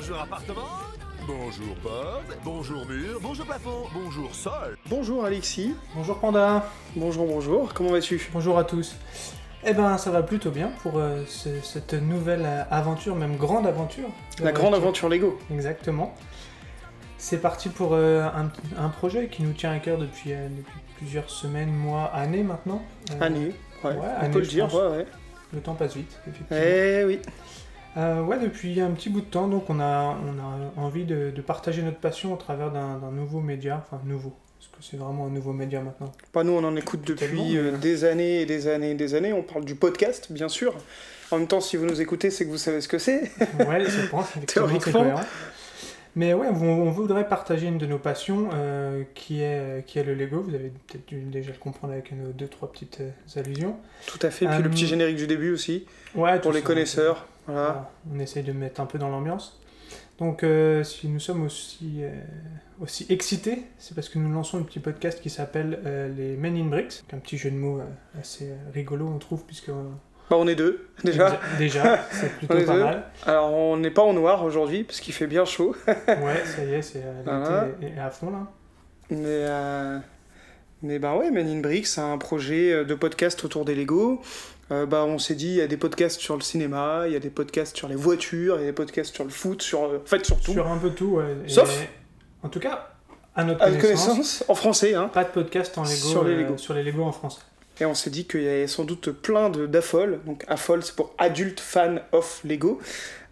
Bonjour 0.00 0.20
appartement. 0.20 0.62
Bonjour 1.26 1.74
porte. 1.82 2.38
Bonjour 2.44 2.86
mur. 2.86 3.18
Bonjour 3.20 3.44
plafond. 3.44 3.86
Bonjour 3.92 4.32
sol. 4.32 4.78
Bonjour 4.88 5.24
Alexis. 5.24 5.74
Bonjour 5.92 6.20
Panda. 6.20 6.70
Bonjour, 6.94 7.26
bonjour. 7.26 7.74
Comment 7.74 7.90
vas-tu? 7.90 8.30
Bonjour 8.32 8.56
à 8.60 8.62
tous. 8.62 8.94
Eh 9.66 9.72
ben, 9.74 9.98
ça 9.98 10.12
va 10.12 10.22
plutôt 10.22 10.52
bien 10.52 10.70
pour 10.84 10.98
euh, 10.98 11.24
ce- 11.26 11.60
cette 11.64 11.94
nouvelle 11.94 12.44
euh, 12.46 12.62
aventure, 12.70 13.16
même 13.16 13.36
grande 13.36 13.66
aventure. 13.66 14.08
La 14.40 14.52
grande 14.52 14.76
aventure 14.76 15.08
Lego. 15.08 15.36
Exactement. 15.52 16.14
C'est 17.16 17.38
parti 17.38 17.68
pour 17.68 17.94
euh, 17.94 18.22
un, 18.22 18.52
un 18.80 18.88
projet 18.90 19.26
qui 19.26 19.42
nous 19.42 19.52
tient 19.52 19.72
à 19.72 19.80
cœur 19.80 19.98
depuis, 19.98 20.32
euh, 20.32 20.46
depuis 20.48 20.78
plusieurs 20.98 21.28
semaines, 21.28 21.72
mois, 21.72 22.04
années 22.14 22.44
maintenant. 22.44 22.84
Euh, 23.10 23.20
Année. 23.20 23.52
Ouais, 23.82 23.90
ouais, 23.90 23.96
on 23.96 24.20
année, 24.26 24.32
peut 24.32 24.38
le 24.38 24.44
je 24.44 24.50
dire, 24.50 24.68
pense. 24.68 24.74
ouais, 24.80 24.96
ouais. 24.98 25.06
Le 25.52 25.60
temps 25.60 25.74
passe 25.74 25.96
vite, 25.96 26.20
effectivement. 26.28 26.62
Eh 26.62 27.02
oui. 27.04 27.18
Euh, 27.98 28.22
ouais, 28.22 28.38
depuis 28.38 28.80
un 28.80 28.90
petit 28.92 29.10
bout 29.10 29.20
de 29.22 29.26
temps, 29.26 29.48
donc 29.48 29.68
on 29.68 29.80
a, 29.80 30.16
on 30.24 30.38
a 30.38 30.80
envie 30.80 31.04
de, 31.04 31.30
de 31.34 31.40
partager 31.42 31.82
notre 31.82 31.98
passion 31.98 32.32
au 32.32 32.36
travers 32.36 32.70
d'un 32.70 32.98
nouveau 33.12 33.40
média, 33.40 33.84
enfin 33.84 34.00
nouveau, 34.06 34.32
parce 34.56 34.68
que 34.68 34.76
c'est 34.88 34.96
vraiment 34.96 35.26
un 35.26 35.30
nouveau 35.30 35.52
média 35.52 35.80
maintenant. 35.80 36.12
Bah, 36.32 36.44
nous, 36.44 36.52
on 36.52 36.62
en 36.62 36.76
écoute 36.76 37.00
depuis 37.04 37.56
euh, 37.56 37.76
des 37.76 38.04
années 38.04 38.42
et 38.42 38.46
des 38.46 38.68
années 38.68 38.92
et 38.92 38.94
des 38.94 39.14
années. 39.14 39.32
On 39.32 39.42
parle 39.42 39.64
du 39.64 39.74
podcast, 39.74 40.30
bien 40.30 40.48
sûr. 40.48 40.74
En 41.32 41.38
même 41.38 41.48
temps, 41.48 41.60
si 41.60 41.76
vous 41.76 41.86
nous 41.86 42.00
écoutez, 42.00 42.30
c'est 42.30 42.44
que 42.46 42.50
vous 42.50 42.56
savez 42.56 42.80
ce 42.80 42.88
que 42.88 42.98
c'est. 42.98 43.32
Ouais, 43.68 43.84
je 43.84 44.06
pense, 44.08 44.28
Théoriquement. 44.46 45.04
Mais 46.16 46.34
ouais, 46.34 46.46
on, 46.48 46.62
on 46.64 46.90
voudrait 46.90 47.28
partager 47.28 47.66
une 47.66 47.78
de 47.78 47.86
nos 47.86 47.98
passions 47.98 48.48
euh, 48.54 49.02
qui, 49.14 49.42
est, 49.42 49.84
qui 49.86 49.98
est 49.98 50.04
le 50.04 50.14
Lego. 50.14 50.40
Vous 50.40 50.54
avez 50.54 50.72
peut-être 50.86 51.06
dû 51.06 51.16
déjà 51.20 51.50
le 51.52 51.58
comprendre 51.58 51.92
avec 51.92 52.12
nos 52.12 52.32
deux, 52.32 52.48
trois 52.48 52.70
petites 52.72 53.00
allusions. 53.36 53.76
Tout 54.06 54.18
à 54.22 54.30
fait. 54.30 54.46
Puis 54.46 54.54
Euh, 54.56 54.60
le 54.60 54.70
petit 54.70 54.86
générique 54.86 55.16
du 55.16 55.26
début 55.26 55.52
aussi, 55.52 55.84
Ouais, 56.14 56.38
pour 56.40 56.52
les 56.52 56.60
ça, 56.60 56.66
connaisseurs. 56.66 57.26
Voilà. 57.48 57.62
Voilà, 57.62 57.90
on 58.14 58.18
essaye 58.20 58.44
de 58.44 58.52
mettre 58.52 58.80
un 58.80 58.86
peu 58.86 58.98
dans 58.98 59.08
l'ambiance. 59.08 59.60
Donc, 60.18 60.42
euh, 60.42 60.82
si 60.84 61.08
nous 61.08 61.20
sommes 61.20 61.44
aussi, 61.44 61.98
euh, 62.02 62.10
aussi 62.80 63.06
excités, 63.08 63.62
c'est 63.78 63.94
parce 63.94 64.08
que 64.08 64.18
nous 64.18 64.32
lançons 64.32 64.58
un 64.58 64.62
petit 64.62 64.80
podcast 64.80 65.20
qui 65.20 65.30
s'appelle 65.30 65.78
euh, 65.86 66.08
les 66.08 66.36
Men 66.36 66.56
in 66.56 66.64
Bricks. 66.66 67.02
Un 67.12 67.18
petit 67.18 67.38
jeu 67.38 67.50
de 67.50 67.56
mots 67.56 67.80
assez 68.20 68.52
rigolo, 68.74 69.06
on 69.14 69.18
trouve, 69.18 69.44
puisque. 69.44 69.70
Bah, 69.70 70.36
on 70.38 70.46
est 70.46 70.56
deux, 70.56 70.88
déjà. 71.04 71.40
Déjà, 71.56 72.00
c'est 72.10 72.28
plutôt 72.38 72.54
pas 72.54 72.60
deux. 72.60 72.66
mal. 72.84 73.04
Alors, 73.24 73.52
on 73.54 73.76
n'est 73.78 73.90
pas 73.92 74.02
en 74.02 74.12
noir 74.12 74.44
aujourd'hui, 74.44 74.84
parce 74.84 75.00
qu'il 75.00 75.14
fait 75.14 75.26
bien 75.26 75.44
chaud. 75.46 75.74
Ouais, 75.86 76.44
ça 76.44 76.64
y 76.64 76.74
est, 76.74 76.82
c'est 76.82 76.98
l'été 76.98 77.22
Voilà. 77.24 77.68
est- 77.80 77.98
à 77.98 78.10
fond 78.10 78.30
là. 78.30 78.46
Mais, 79.10 79.46
mais 80.82 80.98
bah 80.98 81.16
ouais, 81.16 81.30
Men 81.30 81.48
in 81.48 81.60
Bricks, 81.60 81.86
c'est 81.86 82.00
un 82.02 82.18
projet 82.18 82.84
de 82.84 82.94
podcast 82.94 83.42
autour 83.44 83.64
des 83.64 83.74
Lego. 83.74 84.20
Euh, 84.70 84.84
bah, 84.86 85.04
on 85.04 85.18
s'est 85.18 85.34
dit, 85.34 85.48
il 85.48 85.54
y 85.54 85.60
a 85.62 85.66
des 85.66 85.76
podcasts 85.78 86.20
sur 86.20 86.34
le 86.36 86.42
cinéma, 86.42 87.04
il 87.06 87.12
y 87.12 87.16
a 87.16 87.20
des 87.20 87.30
podcasts 87.30 87.76
sur 87.76 87.88
les 87.88 87.94
voitures, 87.94 88.56
il 88.56 88.60
y 88.60 88.64
a 88.64 88.66
des 88.66 88.72
podcasts 88.74 89.14
sur 89.14 89.24
le 89.24 89.30
foot, 89.30 89.62
sur, 89.62 89.84
euh, 89.84 89.98
en 90.04 90.06
fait, 90.06 90.24
sur 90.26 90.38
tout. 90.40 90.52
Sur 90.52 90.66
un 90.68 90.76
peu 90.76 90.90
tout, 90.90 91.16
ouais. 91.16 91.24
Et- 91.46 91.48
Sauf 91.48 91.86
En 92.42 92.48
tout 92.50 92.60
cas, 92.60 92.90
à 93.34 93.44
notre 93.44 93.62
À 93.62 93.70
connaissance, 93.70 94.06
connaissance, 94.08 94.44
en 94.48 94.54
français, 94.54 94.94
hein. 94.94 95.08
pas 95.08 95.24
de 95.24 95.30
podcast 95.30 95.76
en 95.78 95.84
Lego, 95.84 95.94
Sur 95.94 96.24
les 96.24 96.32
euh, 96.34 96.36
Lego. 96.42 96.58
sur 96.58 96.74
les 96.74 96.82
Lego 96.82 97.02
en 97.02 97.12
France. 97.12 97.40
Et 97.80 97.84
on 97.86 97.94
s'est 97.94 98.10
dit 98.10 98.26
qu'il 98.26 98.42
y 98.42 98.48
avait 98.48 98.66
sans 98.66 98.84
doute 98.84 99.10
plein 99.12 99.50
d'AFOL, 99.50 100.20
donc 100.26 100.44
AFOL 100.48 100.82
c'est 100.82 100.96
pour 100.96 101.14
Adult 101.16 101.60
Fan 101.60 102.02
of 102.12 102.40
Lego, 102.44 102.80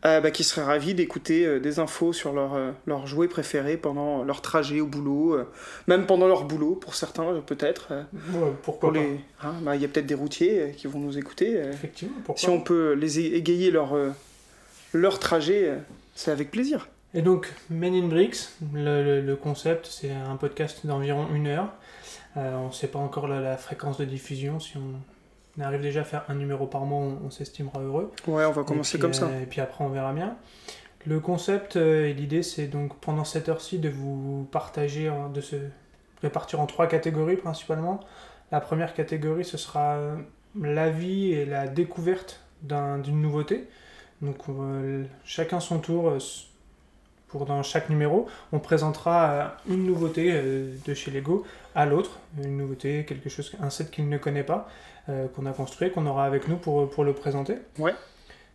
euh, 0.07 0.21
bah, 0.21 0.31
qui 0.31 0.45
seraient 0.45 0.65
ravis 0.65 0.95
d'écouter 0.95 1.45
euh, 1.45 1.59
des 1.61 1.79
infos 1.81 2.13
sur 2.13 2.33
leurs 2.33 2.55
euh, 2.55 2.71
leurs 2.87 3.07
jouets 3.07 3.29
préférés 3.29 3.77
pendant 3.77 4.23
leur 4.25 4.41
trajet 4.41 4.81
au 4.81 4.87
boulot, 4.87 5.35
euh, 5.35 5.45
même 5.89 6.07
pendant 6.07 6.27
leur 6.29 6.45
boulot 6.45 6.75
pour 6.77 6.95
certains 6.95 7.43
peut-être. 7.47 7.93
Ouais, 8.33 8.53
pourquoi 8.63 8.93
les, 8.93 9.21
hein, 9.43 9.55
bah, 9.63 9.77
il 9.77 9.83
y 9.83 9.85
a 9.85 9.89
peut-être 9.89 10.07
des 10.07 10.15
routiers 10.15 10.73
qui 10.77 10.87
vont 10.87 11.01
nous 11.01 11.19
écouter. 11.19 11.57
Effectivement, 11.73 12.17
pourquoi 12.25 12.41
si 12.41 12.49
on 12.49 12.61
peut 12.61 12.93
les 12.93 13.19
égayer 13.21 13.71
leur, 13.71 13.95
leur 14.93 15.19
trajet, 15.19 15.73
c'est 16.15 16.31
avec 16.31 16.51
plaisir. 16.51 16.89
Et 17.15 17.23
donc, 17.23 17.53
Men 17.71 17.95
in 17.95 18.09
Bricks, 18.09 18.49
le, 18.75 19.03
le- 19.03 19.21
le 19.23 19.37
concept, 19.37 19.87
c'est 19.87 20.11
un 20.11 20.37
podcast 20.37 20.87
d'environ 20.87 21.27
une 21.35 21.47
heure. 21.47 21.69
On 22.37 22.67
ne 22.69 22.73
sait 22.73 22.89
pas 22.89 22.99
encore 22.99 23.29
la, 23.29 23.41
la 23.41 23.57
fréquence 23.57 23.97
de 23.97 24.05
diffusion. 24.05 24.61
Si 24.61 24.77
on 24.77 24.93
arrive 25.63 25.83
déjà 25.83 26.01
à 26.01 26.05
faire 26.05 26.25
un 26.29 26.35
numéro 26.35 26.67
par 26.67 26.83
mois, 26.83 26.99
on, 26.99 27.27
on 27.27 27.31
s'estimera 27.31 27.81
heureux. 27.81 28.13
Ouais, 28.27 28.45
on 28.45 28.53
va 28.53 28.63
commencer 28.65 28.99
puis, 28.99 29.03
comme 29.03 29.15
ça. 29.15 29.27
euh, 29.27 29.43
et 29.43 29.47
puis 29.47 29.61
après, 29.61 29.85
on 29.85 29.89
verra 29.89 30.13
bien. 30.13 30.37
Le 31.07 31.21
concept 31.21 31.77
euh, 31.77 32.07
et 32.09 32.13
l'idée, 32.15 32.43
c'est 32.43 32.67
donc 32.67 32.97
pendant 33.01 33.25
cette 33.25 33.49
heure-ci 33.49 33.79
de 33.79 33.89
vous 33.89 34.49
partager, 34.51 35.09
hein, 35.09 35.31
de 35.33 35.41
se 35.41 35.57
répartir 36.23 36.61
en 36.61 36.67
trois 36.67 36.87
catégories 36.89 37.37
principalement. 37.37 38.01
La 38.53 38.61
première 38.61 38.93
catégorie, 38.95 39.45
ce 39.45 39.57
sera 39.57 39.95
euh, 39.95 40.17
l'avis 40.61 41.33
et 41.33 41.45
la 41.47 41.69
découverte 41.69 42.41
d'un- 42.63 42.99
d'une 42.99 43.21
nouveauté. 43.23 43.69
Donc 44.23 44.37
euh, 44.49 45.05
chacun 45.25 45.61
son 45.61 45.79
tour, 45.79 46.09
euh, 46.09 46.19
pour 47.29 47.45
dans 47.45 47.63
chaque 47.63 47.91
numéro, 47.91 48.27
on 48.53 48.59
présentera 48.61 49.31
euh, 49.31 49.45
une 49.75 49.85
nouveauté 49.85 50.33
de 50.87 50.95
chez 50.95 51.11
Lego 51.11 51.45
à 51.75 51.85
l'autre, 51.87 52.19
une 52.43 52.57
nouveauté, 52.57 53.05
quelque 53.05 53.29
chose, 53.29 53.53
un 53.61 53.69
set 53.71 53.91
qu'il 53.91 54.09
ne 54.09 54.17
connaît 54.19 54.45
pas, 54.45 54.69
qu'on 55.35 55.47
a 55.47 55.53
construit, 55.53 55.91
qu'on 55.93 56.07
aura 56.07 56.25
avec 56.25 56.49
nous 56.49 56.57
pour, 56.57 56.89
pour 56.91 57.05
le 57.05 57.13
présenter. 57.13 57.57
Ouais. 57.79 57.95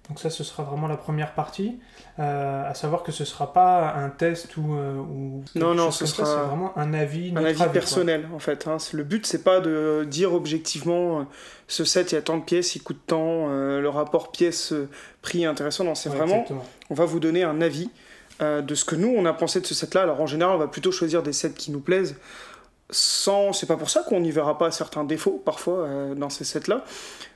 Donc 0.09 0.19
ça, 0.19 0.29
ce 0.29 0.43
sera 0.43 0.63
vraiment 0.63 0.87
la 0.87 0.97
première 0.97 1.33
partie. 1.35 1.79
Euh, 2.19 2.69
à 2.69 2.73
savoir 2.73 3.03
que 3.03 3.11
ce 3.13 3.23
sera 3.23 3.53
pas 3.53 3.93
un 3.93 4.09
test 4.09 4.57
ou, 4.57 4.73
euh, 4.73 4.95
ou 4.95 5.43
Non, 5.55 5.73
non, 5.73 5.91
ce 5.91 6.05
ça, 6.05 6.25
sera 6.25 6.43
vraiment 6.45 6.77
un 6.77 6.93
avis, 6.93 7.31
Un 7.35 7.45
avis 7.45 7.57
quoi. 7.57 7.67
personnel, 7.69 8.27
en 8.35 8.39
fait. 8.39 8.67
Hein. 8.67 8.77
Le 8.93 9.03
but, 9.03 9.25
c'est 9.25 9.43
pas 9.43 9.59
de 9.61 10.05
dire 10.09 10.33
objectivement 10.33 11.19
euh, 11.19 11.23
ce 11.67 11.85
set, 11.85 12.11
il 12.11 12.15
y 12.15 12.17
a 12.17 12.21
tant 12.21 12.37
de 12.37 12.43
pièces, 12.43 12.75
il 12.75 12.81
coûte 12.83 12.99
tant, 13.07 13.47
euh, 13.49 13.79
le 13.79 13.87
rapport 13.89 14.31
pièce-prix 14.31 15.43
est 15.43 15.45
intéressant. 15.45 15.83
Non, 15.85 15.95
c'est 15.95 16.09
Ouais, 16.09 16.17
vraiment, 16.17 16.33
exactement. 16.33 16.65
on 16.89 16.93
va 16.95 17.05
vous 17.05 17.19
donner 17.19 17.43
un 17.43 17.61
avis 17.61 17.89
euh, 18.41 18.61
de 18.61 18.75
ce 18.75 18.83
que 18.83 18.95
nous, 18.95 19.13
on 19.15 19.25
a 19.25 19.33
pensé 19.33 19.61
de 19.61 19.65
ce 19.65 19.75
set-là. 19.75 20.01
Alors, 20.01 20.19
en 20.19 20.27
général, 20.27 20.55
on 20.55 20.59
va 20.59 20.67
plutôt 20.67 20.91
choisir 20.91 21.23
des 21.23 21.31
sets 21.33 21.51
qui 21.53 21.71
nous 21.71 21.79
plaisent. 21.79 22.15
C'est 22.91 23.67
pas 23.67 23.77
pour 23.77 23.89
ça 23.89 24.03
qu'on 24.03 24.19
n'y 24.19 24.31
verra 24.31 24.57
pas 24.57 24.69
certains 24.71 25.03
défauts 25.03 25.41
parfois 25.43 25.79
euh, 25.79 26.15
dans 26.15 26.29
ces 26.29 26.43
sets-là, 26.43 26.83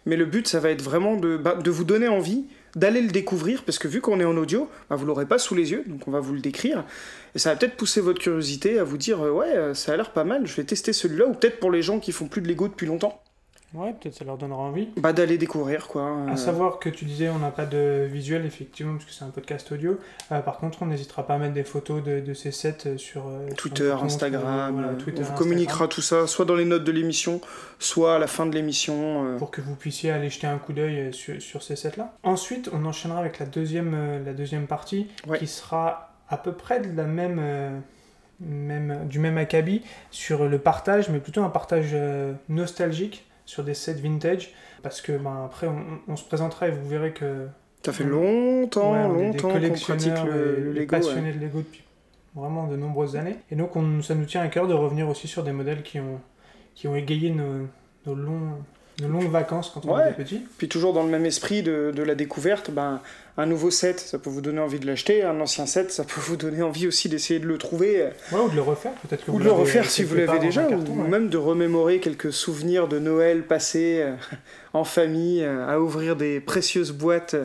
mais 0.06 0.18
le 0.18 0.26
but 0.26 0.48
ça 0.48 0.60
va 0.60 0.70
être 0.70 0.82
vraiment 0.82 1.16
de, 1.16 1.38
bah, 1.38 1.56
de 1.56 1.72
vous 1.72 1.86
donner 1.86 2.08
envie 2.08 2.46
d'aller 2.76 3.02
le 3.02 3.10
découvrir 3.10 3.64
parce 3.64 3.80
que 3.80 3.88
vu 3.88 4.02
qu'on 4.02 4.20
est 4.20 4.26
en 4.26 4.36
audio, 4.36 4.70
bah, 4.90 4.98
vous 4.98 5.06
l'aurez 5.06 5.26
pas 5.26 5.38
sous 5.38 5.56
les 5.56 5.72
yeux, 5.72 5.84
donc 5.88 6.08
on 6.08 6.12
va 6.12 6.20
vous 6.20 6.34
le 6.34 6.42
décrire. 6.42 6.84
Et 7.34 7.40
ça 7.40 7.52
va 7.52 7.56
peut-être 7.56 7.78
pousser 7.78 8.02
votre 8.02 8.20
curiosité 8.20 8.80
à 8.80 8.84
vous 8.84 8.98
dire 8.98 9.26
euh, 9.26 9.32
ouais 9.32 9.56
euh, 9.56 9.74
ça 9.74 9.94
a 9.94 9.98
l'air 9.98 10.12
pas 10.12 10.26
mal, 10.26 10.46
je 10.46 10.56
vais 10.56 10.66
tester 10.66 10.92
celui-là 10.92 11.26
ou 11.26 11.34
peut-être 11.34 11.60
pour 11.60 11.72
les 11.72 11.82
gens 11.82 12.00
qui 12.00 12.12
font 12.12 12.28
plus 12.28 12.42
de 12.42 12.48
Lego 12.48 12.68
depuis 12.68 12.88
longtemps, 12.88 13.22
Ouais, 13.75 13.94
peut-être 13.94 14.16
ça 14.16 14.24
leur 14.25 14.38
donnera 14.38 14.59
envie. 14.62 14.90
bah 14.97 15.12
d'aller 15.13 15.38
découvrir 15.38 15.88
quoi. 15.88 16.02
euh. 16.03 16.28
À 16.31 16.38
savoir 16.38 16.80
que 16.80 16.90
tu 16.90 17.06
disais 17.06 17.30
on 17.30 17.40
n'a 17.40 17.52
pas 17.52 17.66
de 17.66 18.08
visuel 18.09 18.46
effectivement 18.46 18.94
parce 18.94 19.06
que 19.06 19.12
c'est 19.12 19.25
un 19.25 19.30
podcast 19.30 19.72
audio. 19.72 20.00
Euh, 20.31 20.40
par 20.40 20.58
contre 20.58 20.81
on 20.81 20.86
n'hésitera 20.86 21.28
pas 21.28 21.36
à 21.36 21.38
mettre 21.38 21.53
des 21.53 21.63
photos 21.63 22.03
de, 22.03 22.19
de 22.22 22.34
ces 22.34 22.52
sets 22.52 22.78
euh, 22.88 22.97
sur 22.97 23.28
euh, 23.28 23.47
sur 23.47 23.56
Twitter, 23.58 23.91
compte, 23.96 24.06
Instagram, 24.06 24.74
voilà, 24.74 24.88
Twitter, 24.94 25.12
on 25.12 25.16
vous 25.16 25.22
Instagram, 25.24 25.38
communiquera 25.38 25.88
tout 25.88 26.02
ça, 26.02 26.25
soit 26.28 26.46
dans 26.46 26.56
les 26.56 26.66
notes 26.66 26.84
de 26.85 26.91
l'émission, 26.91 27.41
soit 27.80 28.16
à 28.16 28.19
la 28.19 28.28
fin 28.28 28.46
de 28.46 28.56
l'émission. 28.56 29.35
pour 29.38 29.52
que 29.52 29.62
vous 29.62 29.75
puissiez 29.75 30.12
aller 30.12 30.30
jeter 30.30 30.47
un 30.47 30.58
coup 30.58 30.74
d'œil 30.74 31.14
sur, 31.14 31.41
sur 31.41 31.62
ces 31.62 31.75
sets 31.75 31.97
là. 31.97 32.14
Ensuite 32.24 32.69
on 32.74 32.85
enchaînera 32.85 33.19
avec 33.19 33.40
la 33.40 33.46
deuxième, 33.46 34.24
la 34.25 34.34
deuxième 34.34 34.68
partie 34.68 35.08
Ouais. 35.28 35.38
qui 35.40 35.47
sera 35.47 36.14
à 36.30 36.38
peu 36.38 36.52
près 36.53 36.80
de 36.80 36.96
la 36.96 37.03
même, 37.03 37.41
même, 38.40 39.08
du 39.08 39.19
même 39.19 39.38
acabit 39.38 39.81
sur 40.12 40.47
le 40.47 40.58
partage 40.59 41.09
mais 41.09 41.19
plutôt 41.19 41.44
un 41.44 41.50
partage 41.50 41.96
nostalgique 42.50 43.25
sur 43.46 43.64
des 43.64 43.74
sets 43.74 43.94
vintage 43.94 44.54
parce 44.84 45.02
que 45.02 45.14
ben, 45.18 45.44
après 45.46 45.68
on, 45.68 45.84
on 46.08 46.16
se 46.16 46.24
présentera 46.26 46.68
et 46.68 46.72
vous 46.72 46.88
verrez 46.88 47.12
que 47.14 47.48
Ça 47.86 47.94
fait 47.94 48.04
longtemps, 48.04 48.94
Ouais, 48.94 49.00
on 49.00 49.16
est 49.20 49.32
des 49.32 49.38
longtemps 49.40 49.50
qu'on 49.54 49.80
pratique 49.80 50.14
le, 50.26 50.58
et 50.58 50.62
le 50.74 50.80
ouais. 50.80 50.86
passionnés 50.86 51.32
de 51.34 51.40
Lego 51.40 51.60
depuis 51.60 51.84
vraiment 52.36 52.68
de 52.68 52.76
nombreuses 52.76 53.16
années. 53.16 53.38
Et 53.52 53.56
donc 53.56 53.76
on- 53.76 54.02
ça 54.02 54.14
nous 54.16 54.26
tient 54.26 54.42
à 54.42 54.48
cœur 54.50 54.68
de 54.68 54.74
revenir 54.74 55.08
aussi 55.08 55.28
sur 55.28 55.44
des 55.44 55.52
modèles 55.54 55.84
qui 55.84 56.00
ont, 56.00 56.20
qui 56.74 56.88
ont 56.88 56.96
égayé 56.96 57.30
nos, 57.30 57.68
nos, 58.06 58.16
longs, 58.16 58.58
nos 59.02 59.08
longues 59.09 59.30
vacances 59.32 59.72
quand 59.74 59.86
on 59.86 59.96
Ouais. 59.96 60.12
était 60.12 60.24
petit. 60.24 60.42
Puis 60.58 60.68
toujours 60.70 60.94
dans 60.94 61.03
le 61.03 61.09
même 61.09 61.26
esprit 61.26 61.64
de, 61.64 61.92
de 61.96 62.03
la 62.03 62.16
découverte, 62.16 62.72
ben, 62.72 63.02
un 63.38 63.46
nouveau 63.46 63.70
set, 63.72 64.00
ça 64.00 64.18
peut 64.18 64.30
vous 64.30 64.40
donner 64.42 64.62
envie 64.62 64.80
de 64.80 64.88
l'acheter, 64.88 65.24
un 65.24 65.40
ancien 65.42 65.66
set, 65.66 65.92
ça 65.92 66.03
peut 66.06 66.22
vous 66.22 66.38
donner 66.38 66.62
envie 66.62 66.88
aussi 66.88 67.09
d'essayer 67.09 67.40
de 67.40 67.46
le 67.47 67.58
trouver, 67.58 68.06
Ouais, 68.32 68.40
ou 68.40 68.50
de 68.50 68.56
le 68.56 68.62
refaire 68.62 68.94
peut-être 68.94 69.26
que 69.26 69.32
ou 69.32 69.40
de 69.40 69.44
le 69.44 69.52
refaire 69.52 69.90
si 69.90 70.03
vous 70.03 70.16
l'avez 70.16 70.40
déjà, 70.40 70.66
ou 70.70 71.02
ouais. 71.02 71.08
même 71.09 71.28
de 71.30 71.38
remémorer 71.38 72.00
quelques 72.00 72.32
souvenirs 72.32 72.88
de 72.88 72.97
Noël 73.00 73.44
passés 73.44 74.00
euh, 74.02 74.16
en 74.74 74.84
famille, 74.86 75.44
euh, 75.44 75.68
à 75.68 75.80
ouvrir 75.82 76.16
des 76.16 76.40
précieuses 76.40 76.91
boîtes. 76.94 77.36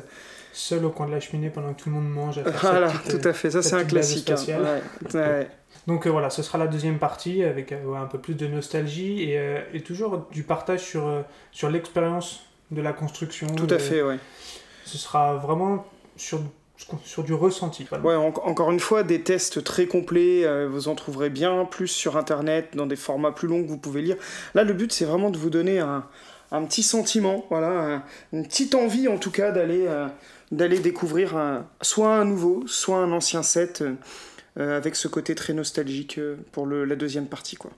Seul 0.53 0.85
au 0.85 0.91
coin 0.91 1.07
de 1.07 1.13
la 1.13 1.21
cheminée 1.21 1.51
pendant 1.51 1.73
que 1.75 1.83
tout 1.83 1.89
le 1.91 1.97
monde 1.97 2.11
mange. 2.11 2.39
à 2.39 2.45
faire 2.45 2.71
Voilà, 2.71 2.93
tout 3.09 3.29
à 3.29 3.33
fait, 3.33 3.51
ça 3.51 3.63
c'est 3.63 3.75
un 3.77 3.85
classique. 3.85 4.31
hein. 4.31 5.45
Donc 5.87 6.07
euh, 6.07 6.11
voilà, 6.11 6.31
ce 6.31 6.43
sera 6.43 6.59
la 6.59 6.67
deuxième 6.67 6.99
partie 6.99 7.43
avec 7.43 7.73
euh, 7.73 7.95
un 7.95 8.07
peu 8.07 8.19
plus 8.19 8.35
de 8.35 8.47
nostalgie 8.47 9.23
et, 9.23 9.39
euh, 9.39 9.61
et 9.73 9.81
toujours 9.81 10.27
du 10.31 10.43
partage 10.43 10.81
sur, 10.81 11.25
sur 11.53 11.71
l'expérience 11.71 12.41
de 12.71 12.83
la 12.83 12.93
construction. 12.93 13.47
Tout 13.49 13.67
de- 13.67 13.75
à 13.75 13.79
fait, 13.79 14.03
ouais. 14.03 14.19
Ce 14.85 14.99
sera 14.99 15.37
vraiment 15.37 15.87
sur, 16.17 16.41
sur 17.05 17.23
du 17.25 17.33
ressenti. 17.35 17.87
voilà. 17.89 18.05
Ouais, 18.05 18.15
en- 18.15 18.29
encore 18.49 18.71
une 18.71 18.81
fois, 18.81 19.03
des 19.03 19.23
tests 19.23 19.65
très 19.65 19.87
complets, 19.87 20.45
vous 20.67 20.89
en 20.89 20.95
trouverez 20.95 21.31
bien 21.31 21.65
plus 21.65 21.89
sur 21.89 22.17
internet, 22.17 22.71
dans 22.75 22.87
des 22.87 22.97
formats 22.97 23.33
plus 23.33 23.49
longs 23.49 23.63
que 23.63 23.69
vous 23.69 23.79
pouvez 23.79 24.03
lire. 24.03 24.17
Là, 24.55 24.65
le 24.65 24.73
but, 24.75 24.93
c'est 24.93 25.05
vraiment 25.05 25.31
de 25.31 25.39
vous 25.39 25.51
donner 25.51 25.79
un, 25.81 26.05
un 26.53 26.65
petit 26.65 26.83
sentiment, 26.83 27.45
voilà, 27.51 28.03
une 28.33 28.45
petite 28.47 28.75
envie 28.75 29.09
en 29.09 29.19
tout 29.19 29.31
cas 29.31 29.51
d'aller 29.51 29.87
d'aller 30.53 30.81
découvrir 30.81 31.63
soit 31.81 32.13
un 32.13 32.25
nouveau, 32.25 32.65
soit 32.67 32.97
un 32.99 33.13
ancien 33.13 33.45
set 33.45 33.85
avec 34.57 34.97
ce 34.97 35.09
côté 35.09 35.35
très 35.35 35.53
nostalgique 35.53 36.21
pour 36.53 36.67
le, 36.67 36.85
la 36.85 36.97
deuxième 36.97 37.27
partie. 37.27 37.57
Quoi. 37.57 37.71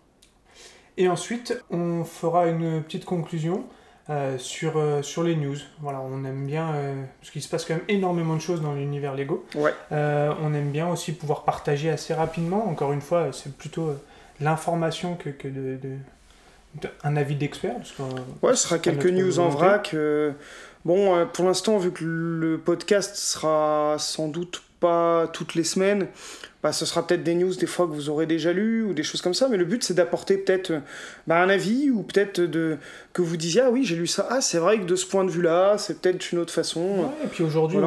Et 0.97 1.09
ensuite, 1.09 1.63
on 1.71 2.05
fera 2.05 2.47
une 2.47 2.83
petite 2.83 3.05
conclusion 3.05 3.65
euh, 4.11 4.37
sur, 4.37 4.77
euh, 4.77 5.01
sur 5.03 5.23
les 5.23 5.37
news. 5.37 5.57
Voilà, 5.81 6.01
on 6.01 6.25
aime 6.25 6.47
bien, 6.47 6.75
euh, 6.75 7.03
parce 7.21 7.31
qu'il 7.31 7.41
se 7.41 7.49
passe 7.49 7.65
quand 7.65 7.75
même 7.75 7.85
énormément 7.89 8.37
de 8.37 8.41
choses 8.41 8.61
dans 8.61 8.75
l'univers 8.75 9.15
Lego. 9.15 9.45
Ouais. 9.55 9.73
on 9.91 10.55
aime 10.55 10.71
bien 10.71 10.89
aussi 10.89 11.13
pouvoir 11.13 11.45
partager 11.45 11.89
assez 11.89 12.13
rapidement. 12.13 12.69
Encore 12.69 12.93
une 12.93 13.01
fois, 13.01 13.29
c'est 13.33 13.57
plutôt 13.57 13.95
l'information 14.41 15.15
que, 15.15 15.31
que 15.31 15.49
de, 15.49 15.79
un 17.05 17.17
avis 17.17 17.37
d'expert. 17.37 17.77
Ouais, 18.43 18.55
ce 18.55 18.69
sera 18.69 18.79
quelques 18.79 19.07
news 19.07 19.39
en 19.39 19.49
vrac. 19.49 19.95
bon, 20.85 21.27
pour 21.33 21.47
l'instant, 21.47 21.79
vu 21.79 21.93
que 21.93 22.05
le 22.05 22.59
podcast 22.59 23.17
sera 23.17 23.97
sans 23.99 24.29
doute 24.29 24.63
pas 24.83 25.29
toutes 25.33 25.55
les 25.55 25.65
semaines, 25.65 26.09
bah, 26.63 26.73
ce 26.73 26.87
sera 26.87 27.05
peut-être 27.05 27.25
des 27.25 27.35
news 27.35 27.55
des 27.55 27.67
fois 27.67 27.87
que 27.87 27.93
vous 27.93 28.09
aurez 28.09 28.27
déjà 28.27 28.53
lu 28.53 28.85
ou 28.85 28.95
des 28.95 29.03
choses 29.03 29.21
comme 29.21 29.35
ça, 29.35 29.49
mais 29.49 29.57
le 29.57 29.65
but 29.65 29.83
c'est 29.83 29.95
d'apporter 29.95 30.37
peut-être 30.37 30.73
bah, 31.27 31.43
un 31.43 31.49
avis 31.49 31.91
ou 31.91 32.03
peut-être 32.03 32.41
de 32.41 32.79
que 33.13 33.21
vous 33.21 33.37
disiez 33.37 33.63
ah 33.63 33.71
oui 33.71 33.85
j'ai 33.85 33.97
lu 33.97 34.07
ça, 34.07 34.29
ah 34.31 34.41
c'est 34.41 34.59
vrai 34.59 34.79
que 34.79 34.85
de 34.85 34.95
ce 34.95 35.05
point 35.05 35.25
de 35.25 35.31
vue-là 35.31 35.77
c'est 35.79 36.01
peut-être 36.01 36.31
une 36.31 36.39
autre 36.39 36.53
façon. 36.53 37.11
et 37.25 37.27
puis 37.27 37.43
aujourd'hui 37.43 37.79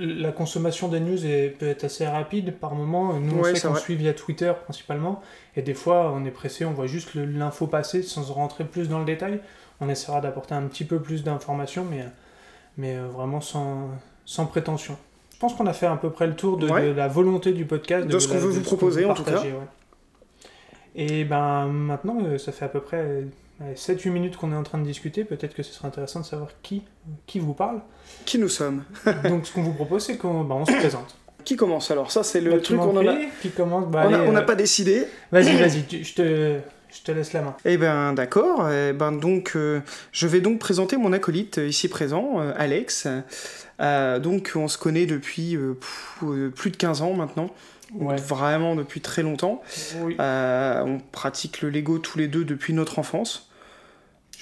la 0.00 0.32
consommation 0.32 0.88
des 0.88 0.98
news 0.98 1.24
est, 1.24 1.50
peut 1.56 1.66
être 1.66 1.84
assez 1.84 2.06
rapide 2.06 2.54
par 2.54 2.74
moment. 2.74 3.14
Nous 3.20 3.38
on 3.38 3.44
sait 3.44 3.60
qu'on 3.60 3.76
suit 3.76 3.96
via 3.96 4.12
Twitter 4.12 4.52
principalement 4.64 5.22
et 5.54 5.62
des 5.62 5.74
fois 5.74 6.12
on 6.12 6.24
est 6.24 6.32
pressé, 6.32 6.64
on 6.64 6.72
voit 6.72 6.88
juste 6.88 7.14
l'info 7.14 7.68
passer 7.68 8.02
sans 8.02 8.22
rentrer 8.32 8.64
plus 8.64 8.88
dans 8.88 8.98
le 8.98 9.04
détail. 9.04 9.40
On 9.80 9.88
essaiera 9.88 10.20
d'apporter 10.20 10.54
un 10.54 10.62
petit 10.62 10.84
peu 10.84 10.98
plus 11.00 11.22
d'informations, 11.22 11.86
mais 11.88 12.04
mais 12.76 12.96
euh, 12.96 13.06
vraiment 13.06 13.40
sans 13.40 13.90
sans 14.24 14.46
prétention. 14.46 14.98
Je 15.36 15.40
pense 15.40 15.52
qu'on 15.52 15.66
a 15.66 15.74
fait 15.74 15.84
à 15.84 15.94
peu 15.96 16.08
près 16.08 16.26
le 16.26 16.34
tour 16.34 16.56
de, 16.56 16.66
la 16.66 17.08
volonté 17.08 17.52
du 17.52 17.66
podcast. 17.66 18.06
De, 18.06 18.18
ce 18.18 18.26
qu'on 18.26 18.38
veut 18.38 18.48
vous 18.48 18.62
proposer 18.62 19.04
en 19.04 19.12
tout 19.12 19.22
cas. 19.22 19.42
Et 20.94 21.24
ben 21.24 21.66
maintenant, 21.66 22.16
euh, 22.24 22.38
ça 22.38 22.52
fait 22.52 22.64
à 22.64 22.68
peu 22.68 22.80
près 22.80 23.26
7-8 23.74 24.08
minutes 24.08 24.38
qu'on 24.38 24.50
est 24.50 24.56
en 24.56 24.62
train 24.62 24.78
de 24.78 24.84
discuter. 24.84 25.24
Peut-être 25.24 25.52
que 25.52 25.62
ce 25.62 25.74
serait 25.74 25.88
intéressant 25.88 26.20
de 26.20 26.24
savoir 26.24 26.48
qui, 26.62 26.84
qui 27.26 27.38
vous 27.38 27.52
parle. 27.52 27.82
Qui 28.24 28.38
nous 28.38 28.48
sommes. 28.48 28.84
Donc 29.24 29.46
ce 29.46 29.52
qu'on 29.52 29.62
vous 29.62 29.74
propose, 29.74 30.06
c'est 30.06 30.16
qu'on 30.16 30.42
ben, 30.42 30.64
se 30.64 30.72
présente. 30.72 31.14
Qui 31.44 31.54
commence 31.54 31.90
alors? 31.90 32.10
Ça, 32.10 32.22
c'est 32.22 32.40
le 32.40 32.52
bah, 32.52 32.60
truc 32.60 32.78
qu'on 32.78 33.06
a. 33.06 33.14
Qui 33.42 33.50
commence? 33.50 33.88
Bah, 33.88 34.04
On 34.06 34.32
n'a 34.32 34.40
euh, 34.40 34.42
pas 34.42 34.54
décidé. 34.54 35.04
Vas-y, 35.30 35.54
vas-y, 35.58 36.02
je 36.02 36.14
te. 36.14 36.60
Je 36.88 37.02
te 37.02 37.12
laisse 37.12 37.34
la 37.34 37.42
main. 37.42 37.54
Eh 37.66 37.76
ben 37.76 38.14
d'accord. 38.14 38.70
Eh 38.70 38.94
ben 38.94 39.12
donc, 39.12 39.52
euh, 39.54 39.80
je 40.12 40.26
vais 40.26 40.40
donc 40.40 40.60
présenter 40.60 40.96
mon 40.96 41.12
acolyte 41.12 41.58
ici 41.58 41.88
présent, 41.88 42.38
Alex. 42.56 43.06
Euh, 43.80 44.18
donc 44.18 44.52
on 44.56 44.68
se 44.68 44.78
connaît 44.78 45.06
depuis 45.06 45.56
euh, 45.56 45.74
euh, 46.22 46.50
plus 46.50 46.70
de 46.70 46.76
15 46.76 47.02
ans 47.02 47.14
maintenant. 47.14 47.50
Vraiment 47.94 48.74
depuis 48.74 49.00
très 49.00 49.22
longtemps. 49.22 49.62
on 50.18 50.98
pratique 51.12 51.62
le 51.62 51.70
Lego 51.70 51.98
tous 51.98 52.18
les 52.18 52.28
deux 52.28 52.44
depuis 52.44 52.72
notre 52.72 52.98
enfance. 52.98 53.50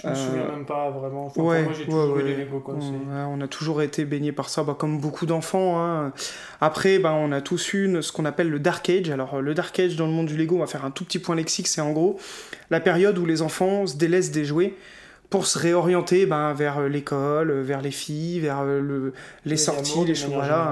Je 0.02 0.08
me 0.08 0.14
souviens 0.14 0.48
même 0.48 0.66
pas 0.66 0.90
vraiment. 0.90 1.32
moi, 1.36 1.56
j'ai 1.72 1.84
toujours 1.84 2.18
eu 2.18 2.22
Lego. 2.22 2.64
on 2.66 3.40
a 3.40 3.46
toujours 3.46 3.82
été 3.82 4.04
baignés 4.04 4.32
par 4.32 4.48
ça, 4.48 4.64
bah, 4.64 4.74
comme 4.76 4.98
beaucoup 4.98 5.24
d'enfants. 5.24 5.80
Hein. 5.80 6.12
Après, 6.60 6.98
bah, 6.98 7.12
on 7.12 7.30
a 7.30 7.40
tous 7.40 7.74
eu 7.74 8.02
ce 8.02 8.10
qu'on 8.10 8.24
appelle 8.24 8.50
le 8.50 8.58
Dark 8.58 8.88
Age. 8.90 9.10
Alors, 9.10 9.40
le 9.40 9.54
Dark 9.54 9.78
Age 9.78 9.94
dans 9.94 10.06
le 10.06 10.12
monde 10.12 10.26
du 10.26 10.36
Lego, 10.36 10.56
on 10.56 10.60
va 10.60 10.66
faire 10.66 10.84
un 10.84 10.90
tout 10.90 11.04
petit 11.04 11.20
point 11.20 11.36
lexique. 11.36 11.68
C'est 11.68 11.80
en 11.80 11.92
gros 11.92 12.18
la 12.70 12.80
période 12.80 13.18
où 13.18 13.26
les 13.26 13.40
enfants 13.40 13.86
se 13.86 13.96
délaissent 13.96 14.32
des 14.32 14.44
jouets 14.44 14.74
pour 15.34 15.48
se 15.48 15.58
réorienter 15.58 16.26
ben, 16.26 16.52
vers 16.52 16.78
euh, 16.78 16.88
l'école, 16.88 17.50
euh, 17.50 17.60
vers 17.60 17.82
les 17.82 17.90
filles, 17.90 18.38
vers 18.38 18.60
euh, 18.60 18.78
le, 18.80 19.12
les, 19.44 19.56
sorties, 19.56 20.04
les 20.04 20.14
choses, 20.14 20.32
voilà. 20.32 20.62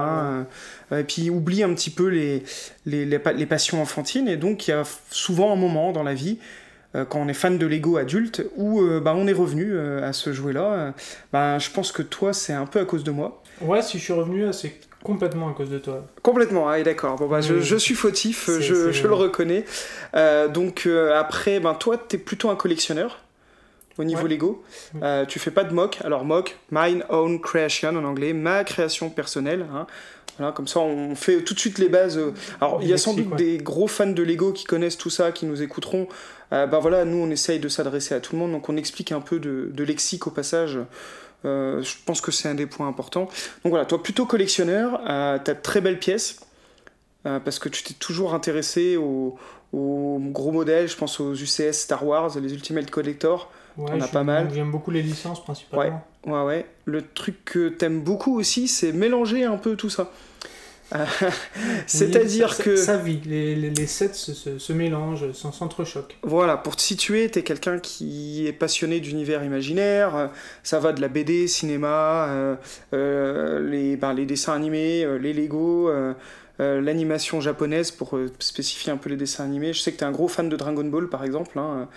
Hein, 0.89 0.97
et 0.97 1.03
puis 1.03 1.29
oublie 1.29 1.63
un 1.63 1.73
petit 1.73 1.89
peu 1.89 2.07
les, 2.07 2.43
les, 2.85 3.03
les, 3.03 3.45
passions 3.45 3.81
enfantines. 3.81 4.29
Et 4.29 4.37
donc 4.37 4.65
il 4.65 4.71
y 4.71 4.73
a 4.73 4.83
souvent 5.09 5.51
un 5.51 5.57
moment 5.57 5.91
dans 5.91 6.03
la 6.03 6.13
vie, 6.13 6.37
quand 6.93 7.19
on 7.19 7.27
est 7.27 7.33
fan 7.33 7.57
de 7.57 7.65
Lego 7.65 7.97
adulte, 7.97 8.45
où 8.55 8.81
ben, 9.01 9.13
on 9.13 9.27
est 9.27 9.33
revenu 9.33 9.77
à 9.77 10.13
ce 10.13 10.31
jouet-là. 10.31 10.93
Ben, 11.33 11.59
je 11.59 11.69
pense 11.69 11.91
que 11.91 12.01
toi, 12.03 12.31
c'est 12.31 12.53
un 12.53 12.65
peu 12.65 12.79
à 12.79 12.85
cause 12.85 13.03
de 13.03 13.11
moi. 13.11 13.43
Ouais, 13.59 13.81
si 13.81 13.97
je 13.97 14.03
suis 14.03 14.13
revenu, 14.13 14.45
c'est 14.53 14.79
complètement 15.03 15.49
à 15.49 15.53
cause 15.53 15.71
de 15.71 15.79
toi. 15.79 16.05
Complètement, 16.21 16.69
ah, 16.69 16.81
d'accord. 16.83 17.17
Bon, 17.17 17.27
bah, 17.27 17.41
je, 17.41 17.59
je, 17.59 17.75
suis 17.75 17.95
fautif, 17.95 18.49
je, 18.61 18.93
je 18.93 19.07
le 19.07 19.13
reconnais. 19.13 19.65
donc 20.53 20.87
après, 21.13 21.59
ben, 21.59 21.73
toi, 21.73 21.97
tu 21.97 22.15
es 22.15 22.19
plutôt 22.19 22.49
un 22.49 22.55
collectionneur 22.55 23.22
au 23.97 24.03
niveau 24.03 24.27
Lego. 24.27 24.63
Euh, 25.01 25.25
tu 25.25 25.39
fais 25.39 25.51
pas 25.51 25.63
de 25.63 25.73
mock. 25.73 25.99
Alors 26.03 26.25
mock, 26.25 26.57
mine 26.71 27.03
own 27.09 27.39
creation 27.39 27.89
en 27.89 28.03
anglais, 28.03 28.33
ma 28.33 28.63
création 28.63 29.09
personnelle. 29.09 29.65
Hein. 29.73 29.87
Voilà, 30.37 30.51
comme 30.51 30.67
ça, 30.67 30.79
on 30.79 31.13
fait 31.13 31.43
tout 31.43 31.53
de 31.53 31.59
suite 31.59 31.77
les 31.77 31.89
bases. 31.89 32.17
Euh. 32.17 32.33
Alors, 32.59 32.79
il 32.81 32.87
y 32.87 32.93
a 32.93 32.97
sans 32.97 33.13
doute 33.13 33.35
des 33.35 33.57
gros 33.59 33.87
fans 33.87 34.07
de 34.07 34.23
Lego 34.23 34.51
qui 34.51 34.63
connaissent 34.63 34.97
tout 34.97 35.11
ça, 35.11 35.31
qui 35.31 35.45
nous 35.45 35.61
écouteront. 35.61 36.07
Euh, 36.53 36.67
bah 36.67 36.79
voilà, 36.79 37.05
nous, 37.05 37.17
on 37.17 37.29
essaye 37.29 37.59
de 37.59 37.67
s'adresser 37.67 38.13
à 38.15 38.19
tout 38.19 38.33
le 38.33 38.39
monde, 38.39 38.51
donc 38.51 38.69
on 38.69 38.77
explique 38.77 39.11
un 39.11 39.21
peu 39.21 39.39
de, 39.39 39.69
de 39.71 39.83
lexique 39.83 40.27
au 40.27 40.31
passage. 40.31 40.79
Euh, 41.45 41.81
je 41.81 41.95
pense 42.05 42.21
que 42.21 42.31
c'est 42.31 42.47
un 42.47 42.55
des 42.55 42.67
points 42.67 42.87
importants. 42.87 43.25
Donc 43.63 43.71
voilà, 43.71 43.85
toi, 43.85 44.01
plutôt 44.01 44.25
collectionneur, 44.25 45.01
euh, 45.07 45.39
tu 45.43 45.51
as 45.51 45.53
de 45.55 45.61
très 45.61 45.81
belles 45.81 45.99
pièces, 45.99 46.39
parce 47.23 47.57
que 47.57 47.69
tu 47.69 47.83
t'es 47.83 47.93
toujours 47.93 48.33
intéressé 48.33 48.97
aux, 48.97 49.37
aux, 49.71 50.19
gros 50.19 50.51
modèles, 50.51 50.89
je 50.89 50.97
pense 50.97 51.21
aux 51.21 51.33
UCS 51.33 51.71
Star 51.71 52.05
Wars, 52.05 52.37
les 52.37 52.53
Ultimate 52.53 52.91
Collector. 52.91 53.49
Ouais, 53.77 53.91
on 53.93 54.01
a 54.01 54.07
pas 54.07 54.23
mal. 54.23 54.49
J'aime 54.53 54.71
beaucoup 54.71 54.91
les 54.91 55.01
licences 55.01 55.43
principalement. 55.43 56.03
Ouais, 56.25 56.31
ouais, 56.31 56.43
ouais. 56.43 56.65
Le 56.85 57.01
truc 57.01 57.43
que 57.45 57.69
t'aimes 57.69 58.01
beaucoup 58.01 58.37
aussi, 58.39 58.67
c'est 58.67 58.91
mélanger 58.91 59.45
un 59.45 59.57
peu 59.57 59.75
tout 59.75 59.89
ça. 59.89 60.11
C'est-à-dire 61.87 62.55
que. 62.57 62.75
Ça 62.75 62.97
vit, 62.97 63.19
les, 63.25 63.55
les, 63.55 63.69
les 63.71 63.87
sets 63.87 64.13
se, 64.13 64.33
se, 64.33 64.59
se 64.59 64.73
mélangent, 64.73 65.31
s'entrechoquent. 65.31 66.17
Voilà, 66.21 66.57
pour 66.57 66.75
te 66.75 66.81
situer, 66.81 67.29
t'es 67.29 67.41
quelqu'un 67.41 67.79
qui 67.79 68.45
est 68.47 68.53
passionné 68.53 68.99
d'univers 68.99 69.43
imaginaire, 69.43 70.29
ça 70.61 70.79
va 70.79 70.93
de 70.93 71.01
la 71.01 71.07
BD, 71.07 71.47
cinéma, 71.47 72.27
euh, 72.27 72.55
euh, 72.93 73.67
les, 73.69 73.95
ben, 73.97 74.13
les 74.13 74.25
dessins 74.25 74.53
animés, 74.53 75.03
euh, 75.03 75.17
les 75.17 75.33
Lego, 75.33 75.89
euh, 75.89 76.13
euh, 76.59 76.79
l'animation 76.81 77.41
japonaise 77.41 77.89
pour 77.89 78.15
spécifier 78.37 78.91
un 78.91 78.97
peu 78.97 79.09
les 79.09 79.17
dessins 79.17 79.43
animés. 79.45 79.73
Je 79.73 79.79
sais 79.79 79.91
que 79.91 79.97
t'es 79.97 80.05
un 80.05 80.11
gros 80.11 80.27
fan 80.27 80.47
de 80.49 80.55
Dragon 80.55 80.83
Ball 80.85 81.09
par 81.09 81.23
exemple. 81.23 81.57
Hein, 81.57 81.87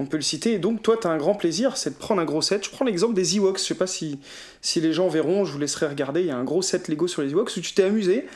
on 0.00 0.06
peut 0.06 0.16
le 0.16 0.22
citer. 0.22 0.54
Et 0.54 0.58
donc, 0.58 0.82
toi, 0.82 0.96
tu 1.00 1.06
as 1.06 1.10
un 1.10 1.18
grand 1.18 1.34
plaisir, 1.34 1.76
c'est 1.76 1.90
de 1.90 1.94
prendre 1.94 2.22
un 2.22 2.24
gros 2.24 2.40
set. 2.40 2.64
Je 2.64 2.70
prends 2.70 2.86
l'exemple 2.86 3.12
des 3.12 3.36
Ewoks. 3.36 3.58
Je 3.58 3.64
sais 3.64 3.74
pas 3.74 3.86
si, 3.86 4.18
si 4.62 4.80
les 4.80 4.94
gens 4.94 5.08
verront, 5.08 5.44
je 5.44 5.52
vous 5.52 5.58
laisserai 5.58 5.86
regarder. 5.86 6.22
Il 6.22 6.26
y 6.26 6.30
a 6.30 6.36
un 6.36 6.44
gros 6.44 6.62
set 6.62 6.88
Lego 6.88 7.06
sur 7.06 7.20
les 7.20 7.32
Ewoks 7.32 7.54
où 7.54 7.60
tu 7.60 7.74
t'es 7.74 7.84
amusé 7.84 8.26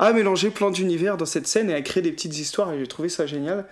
à 0.00 0.12
mélanger 0.12 0.50
plein 0.50 0.72
d'univers 0.72 1.16
dans 1.16 1.24
cette 1.24 1.46
scène 1.46 1.70
et 1.70 1.74
à 1.74 1.80
créer 1.80 2.02
des 2.02 2.10
petites 2.10 2.36
histoires. 2.36 2.72
Et 2.72 2.80
j'ai 2.80 2.88
trouvé 2.88 3.08
ça 3.08 3.26
génial. 3.26 3.66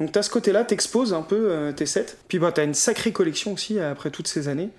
Donc, 0.00 0.10
tu 0.10 0.18
as 0.18 0.22
ce 0.24 0.30
côté-là, 0.30 0.64
t'exposes 0.64 1.14
un 1.14 1.22
peu 1.22 1.48
euh, 1.48 1.70
tes 1.70 1.86
sets. 1.86 2.16
Puis, 2.26 2.40
bah, 2.40 2.50
tu 2.50 2.60
as 2.60 2.64
une 2.64 2.74
sacrée 2.74 3.12
collection 3.12 3.52
aussi 3.52 3.78
après 3.78 4.10
toutes 4.10 4.26
ces 4.26 4.48
années. 4.48 4.70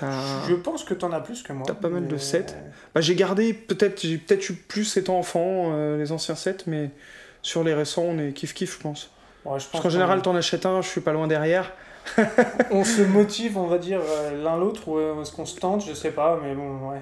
Je 0.00 0.54
pense 0.54 0.82
que 0.82 0.94
tu 0.94 1.04
en 1.04 1.12
as 1.12 1.20
plus 1.20 1.44
que 1.44 1.52
moi. 1.52 1.64
T'as 1.64 1.74
pas 1.74 1.90
mal 1.90 2.08
de 2.08 2.16
sets. 2.16 2.46
Bah, 2.92 3.00
j'ai 3.00 3.14
gardé, 3.14 3.52
peut-être, 3.54 4.02
j'ai 4.02 4.18
peut-être 4.18 4.50
eu 4.50 4.54
plus 4.54 4.96
étant 4.96 5.16
enfant, 5.16 5.70
euh, 5.74 5.96
les 5.96 6.10
anciens 6.10 6.34
sets, 6.34 6.64
mais 6.66 6.90
sur 7.40 7.62
les 7.62 7.72
récents, 7.72 8.02
on 8.02 8.18
est 8.18 8.30
kiff-kiff, 8.30 8.74
je 8.74 8.78
pense. 8.80 9.10
Parce 9.44 9.68
qu'en 9.68 9.90
général, 9.90 10.22
t'en 10.22 10.36
achètes 10.36 10.66
un, 10.66 10.82
je 10.82 10.88
suis 10.88 11.00
pas 11.00 11.12
loin 11.12 11.26
derrière. 11.26 11.72
on 12.70 12.84
se 12.84 13.02
motive, 13.02 13.56
on 13.58 13.66
va 13.66 13.78
dire, 13.78 14.00
euh, 14.00 14.42
l'un 14.42 14.56
l'autre, 14.56 14.88
ou 14.88 14.98
euh, 14.98 15.20
est-ce 15.20 15.32
qu'on 15.32 15.46
se 15.46 15.58
tente, 15.58 15.84
je 15.86 15.94
sais 15.94 16.10
pas, 16.10 16.38
mais 16.42 16.54
bon, 16.54 16.90
ouais. 16.90 17.00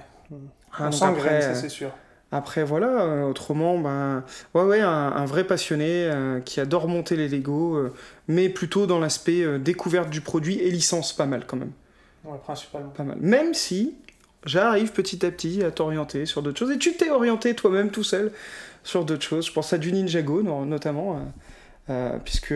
Ah, 0.72 0.88
on 0.88 0.92
s'engraine, 0.92 1.42
ça 1.42 1.54
c'est 1.54 1.68
sûr. 1.68 1.90
Après, 2.32 2.62
voilà, 2.62 3.02
euh, 3.02 3.24
autrement, 3.24 3.78
ben, 3.78 4.22
ouais, 4.54 4.62
ouais, 4.62 4.80
un, 4.80 5.24
vrai 5.24 5.44
passionné 5.44 6.08
qui 6.44 6.60
adore 6.60 6.86
monter 6.86 7.16
les 7.16 7.28
Lego, 7.28 7.90
mais 8.28 8.48
plutôt 8.48 8.86
dans 8.86 9.00
l'aspect 9.00 9.58
découverte 9.58 10.10
du 10.10 10.20
produit 10.20 10.60
et 10.60 10.70
licence, 10.70 11.12
pas 11.12 11.26
mal 11.26 11.44
quand 11.46 11.56
même. 11.56 11.72
Ouais, 12.24 12.38
principalement. 12.38 12.90
Pas 12.90 13.02
mal. 13.02 13.16
Même 13.20 13.52
si 13.52 13.96
j'arrive 14.44 14.92
petit 14.92 15.26
à 15.26 15.30
petit 15.30 15.64
à 15.64 15.72
t'orienter 15.72 16.24
sur 16.24 16.42
d'autres 16.42 16.58
choses, 16.58 16.70
et 16.70 16.78
tu 16.78 16.94
t'es 16.94 17.10
orienté 17.10 17.54
toi-même 17.54 17.90
tout 17.90 18.04
seul 18.04 18.30
sur 18.84 19.04
d'autres 19.04 19.24
choses. 19.24 19.46
Je 19.46 19.52
pense 19.52 19.72
à 19.72 19.78
du 19.78 19.92
Ninjago, 19.92 20.42
notamment. 20.64 21.20
Euh, 21.90 22.18
puisque 22.24 22.54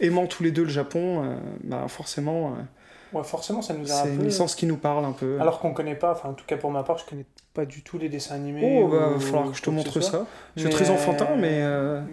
aimant 0.00 0.26
tous 0.26 0.42
les 0.42 0.52
deux 0.52 0.62
le 0.62 0.68
Japon, 0.68 1.24
euh, 1.24 1.36
bah 1.64 1.86
forcément. 1.88 2.48
Euh, 2.48 3.18
ouais, 3.18 3.24
forcément, 3.24 3.62
ça 3.62 3.74
nous 3.74 3.90
a 3.90 3.94
C'est 3.94 4.08
une 4.08 4.24
licence 4.24 4.54
qui 4.54 4.66
nous 4.66 4.76
parle 4.76 5.04
un 5.04 5.12
peu. 5.12 5.40
Alors 5.40 5.58
qu'on 5.58 5.72
connaît 5.72 5.96
pas, 5.96 6.12
enfin, 6.12 6.28
en 6.30 6.34
tout 6.34 6.44
cas 6.46 6.56
pour 6.56 6.70
ma 6.70 6.84
part, 6.84 6.98
je 6.98 7.04
connais 7.04 7.26
pas 7.52 7.64
du 7.64 7.82
tout 7.82 7.98
les 7.98 8.08
dessins 8.08 8.36
animés. 8.36 8.80
Oh, 8.82 8.88
bah, 8.88 9.08
il 9.10 9.14
va 9.14 9.20
falloir 9.20 9.50
que 9.50 9.56
je 9.56 9.62
te 9.62 9.70
montre 9.70 10.00
ça. 10.00 10.26
C'est 10.56 10.68
très 10.68 10.90
enfantin, 10.90 11.36
mais. 11.36 11.62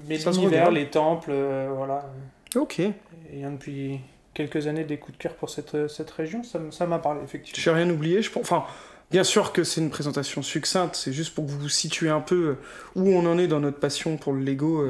mais 0.07 0.17
l'univers, 0.17 0.71
les 0.71 0.89
temples, 0.89 1.33
voilà. 1.75 2.05
Ok. 2.55 2.81
Ayant 3.31 3.51
depuis 3.51 3.99
quelques 4.33 4.67
années 4.67 4.83
des 4.83 4.97
coups 4.97 5.17
de 5.17 5.21
cœur 5.21 5.35
pour 5.35 5.49
cette, 5.49 5.87
cette 5.87 6.09
région, 6.09 6.41
ça 6.43 6.85
m'a 6.87 6.99
parlé, 6.99 7.21
effectivement. 7.23 7.61
Je 7.61 7.69
n'ai 7.69 7.83
rien 7.83 7.89
oublié, 7.89 8.21
je 8.21 8.31
pense. 8.31 8.43
Enfin. 8.43 8.65
Bien 9.11 9.25
sûr 9.25 9.53
que 9.53 9.63
c'est 9.63 9.79
une 9.79 9.91
présentation 9.91 10.41
succincte, 10.41 10.95
c'est 10.95 11.13
juste 11.13 11.35
pour 11.35 11.45
que 11.45 11.51
vous 11.51 11.59
vous 11.59 11.69
situez 11.69 12.09
un 12.09 12.21
peu 12.21 12.55
où 12.95 13.09
on 13.09 13.27
en 13.27 13.37
est 13.37 13.45
dans 13.45 13.59
notre 13.59 13.77
passion 13.77 14.17
pour 14.17 14.33
le 14.33 14.39
Lego, 14.39 14.83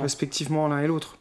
respectivement 0.00 0.66
l'un 0.66 0.80
et 0.80 0.88
l'autre. 0.88 1.17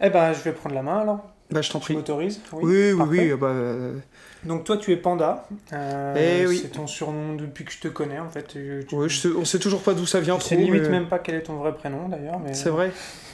Eh 0.00 0.10
ben, 0.10 0.32
je 0.32 0.40
vais 0.42 0.52
prendre 0.52 0.74
la 0.74 0.82
main 0.82 1.00
alors. 1.00 1.20
Bah, 1.50 1.62
je 1.62 1.70
t'en 1.70 1.78
Tu 1.80 1.86
prie. 1.86 1.94
m'autorises 1.96 2.40
Oui, 2.52 2.92
oui, 2.92 3.02
oui. 3.08 3.32
bah, 3.34 3.48
euh, 3.48 3.98
Donc 4.44 4.64
toi, 4.64 4.76
tu 4.76 4.92
es 4.92 4.96
Panda. 4.96 5.46
Euh, 5.72 6.14
Eh 6.42 6.46
oui. 6.46 6.60
C'est 6.62 6.68
ton 6.68 6.86
surnom 6.86 7.34
depuis 7.34 7.64
que 7.64 7.72
je 7.72 7.80
te 7.80 7.88
connais 7.88 8.18
en 8.20 8.28
fait. 8.28 8.52
Je, 8.54 8.82
tu- 8.82 8.94
ouais, 8.94 9.08
je 9.08 9.18
sais- 9.20 9.28
on 9.36 9.44
sait 9.44 9.58
toujours 9.58 9.82
pas 9.82 9.92
d'où 9.92 10.06
ça 10.06 10.20
vient 10.20 10.38
je 10.38 10.44
sais 10.44 10.54
trop. 10.54 10.64
limite 10.64 10.82
mais- 10.84 10.88
même 10.90 11.08
pas 11.08 11.18
quel 11.18 11.34
est 11.34 11.42
ton 11.42 11.54
vrai 11.54 11.74
prénom 11.74 12.08
d'ailleurs. 12.08 12.38
Mais... 12.38 12.54
C'est 12.54 12.70
vrai. 12.70 12.92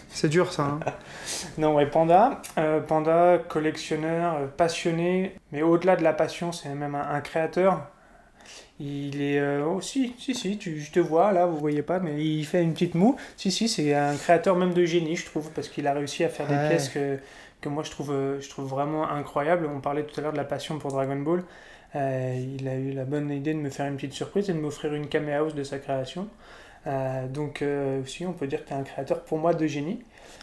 C'est 0.09 0.29
dur 0.29 0.51
ça. 0.53 0.63
hein. 0.63 0.81
Non, 1.59 1.75
ouais, 1.75 1.87
Panda. 1.87 2.41
Euh, 2.57 2.81
Panda, 2.81 3.39
collectionneur, 3.49 4.49
passionné. 4.57 5.37
Mais 5.53 5.61
au-delà 5.63 5.97
de 5.97 6.03
la 6.03 6.15
passion, 6.15 6.53
c'est 6.53 6.71
même 6.71 6.95
un, 6.95 7.07
un 7.15 7.21
créateur. 7.21 7.83
Il 8.79 9.23
est. 9.23 9.39
euh, 9.39 9.65
oh, 9.67 9.81
si, 9.81 10.15
si, 10.19 10.35
si, 10.35 10.59
tu, 10.59 10.81
je 10.81 10.91
te 10.91 11.01
vois 11.01 11.33
là, 11.33 11.47
vous 11.47 11.59
voyez 11.59 11.83
pas, 11.83 11.99
mais 11.99 12.23
il 12.23 12.45
fait 12.45 12.63
une 12.63 12.73
petite 12.73 12.95
moue. 12.95 13.17
Si, 13.37 13.51
si, 13.51 13.69
c'est 13.69 13.95
un 13.95 14.17
créateur 14.17 14.57
même 14.57 14.75
de 14.75 14.85
génie, 14.85 15.17
je 15.17 15.27
trouve, 15.27 15.51
parce 15.53 15.69
qu'il 15.69 15.87
a 15.87 15.95
réussi 15.95 16.25
à 16.25 16.29
faire 16.29 16.47
des 16.47 16.69
pièces 16.69 16.89
que, 16.89 17.19
que 17.61 17.69
moi 17.69 17.83
je 17.83 17.91
trouve, 17.91 18.13
euh, 18.13 18.41
je 18.41 18.49
trouve 18.51 18.67
vraiment 18.69 19.09
incroyables. 19.09 19.67
On 19.67 19.81
parlait 19.81 20.05
tout 20.05 20.19
à 20.21 20.23
l'heure 20.23 20.33
de 20.33 20.37
la 20.37 20.45
passion 20.45 20.79
pour 20.79 20.91
Dragon 20.93 21.17
Ball. 21.17 21.43
Euh, 21.95 22.57
il 22.59 22.69
a 22.69 22.75
eu 22.75 22.93
la 22.93 23.05
bonne 23.05 23.31
idée 23.31 23.55
de 23.55 23.59
me 23.59 23.71
faire 23.71 23.87
une 23.87 23.97
petite 23.97 24.13
surprise 24.13 24.51
et 24.51 24.53
de 24.53 24.59
m'offrir 24.59 24.93
une 24.95 25.07
caméra 25.07 25.39
house 25.39 25.55
de 25.55 25.63
sa 25.63 25.79
création. 25.79 26.29
Euh, 26.87 27.27
donc, 27.27 27.63
euh, 27.63 28.03
aussi, 28.03 28.27
on 28.27 28.33
peut 28.33 28.47
dire 28.47 28.63
que 28.63 28.69
tu 28.69 28.75
es 28.75 28.77
un 28.77 28.83
créateur 28.83 29.23
pour 29.23 29.39
moi 29.39 29.55
de 29.55 29.67
génie. 29.67 30.03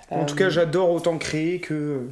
En 0.10 0.26
tout 0.26 0.36
cas, 0.36 0.50
j'adore 0.50 0.92
autant 0.92 1.18
créer 1.18 1.60
que, 1.60 2.08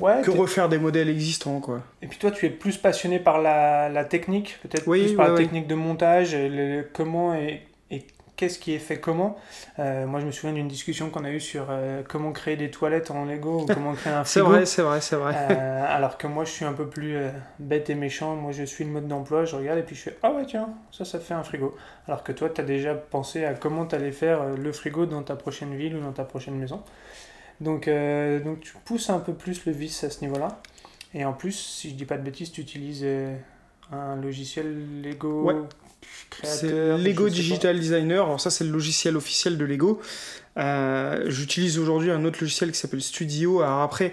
ouais, 0.00 0.22
que 0.22 0.30
refaire 0.30 0.68
des 0.68 0.78
modèles 0.78 1.08
existants. 1.08 1.60
Quoi. 1.60 1.80
Et 2.02 2.06
puis 2.06 2.18
toi, 2.18 2.30
tu 2.30 2.46
es 2.46 2.50
plus 2.50 2.76
passionné 2.78 3.18
par 3.18 3.40
la, 3.40 3.88
la 3.88 4.04
technique, 4.04 4.58
peut-être 4.62 4.86
Oui, 4.86 5.06
plus 5.06 5.14
par 5.16 5.26
ouais, 5.26 5.32
la 5.32 5.36
ouais. 5.38 5.42
technique 5.44 5.66
de 5.66 5.74
montage, 5.74 6.34
et 6.34 6.48
le- 6.48 6.86
comment 6.92 7.34
et, 7.34 7.62
et 7.90 8.06
qu'est-ce 8.36 8.58
qui 8.58 8.74
est 8.74 8.78
fait 8.80 8.98
comment. 8.98 9.36
Euh, 9.78 10.06
moi, 10.06 10.18
je 10.20 10.26
me 10.26 10.32
souviens 10.32 10.52
d'une 10.54 10.66
discussion 10.68 11.08
qu'on 11.10 11.24
a 11.24 11.30
eue 11.30 11.38
sur 11.40 11.66
euh, 11.70 12.02
comment 12.08 12.32
créer 12.32 12.56
des 12.56 12.68
toilettes 12.70 13.10
en 13.12 13.24
Lego 13.26 13.62
ou 13.62 13.66
comment 13.66 13.92
créer 13.94 14.12
un 14.12 14.24
C'est 14.24 14.40
frigo. 14.40 14.54
vrai, 14.56 14.66
c'est 14.66 14.82
vrai, 14.82 15.00
c'est 15.00 15.14
vrai. 15.16 15.34
Euh, 15.36 15.84
alors 15.88 16.18
que 16.18 16.26
moi, 16.26 16.44
je 16.44 16.50
suis 16.50 16.64
un 16.64 16.72
peu 16.72 16.88
plus 16.88 17.16
euh, 17.16 17.30
bête 17.60 17.90
et 17.90 17.94
méchant. 17.94 18.34
Moi, 18.34 18.50
je 18.52 18.64
suis 18.64 18.82
le 18.84 18.90
mode 18.90 19.06
d'emploi, 19.06 19.44
je 19.44 19.54
regarde 19.54 19.78
et 19.78 19.82
puis 19.82 19.94
je 19.94 20.02
fais 20.02 20.16
Ah 20.24 20.32
ouais, 20.32 20.44
tiens, 20.46 20.70
ça, 20.90 21.04
ça 21.04 21.20
fait 21.20 21.34
un 21.34 21.44
frigo. 21.44 21.76
Alors 22.08 22.24
que 22.24 22.32
toi, 22.32 22.48
tu 22.48 22.60
as 22.60 22.64
déjà 22.64 22.94
pensé 22.94 23.44
à 23.44 23.54
comment 23.54 23.86
tu 23.86 23.94
allais 23.94 24.10
faire 24.12 24.42
euh, 24.42 24.56
le 24.56 24.72
frigo 24.72 25.06
dans 25.06 25.22
ta 25.22 25.36
prochaine 25.36 25.74
ville 25.76 25.94
ou 25.96 26.00
dans 26.00 26.12
ta 26.12 26.24
prochaine 26.24 26.56
maison. 26.56 26.82
Donc, 27.60 27.88
euh, 27.88 28.40
donc 28.40 28.60
tu 28.60 28.72
pousses 28.84 29.10
un 29.10 29.18
peu 29.20 29.32
plus 29.32 29.64
le 29.66 29.72
vice 29.72 30.04
à 30.04 30.10
ce 30.10 30.20
niveau-là. 30.22 30.60
Et 31.14 31.24
en 31.24 31.32
plus, 31.32 31.52
si 31.52 31.90
je 31.90 31.94
dis 31.94 32.04
pas 32.04 32.16
de 32.18 32.22
bêtises, 32.22 32.50
tu 32.50 32.60
utilises 32.60 33.02
euh, 33.04 33.36
un 33.92 34.16
logiciel 34.16 35.02
Lego 35.02 35.44
Ouais. 35.44 35.54
C'est 36.42 36.96
Lego 36.98 37.24
pas. 37.24 37.30
Digital 37.30 37.78
Designer. 37.78 38.24
Alors 38.24 38.40
ça, 38.40 38.50
c'est 38.50 38.64
le 38.64 38.70
logiciel 38.70 39.16
officiel 39.16 39.56
de 39.56 39.64
Lego. 39.64 40.00
Euh, 40.58 41.24
J'utilise 41.30 41.78
aujourd'hui 41.78 42.10
un 42.10 42.24
autre 42.24 42.38
logiciel 42.40 42.72
qui 42.72 42.78
s'appelle 42.78 43.00
Studio. 43.02 43.62
Alors 43.62 43.80
après, 43.82 44.12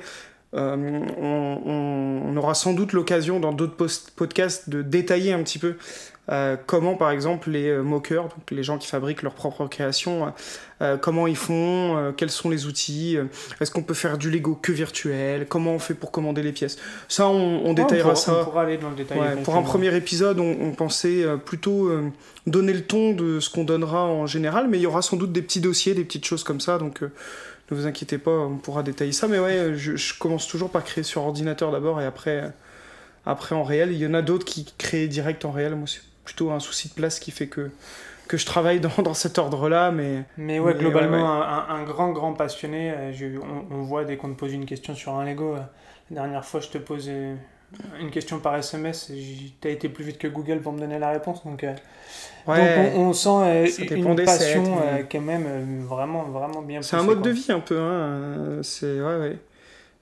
euh, 0.54 0.76
on, 1.18 1.62
on- 1.66 2.22
on 2.32 2.38
aura 2.38 2.54
sans 2.54 2.74
doute 2.74 2.94
l'occasion 2.94 3.40
dans 3.40 3.52
d'autres 3.54 3.76
podcasts 4.16 4.70
de 4.70 4.82
détailler 4.82 5.34
un 5.34 5.44
petit 5.44 5.60
peu 5.60 5.76
euh, 6.32 6.56
comment, 6.66 6.96
par 6.96 7.12
exemple, 7.12 7.50
les 7.52 7.68
euh, 7.68 7.82
mockers, 7.84 8.24
donc 8.24 8.52
les 8.52 8.64
gens 8.64 8.78
qui 8.78 8.88
fabriquent 8.88 9.22
leurs 9.22 9.34
propres 9.34 9.68
créations, 9.68 10.34
euh, 10.82 10.98
comment 10.98 11.28
ils 11.28 11.36
font, 11.36 11.98
euh, 11.98 12.12
quels 12.12 12.30
sont 12.30 12.50
les 12.50 12.66
outils, 12.68 13.18
est-ce 13.60 13.70
qu'on 13.72 13.84
peut 13.84 13.94
faire 13.94 14.18
du 14.18 14.32
Lego 14.32 14.56
que 14.56 14.72
virtuel, 14.72 15.46
comment 15.48 15.74
on 15.74 15.80
fait 15.80 15.94
pour 15.94 16.12
commander 16.12 16.42
les 16.42 16.52
pièces. 16.54 16.78
Ça, 17.08 17.28
on, 17.28 17.62
on 17.66 17.68
Ouais, 17.70 17.74
détaillera 17.74 18.10
pourra- 18.14 18.16
ça. 18.16 18.40
On 18.42 18.44
pourra 18.46 18.62
aller 18.64 18.78
dans 18.78 18.90
le 18.90 18.96
détail. 18.96 19.20
Ouais, 19.20 19.36
pour 19.44 19.56
un 19.56 19.62
premier 19.62 19.96
épisode, 19.96 20.40
on, 20.40 20.58
on 20.62 20.72
pensait 20.72 21.26
plutôt 21.46 21.92
donner 22.48 22.74
le 22.74 22.82
ton 22.84 23.14
de 23.14 23.40
ce 23.40 23.50
qu'on 23.50 23.64
donnera 23.64 24.04
en 24.06 24.26
général, 24.26 24.68
mais 24.70 24.78
il 24.78 24.82
y 24.82 24.88
aura 24.88 25.02
sans 25.02 25.18
doute 25.18 25.32
des 25.32 25.42
petits 25.42 25.62
dossiers, 25.62 25.94
des 25.94 26.04
petites 26.06 26.26
choses 26.26 26.44
comme 26.44 26.60
ça, 26.62 26.78
donc 26.78 27.02
ne 27.02 27.76
vous 27.76 27.86
inquiétez 27.86 28.18
pas, 28.18 28.32
on 28.32 28.58
pourra 28.58 28.84
détailler 28.84 29.12
ça. 29.12 29.28
Mais 29.28 29.40
ouais, 29.40 29.74
je, 29.76 29.96
je 29.96 30.18
commence 30.18 30.48
toujours 30.48 30.70
par 30.70 30.84
créer 30.84 31.04
sur 31.04 31.24
ordinateur 31.24 31.72
d'abord 31.72 32.02
et 32.02 32.06
après, 32.06 32.52
après 33.26 33.56
en 33.56 33.64
réel. 33.64 33.92
Il 33.92 33.98
y 34.00 34.08
en 34.08 34.14
a 34.14 34.22
d'autres 34.22 34.46
qui 34.46 34.66
créent 34.78 35.08
direct 35.08 35.46
en 35.46 35.52
réel. 35.52 35.76
Moi, 35.76 35.88
c'est 35.88 36.02
plutôt 36.24 36.52
un 36.52 36.60
souci 36.60 36.90
de 36.90 36.94
place 36.94 37.20
qui 37.20 37.32
fait 37.32 37.48
que, 37.48 37.70
que 38.28 38.38
je 38.38 38.46
travaille 38.46 38.80
dans, 38.80 39.02
dans 39.04 39.14
cet 39.14 39.38
ordre-là, 39.38 39.92
mais 39.92 40.24
Mais 40.38 40.60
ouais, 40.60 40.74
Mais 40.74 40.80
globalement, 40.80 41.18
ouais, 41.18 41.40
ouais. 41.46 41.46
Un, 41.70 41.76
un- 41.76 41.84
grand, 41.84 42.12
grand 42.12 42.34
passionné. 42.34 42.92
euh, 42.92 43.14
je- 43.14 43.38
on, 43.40 43.76
on 43.76 43.82
voit 43.84 44.06
dès 44.06 44.18
qu'on 44.18 44.30
te 44.30 44.38
pose 44.40 44.54
une 44.54 44.66
question 44.66 44.96
sur 44.96 45.14
un 45.16 45.26
Lego. 45.26 45.56
euh, 45.56 45.60
la 46.10 46.22
dernière 46.22 46.46
fois, 46.46 46.60
je 46.60 46.70
te 46.70 46.78
posais 46.78 47.36
une 48.02 48.10
question 48.12 48.40
par 48.40 48.58
SMS 48.58 49.10
t'as 49.62 49.70
été 49.70 49.88
plus 49.88 50.04
vite 50.04 50.18
que 50.18 50.28
Google 50.28 50.60
pour 50.60 50.74
me 50.74 50.80
donner 50.80 51.00
la 51.00 51.12
réponse. 51.12 51.46
Donc, 51.46 51.64
euh, 51.64 51.74
ouais, 52.46 52.58
donc 52.86 52.94
on, 52.98 53.00
on 53.08 53.14
sent 53.14 53.30
euh, 53.30 53.68
une 53.96 54.16
passion 54.26 54.78
euh, 54.84 55.04
quand 55.10 55.22
même 55.22 55.46
euh, 55.48 55.82
vraiment, 55.88 56.24
vraiment 56.24 56.62
bien 56.62 56.82
C'est 56.82 56.98
un 56.98 57.04
mode 57.04 57.22
quoi. 57.22 57.28
de 57.28 57.32
vie 57.32 57.52
un 57.52 57.62
peu, 57.62 57.78
hein. 57.80 57.82
euh, 57.82 58.64
C'est 58.64 59.02
ouais, 59.02 59.38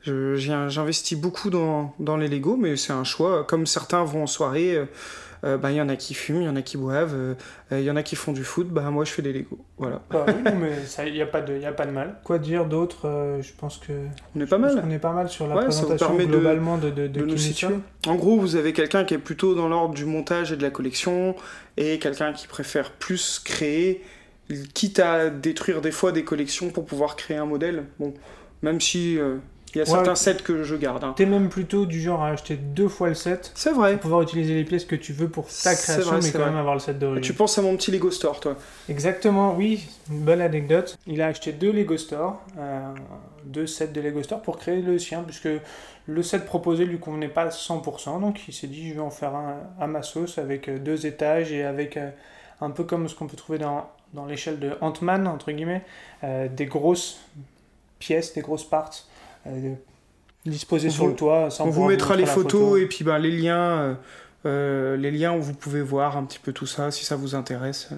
J'investis 0.04 1.18
beaucoup 1.18 1.50
dans, 1.50 1.94
dans 2.00 2.18
les 2.18 2.28
Lego, 2.28 2.56
mais 2.58 2.76
c'est 2.78 2.94
un 2.94 3.04
choix. 3.04 3.44
Comme 3.44 3.68
certains 3.68 4.04
vont 4.04 4.24
en 4.24 4.28
soirée, 4.28 4.82
euh, 5.44 5.58
bah, 5.58 5.72
il 5.72 5.78
y 5.78 5.82
en 5.82 5.90
a 5.90 5.96
qui 5.96 6.14
fument, 6.14 6.42
il 6.42 6.46
y 6.46 6.50
en 6.50 6.56
a 6.56 6.62
qui 6.62 6.78
boivent, 6.78 7.14
euh, 7.16 7.34
euh, 7.72 7.80
il 7.80 7.86
y 7.86 7.92
en 7.92 7.96
a 7.96 8.04
qui 8.04 8.16
font 8.16 8.32
du 8.34 8.44
foot. 8.44 8.68
Bah, 8.70 8.90
moi, 8.92 9.06
je 9.06 9.12
fais 9.12 9.22
des 9.22 9.32
Lego. 9.34 9.58
Voilà. 9.78 10.02
Bah 10.10 10.26
oui, 10.28 10.34
non, 10.44 10.56
mais 10.60 10.72
il 11.08 11.14
n'y 11.14 11.22
a, 11.22 11.26
pas 11.26 11.42
de- 11.42 11.58
y 11.58 11.66
a 11.66 11.72
pas 11.72 11.86
de 11.86 11.92
mal. 11.92 12.16
Quoi 12.24 12.40
dire 12.40 12.66
d'autre 12.66 13.08
euh, 13.08 13.42
Je 13.42 13.52
pense 13.58 13.78
que. 13.78 13.94
On 14.36 14.42
est 14.42 14.46
pas 14.46 14.58
mal. 14.58 14.82
qu'on 14.82 14.90
est 14.92 15.00
pas 15.00 15.14
mal 15.14 15.30
sur 15.30 15.48
la 15.48 15.56
Ouais, 15.56 15.64
présentation 15.64 16.16
globalement 16.16 16.78
de, 16.78 16.90
de, 16.90 17.04
de 17.04 17.08
de 17.08 17.22
qui 17.26 17.32
nous 17.32 17.38
situer. 17.38 17.76
En 18.08 18.16
gros, 18.16 18.38
vous 18.40 18.56
avez 18.56 18.74
quelqu'un 18.74 19.04
qui 19.06 19.14
est 19.14 19.18
plutôt 19.20 19.56
dans 19.56 19.68
l'ordre 19.70 19.94
du 19.94 20.06
montage 20.06 20.52
et 20.52 20.58
de 20.58 20.62
la 20.64 20.70
collection, 20.72 21.36
et 21.78 22.00
quelqu'un 22.00 22.34
qui 22.34 22.48
préfère 22.48 22.92
plus 22.92 23.40
créer, 23.40 24.04
quitte 24.74 25.00
à 25.00 25.30
détruire 25.30 25.82
des 25.82 25.92
fois 25.92 26.12
des 26.12 26.24
collections 26.24 26.70
pour 26.70 26.86
pouvoir 26.86 27.16
créer 27.16 27.38
un 27.38 27.46
modèle. 27.46 27.84
Bon, 28.00 28.14
même 28.62 28.82
si 28.82 29.18
euh, 29.18 29.38
il 29.76 29.78
y 29.80 29.82
a 29.82 29.84
Ouais. 29.84 29.90
certains 29.90 30.16
sets 30.16 30.38
que 30.44 30.64
je 30.64 30.76
garde. 30.76 31.04
hein. 31.04 31.14
T'es 31.16 31.26
même 31.26 31.50
plutôt 31.50 31.86
du 31.86 32.00
genre 32.02 32.24
à 32.24 32.30
acheter 32.30 32.56
deux 32.56 32.88
fois 32.88 33.10
le 33.10 33.14
set 33.16 33.52
C'est 33.56 33.72
vrai. 33.72 33.94
pour 33.94 34.02
pouvoir 34.02 34.22
utiliser 34.22 34.54
les 34.56 34.64
pièces 34.64 34.86
que 34.86 34.96
tu 34.96 35.14
veux 35.14 35.30
pour 35.30 35.48
ta 35.48 35.76
création, 35.76 36.12
vrai, 36.12 36.20
mais 36.24 36.32
quand 36.32 36.40
vrai. 36.40 36.50
même 36.50 36.58
avoir 36.60 36.74
le 36.76 36.80
set 36.80 36.98
d'origine. 37.00 37.22
Tu 37.22 37.34
penses 37.34 37.58
à 37.58 37.62
mon 37.62 37.76
petit 37.78 37.92
Lego 37.92 38.12
Store, 38.12 38.40
toi 38.40 38.56
Exactement, 38.90 39.56
oui, 39.56 39.88
une 40.10 40.20
bonne 40.22 40.42
anecdote. 40.42 40.98
Il 41.08 41.22
a 41.22 41.28
acheté 41.28 41.52
deux 41.52 41.72
Lego 41.72 41.98
Store, 41.98 42.42
euh, 42.58 42.94
deux 43.46 43.68
sets 43.68 43.88
de 43.90 44.02
Lego 44.02 44.24
Store 44.24 44.42
pour 44.42 44.58
créer 44.58 44.82
le 44.82 44.98
sien, 45.00 45.24
puisque 45.24 45.50
le 46.08 46.24
set 46.24 46.46
proposé 46.46 46.86
lui 46.86 47.00
convenait 47.00 47.28
pas 47.30 47.44
à 47.44 47.50
100%, 47.50 48.20
donc 48.20 48.48
il 48.48 48.54
s'est 48.54 48.66
dit 48.68 48.90
je 48.90 48.96
vais 48.96 49.00
en 49.00 49.12
faire 49.12 49.36
un 49.36 49.58
à 49.80 49.86
ma 49.88 50.02
sauce 50.02 50.38
avec 50.40 50.68
euh, 50.68 50.80
deux 50.80 51.06
étages 51.06 51.52
et 51.52 51.64
avec 51.64 51.98
euh, 51.98 52.10
un 52.62 52.72
peu 52.72 52.84
comme 52.84 53.08
ce 53.08 53.14
qu'on 53.16 53.28
peut 53.28 53.38
trouver 53.38 53.60
dans, 53.60 53.88
dans 54.14 54.26
l'échelle 54.26 54.58
de 54.60 54.72
Ant-Man, 54.82 55.28
entre 55.28 55.52
guillemets, 55.52 55.84
euh, 56.24 56.48
des 56.48 56.66
grosses 56.66 57.20
pièces, 58.00 58.34
des 58.34 58.42
grosses 58.42 58.64
parts 58.64 58.92
disposées 60.46 60.88
On 60.88 60.92
sur 60.92 61.04
vous- 61.06 61.10
le 61.12 61.16
toit. 61.16 61.50
On 61.60 61.70
vous 61.70 61.86
mettra 61.88 62.16
les 62.16 62.26
photos 62.26 62.52
photo. 62.62 62.78
et 62.78 62.86
puis 62.88 63.04
ben, 63.04 63.18
les 63.20 63.32
liens, 63.32 63.80
euh, 63.80 63.94
euh, 64.46 64.98
les 64.98 65.12
liens 65.12 65.34
où 65.36 65.42
vous 65.42 65.54
pouvez 65.54 65.82
voir 65.82 66.18
un 66.18 66.24
petit 66.26 66.40
peu 66.40 66.54
tout 66.54 66.66
ça, 66.68 66.92
si 66.92 67.06
ça 67.06 67.16
vous 67.16 67.36
intéresse. 67.36 67.90
euh, 67.92 67.96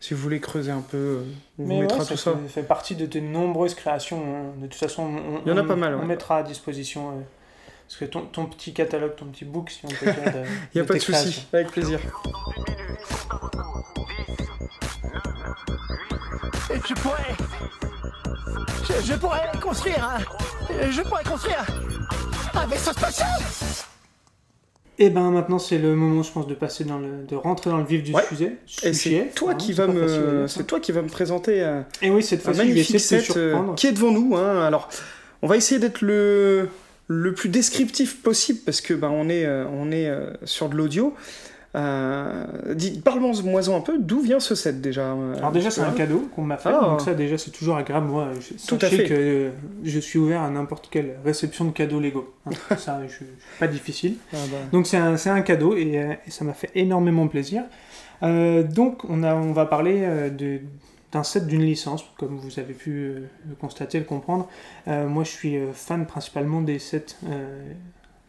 si 0.00 0.14
vous 0.14 0.20
voulez 0.20 0.38
creuser 0.38 0.70
un 0.70 0.80
peu, 0.80 0.96
euh, 0.96 1.22
on 1.58 1.64
vous 1.64 1.68
mettra 1.80 1.98
ouais, 1.98 2.04
tout 2.04 2.16
ça 2.16 2.32
ça. 2.32 2.38
fait, 2.48 2.62
partie 2.62 2.94
de 2.94 3.04
tes 3.04 3.20
nombreuses 3.20 3.74
créations. 3.74 4.22
hein. 4.22 4.52
De 4.60 4.66
toute 4.68 4.76
façon, 4.78 5.02
on, 5.02 5.40
Il 5.44 5.48
y 5.48 5.52
en 5.52 5.56
a 5.56 5.62
on- 5.62 5.66
pas 5.66 5.74
mal, 5.74 5.96
On 5.96 6.04
mettra 6.04 6.36
à 6.38 6.42
disposition. 6.44 7.10
Parce 7.88 7.96
que 8.00 8.04
ton, 8.04 8.20
ton 8.26 8.44
petit 8.46 8.74
catalogue, 8.74 9.16
ton 9.16 9.24
petit 9.26 9.46
book, 9.46 9.70
si 9.70 9.80
on 9.84 9.88
peut 9.88 10.12
dire. 10.12 10.14
de- 10.32 10.44
Il 10.74 10.76
n'y 10.76 10.80
a 10.80 10.84
de 10.84 10.88
pas 10.88 10.94
de 10.94 10.98
souci, 10.98 11.46
avec 11.52 11.70
plaisir. 11.70 11.98
Et 16.70 16.80
je 16.86 16.94
pourrais. 16.94 17.34
Je, 18.84 19.06
je 19.06 19.14
pourrais 19.14 19.40
construire 19.62 20.04
un. 20.04 20.18
Je 20.90 21.02
pourrais 21.02 21.24
construire 21.24 21.64
un 22.54 22.66
vaisseau 22.66 22.92
spatial 22.92 23.28
Et 24.98 25.08
ben 25.10 25.30
maintenant, 25.30 25.58
c'est 25.58 25.78
le 25.78 25.94
moment, 25.94 26.22
je 26.22 26.30
pense, 26.30 26.46
de 26.46 26.54
passer 26.54 26.84
dans 26.84 26.98
le, 26.98 27.24
de 27.26 27.36
rentrer 27.36 27.70
dans 27.70 27.78
le 27.78 27.84
vif 27.84 28.02
du 28.02 28.12
Ouais. 28.12 28.22
sujet. 28.28 28.58
Et 28.82 28.92
c'est 28.92 29.32
toi 29.34 29.52
hein, 29.52 29.54
qui 29.54 29.68
c'est 29.68 29.72
va 29.74 29.86
me, 29.86 30.46
c'est 30.46 30.64
toi 30.66 30.80
qui 30.80 30.92
va 30.92 31.02
me 31.02 31.08
présenter 31.08 31.62
euh, 31.62 31.80
Et 32.02 32.10
oui, 32.10 32.22
cette 32.22 32.46
un 32.48 32.52
magnifique 32.52 33.00
set 33.00 33.34
euh, 33.36 33.72
qui 33.74 33.86
est 33.86 33.92
devant 33.92 34.10
nous. 34.10 34.36
hein. 34.36 34.60
Alors, 34.66 34.88
on 35.42 35.46
va 35.46 35.56
essayer 35.56 35.80
d'être 35.80 36.02
le 36.02 36.68
le 37.08 37.34
plus 37.34 37.48
descriptif 37.48 38.22
possible 38.22 38.60
parce 38.64 38.80
que 38.80 38.94
ben 38.94 39.08
on 39.10 39.28
est 39.28 39.44
euh, 39.46 39.64
on 39.72 39.90
est 39.90 40.08
euh, 40.08 40.30
sur 40.44 40.68
de 40.68 40.76
l'audio. 40.76 41.14
Euh, 41.76 42.44
Parle-moi 43.04 43.32
un 43.76 43.80
peu. 43.80 43.98
D'où 43.98 44.20
vient 44.20 44.40
ce 44.40 44.54
set 44.54 44.80
déjà 44.80 45.12
euh, 45.12 45.34
Alors 45.36 45.52
déjà, 45.52 45.70
c'est 45.70 45.82
un 45.82 45.92
cadeau 45.92 46.28
qu'on 46.34 46.42
m'a 46.42 46.56
fait, 46.56 46.70
Ah. 46.72 46.80
donc 46.80 47.00
ça 47.02 47.14
déjà, 47.14 47.36
c'est 47.36 47.50
toujours 47.50 47.76
agréable. 47.76 48.06
Moi, 48.06 48.28
je, 48.40 48.54
Tout 48.66 48.76
à 48.76 48.80
sachez 48.80 48.96
fait. 48.98 49.04
que 49.04 49.14
euh, 49.14 49.50
je 49.84 49.98
suis 50.00 50.18
ouvert 50.18 50.40
à 50.42 50.50
n'importe 50.50 50.88
quelle 50.90 51.16
réception 51.24 51.66
de 51.66 51.70
cadeaux 51.70 52.00
Lego. 52.00 52.34
hein. 52.46 52.50
ça, 52.78 53.00
je, 53.06 53.24
pas 53.60 53.66
difficile. 53.68 54.16
Ah, 54.32 54.36
bah. 54.50 54.56
Donc 54.72 54.86
c'est 54.86 54.96
un, 54.96 55.14
un 55.14 55.40
cadeau 55.42 55.76
et, 55.76 56.18
et 56.26 56.30
ça 56.30 56.44
m'a 56.44 56.54
fait 56.54 56.70
énormément 56.74 57.28
plaisir. 57.28 57.64
Euh, 58.22 58.62
donc 58.62 59.04
on, 59.08 59.22
a, 59.22 59.34
on 59.34 59.52
va 59.52 59.66
parler 59.66 60.30
de- 60.36 60.60
d'un 61.12 61.22
set 61.22 61.46
d'une 61.46 61.62
licence, 61.62 62.04
comme 62.18 62.36
vous 62.38 62.58
avez 62.58 62.74
pu 62.74 62.90
euh, 62.90 63.20
le 63.48 63.54
constater, 63.54 63.98
le 63.98 64.04
comprendre. 64.04 64.48
Euh, 64.88 65.06
moi 65.08 65.24
je 65.24 65.30
suis 65.30 65.56
euh, 65.56 65.72
fan 65.72 66.06
principalement 66.06 66.60
des 66.60 66.78
sets 66.78 67.06
euh, 67.28 67.72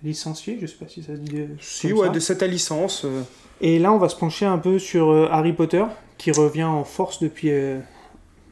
licenciés, 0.03 0.57
je 0.61 0.65
sais 0.65 0.77
pas 0.77 0.87
si 0.87 1.03
ça 1.03 1.15
se 1.15 1.19
dit. 1.21 1.39
euh, 1.41 1.47
Si, 1.59 1.91
ouais, 1.91 2.07
ça. 2.07 2.13
de 2.13 2.19
sets 2.19 2.43
à 2.43 2.47
licence. 2.47 3.03
euh, 3.05 3.21
Et 3.61 3.79
là 3.79 3.91
on 3.91 3.97
va 3.97 4.07
se 4.09 4.15
pencher 4.15 4.45
un 4.45 4.57
peu 4.57 4.79
sur 4.79 5.09
euh, 5.09 5.27
Harry 5.29 5.51
Potter, 5.53 5.83
qui 6.17 6.31
revient 6.31 6.63
en 6.63 6.83
force 6.85 7.19
depuis 7.21 7.49
euh, 7.51 7.79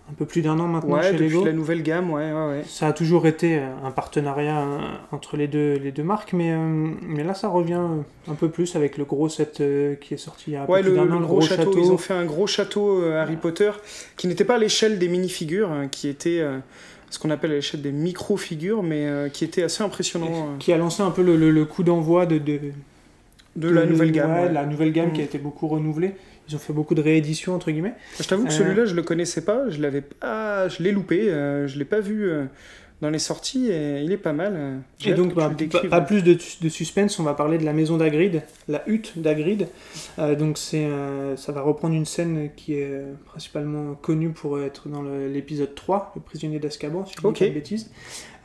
un 0.09 0.13
peu 0.13 0.25
plus 0.25 0.41
d'un 0.41 0.57
an 0.59 0.67
maintenant 0.67 0.95
Ouais, 0.95 1.03
chez 1.03 1.11
depuis 1.13 1.27
Lego. 1.29 1.43
la 1.45 1.51
nouvelle 1.53 1.83
gamme, 1.83 2.11
ouais, 2.11 2.31
ouais, 2.31 2.47
ouais. 2.49 2.63
Ça 2.65 2.87
a 2.87 2.93
toujours 2.93 3.27
été 3.27 3.57
euh, 3.59 3.67
un 3.83 3.91
partenariat 3.91 4.59
euh, 4.61 4.77
entre 5.11 5.35
les 5.35 5.47
deux, 5.47 5.73
les 5.73 5.91
deux 5.91 6.03
marques, 6.03 6.31
mais, 6.33 6.51
euh, 6.53 6.89
mais 7.05 7.23
là 7.25 7.33
ça 7.33 7.49
revient 7.49 7.81
un 8.29 8.33
peu 8.35 8.49
plus 8.49 8.75
avec 8.77 8.97
le 8.97 9.03
gros 9.03 9.27
set 9.27 9.59
euh, 9.59 9.95
qui 9.95 10.13
est 10.13 10.17
sorti 10.17 10.45
il 10.47 10.53
y 10.53 10.55
a 10.55 10.63
un 10.63 10.65
Ouais, 10.65 10.81
peu 10.81 10.89
plus 10.91 10.95
d'un 10.97 11.11
an, 11.11 11.19
le 11.19 11.25
gros 11.25 11.41
château. 11.41 11.73
Ils 11.77 11.91
ont 11.91 11.97
fait 11.97 12.13
un 12.13 12.23
gros 12.25 12.47
château 12.47 13.01
euh, 13.03 13.21
Harry 13.21 13.35
Potter 13.35 13.71
qui 14.15 14.27
n'était 14.27 14.45
pas 14.45 14.55
à 14.55 14.59
l'échelle 14.59 14.97
des 14.97 15.09
minifigures, 15.09 15.69
hein, 15.71 15.87
qui 15.89 16.07
était 16.07 16.41
ce 17.09 17.19
qu'on 17.19 17.29
appelle 17.29 17.51
à 17.51 17.55
l'échelle 17.55 17.81
des 17.81 17.91
micro-figures, 17.91 18.83
mais 18.83 19.07
qui 19.33 19.43
était 19.43 19.63
assez 19.63 19.83
impressionnant 19.83 20.55
qui 20.59 20.71
a 20.73 20.77
lancé 20.77 21.03
un 21.03 21.11
peu 21.11 21.21
le, 21.23 21.35
le- 21.37 21.51
le 21.51 21.65
coup 21.65 21.83
d'envoi 21.83 22.25
de, 22.25 22.37
de, 22.37 22.59
de 23.57 23.69
la 23.69 23.85
nouvelle 23.85 24.11
gamme. 24.11 24.53
La 24.53 24.65
nouvelle 24.65 24.91
gamme 24.93 25.09
Mm. 25.09 25.13
qui 25.13 25.21
a 25.21 25.23
été 25.25 25.37
beaucoup 25.37 25.67
renouvelée. 25.67 26.13
Ils 26.49 26.55
ont 26.55 26.59
fait 26.59 26.73
beaucoup 26.73 26.95
de 26.95 27.01
rééditions 27.01 27.53
entre 27.55 27.71
guillemets. 27.71 27.95
Je 28.19 28.23
t'avoue 28.27 28.43
que 28.45 28.49
Euh, 28.49 28.51
celui-là, 28.53 28.85
je 28.85 28.95
le 28.95 29.03
connaissais 29.03 29.43
pas, 29.43 29.69
je 29.69 29.81
l'avais 29.81 30.01
pas, 30.01 30.67
je 30.69 30.81
l'ai 30.83 30.91
loupé, 30.91 31.29
euh, 31.29 31.67
je 31.67 31.77
l'ai 31.77 31.85
pas 31.85 31.99
vu 31.99 32.29
euh, 32.29 32.45
dans 33.01 33.09
les 33.11 33.19
sorties 33.19 33.69
et 33.69 34.01
il 34.01 34.11
est 34.11 34.17
pas 34.17 34.33
mal. 34.33 34.53
euh. 34.55 34.77
Et 35.05 35.13
donc, 35.13 35.35
bah, 35.35 35.51
le 35.59 35.89
pas, 35.89 36.01
plus 36.01 36.23
de, 36.23 36.35
de 36.61 36.69
suspense, 36.69 37.19
on 37.19 37.23
va 37.23 37.33
parler 37.35 37.57
de 37.57 37.65
la 37.65 37.73
maison 37.73 37.97
d'Agrid, 37.97 38.41
la 38.67 38.81
hutte 38.87 39.19
d'Agrid. 39.19 39.67
Euh, 40.19 40.35
donc, 40.35 40.57
c'est, 40.57 40.85
euh, 40.85 41.35
ça 41.35 41.51
va 41.51 41.61
reprendre 41.61 41.93
une 41.93 42.05
scène 42.05 42.49
qui 42.55 42.73
est 42.75 42.87
euh, 42.89 43.13
principalement 43.25 43.93
connue 43.95 44.29
pour 44.29 44.59
être 44.61 44.89
dans 44.89 45.03
l'épisode 45.03 45.75
3, 45.75 46.13
Le 46.15 46.21
prisonnier 46.21 46.59
d'Azkaban, 46.59 47.05
si 47.05 47.13
je 47.21 47.27
ne 47.27 47.33
dis 47.33 47.39
pas 47.39 47.45
de 47.49 47.53
bêtises. 47.53 47.91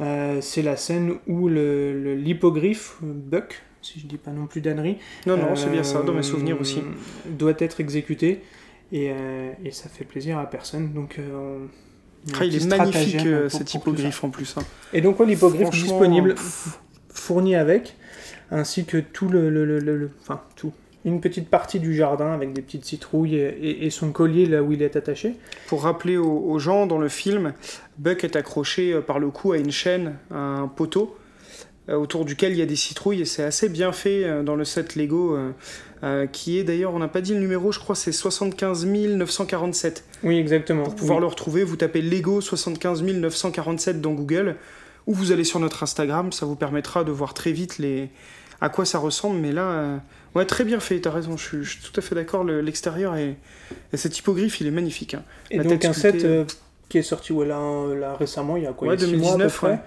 Euh, 0.00 0.40
c'est 0.42 0.62
la 0.62 0.76
scène 0.76 1.14
où 1.28 1.48
le, 1.48 2.14
l'hippogriffe, 2.16 2.96
euh, 3.04 3.06
Buck, 3.14 3.62
si 3.82 4.00
je 4.00 4.06
dis 4.06 4.16
pas 4.16 4.30
non 4.30 4.46
plus 4.46 4.60
d'ânerie, 4.60 4.98
Non, 5.26 5.36
non, 5.36 5.54
c'est 5.56 5.70
bien 5.70 5.82
ça, 5.82 6.02
dans 6.02 6.12
mes 6.12 6.20
euh, 6.20 6.22
souvenirs 6.22 6.60
aussi. 6.60 6.82
doit 7.26 7.54
être 7.58 7.80
exécuté. 7.80 8.40
Et, 8.92 9.10
euh, 9.10 9.50
et 9.64 9.70
ça 9.70 9.88
fait 9.88 10.04
plaisir 10.04 10.38
à 10.38 10.44
personne. 10.48 10.92
Donc, 10.92 11.18
euh, 11.18 11.64
Ah, 12.38 12.44
il 12.44 12.54
est 12.54 12.66
magnifique 12.66 13.26
pour- 13.40 13.50
cet 13.50 13.74
hippogriffe 13.74 14.22
en 14.22 14.30
plus. 14.30 14.54
hein. 14.58 14.62
et 14.92 15.00
donc, 15.00 15.18
ouais, 15.18 15.26
l'hippogriffe 15.26 15.70
disponible, 15.70 16.34
fourni 17.12 17.54
avec, 17.56 17.96
ainsi 18.50 18.84
que 18.84 18.98
tout 18.98 19.28
le, 19.28 19.48
le- 19.50 19.64
le- 19.78 20.10
Enfin, 20.20 20.40
tout. 20.56 20.72
Une 21.04 21.20
petite 21.20 21.48
partie 21.48 21.80
du 21.80 21.96
jardin 21.96 22.32
avec 22.32 22.52
des 22.52 22.62
petites 22.62 22.84
citrouilles 22.84 23.34
et, 23.34 23.48
et- 23.48 23.86
et 23.86 23.90
son 23.90 24.12
collier 24.12 24.46
là 24.46 24.62
où 24.62 24.70
il 24.72 24.82
est 24.82 24.94
attaché. 24.94 25.34
Pour 25.66 25.82
rappeler 25.82 26.16
aux, 26.16 26.30
aux 26.48 26.58
gens, 26.60 26.86
dans 26.86 26.98
le 26.98 27.08
film, 27.08 27.54
Buck 27.98 28.22
est 28.22 28.36
accroché 28.36 29.00
par 29.00 29.18
le 29.18 29.30
cou 29.30 29.50
à 29.52 29.58
une 29.58 29.72
chaîne, 29.72 30.16
à 30.30 30.36
un 30.38 30.68
poteau, 30.68 31.16
autour 31.88 32.24
duquel 32.24 32.52
il 32.52 32.58
y 32.58 32.62
a 32.62 32.66
des 32.66 32.76
citrouilles, 32.76 33.22
et 33.22 33.24
c'est 33.24 33.42
assez 33.42 33.68
bien 33.68 33.92
fait 33.92 34.24
euh, 34.24 34.42
dans 34.42 34.54
le 34.56 34.64
set 34.64 34.94
Lego, 34.96 35.34
euh, 35.36 35.50
euh, 36.04 36.26
qui 36.26 36.58
est 36.58 36.64
d'ailleurs, 36.64 36.94
on 36.94 36.98
n'a 36.98 37.08
pas 37.08 37.20
dit 37.20 37.34
le 37.34 37.40
numéro, 37.40 37.72
je 37.72 37.78
crois, 37.78 37.94
c'est 37.94 38.12
75 38.12 38.86
947. 38.86 40.04
Oui, 40.24 40.38
exactement. 40.38 40.84
Pour 40.84 40.94
pouvoir 40.94 41.18
Oui. 41.18 41.22
le 41.22 41.26
retrouver, 41.28 41.64
vous 41.64 41.76
tapez 41.76 42.02
Lego 42.02 42.40
75 42.40 43.02
947 43.02 44.00
dans 44.00 44.12
Google, 44.12 44.56
ou 45.06 45.14
vous 45.14 45.32
allez 45.32 45.44
sur 45.44 45.58
notre 45.60 45.82
Instagram, 45.82 46.32
ça 46.32 46.46
vous 46.46 46.56
permettra 46.56 47.04
de 47.04 47.10
voir 47.10 47.34
très 47.34 47.52
vite 47.52 47.78
les... 47.78 48.08
à 48.60 48.68
quoi 48.68 48.84
ça 48.84 48.98
ressemble, 48.98 49.38
mais 49.40 49.50
là, 49.52 49.70
euh, 49.70 49.96
ouais, 50.36 50.46
très 50.46 50.64
bien 50.64 50.78
fait, 50.78 51.00
t'as 51.00 51.10
raison, 51.10 51.36
je 51.36 51.42
suis, 51.44 51.64
je 51.64 51.70
suis 51.70 51.80
tout 51.82 51.98
à 51.98 52.02
fait 52.02 52.14
d'accord, 52.14 52.44
le- 52.44 52.60
l'extérieur 52.60 53.16
et, 53.16 53.36
et 53.92 53.96
cet 53.96 54.16
hippogriffe, 54.18 54.60
il 54.60 54.68
est 54.68 54.72
magnifique. 54.72 55.14
hein. 55.14 55.24
Et 55.50 55.56
la 55.58 55.64
donc, 55.64 55.80
tête 55.80 55.86
un 55.86 55.92
set 55.92 56.24
euh, 56.24 56.44
qui 56.92 56.98
est 56.98 57.02
sorti 57.02 57.32
ouais, 57.32 57.46
là, 57.46 57.58
là, 57.98 58.14
récemment, 58.14 58.56
il 58.56 58.62
y 58.64 58.66
a 58.66 58.72
quoi 58.72 58.88
Ouais, 58.88 58.94
il 58.94 59.00
y 59.00 59.04
a 59.04 59.06
six 59.08 59.16
mois 59.16 59.30
à 59.30 59.32
peu 59.32 59.38
2019, 59.38 59.56
près. 59.56 59.70
ouais. 59.70 59.78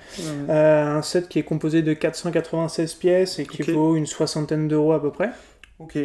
Euh, 0.49 0.97
un 0.97 1.01
set 1.01 1.29
qui 1.29 1.39
est 1.39 1.43
composé 1.43 1.81
de 1.81 1.93
496 1.93 2.93
pièces 2.95 3.39
et 3.39 3.45
qui 3.45 3.61
vaut 3.63 3.95
une 3.95 4.05
soixantaine 4.05 4.67
d'euros 4.67 4.93
à 4.93 5.01
peu 5.01 5.11
près. 5.11 5.29
Ok. 5.79 5.97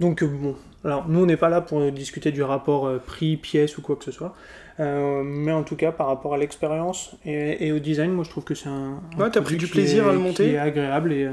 Donc 0.00 0.22
euh, 0.22 0.26
bon, 0.26 0.56
alors 0.84 1.08
nous 1.08 1.20
on 1.22 1.26
n'est 1.26 1.36
pas 1.36 1.48
là 1.48 1.60
pour 1.60 1.80
discuter 1.92 2.30
du 2.32 2.42
rapport 2.42 2.86
euh, 2.86 2.98
prix-pièce 3.04 3.78
ou 3.78 3.82
quoi 3.82 3.96
que 3.96 4.04
ce 4.04 4.10
soit, 4.12 4.34
Euh, 4.80 5.22
mais 5.24 5.52
en 5.52 5.62
tout 5.62 5.76
cas 5.76 5.92
par 5.92 6.08
rapport 6.08 6.34
à 6.34 6.38
l'expérience 6.38 7.14
et, 7.24 7.64
et 7.66 7.70
au 7.72 7.78
design, 7.78 8.10
moi 8.10 8.24
je 8.24 8.30
trouve 8.30 8.42
que 8.44 8.56
c'est 8.56 8.68
un, 8.68 9.00
un 9.16 9.20
Ouais, 9.20 9.30
t'as 9.30 9.40
pris 9.40 9.56
du 9.56 9.68
plaisir 9.68 10.04
est- 10.06 10.10
à 10.10 10.12
le 10.12 10.18
monter. 10.18 10.44
qui 10.48 10.54
est 10.54 10.58
agréable 10.58 11.12
et, 11.12 11.28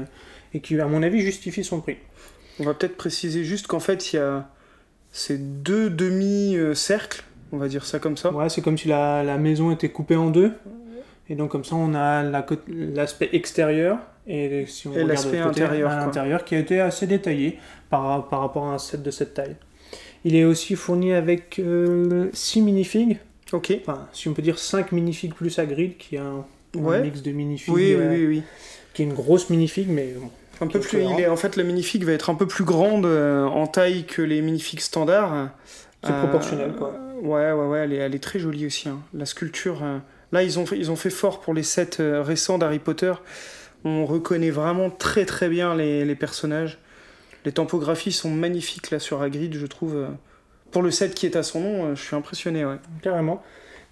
et 0.54 0.60
qui 0.60 0.80
à 0.80 0.86
mon 0.86 1.02
avis 1.02 1.20
justifie 1.22 1.64
son 1.64 1.80
prix. 1.80 1.96
On 2.60 2.64
va 2.64 2.72
peut-être 2.74 2.96
préciser 2.96 3.42
juste 3.44 3.66
qu'en 3.66 3.80
fait, 3.80 4.12
il 4.12 4.16
y 4.16 4.18
a 4.20 4.48
ces 5.10 5.36
deux 5.38 5.90
demi-cercles, 5.90 7.24
on 7.52 7.58
va 7.58 7.68
dire 7.68 7.84
ça 7.84 7.98
comme 7.98 8.16
ça. 8.16 8.32
Ouais, 8.32 8.48
c'est 8.48 8.62
comme 8.62 8.78
si 8.78 8.88
la, 8.88 9.22
la 9.22 9.38
maison 9.38 9.70
était 9.70 9.90
coupée 9.90 10.16
en 10.16 10.30
deux. 10.30 10.52
Et 11.28 11.34
donc 11.36 11.50
comme 11.52 11.64
ça 11.64 11.76
on 11.76 11.94
a 11.94 12.22
la 12.22 12.44
l'aspect 12.68 13.28
extérieur 13.32 13.98
et 14.26 14.64
si 14.66 14.88
on 14.88 14.90
Et 14.92 14.94
regarde 15.02 15.08
de 15.08 15.12
l'aspect 15.12 15.38
intérieur, 15.38 15.90
à 15.90 15.94
quoi. 15.96 16.04
l'intérieur 16.06 16.44
qui 16.44 16.54
a 16.56 16.58
été 16.58 16.80
assez 16.80 17.06
détaillé 17.06 17.58
par, 17.90 18.28
par 18.28 18.40
rapport 18.40 18.66
à 18.66 18.74
un 18.74 18.78
set 18.78 19.02
de 19.02 19.10
cette 19.10 19.34
taille. 19.34 19.54
Il 20.24 20.34
est 20.36 20.44
aussi 20.44 20.74
fourni 20.74 21.12
avec 21.12 21.60
6 22.32 22.60
minifigs, 22.62 23.18
Ok. 23.52 23.72
enfin 23.80 24.06
si 24.12 24.28
on 24.28 24.34
peut 24.34 24.42
dire 24.42 24.58
5 24.58 24.92
minifigs 24.92 25.32
plus 25.34 25.58
à 25.58 25.64
grid 25.66 25.96
qui 25.96 26.16
est 26.16 26.18
un, 26.18 26.44
mix 27.02 27.22
de 27.22 27.30
minifigs 27.32 27.72
Oui, 27.72 27.94
oui, 27.96 28.02
euh, 28.02 28.10
oui, 28.10 28.26
oui. 28.26 28.42
qui 28.94 29.02
est 29.02 29.04
une 29.04 29.14
grosse 29.14 29.48
minifig 29.50 29.88
mais 29.88 30.14
bon, 30.18 30.28
Un 30.60 30.66
peu 30.66 30.80
plus, 30.80 30.90
cohérent. 30.90 31.16
il 31.18 31.22
est, 31.22 31.28
en 31.28 31.36
fait, 31.36 31.56
la 31.56 31.62
minifig 31.62 32.04
va 32.04 32.12
être 32.12 32.30
un 32.30 32.34
peu 32.34 32.46
plus 32.46 32.64
grande 32.64 33.06
euh, 33.06 33.44
en 33.46 33.66
taille 33.66 34.04
que 34.04 34.22
les 34.22 34.42
minifigs 34.42 34.80
standards. 34.80 35.50
c'est 36.02 36.10
Euh, 36.12 36.18
proportionnel 36.20 36.72
quoi. 36.72 36.94
Ouais, 37.22 37.52
ouais, 37.52 37.66
ouais, 37.66 37.78
elle 37.80 37.92
est, 37.92 37.96
elle 37.96 38.14
est 38.14 38.22
très 38.22 38.38
jolie 38.38 38.66
aussi. 38.66 38.88
hein. 38.88 39.00
La 39.14 39.24
sculpture, 39.26 39.82
euh, 39.82 39.98
là, 40.32 40.42
ils 40.42 40.58
ont, 40.58 40.66
fait, 40.66 40.76
ils 40.76 40.90
ont 40.90 40.96
fait 40.96 41.10
fort 41.10 41.40
pour 41.40 41.54
les 41.54 41.62
sets 41.62 42.00
euh, 42.00 42.22
récents 42.22 42.58
d'Harry 42.58 42.78
Potter. 42.80 43.12
On 43.84 44.04
reconnaît 44.06 44.50
vraiment 44.50 44.90
très 44.90 45.24
très 45.24 45.48
bien 45.48 45.74
les, 45.74 46.04
les 46.04 46.14
personnages. 46.14 46.78
Les 47.44 47.52
tampographies 47.52 48.12
sont 48.12 48.30
magnifiques 48.30 48.90
là 48.90 48.98
sur 48.98 49.22
Hagrid, 49.22 49.54
je 49.56 49.66
trouve. 49.66 49.96
euh. 49.96 50.08
Pour 50.70 50.82
le 50.82 50.90
set 50.90 51.14
qui 51.14 51.26
est 51.26 51.36
à 51.36 51.42
son 51.42 51.60
nom, 51.60 51.94
je 51.94 52.02
suis 52.02 52.16
impressionné, 52.16 52.64
ouais. 52.64 52.76
Carrément. 53.02 53.42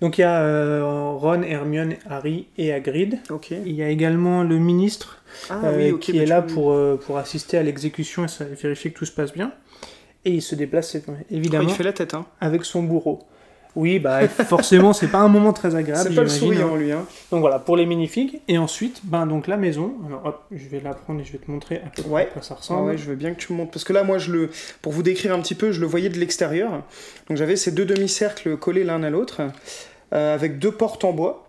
Donc 0.01 0.16
il 0.16 0.23
y 0.23 0.25
a 0.25 0.40
euh, 0.40 0.83
Ron, 1.14 1.43
Hermione, 1.43 1.95
Harry 2.09 2.47
et 2.57 2.73
Hagrid. 2.73 3.19
Il 3.66 3.73
y 3.75 3.83
a 3.83 3.88
également 3.90 4.43
le 4.45 4.57
ministre 4.57 5.23
Ah 5.51 5.61
euh, 5.64 5.93
oui, 5.93 5.99
qui 6.01 6.12
bah 6.12 6.19
est 6.21 6.25
tu- 6.25 6.31
là 6.31 6.40
pour, 6.43 6.73
euh, 6.73 6.97
pour 6.97 7.19
assister 7.19 7.59
à 7.59 7.62
l'exécution 7.62 8.25
et 8.25 8.55
vérifier 8.55 8.93
que 8.93 8.99
tout 8.99 9.05
se 9.05 9.12
passe 9.12 9.33
bien. 9.35 9.53
Et 10.24 10.33
il 10.33 10.42
se 10.42 10.54
déplace 10.54 10.96
Ah, 11.09 11.12
évidemment 11.30 11.68
il 11.68 11.74
fait 11.74 11.83
la 11.83 11.92
tête, 11.92 12.14
hein. 12.14 12.26
avec 12.40 12.64
son 12.64 12.83
bourreau. 12.83 13.20
Oui, 13.76 14.00
bah 14.00 14.26
forcément, 14.28 14.92
c'est 14.92 15.06
pas 15.06 15.18
un 15.20 15.28
moment 15.28 15.52
très 15.52 15.74
agréable. 15.76 16.09
C'est 16.09 16.14
pas 16.16 16.24
le 16.24 16.62
hein. 16.62 16.76
lui, 16.76 16.92
hein. 16.92 17.06
Donc 17.30 17.40
voilà, 17.40 17.59
pour 17.61 17.76
les 17.76 17.87
minifigs. 17.87 18.40
Et 18.48 18.59
ensuite, 18.59 19.00
ben 19.04 19.26
donc 19.26 19.46
la 19.46 19.56
maison. 19.56 19.94
Alors 20.06 20.26
hop, 20.26 20.42
je 20.50 20.68
vais 20.68 20.80
la 20.80 20.92
prendre 20.92 21.20
et 21.20 21.24
je 21.24 21.33
vais 21.33 21.38
te 21.38 21.50
montrer 21.50 21.76
à 21.76 21.88
peu 21.94 22.02
près 22.02 22.11
Ouais. 22.11 22.28
quoi 22.33 22.42
ça 22.42 22.54
Ah 22.56 22.61
ressemble. 22.61 22.88
ouais, 22.90 22.98
je 22.98 23.04
veux 23.04 23.14
bien 23.14 23.33
que 23.33 23.38
tu 23.40 23.52
me 23.52 23.59
montres. 23.59 23.70
Parce 23.70 23.85
que 23.85 23.92
là, 23.92 24.02
moi, 24.02 24.18
je 24.18 24.33
le, 24.33 24.50
pour 24.83 24.92
vous 24.92 25.02
décrire 25.04 25.33
un 25.33 25.40
petit 25.40 25.54
peu, 25.54 25.70
je 25.72 25.80
le 25.80 25.87
voyais 25.87 26.09
de 26.09 26.18
l'extérieur. 26.18 26.83
Donc 27.28 27.37
j'avais 27.37 27.56
ces 27.56 27.70
deux 27.70 27.85
demi-cercles 27.85 28.56
collés 28.56 28.83
l'un 28.85 29.02
à 29.04 29.11
l'autre, 29.11 29.40
euh, 30.12 30.35
avec 30.35 30.59
deux 30.59 30.72
portes 30.72 31.04
en 31.04 31.12
bois. 31.12 31.46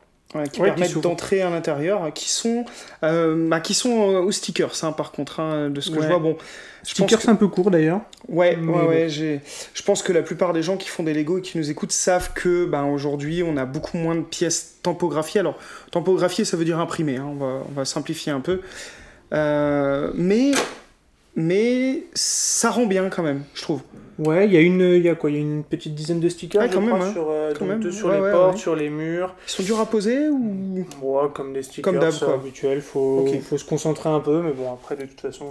Qui 0.52 0.62
Ouais, 0.62 0.70
permettent 0.70 0.98
d'entrer 1.00 1.42
à 1.42 1.50
l'intérieur, 1.50 2.12
qui 2.14 2.30
sont, 2.30 2.66
euh, 3.04 3.48
bah, 3.50 3.60
qui 3.60 3.74
sont 3.74 4.12
euh, 4.12 4.20
aux 4.20 4.32
stickers, 4.32 4.72
hein, 4.84 4.92
par 4.92 5.12
contre, 5.12 5.40
hein, 5.40 5.70
de 5.70 5.82
ce 5.82 5.90
que 5.92 5.98
Ouais. 5.98 6.04
je 6.04 6.08
vois. 6.08 6.20
Bon, 6.20 6.38
je 6.84 6.90
pense 6.90 6.90
Sticker, 6.92 7.18
que- 7.18 7.24
c'est 7.24 7.30
un 7.30 7.36
peu 7.36 7.48
court 7.48 7.70
d'ailleurs. 7.72 8.02
Ouais, 8.28 8.56
Mais 8.60 8.72
ouais, 8.74 8.88
ouais, 8.88 9.10
j'ai... 9.10 9.42
je 9.74 9.84
pense 9.84 10.02
que 10.02 10.12
la 10.14 10.22
plupart 10.22 10.54
des 10.54 10.64
gens 10.64 10.78
qui 10.78 10.88
font 10.90 11.04
des 11.04 11.14
Lego 11.14 11.38
et 11.38 11.42
qui 11.42 11.58
nous 11.58 11.70
écoutent 11.70 11.92
savent 11.92 12.32
que 12.34 12.66
ben, 12.66 12.86
aujourd'hui 12.86 13.44
on 13.44 13.58
a 13.58 13.66
beaucoup 13.66 13.98
moins 13.98 14.16
de 14.16 14.22
pièces 14.22 14.76
tampographiées. 14.82 15.42
Alors, 15.42 15.58
tampographier 15.92 16.46
ça 16.46 16.56
veut 16.58 16.66
dire 16.66 16.80
imprimer, 16.80 17.18
hein, 17.18 17.28
on, 17.30 17.36
va, 17.36 17.64
on 17.70 17.72
va 17.74 17.86
simplifier 17.86 18.32
un 18.32 18.40
peu. 18.40 18.62
Euh, 19.34 20.12
mais, 20.16 20.52
mais 21.36 22.04
ça 22.14 22.70
rend 22.70 22.86
bien 22.86 23.10
quand 23.10 23.24
même, 23.24 23.44
je 23.54 23.62
trouve. 23.62 23.82
Ouais, 24.20 24.46
il 24.46 24.54
y 24.54 24.58
a 24.58 24.62
une, 24.62 24.82
il 24.82 25.02
y 25.02 25.10
a 25.10 25.16
quoi 25.16 25.30
Il 25.32 25.36
y 25.36 25.40
a 25.40 25.42
une 25.42 25.64
petite 25.64 25.96
dizaine 25.96 26.20
de 26.20 26.30
stickers, 26.30 26.62
Ouais, 26.62 26.68
je 26.70 26.74
quand 26.76 26.86
crois, 26.86 27.00
même, 27.00 27.08
hein. 27.08 27.12
sur, 27.14 27.28
euh, 27.30 27.54
Quand 27.58 27.66
même. 27.66 27.92
sur 27.92 28.08
Ouais, 28.08 28.16
les 28.18 28.22
ouais, 28.22 28.32
portes, 28.32 28.58
sur 28.58 28.76
les 28.76 28.90
murs. 28.90 29.34
Ils 29.48 29.52
sont 29.52 29.64
durs 29.64 29.80
à 29.80 29.86
poser 29.88 30.28
ou? 30.30 30.86
Ouais, 31.02 31.28
comme 31.34 31.54
des 31.54 31.64
stickers 31.64 31.92
Comme 31.92 32.00
d'hab, 32.02 32.12
c'est 32.12 32.26
quoi. 32.26 32.36
habituel, 32.36 32.82
faut, 32.82 33.26
faut 33.50 33.58
se 33.58 33.66
concentrer 33.66 34.10
un 34.10 34.20
peu, 34.20 34.42
mais 34.42 34.52
bon, 34.52 34.72
après, 34.74 34.96
de 34.96 35.06
toute 35.06 35.22
façon, 35.22 35.46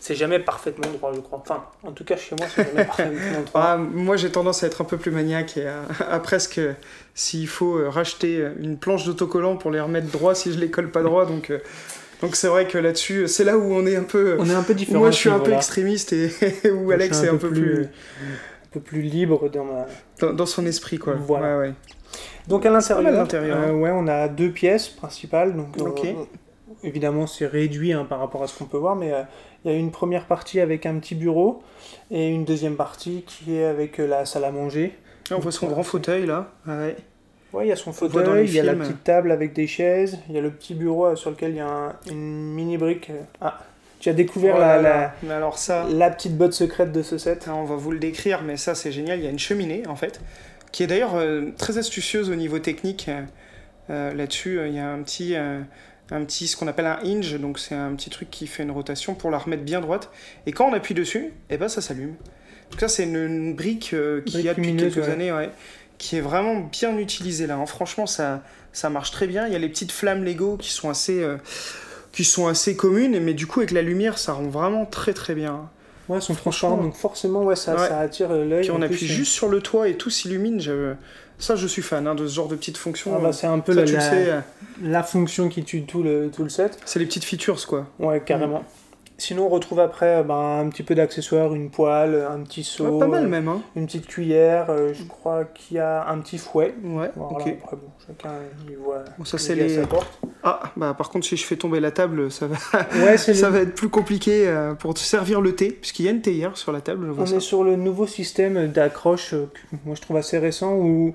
c'est 0.00 0.14
jamais 0.14 0.38
parfaitement 0.40 0.90
droit, 0.90 1.12
je 1.14 1.20
crois. 1.20 1.38
Enfin, 1.38 1.62
en 1.84 1.92
tout 1.92 2.04
cas, 2.04 2.16
chez 2.16 2.34
moi, 2.34 2.46
c'est 2.52 2.66
jamais 2.66 2.84
parfaitement 2.86 3.42
droit. 3.46 3.62
Ah, 3.62 3.76
moi 3.76 4.16
j'ai 4.16 4.30
tendance 4.32 4.64
à 4.64 4.66
être 4.66 4.80
un 4.80 4.84
peu 4.86 4.96
plus 4.96 5.10
maniaque 5.12 5.56
et 5.58 5.66
à, 5.68 5.82
à 6.10 6.18
presque, 6.20 6.58
s'il 7.14 7.46
faut, 7.46 7.76
euh, 7.76 7.90
racheter 7.90 8.44
une 8.58 8.76
planche 8.78 9.04
d'autocollant 9.04 9.56
pour 9.56 9.70
les 9.70 9.80
remettre 9.80 10.08
droit 10.10 10.34
si 10.34 10.52
je 10.52 10.58
les 10.58 10.70
colle 10.70 10.90
pas 10.90 11.02
droit. 11.02 11.26
Donc, 11.26 11.50
euh, 11.50 11.58
donc 12.22 12.36
c'est 12.36 12.48
vrai 12.48 12.66
que 12.66 12.78
là-dessus, 12.78 13.28
c'est 13.28 13.44
là 13.44 13.56
où 13.58 13.72
on 13.72 13.86
est 13.86 13.96
un 13.96 14.02
peu. 14.04 14.36
On 14.38 14.48
est 14.48 14.54
un 14.54 14.62
peu 14.62 14.72
où 14.72 14.76
différents. 14.76 15.00
moi 15.00 15.10
je 15.10 15.16
suis 15.16 15.30
un 15.30 15.38
peu 15.40 15.52
extrémiste 15.52 16.12
et 16.12 16.30
où 16.70 16.90
Alex 16.90 17.22
est 17.22 17.28
un 17.28 17.36
peu 17.36 17.50
plus. 17.50 17.84
un 17.84 18.68
peu 18.72 18.80
plus 18.80 19.02
libre 19.02 19.48
dans 19.48 19.64
ma. 19.64 19.86
dans, 20.20 20.32
dans 20.32 20.46
son 20.46 20.66
esprit 20.66 20.98
quoi. 20.98 21.14
Voilà. 21.14 21.58
Ouais, 21.58 21.68
ouais. 21.68 21.74
Donc 22.48 22.66
à 22.66 22.70
l'intérieur, 22.70 23.58
euh, 23.68 23.72
ouais, 23.72 23.90
on 23.92 24.06
a 24.08 24.28
deux 24.28 24.50
pièces 24.50 24.88
principales. 24.88 25.56
Donc 25.56 25.78
euh, 25.78 25.84
Ok. 25.84 26.06
évidemment, 26.82 27.26
c'est 27.26 27.46
réduit 27.46 27.92
hein, 27.92 28.04
par 28.08 28.18
rapport 28.18 28.42
à 28.42 28.46
ce 28.46 28.58
qu'on 28.58 28.64
peut 28.64 28.78
voir, 28.78 28.96
mais 28.96 29.12
euh, 29.12 29.22
il 29.64 29.70
y 29.70 29.74
a 29.74 29.78
une 29.78 29.90
première 29.92 30.26
partie 30.26 30.60
avec 30.60 30.86
un 30.86 30.98
petit 30.98 31.14
bureau 31.14 31.62
et 32.10 32.28
une 32.28 32.44
deuxième 32.44 32.76
partie 32.76 33.24
qui 33.26 33.56
est 33.56 33.64
avec 33.64 34.00
euh, 34.00 34.06
la 34.06 34.24
salle 34.24 34.44
à 34.44 34.50
manger. 34.50 34.96
Ah, 35.30 35.34
on 35.36 35.40
voit 35.40 35.52
son 35.52 35.68
grand 35.68 35.82
fauteuil 35.84 36.26
là. 36.26 36.52
Ouais. 36.66 36.96
Ouais, 37.52 37.66
il 37.66 37.68
y 37.68 37.72
a 37.72 37.76
son 37.76 37.92
fauteuil, 37.92 38.46
il 38.46 38.54
y 38.54 38.60
a 38.60 38.62
la 38.62 38.74
petite 38.74 39.02
table 39.02 39.32
avec 39.32 39.52
des 39.52 39.66
chaises, 39.66 40.18
il 40.28 40.34
y 40.36 40.38
a 40.38 40.40
le 40.40 40.50
petit 40.50 40.74
bureau 40.74 41.16
sur 41.16 41.30
lequel 41.30 41.50
il 41.50 41.56
y 41.56 41.60
a 41.60 41.66
un- 41.68 41.92
une 42.10 42.52
mini 42.54 42.76
brique. 42.78 43.10
Ah, 43.40 43.58
tu 43.98 44.08
as 44.08 44.12
découvert 44.12 44.54
Oh 44.56 44.60
la, 44.60 44.80
la, 44.80 45.36
alors 45.36 45.58
ça, 45.58 45.84
la 45.90 46.10
petite 46.10 46.36
botte 46.36 46.52
secrète 46.52 46.92
de 46.92 47.02
ce 47.02 47.18
set. 47.18 47.48
on 47.52 47.64
va 47.64 47.74
vous 47.74 47.90
le 47.90 47.98
décrire, 47.98 48.42
mais 48.42 48.56
ça 48.56 48.74
c'est 48.76 48.92
génial. 48.92 49.18
Il 49.18 49.24
y 49.24 49.28
a 49.28 49.30
une 49.30 49.38
cheminée 49.38 49.82
en 49.88 49.96
fait 49.96 50.20
qui 50.72 50.84
est 50.84 50.86
d'ailleurs 50.86 51.16
euh, 51.16 51.50
très 51.58 51.76
astucieuse 51.78 52.30
au 52.30 52.36
niveau 52.36 52.60
technique. 52.60 53.06
euh, 53.08 53.22
euh, 53.90 54.14
Là-dessus, 54.14 54.60
il 54.68 54.74
y 54.74 54.78
a 54.78 54.88
un 54.88 55.02
petit, 55.02 55.34
euh, 55.34 55.60
un 56.12 56.24
petit, 56.24 56.46
ce 56.46 56.56
qu'on 56.56 56.68
appelle 56.68 56.86
un 56.86 57.00
hinge, 57.04 57.34
donc 57.40 57.58
c'est 57.58 57.74
un 57.74 57.92
petit 57.96 58.10
truc 58.10 58.30
qui 58.30 58.46
fait 58.46 58.62
une 58.62 58.70
rotation 58.70 59.14
pour 59.14 59.30
la 59.32 59.38
remettre 59.38 59.64
bien 59.64 59.80
droite. 59.80 60.10
Et 60.46 60.52
quand 60.52 60.66
on 60.68 60.72
appuie 60.72 60.94
dessus, 60.94 61.32
eh 61.50 61.56
ben 61.56 61.68
ça 61.68 61.80
s'allume. 61.80 62.14
Donc 62.70 62.78
ça, 62.78 62.86
c'est 62.86 63.02
une, 63.02 63.16
une 63.16 63.54
brique 63.56 63.96
qu'il 64.26 64.40
y 64.42 64.48
a 64.48 64.54
Brique 64.54 64.76
depuis 64.76 64.92
quelques 64.92 65.04
ouais. 65.08 65.12
années, 65.12 65.32
ouais, 65.32 65.50
qui 66.00 66.16
est 66.16 66.20
vraiment 66.22 66.56
bien 66.72 66.96
utilisée 66.96 67.46
là. 67.46 67.56
hein. 67.56 67.66
Franchement, 67.66 68.06
ça, 68.06 68.42
ça 68.72 68.88
marche 68.88 69.10
très 69.10 69.26
bien. 69.26 69.46
Il 69.46 69.52
y 69.52 69.56
a 69.56 69.58
les 69.58 69.68
petites 69.68 69.92
flammes 69.92 70.24
Lego 70.24 70.56
qui 70.56 70.70
sont 70.70 70.88
assez, 70.88 71.22
euh, 71.22 71.36
qui 72.12 72.24
sont 72.24 72.48
assez 72.48 72.74
communes, 72.74 73.20
mais 73.20 73.34
du 73.34 73.46
coup 73.46 73.60
avec 73.60 73.70
la 73.70 73.82
lumière, 73.82 74.16
ça 74.18 74.32
rend 74.32 74.48
vraiment 74.48 74.86
très 74.86 75.12
très 75.12 75.34
bien. 75.34 75.68
Ouais, 76.08 76.16
elles 76.16 76.22
sont 76.22 76.34
Franchement. 76.34 76.76
donc 76.78 76.94
forcément, 76.96 77.42
ouais, 77.44 77.54
ça, 77.54 77.76
Ouais. 77.76 77.86
ça 77.86 77.98
attire 78.00 78.30
euh, 78.32 78.44
l'œil. 78.44 78.62
Puis 78.62 78.70
on 78.72 78.80
appuie 78.82 78.96
plus, 78.96 79.06
juste 79.06 79.32
sur 79.32 79.48
le 79.48 79.60
toit 79.60 79.88
et 79.88 79.96
tout 79.96 80.10
s'illumine. 80.10 80.58
je- 80.60 80.94
Ça, 81.38 81.54
je 81.56 81.66
suis 81.66 81.80
fan 81.82 82.06
hein, 82.06 82.14
de 82.14 82.26
ce 82.26 82.34
genre 82.34 82.48
de 82.48 82.56
petites 82.56 82.76
fonctions. 82.76 83.12
Ah 83.16 83.18
bah, 83.20 83.32
c'est 83.32 83.46
un 83.46 83.60
peu 83.60 83.72
Ça, 83.72 83.80
la, 83.80 83.86
tu 83.86 83.92
le 83.92 83.98
la- 83.98 84.10
sais, 84.10 84.30
euh, 84.30 84.40
la 84.82 85.02
fonction 85.02 85.48
qui 85.48 85.64
tue 85.64 85.82
tout 85.84 86.02
le, 86.02 86.30
tout 86.34 86.42
le 86.42 86.50
set. 86.50 86.78
c'est 86.84 86.98
les 86.98 87.06
petites 87.06 87.24
features 87.24 87.66
quoi. 87.66 87.86
Ouais, 87.98 88.20
carrément. 88.20 88.62
Sinon, 89.20 89.46
on 89.46 89.48
retrouve 89.50 89.80
après 89.80 90.16
euh, 90.16 90.22
ben, 90.22 90.60
un 90.64 90.68
petit 90.70 90.82
peu 90.82 90.94
d'accessoires, 90.94 91.54
une 91.54 91.70
poêle, 91.70 92.26
un 92.30 92.40
petit 92.42 92.64
seau, 92.64 92.86
Ouais, 92.88 92.98
pas 93.00 93.06
mal 93.06 93.24
euh, 93.24 93.28
même, 93.28 93.48
hein. 93.48 93.60
une 93.76 93.86
petite 93.86 94.06
cuillère, 94.06 94.70
euh, 94.70 94.92
je 94.94 95.04
crois 95.04 95.44
qu'il 95.44 95.76
y 95.76 95.80
a 95.80 96.08
un 96.08 96.18
petit 96.20 96.38
fouet. 96.38 96.74
Ouais, 96.82 97.10
Voilà, 97.14 97.32
ok. 97.36 97.56
après, 97.62 97.76
bon, 97.76 97.88
chacun 98.06 98.30
y 98.70 98.74
voit 98.74 99.04
Bon, 99.18 99.24
ça, 99.24 99.36
c'est 99.38 99.54
les-. 99.54 99.78
Ah, 100.42 100.60
bah 100.74 100.94
par 100.96 101.10
contre, 101.10 101.26
si 101.26 101.36
je 101.36 101.44
fais 101.44 101.56
tomber 101.56 101.80
la 101.80 101.90
table, 101.90 102.30
ça 102.30 102.46
va, 102.46 102.56
Ouais, 103.04 103.18
ça 103.18 103.50
va 103.50 103.58
être 103.60 103.74
plus 103.74 103.90
compliqué 103.90 104.48
euh, 104.48 104.72
pour 104.74 104.94
te 104.94 105.00
servir 105.00 105.42
le 105.42 105.54
thé, 105.54 105.70
puisqu'il 105.70 106.06
y 106.06 106.08
a 106.08 106.12
une 106.12 106.22
théière 106.22 106.56
sur 106.56 106.72
la 106.72 106.80
table, 106.80 107.04
je 107.06 107.10
vois 107.12 107.24
On 107.24 107.26
ça. 107.26 107.36
est 107.36 107.40
sur 107.40 107.62
le 107.62 107.76
nouveau 107.76 108.06
système 108.06 108.68
d'accroche 108.68 109.34
euh, 109.34 109.50
que 109.52 109.76
moi 109.84 109.94
je 109.94 110.00
trouve 110.00 110.16
assez 110.16 110.38
récent 110.38 110.74
où, 110.76 111.14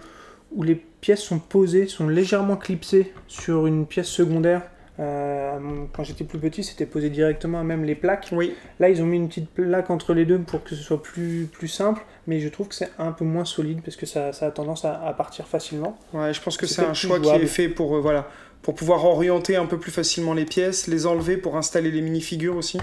où 0.56 0.62
les 0.64 0.76
pièces 0.76 1.22
sont 1.24 1.40
posées, 1.40 1.88
sont 1.88 2.08
légèrement 2.08 2.56
clipsées 2.56 3.14
sur 3.28 3.66
une 3.66 3.88
pièce 3.88 4.08
secondaire. 4.08 4.62
Euh, 5.00 5.60
quand 5.94 6.04
j'étais 6.04 6.24
plus 6.24 6.40
petit, 6.40 6.64
c'était 6.64 6.86
posé 6.86 7.10
directement 7.10 7.60
à 7.60 7.64
même 7.64 7.84
les 7.84 7.96
plaques. 7.96 8.30
Oui, 8.32 8.54
Là, 8.80 8.90
ils 8.90 9.02
ont 9.02 9.06
mis 9.06 9.18
une 9.18 9.28
petite 9.28 9.50
plaque 9.50 9.90
entre 9.90 10.14
les 10.14 10.26
deux 10.26 10.40
pour 10.40 10.64
que 10.64 10.70
ce 10.70 10.76
soit 10.82 11.02
plus, 11.02 11.50
plus 11.52 11.68
simple, 11.68 12.02
mais 12.28 12.40
je 12.40 12.48
trouve 12.50 12.70
que 12.70 12.76
c'est 12.76 12.92
un 12.98 13.12
peu 13.12 13.26
moins 13.26 13.46
solide 13.46 13.82
parce 13.84 13.98
que 13.98 14.06
ça, 14.06 14.32
ça 14.32 14.48
a 14.48 14.52
tendance 14.52 14.86
à, 14.86 15.02
à 15.06 15.14
partir 15.14 15.48
facilement. 15.48 15.98
ouais, 16.14 16.34
je 16.34 16.42
pense 16.42 16.58
que 16.58 16.66
C'est 16.66 16.82
un 16.84 16.94
choix 16.94 17.20
qui 17.20 17.30
est 17.30 17.46
fait 17.46 17.68
pour, 17.68 17.96
euh, 17.96 18.00
voilà, 18.00 18.30
pour 18.62 18.74
pouvoir 18.76 19.04
orienter 19.06 19.56
un 19.58 19.66
peu 19.66 19.78
plus 19.78 19.92
facilement 19.92 20.34
les 20.34 20.46
pièces, 20.46 20.88
les 20.88 21.06
enlever 21.06 21.38
pour 21.38 21.58
installer 21.58 21.92
les 21.92 22.02
minifigures 22.02 22.56
aussi. 22.56 22.80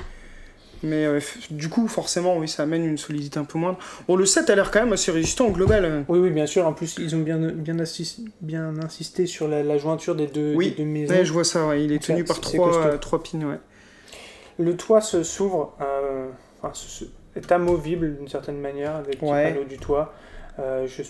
Mais 0.83 1.05
euh, 1.07 1.21
du 1.51 1.69
coup, 1.69 1.87
forcément, 1.89 2.37
oui, 2.39 2.49
ça 2.49 2.65
amène 2.65 2.85
une 2.85 2.99
solidité 2.99 3.39
un 3.39 3.45
peu 3.45 3.59
moindre. 3.59 3.79
Bon, 4.09 4.17
le 4.17 4.27
set 4.27 4.51
a 4.51 4.55
l'air 4.57 4.71
quand 4.71 4.81
même 4.81 4.93
assez 4.93 5.13
résistant 5.13 5.47
au 5.47 5.51
global. 5.53 5.85
euh. 5.85 6.03
Oui, 6.09 6.19
oui, 6.19 6.31
bien 6.31 6.47
sûr. 6.47 6.67
En 6.67 6.73
plus, 6.73 6.97
ils 6.99 7.15
ont 7.15 7.21
bien, 7.21 7.39
bien, 7.39 7.77
bien 8.41 8.79
insisté 8.83 9.27
sur 9.27 9.47
la, 9.49 9.63
la 9.63 9.79
jointure 9.79 10.15
des 10.17 10.27
deux, 10.27 10.55
Oui. 10.55 10.71
des 10.71 10.83
deux 10.83 10.85
maisons. 10.91 11.15
Ouais, 11.15 11.25
je 11.25 11.33
vois 11.33 11.45
ça, 11.45 11.67
ouais, 11.67 11.85
il 11.85 11.93
est 11.93 12.03
tenu 12.03 12.25
par 12.25 12.41
trois, 12.41 12.77
euh, 12.87 12.99
trois 12.99 13.23
pins, 13.23 13.41
ouais. 13.47 13.59
Le 14.59 14.77
toit 14.77 15.01
s'ouvre, 15.01 15.77
euh, 15.81 16.29
enfin, 16.63 16.73
est 17.37 17.51
amovible 17.53 18.19
d'une 18.19 18.29
certaine 18.29 18.59
manière, 18.61 19.03
Ouais. 19.23 19.53
panneaux 19.53 19.65
du 19.65 19.79
toit. 19.79 20.13
Euh, 20.59 20.87
je- 20.87 21.03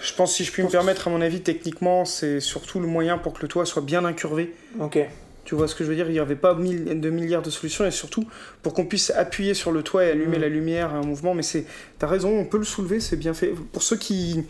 Je 0.00 0.12
pense, 0.14 0.34
si 0.34 0.44
je 0.44 0.52
puis 0.52 0.60
Je 0.62 0.66
me 0.66 0.70
permettre, 0.72 1.08
à 1.08 1.10
mon 1.10 1.22
avis, 1.22 1.40
techniquement, 1.40 2.04
c'est 2.04 2.38
surtout 2.40 2.78
le 2.78 2.86
moyen 2.86 3.16
pour 3.16 3.32
que 3.32 3.40
le 3.40 3.48
toit 3.48 3.64
soit 3.64 3.80
bien 3.82 4.04
incurvé. 4.04 4.54
Ok. 4.78 4.98
Tu 5.44 5.54
vois 5.54 5.68
ce 5.68 5.74
que 5.74 5.84
je 5.84 5.90
veux 5.90 5.94
dire? 5.94 6.06
Il 6.08 6.12
n'y 6.12 6.18
avait 6.18 6.36
pas 6.36 6.54
mille- 6.54 7.00
de 7.00 7.10
milliards 7.10 7.42
de 7.42 7.50
solutions 7.50 7.84
et 7.84 7.90
surtout 7.90 8.24
pour 8.62 8.72
qu'on 8.74 8.86
puisse 8.86 9.10
appuyer 9.10 9.54
sur 9.54 9.72
le 9.72 9.82
toit 9.82 10.04
et 10.06 10.10
allumer 10.10 10.38
Mm. 10.38 10.40
la 10.42 10.48
lumière 10.48 10.94
un 10.94 11.02
mouvement. 11.02 11.34
Mais 11.34 11.42
c'est, 11.42 11.64
t'as 11.98 12.06
raison, 12.06 12.30
on 12.30 12.44
peut 12.44 12.58
le 12.58 12.64
soulever, 12.64 12.98
c'est 13.00 13.16
bien 13.16 13.34
fait. 13.34 13.52
Pour 13.72 13.82
ceux 13.82 13.96
qui 13.96 14.44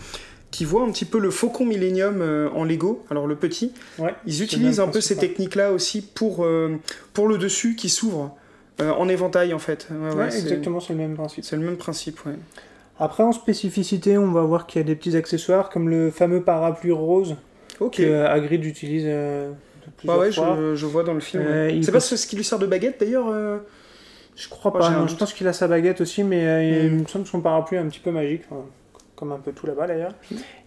qui 0.51 0.65
voient 0.65 0.85
un 0.85 0.91
petit 0.93 1.05
peu 1.05 1.19
le 1.19 1.31
Faucon 1.33 1.67
Millennium 1.67 2.21
euh, 2.23 2.49
en 2.55 2.63
Lego, 2.63 3.05
alors 3.11 3.27
le 3.27 3.35
petit, 3.35 3.73
Ouais, 3.99 4.15
ils 4.25 4.41
utilisent 4.41 4.79
un 4.79 4.87
peu 4.87 5.01
ces 5.01 5.17
techniques-là 5.17 5.73
aussi 5.73 6.01
pour 6.01 6.45
euh, 6.45 6.77
pour 7.13 7.27
le 7.27 7.39
dessus 7.39 7.75
qui 7.75 7.89
s'ouvre 7.89 8.37
euh, 8.81 8.91
en 8.93 9.09
éventail 9.09 9.53
en 9.53 9.59
fait. 9.59 9.89
Ouais, 9.91 10.27
exactement, 10.27 10.79
c'est 10.79 10.93
le 10.93 11.01
même 11.01 11.15
principe. 11.17 11.43
C'est 11.45 11.57
le 11.57 11.63
même 11.63 11.77
principe, 11.77 12.25
ouais. 12.25 12.35
Après, 13.01 13.25
en 13.25 13.33
spécificité, 13.33 14.17
on 14.17 14.31
va 14.31 14.43
voir 14.43 14.69
qu'il 14.69 14.81
y 14.81 14.85
a 14.85 14.87
des 14.87 14.95
petits 14.95 15.17
accessoires 15.17 15.71
comme 15.71 15.89
le 15.89 16.13
fameux 16.13 16.41
parapluie 16.43 16.93
rose 16.93 17.35
que 17.91 18.23
Hagrid 18.25 18.65
utilise 18.65 19.09
Bah 20.05 20.19
ouais, 20.19 20.31
je, 20.33 20.75
je 20.75 20.87
vois 20.87 21.03
dans 21.05 21.15
le 21.15 21.21
film. 21.21 21.43
Euh, 21.47 21.69
ouais. 21.71 21.81
C'est 21.83 21.93
pas 21.93 22.01
ce, 22.01 22.17
ce 22.17 22.27
qui 22.27 22.37
lui 22.37 22.45
sert 22.45 22.59
de 22.59 22.67
baguette 22.67 23.01
d'ailleurs 23.01 23.29
euh 23.29 23.59
Je 24.37 24.49
crois 24.49 24.73
Oh, 24.75 24.79
pas, 24.79 24.91
non, 24.91 25.07
je 25.07 25.15
pense 25.17 25.33
qu'il 25.33 25.47
a 25.49 25.53
sa 25.53 25.69
baguette 25.69 26.01
aussi, 26.01 26.25
mais 26.25 26.47
euh, 26.47 26.63
il 26.87 26.91
Mm. 26.93 27.01
me 27.03 27.07
semble 27.07 27.25
que 27.25 27.31
son 27.31 27.41
parapluie 27.41 27.77
est 27.77 27.81
un 27.81 27.87
petit 27.89 28.01
peu 28.01 28.11
magique, 28.11 28.43
enfin, 28.51 28.63
comme 29.17 29.33
un 29.33 29.39
peu 29.39 29.53
tout 29.53 29.67
là-bas 29.67 29.87
d'ailleurs. 29.87 30.13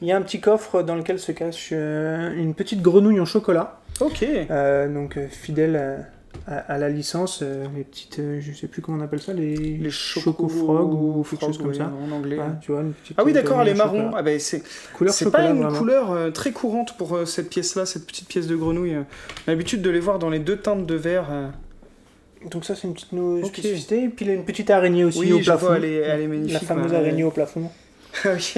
Il 0.02 0.08
y 0.08 0.12
a 0.12 0.18
un 0.18 0.22
petit 0.22 0.40
coffre 0.40 0.82
dans 0.84 0.96
lequel 0.96 1.20
se 1.20 1.32
cache 1.32 1.70
euh, 1.74 2.34
une 2.36 2.54
petite 2.54 2.82
grenouille 2.82 3.20
en 3.20 3.26
chocolat, 3.26 3.80
Ok. 4.00 4.24
euh, 4.24 4.88
donc 4.88 5.18
fidèle 5.30 6.06
à, 6.46 6.78
la 6.78 6.90
licence, 6.90 7.40
euh, 7.42 7.66
les 7.76 7.84
petites, 7.84 8.20
euh, 8.20 8.40
je 8.42 8.52
sais 8.54 8.68
plus 8.68 8.82
comment 8.82 8.98
on 8.98 9.02
appelle 9.02 9.22
ça, 9.22 9.34
les, 9.34 9.56
Les 9.56 9.90
chocofrogs 9.90 10.94
ou 10.94 11.24
quelque 11.30 11.46
chose 11.46 11.58
comme 11.58 11.68
oui, 11.70 11.78
ça. 11.78 11.92
En 12.08 12.12
anglais. 12.12 12.38
Ouais, 12.38 12.44
tu 12.62 12.72
vois, 12.72 12.82
une 12.82 12.94
petite 12.94 13.16
Ah 13.18 13.24
oui, 13.24 13.34
d'accord, 13.34 13.62
elle 13.62 13.74
grenouille 13.74 13.80
est 13.80 13.82
en 13.82 13.86
marron. 13.86 13.98
chocolat. 14.06 14.18
Ah 14.20 14.24
ben 14.24 14.40
c'est 14.40 15.32
pas 15.32 15.50
une 15.50 15.62
vraiment. 15.62 15.78
couleur 15.78 16.12
euh, 16.12 16.32
très 16.32 16.52
courante 16.52 16.98
pour 16.98 17.16
euh, 17.16 17.26
cette 17.26 17.50
pièce-là, 17.50 17.86
cette 17.86 18.06
petite 18.06 18.28
pièce 18.28 18.48
de 18.48 18.56
grenouille. 18.56 18.96
euh. 18.96 19.02
On 19.48 19.52
a 19.52 19.52
l'habitude 19.54 19.82
de 19.82 19.90
les 19.90 20.00
voir 20.00 20.20
dans 20.20 20.30
les 20.30 20.40
deux 20.40 20.58
teintes 20.58 20.86
de 20.86 20.96
vert. 20.96 21.28
euh. 21.32 21.48
Donc 22.52 22.66
ça, 22.66 22.76
c'est 22.76 22.88
une 22.88 22.94
petite 22.94 23.14
nou- 23.14 23.40
Ok. 23.40 23.48
spécificité. 23.48 24.04
Et 24.04 24.10
puis 24.10 24.26
il 24.26 24.28
y 24.30 24.32
a 24.32 24.36
une 24.36 24.46
petite 24.46 24.70
araignée 24.70 25.04
aussi 25.06 25.20
Oui, 25.20 25.34
au 25.34 25.40
plafond. 25.40 25.66
vois, 25.68 25.78
elle 25.78 25.86
est, 25.86 25.96
elle 25.96 26.22
est 26.22 26.28
magnifique. 26.28 26.54
la 26.54 26.60
fameuse 26.60 26.92
ouais. 26.92 26.98
araignée 26.98 27.24
au 27.24 27.32
plafond. 27.32 27.70
Oui. 28.26 28.54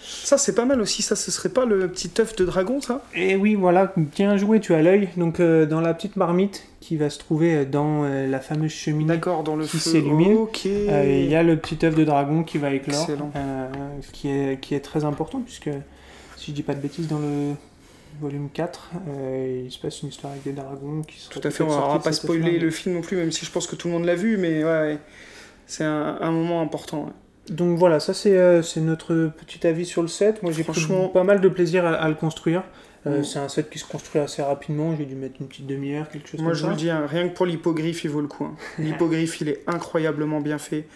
ça, 0.00 0.38
c'est 0.38 0.54
pas 0.54 0.64
mal 0.64 0.80
aussi. 0.80 1.02
Ça, 1.02 1.16
ce 1.16 1.30
serait 1.30 1.48
pas 1.50 1.64
le 1.64 1.88
petit 1.88 2.10
œuf 2.18 2.34
de 2.36 2.44
dragon, 2.44 2.80
ça? 2.80 3.02
Et 3.14 3.36
oui, 3.36 3.54
voilà, 3.54 3.92
bien 3.96 4.36
joué, 4.36 4.60
tu 4.60 4.74
as 4.74 4.82
l'œil. 4.82 5.08
Donc 5.16 5.40
euh, 5.40 5.66
dans 5.66 5.80
la 5.80 5.94
petite 5.94 6.16
marmite 6.16 6.64
qui 6.80 6.96
va 6.96 7.10
se 7.10 7.18
trouver 7.18 7.66
dans 7.66 8.04
euh, 8.04 8.26
la 8.26 8.40
fameuse 8.40 8.70
cheminée, 8.72 9.14
D'accord, 9.14 9.42
dans 9.42 9.56
le 9.56 9.66
Qui. 9.66 9.78
Ok. 10.32 10.66
euh, 10.66 11.04
il 11.24 11.30
y 11.30 11.34
a 11.34 11.42
le 11.42 11.56
petit 11.58 11.84
œuf 11.84 11.94
de 11.94 12.04
dragon 12.04 12.42
qui 12.42 12.56
va 12.58 12.70
éclore, 12.72 13.06
euh, 13.36 13.68
qui, 14.12 14.28
est, 14.28 14.60
qui 14.60 14.74
est 14.74 14.80
très 14.80 15.04
important 15.04 15.40
puisque, 15.40 15.70
si 16.36 16.50
je 16.50 16.52
dis 16.52 16.62
pas 16.62 16.74
de 16.74 16.80
bêtises, 16.80 17.06
dans 17.08 17.18
le 17.18 17.54
volume 18.20 18.48
4, 18.52 18.90
euh, 19.08 19.62
il 19.66 19.70
se 19.70 19.78
passe 19.78 20.02
une 20.02 20.08
histoire 20.08 20.32
avec 20.32 20.44
des 20.44 20.52
dragons 20.52 21.02
qui 21.02 21.18
sont 21.20 21.30
Tout 21.30 21.40
à 21.44 21.50
fait, 21.50 21.62
on 21.62 21.68
va 21.68 21.98
pas 21.98 22.12
spoiler 22.12 22.58
le 22.58 22.70
film 22.70 22.94
non 22.94 23.00
plus, 23.02 23.16
même 23.16 23.30
si 23.32 23.44
je 23.44 23.50
pense 23.50 23.66
que 23.66 23.76
tout 23.76 23.88
le 23.88 23.94
monde 23.94 24.06
l'a 24.06 24.14
vu, 24.14 24.38
mais 24.38 24.64
ouais, 24.64 24.70
ouais. 24.70 24.98
c'est 25.66 25.84
un, 25.84 26.16
un 26.20 26.30
moment 26.30 26.62
important. 26.62 27.04
ouais. 27.04 27.12
Donc 27.50 27.78
voilà, 27.78 27.98
ça 28.00 28.12
c'est 28.14 28.36
euh, 28.36 28.62
c'est 28.62 28.80
notre 28.80 29.30
petit 29.38 29.66
avis 29.66 29.86
sur 29.86 30.02
le 30.02 30.08
set. 30.08 30.42
Moi 30.42 30.52
j'ai 30.52 30.62
Franchement- 30.64 31.08
pas 31.08 31.24
mal 31.24 31.40
de 31.40 31.48
plaisir 31.48 31.84
à, 31.86 31.94
à 31.94 32.08
le 32.08 32.14
construire. 32.14 32.62
Euh, 33.06 33.20
Mm. 33.20 33.24
C'est 33.24 33.38
un 33.38 33.48
set 33.48 33.70
qui 33.70 33.78
se 33.78 33.84
construit 33.86 34.20
assez 34.20 34.42
rapidement, 34.42 34.94
j'ai 34.96 35.04
dû 35.06 35.14
mettre 35.14 35.36
une 35.40 35.46
petite 35.46 35.66
demi-heure, 35.66 36.08
quelque 36.10 36.28
chose 36.28 36.40
Moi, 36.40 36.50
comme 36.50 36.58
je 36.58 36.64
vous 36.64 36.70
le 36.70 36.76
dis, 36.76 36.90
hein, 36.90 37.06
rien 37.06 37.28
que 37.28 37.34
pour 37.34 37.46
l'hippogriffe, 37.46 38.02
il 38.04 38.10
vaut 38.10 38.20
le 38.20 38.26
coup. 38.26 38.44
hein. 38.44 38.56
L'hippogriffe, 38.80 39.40
il 39.40 39.48
est 39.48 39.62
incroyablement 39.68 40.40
bien 40.40 40.58
fait. 40.58 40.86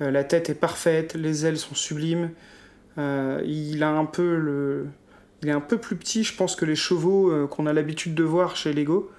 Euh, 0.00 0.10
la 0.10 0.24
tête 0.24 0.48
est 0.48 0.54
parfaite, 0.54 1.14
les 1.14 1.44
ailes 1.44 1.58
sont 1.58 1.74
sublimes. 1.74 2.30
Il 2.96 3.82
a 3.82 3.90
un 3.90 4.04
peu 4.06 4.36
le, 4.36 4.86
il 5.42 5.48
est 5.48 5.52
un 5.52 5.60
peu 5.60 5.76
plus 5.78 5.96
petit, 5.96 6.24
je 6.24 6.34
pense, 6.34 6.56
que 6.56 6.64
les 6.64 6.76
chevaux 6.76 7.46
qu'on 7.48 7.66
a 7.66 7.72
l'habitude 7.72 8.14
de 8.14 8.22
voir 8.24 8.56
chez 8.56 8.72
Lego. 8.72 9.10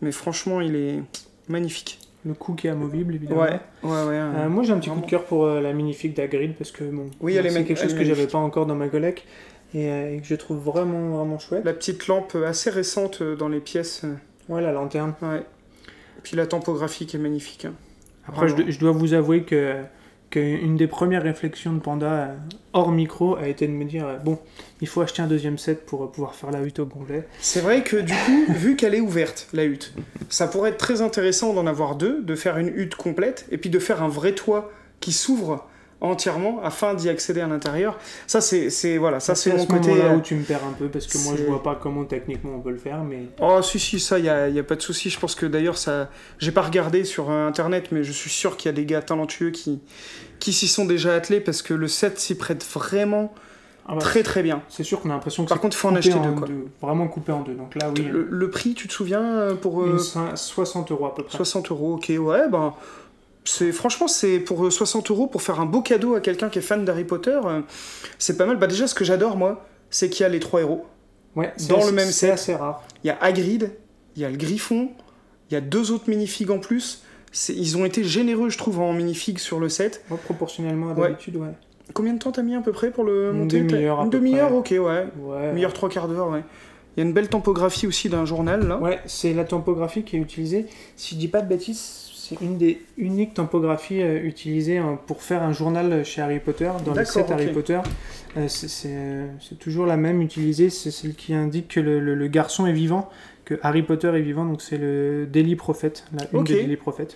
Mais 0.00 0.10
franchement, 0.12 0.60
il 0.60 0.74
est 0.74 1.02
magnifique. 1.48 1.98
Le 2.28 2.34
coup 2.34 2.54
qui 2.54 2.66
est 2.66 2.70
amovible 2.70 3.14
évidemment. 3.14 3.40
Ouais, 3.40 3.58
ouais, 3.82 3.90
ouais. 3.90 4.14
Euh, 4.16 4.48
moi 4.48 4.62
j'ai 4.62 4.72
un 4.72 4.78
petit 4.78 4.90
coup 4.90 5.00
de 5.00 5.06
cœur 5.06 5.24
pour 5.24 5.46
euh, 5.46 5.60
la 5.60 5.72
minifig 5.72 6.14
d'Agrid 6.14 6.54
parce 6.56 6.70
que 6.70 6.84
bon, 6.84 7.06
Oui, 7.20 7.34
elle 7.36 7.46
est 7.46 7.50
c'est 7.50 7.64
quelque 7.64 7.80
chose 7.80 7.94
que 7.94 8.00
j'avais 8.00 8.10
magnifique. 8.10 8.32
pas 8.32 8.38
encore 8.38 8.66
dans 8.66 8.74
ma 8.74 8.88
collecte 8.88 9.24
et, 9.74 9.88
euh, 9.90 10.14
et 10.14 10.20
que 10.20 10.26
je 10.26 10.34
trouve 10.34 10.58
vraiment 10.58 11.16
vraiment 11.16 11.38
chouette. 11.38 11.64
La 11.64 11.72
petite 11.72 12.06
lampe 12.06 12.36
assez 12.46 12.68
récente 12.70 13.22
dans 13.22 13.48
les 13.48 13.60
pièces. 13.60 14.04
Ouais, 14.48 14.60
la 14.60 14.72
lanterne. 14.72 15.14
Ouais. 15.22 15.38
Et 15.38 16.20
puis 16.22 16.36
la 16.36 16.46
tempographie 16.46 17.06
qui 17.06 17.16
est 17.16 17.20
magnifique. 17.20 17.64
hein. 17.64 17.72
Après, 18.28 18.48
je 18.48 18.78
dois 18.78 18.92
vous 18.92 19.14
avouer 19.14 19.42
que 19.44 19.74
qu'une 20.30 20.76
des 20.76 20.86
premières 20.86 21.22
réflexions 21.22 21.72
de 21.72 21.78
Panda 21.78 22.06
euh, 22.06 22.34
hors 22.72 22.92
micro 22.92 23.36
a 23.36 23.48
été 23.48 23.66
de 23.66 23.72
me 23.72 23.84
dire 23.84 24.06
euh, 24.06 24.16
bon, 24.16 24.38
il 24.80 24.88
faut 24.88 25.00
acheter 25.00 25.22
un 25.22 25.26
deuxième 25.26 25.58
set 25.58 25.86
pour 25.86 26.04
euh, 26.04 26.06
pouvoir 26.06 26.34
faire 26.34 26.50
la 26.50 26.60
hutte 26.60 26.78
au 26.78 26.86
complet. 26.86 27.26
C'est 27.40 27.60
vrai 27.60 27.82
que 27.82 27.96
du 27.96 28.12
coup, 28.12 28.44
vu 28.52 28.76
qu'elle 28.76 28.94
est 28.94 29.00
ouverte, 29.00 29.48
la 29.52 29.64
hutte, 29.64 29.94
ça 30.28 30.46
pourrait 30.46 30.70
être 30.70 30.78
très 30.78 31.00
intéressant 31.00 31.54
d'en 31.54 31.66
avoir 31.66 31.96
deux, 31.96 32.22
de 32.22 32.34
faire 32.34 32.58
une 32.58 32.68
hutte 32.68 32.94
complète, 32.94 33.46
et 33.50 33.58
puis 33.58 33.70
de 33.70 33.78
faire 33.78 34.02
un 34.02 34.08
vrai 34.08 34.32
toit 34.32 34.70
qui 35.00 35.12
s'ouvre 35.12 35.66
entièrement 36.00 36.60
afin 36.62 36.94
d'y 36.94 37.08
accéder 37.08 37.40
à 37.40 37.46
l'intérieur. 37.48 37.98
Ça, 38.26 38.40
c'est, 38.40 38.70
c'est- 38.70 38.98
voilà, 38.98 39.18
ça 39.20 39.34
c'est 39.34 39.52
mon 39.52 39.66
côté. 39.66 39.88
moment-là 39.90 40.12
euh, 40.12 40.16
où 40.16 40.20
tu 40.20 40.34
me 40.36 40.42
perds 40.44 40.64
un 40.64 40.72
peu 40.72 40.86
parce 40.88 41.06
que 41.06 41.18
moi 41.18 41.32
je 41.36 41.38
c'est- 41.42 41.48
vois 41.48 41.62
pas 41.62 41.74
comment 41.74 42.04
techniquement 42.04 42.52
on 42.56 42.60
peut 42.60 42.70
le 42.70 42.76
faire, 42.78 43.02
mais 43.02 43.24
Oh, 43.40 43.60
si, 43.62 43.78
si, 43.78 43.98
ça, 43.98 44.18
il 44.18 44.22
n'y 44.22 44.28
a, 44.28 44.48
y 44.48 44.58
a 44.58 44.62
pas 44.64 44.76
de 44.76 44.82
souci. 44.82 45.10
Je 45.10 45.18
pense 45.18 45.34
que 45.34 45.46
d'ailleurs, 45.46 45.76
ça. 45.78 46.08
J'ai 46.38 46.52
pas 46.52 46.62
regardé 46.62 47.04
sur 47.04 47.30
euh, 47.30 47.48
internet, 47.48 47.88
mais 47.90 48.04
je 48.04 48.12
suis 48.12 48.30
sûr 48.30 48.56
qu'il 48.56 48.68
y 48.68 48.72
a 48.72 48.76
des 48.76 48.84
gars 48.84 49.02
talentueux 49.02 49.50
qui, 49.50 49.80
qui 50.38 50.52
s'y 50.52 50.68
sont 50.68 50.84
déjà 50.84 51.14
attelés 51.14 51.40
parce 51.40 51.62
que 51.62 51.74
le 51.74 51.88
set 51.88 52.18
s'y 52.20 52.36
prête 52.36 52.64
vraiment 52.64 53.34
Ah 53.88 53.94
bah, 53.94 54.00
très 54.00 54.22
très 54.22 54.42
bien. 54.44 54.62
c'est 54.68 54.84
sûr 54.84 55.00
qu'on 55.00 55.10
a 55.10 55.14
l'impression 55.14 55.42
que 55.44 55.48
Par 55.48 55.58
c'est 55.58 55.62
contre, 55.62 55.76
il 55.76 55.80
faut 55.80 55.88
en 55.88 55.96
acheter 55.96 56.12
deux, 56.20 56.30
quoi. 56.32 56.46
vraiment 56.80 57.08
coupé 57.08 57.32
en 57.32 57.40
deux. 57.40 57.54
Donc 57.54 57.74
là, 57.74 57.90
oui, 57.96 58.02
Le, 58.04 58.28
le 58.30 58.50
prix, 58.50 58.74
tu 58.74 58.86
te 58.86 58.92
souviens, 58.92 59.24
euh, 59.24 59.54
pour 59.56 59.82
euh, 59.82 59.86
une 59.92 59.96
cin- 59.96 60.36
60 60.36 60.92
euros 60.92 61.06
à 61.06 61.14
peu 61.14 61.24
près. 61.24 61.36
60 61.36 61.70
euros, 61.72 61.94
ok, 61.94 62.12
ouais, 62.20 62.48
ben. 62.48 62.72
C'est 63.48 63.72
franchement 63.72 64.08
c'est 64.08 64.38
pour 64.40 64.66
euh, 64.66 64.70
60 64.70 65.10
euros 65.10 65.26
pour 65.26 65.42
faire 65.42 65.60
un 65.60 65.66
beau 65.66 65.80
cadeau 65.82 66.14
à 66.14 66.20
quelqu'un 66.20 66.48
qui 66.48 66.58
est 66.58 66.62
fan 66.62 66.84
d'Harry 66.84 67.04
Potter. 67.04 67.38
euh, 67.44 67.60
c'est 68.18 68.36
pas 68.36 68.46
mal. 68.46 68.56
Bah 68.58 68.66
déjà 68.66 68.86
ce 68.86 68.94
que 68.94 69.04
j'adore 69.04 69.36
moi, 69.36 69.66
c'est 69.90 70.10
qu'il 70.10 70.22
y 70.22 70.26
a 70.26 70.28
les 70.28 70.40
trois 70.40 70.60
héros. 70.60 70.84
Ouais, 71.36 71.52
Dans 71.68 71.84
le 71.86 71.92
même 71.92 72.06
c'est 72.06 72.12
set. 72.26 72.30
assez 72.32 72.54
rare. 72.54 72.82
Il 73.04 73.08
y 73.08 73.10
a 73.10 73.18
Hagrid, 73.20 73.70
il 74.16 74.22
y 74.22 74.24
a 74.24 74.30
le 74.30 74.36
Griffon, 74.36 74.90
il 75.50 75.54
y 75.54 75.56
a 75.56 75.60
deux 75.60 75.92
autres 75.92 76.08
minifigs 76.10 76.50
en 76.50 76.58
plus. 76.58 77.02
Ils 77.48 77.76
ont 77.76 77.84
été 77.84 78.02
généreux, 78.04 78.48
je 78.48 78.58
trouve, 78.58 78.80
en 78.80 78.92
minifigs 78.92 79.38
sur 79.38 79.60
le 79.60 79.68
set. 79.68 80.02
Proportionnellement 80.24 80.90
à 80.90 80.94
d'habitude, 80.94 81.36
ouais. 81.36 81.48
Combien 81.94 82.14
de 82.14 82.18
temps 82.18 82.32
t'as 82.32 82.42
mis 82.42 82.54
à 82.54 82.60
peu 82.60 82.72
près 82.72 82.90
pour 82.90 83.04
le 83.04 83.30
Une 83.32 83.38
monter 83.40 83.60
demi-heure 83.60 84.02
Une 84.02 84.10
demi-heure, 84.10 84.48
près. 84.62 84.78
ok, 84.78 84.84
ouais. 84.86 85.06
Ouais. 85.22 85.48
Demi-heure, 85.50 85.72
trois 85.72 85.88
quarts 85.88 86.08
d'heure, 86.08 86.28
ouais. 86.30 86.42
Il 86.96 87.00
y 87.00 87.02
a 87.02 87.06
une 87.06 87.12
belle 87.12 87.28
tempographie 87.28 87.86
aussi 87.86 88.08
d'un 88.08 88.24
journal, 88.24 88.66
là. 88.66 88.78
Ouais, 88.78 88.98
c'est 89.06 89.32
la 89.34 89.44
typographie 89.44 90.02
qui 90.02 90.16
est 90.16 90.18
utilisée. 90.20 90.66
Si 90.96 91.14
je 91.14 91.20
dis 91.20 91.28
pas 91.28 91.40
de 91.42 91.48
bêtises, 91.48 92.07
c'est 92.28 92.40
une 92.44 92.58
des 92.58 92.80
uniques 92.96 93.34
typographies 93.34 94.02
euh, 94.02 94.22
utilisées 94.22 94.78
hein, 94.78 94.98
pour 95.06 95.22
faire 95.22 95.42
un 95.42 95.52
journal 95.52 96.04
chez 96.04 96.20
Harry 96.20 96.40
Potter. 96.40 96.70
Dans 96.84 96.92
les 96.92 96.98
D'accord, 96.98 97.26
sets 97.26 97.32
Harry 97.32 97.46
ok. 97.48 97.52
Potter, 97.54 97.80
Euh, 98.36 98.46
c'est- 98.48 98.68
c'est 99.40 99.58
toujours 99.58 99.86
la 99.86 99.96
même 99.96 100.20
utilisée. 100.20 100.68
C'est 100.70 100.90
celle 100.90 101.14
qui 101.14 101.32
indique 101.34 101.68
que 101.68 101.80
le, 101.80 101.98
le- 102.00 102.14
le 102.14 102.26
garçon 102.28 102.66
est 102.66 102.72
vivant, 102.72 103.08
que 103.46 103.54
Harry 103.62 103.82
Potter 103.82 104.08
est 104.08 104.20
vivant. 104.20 104.44
Donc 104.44 104.60
c'est 104.60 104.76
le 104.78 105.26
Daily 105.30 105.56
Prophet, 105.56 105.92
la 106.12 106.24
une 106.32 106.40
Ok. 106.40 106.46
des 106.48 106.54
Daily 106.62 106.76
Prophet. 106.76 107.08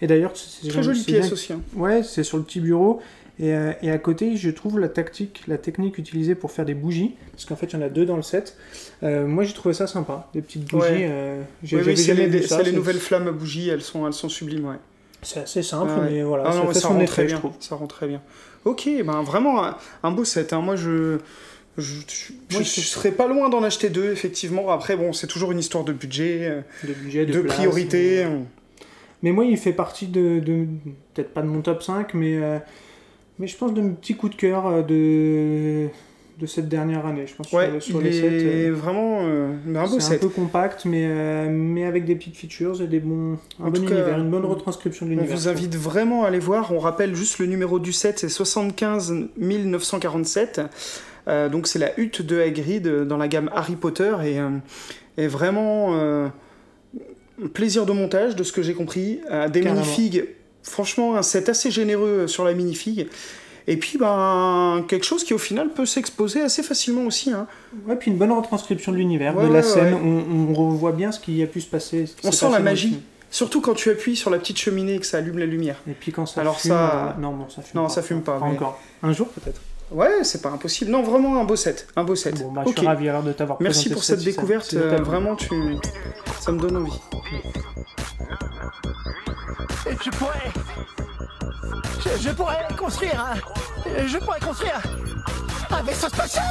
Et 0.00 0.06
d'ailleurs, 0.06 0.32
c'est 0.34 0.68
Très 0.68 0.82
jolie 0.82 1.02
pièce 1.02 1.32
aussi. 1.32 1.52
hein. 1.52 1.60
Ouais, 1.76 2.02
c'est 2.02 2.22
sur 2.24 2.36
le 2.36 2.44
petit 2.44 2.60
bureau. 2.60 3.00
Et, 3.40 3.52
euh, 3.52 3.72
et 3.82 3.90
à 3.90 3.98
côté, 3.98 4.36
je 4.36 4.48
trouve 4.50 4.78
la 4.78 4.88
tactique, 4.88 5.42
la 5.48 5.58
technique 5.58 5.98
utilisée 5.98 6.34
pour 6.36 6.52
faire 6.52 6.64
des 6.64 6.74
bougies, 6.74 7.16
parce 7.32 7.44
qu'en 7.44 7.56
fait, 7.56 7.66
il 7.66 7.72
y 7.72 7.76
en 7.76 7.82
a 7.82 7.88
deux 7.88 8.06
dans 8.06 8.14
le 8.16 8.22
set. 8.22 8.56
Euh, 9.02 9.26
moi, 9.26 9.42
j'ai 9.42 9.54
trouvé 9.54 9.74
ça 9.74 9.86
sympa, 9.88 10.28
des 10.34 10.40
petites 10.40 10.70
bougies. 10.70 10.84
Ouais. 10.84 11.06
euh, 11.10 11.42
Oui, 11.64 11.78
oui, 11.84 11.96
c'est 11.96 12.14
les, 12.14 12.72
nouvelles 12.72 12.98
flammes 13.00 13.26
à 13.26 13.32
bougie, 13.32 13.68
elles 13.68 13.82
sont, 13.82 14.06
elles 14.06 14.12
sont 14.12 14.28
sublimes, 14.28 14.66
ouais. 14.66 14.76
C'est 15.22 15.40
assez 15.40 15.62
simple, 15.62 15.90
Ah 15.96 16.00
ouais. 16.02 16.10
mais 16.12 16.22
voilà, 16.22 16.44
Ah 16.46 16.54
non, 16.54 16.66
mais 16.68 16.74
ça 16.74 16.88
rend 16.88 16.96
effet, 16.98 17.06
très 17.06 17.24
bien. 17.24 17.42
Ça 17.58 17.74
rend 17.74 17.86
très 17.88 18.06
bien. 18.06 18.20
Ok, 18.64 18.88
ben 19.04 19.22
vraiment 19.22 19.64
un, 19.64 19.76
un 20.02 20.10
beau 20.12 20.24
set. 20.24 20.52
hein. 20.52 20.60
Moi, 20.60 20.76
je, 20.76 21.18
je, 21.76 21.82
je, 22.48 22.58
je 22.58 22.62
je- 22.62 22.80
serais 22.80 23.10
pas 23.10 23.26
loin 23.26 23.48
d'en 23.48 23.62
acheter 23.64 23.88
deux, 23.88 24.12
effectivement. 24.12 24.70
Après, 24.70 24.96
bon, 24.96 25.12
c'est 25.12 25.26
toujours 25.26 25.50
une 25.50 25.58
histoire 25.58 25.82
de 25.82 25.92
budget, 25.92 26.62
De 26.84 26.92
budget, 26.92 27.26
de, 27.26 27.32
de, 27.32 27.40
place, 27.40 27.56
priorité. 27.56 28.26
Mais 29.22 29.32
moi, 29.32 29.44
il 29.44 29.56
fait 29.56 29.72
partie 29.72 30.06
de, 30.06 30.38
de- 30.40 30.66
peut-être 31.14 31.32
pas 31.34 31.42
de 31.42 31.48
mon 31.48 31.62
top 31.62 31.82
5, 31.82 32.14
mais, 32.14 32.36
euh, 32.36 32.58
mais 33.38 33.46
je 33.46 33.56
pense 33.56 33.72
de 33.74 33.80
mes 33.80 33.90
petits 33.94 34.14
coups 34.14 34.34
de 34.36 34.40
cœur 34.40 34.66
euh, 34.66 34.82
de, 34.82 35.88
de 36.40 36.46
cette 36.46 36.68
dernière 36.68 37.04
année. 37.06 37.26
Je 37.26 37.34
pense 37.34 37.52
Ouais, 37.52 37.70
sur, 37.80 37.82
sur 37.82 38.00
il 38.00 38.04
les 38.06 38.12
sets. 38.12 38.26
est 38.26 38.68
euh, 38.68 38.72
vraiment 38.72 39.20
euh, 39.26 39.52
un 39.74 39.86
beau 39.86 40.00
c'est 40.00 40.14
un 40.16 40.18
peu 40.18 40.28
compact, 40.28 40.84
mais, 40.84 41.04
euh, 41.06 41.48
mais 41.50 41.84
avec 41.84 42.04
des 42.04 42.14
petites 42.16 42.36
features 42.36 42.80
et 42.82 42.86
des 42.86 43.00
bons, 43.00 43.38
un 43.60 43.66
En 43.66 43.70
bon 43.70 43.80
cas, 43.82 43.94
univers, 43.94 44.18
une 44.18 44.30
bonne 44.30 44.44
retranscription 44.44 45.06
de 45.06 45.10
On 45.12 45.14
l'univers. 45.14 45.36
vous 45.36 45.42
je 45.42 45.48
trouve. 45.48 45.58
invite 45.58 45.76
vraiment 45.76 46.24
à 46.24 46.28
aller 46.28 46.38
voir. 46.38 46.72
On 46.72 46.78
rappelle 46.78 47.14
juste 47.14 47.38
le 47.38 47.46
numéro 47.46 47.78
du 47.78 47.92
set, 47.92 48.18
c'est 48.20 48.28
75 48.28 49.14
947. 49.36 50.60
Euh, 51.26 51.48
donc 51.48 51.66
c'est 51.66 51.78
la 51.78 51.98
hutte 51.98 52.20
de 52.20 52.38
Hagrid 52.38 52.86
dans 52.86 53.16
la 53.16 53.28
gamme 53.28 53.48
Harry 53.54 53.76
Potter 53.76 54.14
et, 54.24 54.38
et 55.22 55.26
vraiment 55.26 56.30
plaisir 57.52 57.86
de 57.86 57.92
montage 57.92 58.36
de 58.36 58.44
ce 58.44 58.52
que 58.52 58.62
j'ai 58.62 58.74
compris. 58.74 59.20
Des 59.52 59.60
Carrément. 59.60 59.80
minifigs, 59.80 60.26
franchement 60.64 61.16
un 61.16 61.22
set 61.22 61.48
assez 61.48 61.70
généreux 61.70 62.26
sur 62.26 62.44
la 62.44 62.52
minifig. 62.54 63.06
Et 63.66 63.78
puis 63.78 63.96
ben 63.96 64.84
quelque 64.88 65.06
chose 65.06 65.24
qui 65.24 65.32
au 65.32 65.38
final 65.38 65.70
peut 65.70 65.86
s'exposer 65.86 66.42
assez 66.42 66.62
facilement 66.62 67.06
aussi. 67.06 67.30
hein. 67.30 67.46
Ouais, 67.86 67.96
puis 67.96 68.10
une 68.10 68.18
bonne 68.18 68.32
retranscription 68.32 68.92
de 68.92 68.98
l'univers, 68.98 69.34
Ouais, 69.36 69.44
de 69.44 69.48
la 69.48 69.60
ouais, 69.60 69.62
scène. 69.62 69.94
ouais. 69.94 70.00
On, 70.04 70.50
on 70.50 70.54
revoit 70.54 70.92
bien 70.92 71.12
ce 71.12 71.20
qui 71.20 71.42
a 71.42 71.46
pu 71.46 71.60
se 71.62 71.66
passer. 71.68 72.04
On 72.24 72.32
sent 72.32 72.50
la 72.52 72.58
magie. 72.58 73.00
Surtout 73.30 73.60
quand 73.60 73.74
tu 73.74 73.90
appuies 73.90 74.16
sur 74.16 74.30
la 74.30 74.38
petite 74.38 74.58
cheminée 74.58 74.94
et 74.96 74.98
que 75.00 75.06
ça 75.06 75.16
allume 75.18 75.38
la 75.38 75.46
lumière. 75.46 75.76
Et 75.88 75.92
puis 75.92 76.12
quand 76.12 76.26
ça 76.26 76.42
Alors 76.42 76.60
fume, 76.60 76.70
ça- 76.70 77.14
euh, 77.16 77.20
non, 77.20 77.32
bon, 77.32 77.48
ça 77.48 77.62
fume 77.62 77.80
Non, 77.80 77.88
pas. 77.88 77.92
ça 77.92 78.02
fume 78.02 78.20
pas, 78.22 78.38
mais- 78.40 78.50
encore. 78.54 78.78
Un 79.02 79.12
jour 79.12 79.28
peut-être. 79.28 79.60
Ouais, 79.94 80.24
c'est 80.24 80.42
pas 80.42 80.50
impossible. 80.50 80.90
Non, 80.90 81.02
vraiment 81.02 81.40
un 81.40 81.44
beau 81.44 81.54
set. 81.54 81.86
Un 81.94 82.02
beau 82.02 82.16
set. 82.16 82.42
Bon, 82.42 82.50
bah, 82.50 82.64
je 82.66 82.72
suis 82.72 82.86
ravi 82.86 83.08
alors 83.08 83.22
de 83.22 83.32
t'avoir 83.32 83.58
Merci 83.60 83.90
pour 83.90 84.02
ce 84.02 84.16
cette 84.16 84.24
découverte, 84.24 84.64
si 84.64 84.74
ça 84.74 84.80
t'a 84.80 84.86
euh, 84.96 85.02
vraiment 85.02 85.36
tu 85.36 85.48
ça 86.40 86.50
me 86.50 86.58
donne 86.58 86.76
envie. 86.78 87.00
Je 89.86 90.10
pourrais. 90.10 90.50
Je, 92.00 92.22
je 92.22 92.30
pourrais 92.30 92.66
construire 92.76 93.20
un. 93.20 94.06
Je 94.06 94.18
pourrais 94.18 94.40
construire 94.40 94.82
un 95.70 95.82
vaisseau 95.84 96.08
spatial 96.08 96.44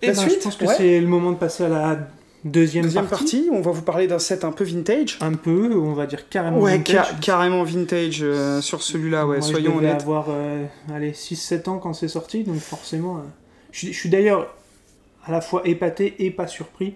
Eh 0.00 0.06
La 0.06 0.12
ben, 0.14 0.18
suite, 0.20 0.38
je 0.38 0.44
pense 0.44 0.56
que 0.56 0.64
ouais. 0.64 0.74
c'est 0.74 1.00
le 1.00 1.06
moment 1.06 1.32
de 1.32 1.36
passer 1.36 1.64
à 1.64 1.68
la 1.68 1.96
deuxième, 2.44 2.84
Deuxième 2.84 3.06
partie. 3.06 3.36
partie, 3.46 3.48
on 3.52 3.60
va 3.60 3.70
vous 3.70 3.82
parler 3.82 4.06
d'un 4.06 4.18
set 4.18 4.44
un 4.44 4.52
peu 4.52 4.64
vintage. 4.64 5.18
Un 5.20 5.34
peu, 5.34 5.74
on 5.76 5.92
va 5.94 6.06
dire 6.06 6.28
carrément. 6.28 6.58
Ouais, 6.58 6.76
vintage. 6.78 7.06
ca- 7.06 7.14
carrément 7.20 7.62
vintage 7.64 8.20
euh, 8.22 8.60
sur 8.60 8.82
celui-là, 8.82 9.26
ouais, 9.26 9.38
Moi, 9.38 9.46
soyons 9.48 9.72
je 9.74 9.78
honnêtes. 9.78 10.00
avoir 10.02 10.26
euh, 10.30 10.64
allez, 10.92 11.12
6-7 11.12 11.68
ans 11.68 11.78
quand 11.78 11.92
c'est 11.94 12.08
sorti, 12.08 12.44
donc 12.44 12.58
forcément. 12.58 13.16
euh, 13.18 13.20
je, 13.70 13.78
suis- 13.78 13.92
je 13.92 13.98
suis 13.98 14.08
d'ailleurs 14.08 14.54
à 15.24 15.30
la 15.32 15.40
fois 15.40 15.62
épaté 15.64 16.14
et 16.18 16.30
pas 16.30 16.46
surpris 16.48 16.94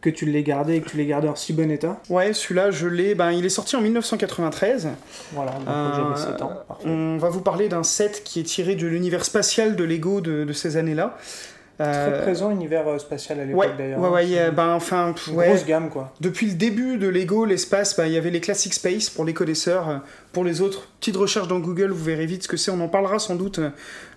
que 0.00 0.10
tu 0.10 0.24
l'aies 0.26 0.44
gardé 0.44 0.76
et 0.76 0.80
que 0.82 0.88
tu 0.90 0.96
l'aies 0.98 1.06
gardé 1.06 1.26
en 1.26 1.34
si 1.34 1.52
bon 1.52 1.68
état. 1.68 2.00
Ouais, 2.10 2.32
celui-là, 2.32 2.70
je 2.70 2.86
l'ai. 2.86 3.16
Ben, 3.16 3.32
il 3.32 3.44
est 3.44 3.48
sorti 3.48 3.74
en 3.74 3.80
1993. 3.80 4.88
Voilà, 5.32 5.52
donc 5.52 5.62
Euh, 5.66 5.90
j'avais 6.14 6.32
7 6.32 6.42
ans. 6.42 6.52
Parfait. 6.68 6.88
On 6.88 7.16
va 7.18 7.28
vous 7.28 7.40
parler 7.40 7.68
d'un 7.68 7.82
set 7.82 8.22
qui 8.24 8.38
est 8.38 8.44
tiré 8.44 8.76
de 8.76 8.86
l'univers 8.86 9.24
spatial 9.24 9.74
de 9.74 9.82
Lego 9.82 10.20
de, 10.20 10.44
de 10.44 10.52
ces 10.52 10.76
années-là. 10.76 11.16
Très 11.78 11.86
Euh, 11.88 12.22
présent 12.22 12.50
univers 12.50 12.88
euh, 12.88 12.98
spatial 12.98 13.38
à 13.40 13.44
l'époque 13.44 13.60
Ouais, 13.60 13.68
d'ailleurs. 13.76 14.00
ouais, 14.00 14.06
hein, 14.08 14.12
ouais, 14.12 14.38
a- 14.38 14.50
ben, 14.50 14.70
enfin, 14.72 15.12
pff, 15.12 15.26
une 15.28 15.34
grosse 15.34 15.66
gamme 15.66 15.90
quoi. 15.90 16.14
Depuis 16.20 16.46
le 16.46 16.54
début 16.54 16.96
de 16.96 17.06
Lego, 17.06 17.44
l'espace, 17.44 17.94
bah, 17.96 18.06
il 18.06 18.14
y 18.14 18.16
avait 18.16 18.30
les 18.30 18.40
Classic 18.40 18.72
Space 18.72 19.10
pour 19.10 19.24
les 19.26 19.34
connaisseurs. 19.34 19.88
Euh, 19.88 19.96
Pour 20.32 20.44
les 20.44 20.60
autres, 20.60 20.88
petite 21.00 21.16
recherche 21.16 21.48
dans 21.48 21.60
Google, 21.60 21.90
vous 21.92 22.04
verrez 22.04 22.26
vite 22.26 22.42
ce 22.42 22.48
que 22.48 22.56
c'est. 22.58 22.70
On 22.70 22.80
en 22.80 22.88
parlera 22.88 23.18
sans 23.18 23.36
doute 23.36 23.58
euh, 23.58 23.70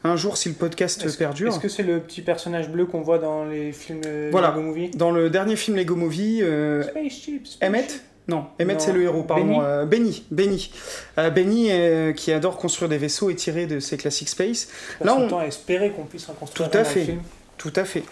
un 0.04 0.16
jour 0.18 0.36
si 0.38 0.50
le 0.50 0.56
podcast 0.56 1.02
Est-ce- 1.06 1.18
perdure. 1.18 1.48
Est-ce 1.50 1.60
que 1.60 1.70
c'est 1.70 1.84
le 1.84 2.00
petit 2.02 2.22
personnage 2.22 2.70
bleu 2.70 2.86
qu'on 2.86 3.02
voit 3.02 3.20
dans 3.20 3.46
les 3.46 3.72
films 3.72 4.02
euh, 4.06 4.30
Voilà. 4.32 4.50
Lego 4.50 4.62
Movie 4.62 4.90
Dans 4.92 5.12
le 5.12 5.30
dernier 5.30 5.56
film 5.56 5.78
Lego 5.78 5.96
Movie, 5.96 6.40
euh. 6.44 6.84
Emmett 7.62 8.04
Non, 8.28 8.46
Emmett 8.62 8.80
c'est 8.82 8.94
le 8.94 9.02
héros, 9.04 9.24
pardon. 9.24 9.46
Benny 9.46 9.60
Euh, 9.64 9.86
Benny. 9.86 10.24
Benny, 10.32 10.72
Euh, 11.18 11.30
Benny, 11.30 11.68
euh, 11.72 12.12
qui 12.14 12.32
adore 12.32 12.58
construire 12.58 12.90
des 12.90 12.98
vaisseaux 12.98 13.30
et 13.30 13.36
tirer 13.36 13.66
de 13.66 13.80
ses 13.80 13.98
Classic 13.98 14.28
Space. 14.30 14.68
Passe 15.00 15.06
Là, 15.08 15.16
on- 15.18 15.28
temps 15.28 15.40
à 15.40 15.46
espérer 15.46 15.92
qu'on 15.92 16.04
puisse 16.06 16.28
en 16.30 16.34
construire 16.34 16.70
Tout 16.70 16.78
à 16.78 16.84
fait. 16.84 17.06
film. 17.06 17.22
Tout 17.60 17.74
à 17.76 17.84
fait. 17.84 18.04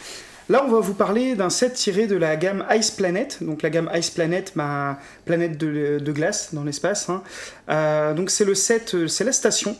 Là, 0.49 0.63
on 0.65 0.71
va 0.71 0.81
vous 0.81 0.93
parler 0.93 1.35
d'un 1.35 1.49
set 1.49 1.73
tiré 1.73 2.05
de 2.05 2.15
la 2.15 2.35
gamme 2.35 2.65
Ice 2.75 2.91
Planet. 2.91 3.39
Donc, 3.41 3.61
la 3.63 3.69
gamme 3.69 3.89
Ice 3.95 4.09
Planet, 4.09 4.55
ma 4.55 4.99
planète 5.25 5.57
de, 5.57 5.99
glace 6.11 6.53
dans 6.53 6.65
l'espace. 6.65 7.09
hein. 7.09 7.23
Euh, 7.69 8.13
donc, 8.13 8.29
c'est 8.29 8.43
le 8.45 8.55
set, 8.55 8.93
euh, 8.93 9.07
c'est 9.07 9.23
la 9.23 9.31
station. 9.31 9.75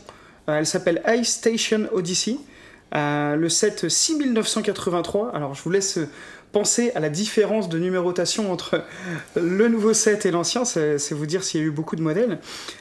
Euh, 0.48 0.58
elle 0.58 0.66
s'appelle 0.66 1.02
Ice 1.08 1.34
Station 1.34 1.86
Odyssey. 1.92 2.38
Le 2.92 3.48
set 3.48 3.88
6983. 3.90 5.32
Alors, 5.34 5.54
je 5.54 5.62
vous 5.62 5.70
laisse 5.70 5.98
penser 6.52 6.92
à 6.94 7.00
la 7.00 7.10
différence 7.10 7.68
de 7.68 7.78
numérotation 7.78 8.50
entre 8.50 8.82
le 9.36 9.68
nouveau 9.68 9.92
set 9.92 10.24
et 10.24 10.30
l'ancien. 10.30 10.64
C'est 10.64 11.12
vous 11.12 11.26
dire 11.26 11.44
s'il 11.44 11.60
y 11.60 11.62
a 11.62 11.66
eu 11.66 11.70
beaucoup 11.70 11.96
de 11.96 12.02
modèles. 12.02 12.38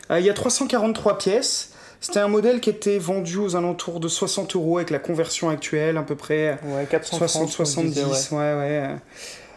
Il 0.09 0.21
y 0.21 0.29
a 0.29 0.33
343 0.33 1.17
pièces. 1.17 1.73
C'était 1.99 2.19
un 2.19 2.27
modèle 2.27 2.59
qui 2.61 2.69
était 2.69 2.97
vendu 2.99 3.37
aux 3.37 3.55
alentours 3.55 3.99
de 3.99 4.07
60 4.07 4.55
euros 4.55 4.77
avec 4.77 4.89
la 4.91 4.99
conversion 4.99 5.49
actuelle, 5.49 5.97
à 5.97 6.03
peu 6.03 6.15
près. 6.15 6.59
Ouais, 6.63 6.85
430, 6.89 7.49
60, 7.49 7.59
on 7.59 7.65
se 7.65 7.81
disait, 7.81 8.01
70, 8.01 8.31
ouais. 8.31 8.37
ouais. 8.37 8.95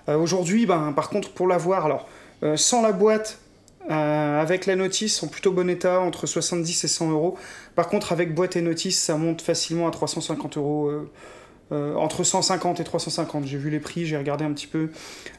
Euh, 0.09 0.17
Aujourd'hui, 0.17 0.65
ben, 0.67 0.93
par 0.93 1.11
contre, 1.11 1.31
pour 1.33 1.47
l'avoir, 1.47 1.85
alors, 1.85 2.09
euh, 2.43 2.57
sans 2.57 2.81
la 2.83 2.93
boîte, 2.93 3.39
euh, 3.91 4.41
avec 4.41 4.67
la 4.67 4.77
notice, 4.77 5.23
en 5.23 5.29
plutôt 5.29 5.53
bon 5.53 5.69
état, 5.69 6.01
entre 6.01 6.27
70 6.27 6.85
et 6.85 6.89
100 6.89 7.11
euros. 7.11 7.37
Par 7.75 7.89
contre, 7.89 8.13
avec 8.13 8.35
boîte 8.35 8.57
et 8.57 8.63
notice, 8.63 8.99
ça 9.01 9.17
monte 9.17 9.43
facilement 9.43 9.87
à 9.87 9.91
350 9.91 10.57
euros. 10.57 10.91
euh, 11.73 11.95
entre 11.95 12.25
150 12.25 12.81
et 12.81 12.85
350. 12.85 13.45
J'ai 13.47 13.57
vu 13.57 13.71
les 13.71 13.79
prix, 13.79 14.05
j'ai 14.05 14.17
regardé 14.17 14.45
un 14.45 14.53
petit 14.53 14.67
peu. 14.67 14.89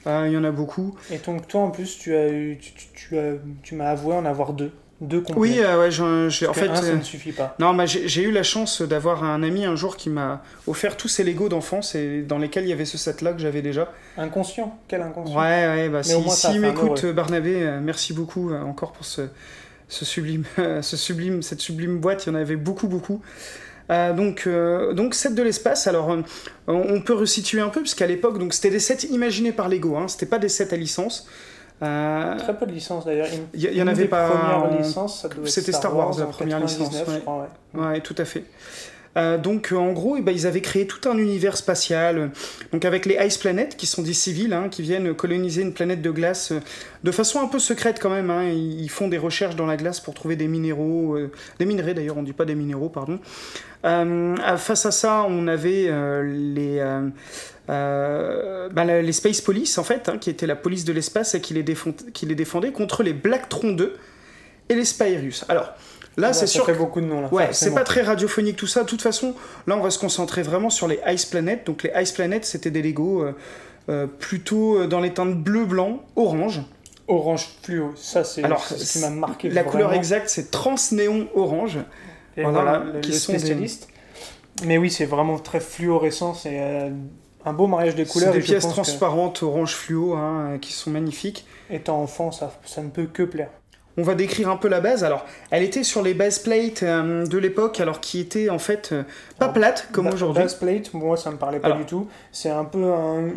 Euh, 0.08 0.24
Il 0.28 0.32
y 0.34 0.38
en 0.38 0.46
a 0.46 0.52
beaucoup. 0.52 0.96
Et 1.12 1.18
donc 1.18 1.46
toi 1.50 1.60
en 1.60 1.72
plus 1.72 1.98
tu 2.00 2.16
as 2.16 2.30
eu, 2.30 2.58
tu, 2.58 2.72
tu- 2.94 3.16
tu 3.64 3.76
m'as 3.76 3.90
avoué 3.90 4.14
en 4.16 4.24
avoir 4.24 4.54
deux, 4.54 4.72
deux 5.02 5.22
complets. 5.22 5.40
Oui, 5.40 5.60
euh, 5.60 5.80
ouais, 5.80 6.48
en 6.48 6.54
fait. 6.54 6.68
un, 6.68 6.76
ça 6.76 6.84
euh, 6.86 6.96
ne 6.96 7.02
suffit 7.02 7.32
pas. 7.32 7.56
Non, 7.60 7.74
mais 7.74 7.88
j'ai 7.88 8.24
eu 8.24 8.32
la 8.32 8.44
chance 8.44 8.82
d'avoir 8.82 9.24
un 9.24 9.44
ami 9.44 9.66
un 9.66 9.76
jour 9.76 9.98
qui 9.98 10.10
m'a 10.10 10.44
offert 10.68 10.96
tous 10.96 11.08
ces 11.08 11.24
Lego 11.24 11.50
d'enfance 11.50 11.96
et 11.96 12.22
dans 12.22 12.38
lesquels 12.38 12.64
il 12.66 12.70
y 12.70 12.74
avait 12.74 12.86
ce 12.86 12.98
set-là 12.98 13.34
que 13.34 13.40
j'avais 13.40 13.62
déjà. 13.62 13.92
Inconscient, 14.18 14.80
quel 14.88 15.02
inconscient. 15.02 15.38
Ouais, 15.38 15.68
ouais, 15.68 15.90
bah 15.90 16.02
Mais 16.06 16.30
si, 16.30 16.30
si 16.30 16.60
m'écoute 16.60 17.04
heureux. 17.04 17.14
Barnabé, 17.14 17.64
euh, 17.64 17.80
merci 17.82 18.14
beaucoup 18.14 18.52
euh, 18.52 18.62
encore 18.62 18.94
pour 18.94 19.06
ce, 19.06 19.22
ce 19.88 20.06
sublime, 20.06 20.44
ce 20.82 20.96
sublime, 20.96 21.42
cette 21.42 21.62
sublime 21.62 21.98
boîte. 21.98 22.26
Il 22.26 22.30
y 22.30 22.32
en 22.32 22.36
avait 22.36 22.56
beaucoup, 22.56 22.88
beaucoup. 22.88 23.22
Euh, 23.92 24.14
donc, 24.14 24.44
euh, 24.48 24.94
donc 24.94 25.14
set 25.14 25.36
de 25.36 25.44
l'espace. 25.44 25.88
Alors, 25.88 26.12
euh, 26.12 26.22
on 26.68 27.02
peut 27.02 27.14
resituer 27.14 27.62
un 27.62 27.70
peu 27.70 27.82
parce 27.82 27.94
qu'à 27.94 28.08
l'époque, 28.08 28.38
donc 28.38 28.54
c'était 28.54 28.70
des 28.70 28.80
sets 28.80 29.08
imaginés 29.08 29.52
par 29.52 29.70
Lego. 29.70 29.98
Hein, 29.98 30.08
c'était 30.08 30.26
pas 30.26 30.40
des 30.40 30.50
sets 30.50 30.74
à 30.74 30.78
licence. 30.78 31.28
Euh, 31.84 32.38
Très 32.38 32.56
peu 32.58 32.66
de 32.66 32.72
licences 32.72 33.06
d'ailleurs. 33.06 33.28
Il 33.54 33.60
y- 33.64 33.76
y 33.78 33.82
en 33.82 33.88
avait 33.88 34.06
pas 34.06 34.70
c'était 35.46 35.72
Star 35.72 35.96
Wars, 35.96 36.16
la 36.20 36.26
première 36.28 36.60
99, 36.60 36.90
licence, 36.94 37.08
ouais. 37.08 37.20
crois, 37.22 37.48
ouais. 37.74 37.82
Ouais, 37.86 38.00
tout 38.02 38.16
à 38.18 38.26
fait. 38.26 38.44
Euh, 39.18 39.38
donc 39.38 39.74
en 39.76 39.92
gros, 39.92 40.16
eh 40.16 40.22
ben, 40.22 40.32
ils 40.32 40.48
avaient 40.48 40.62
créé 40.62 40.88
tout 40.88 41.10
un 41.10 41.18
univers 41.18 41.58
spatial, 41.58 42.32
donc 42.72 42.86
avec 42.86 43.06
les 43.06 43.18
Ice 43.26 43.38
Planet, 43.38 43.76
qui 43.76 43.86
sont 43.86 44.04
des 44.04 44.14
civils, 44.14 44.54
hein, 44.54 44.68
qui 44.72 44.84
viennent 44.84 45.14
coloniser 45.14 45.64
une 45.64 45.74
planète 45.74 46.02
de 46.02 46.12
glace 46.12 46.54
de 47.04 47.12
façon 47.12 47.42
un 47.42 47.48
peu 47.48 47.60
secrète 47.60 48.00
quand 48.02 48.10
même. 48.10 48.30
hein. 48.30 48.44
Ils 48.44 48.90
font 48.90 49.10
des 49.10 49.18
recherches 49.18 49.58
dans 49.58 49.66
la 49.66 49.76
glace 49.76 50.00
pour 50.00 50.14
trouver 50.14 50.38
des 50.38 50.48
minéraux, 50.48 51.18
euh, 51.18 51.30
des 51.60 51.66
minerais 51.66 51.94
d'ailleurs, 51.94 52.18
on 52.18 52.24
dit 52.24 52.32
pas 52.32 52.46
des 52.46 52.56
minéraux, 52.56 52.88
pardon. 52.88 53.20
Euh, 53.84 54.36
face 54.58 54.86
à 54.86 54.92
ça, 54.92 55.26
on 55.28 55.46
avait 55.48 55.88
euh, 55.90 56.24
les, 56.24 56.80
euh, 57.70 58.70
bah, 58.70 58.84
les 58.86 59.12
Space 59.12 59.42
Police, 59.42 59.78
en 59.78 59.84
fait, 59.84 60.10
hein, 60.10 60.18
qui 60.18 60.30
étaient 60.30 60.48
la 60.48 60.56
police 60.56 60.86
de 60.86 60.94
l'espace 60.94 61.36
et 61.36 61.42
qui 61.42 61.54
les, 61.54 61.64
qui 62.14 62.26
les 62.26 62.36
défendait 62.36 62.72
contre 62.72 63.04
les 63.04 63.14
Blacktron 63.14 63.72
2 63.74 63.96
et 64.70 64.76
les 64.76 64.86
Spyrus. 64.86 65.46
Alors, 65.50 65.74
là, 66.18 66.28
Ouais, 66.28 66.34
c'est 66.34 66.42
ça 66.42 66.48
sûr 66.48 66.66
fait 66.66 66.74
que- 66.74 66.78
beaucoup 66.78 67.02
de 67.02 67.06
noms 67.06 67.22
là. 67.22 67.30
Ouais, 67.34 67.50
c'est 67.52 67.74
pas 67.74 67.84
très 67.84 68.02
radiophonique 68.02 68.56
tout 68.58 68.68
ça. 68.68 68.84
De 68.84 68.88
toute 68.88 69.02
façon, 69.02 69.36
là, 69.68 69.78
on 69.78 69.82
va 69.82 69.90
se 69.90 70.00
concentrer 70.00 70.42
vraiment 70.42 70.70
sur 70.70 70.88
les 70.88 71.00
Ice 71.08 71.26
Planet. 71.26 71.66
Donc, 71.66 71.84
les 71.84 71.92
Ice 72.02 72.12
Planet, 72.12 72.44
c'était 72.46 72.72
des 72.72 72.82
Lego 72.82 73.24
euh, 73.24 73.34
euh, 73.90 74.08
plutôt 74.08 74.80
euh, 74.80 74.88
dans 74.88 75.00
les 75.00 75.14
teintes 75.14 75.36
bleu, 75.36 75.66
blanc, 75.66 76.04
orange. 76.16 76.62
Orange 77.08 77.50
fluo, 77.62 77.92
ça 77.98 78.24
c'est 78.24 78.42
ce 78.42 78.94
qui 78.94 79.00
m'a 79.00 79.10
marqué. 79.10 79.50
La 79.50 79.64
couleur 79.64 79.92
exacte, 79.94 80.30
c'est 80.30 80.50
transnéon 80.50 81.28
orange. 81.36 81.80
Et 82.38 82.44
Voilà, 82.44 82.84
qui 83.02 83.12
le 83.12 83.18
sont 83.18 83.34
des-. 83.34 83.58
Mais 84.64 84.78
oui, 84.78 84.90
c'est 84.90 85.06
vraiment 85.06 85.38
très 85.38 85.60
fluorescent, 85.60 86.34
c'est 86.34 86.58
euh, 86.62 86.90
un 87.46 87.54
beau 87.54 87.68
mariage 87.68 87.96
des 87.96 88.06
C'est 88.06 88.12
couleurs. 88.12 88.32
des 88.34 88.40
et 88.40 88.42
je 88.42 88.46
pièces 88.48 88.66
que, 88.66 88.72
transparentes 88.72 89.42
orange 89.44 89.74
fluo 89.76 90.14
hein, 90.16 90.58
qui 90.62 90.74
sont 90.74 90.90
magnifiques. 90.92 91.46
étant 91.70 92.02
enfant, 92.02 92.32
ça, 92.32 92.54
ça 92.66 92.82
ne 92.82 92.90
peut 92.90 93.06
que 93.12 93.24
plaire. 93.24 93.50
On 93.98 94.04
va 94.04 94.16
décrire 94.16 94.50
un 94.50 94.56
peu 94.56 94.70
la 94.70 94.80
base. 94.80 95.04
Alors, 95.04 95.26
elle 95.50 95.64
était 95.64 95.84
sur 95.84 96.02
les 96.02 96.14
base 96.14 96.40
plates 96.40 96.82
euh, 96.84 97.26
de 97.26 97.38
l'époque, 97.38 97.80
alors 97.82 98.00
qui 98.00 98.20
étaient 98.22 98.50
en 98.50 98.58
fait 98.60 98.92
euh, 98.94 99.04
pas 99.38 99.46
Alors, 99.46 99.54
plates 99.56 99.90
comme 99.92 100.08
aujourd'hui. 100.08 100.44
Base 100.44 100.56
plate, 100.56 100.94
moi 100.94 101.18
ça 101.18 101.30
me 101.32 101.38
parlait 101.38 101.60
pas 101.60 101.68
Alors. 101.68 101.80
du 101.80 101.86
tout. 101.86 102.08
C'est 102.32 102.50
un 102.50 102.64
peu 102.64 102.84
un- 102.86 103.30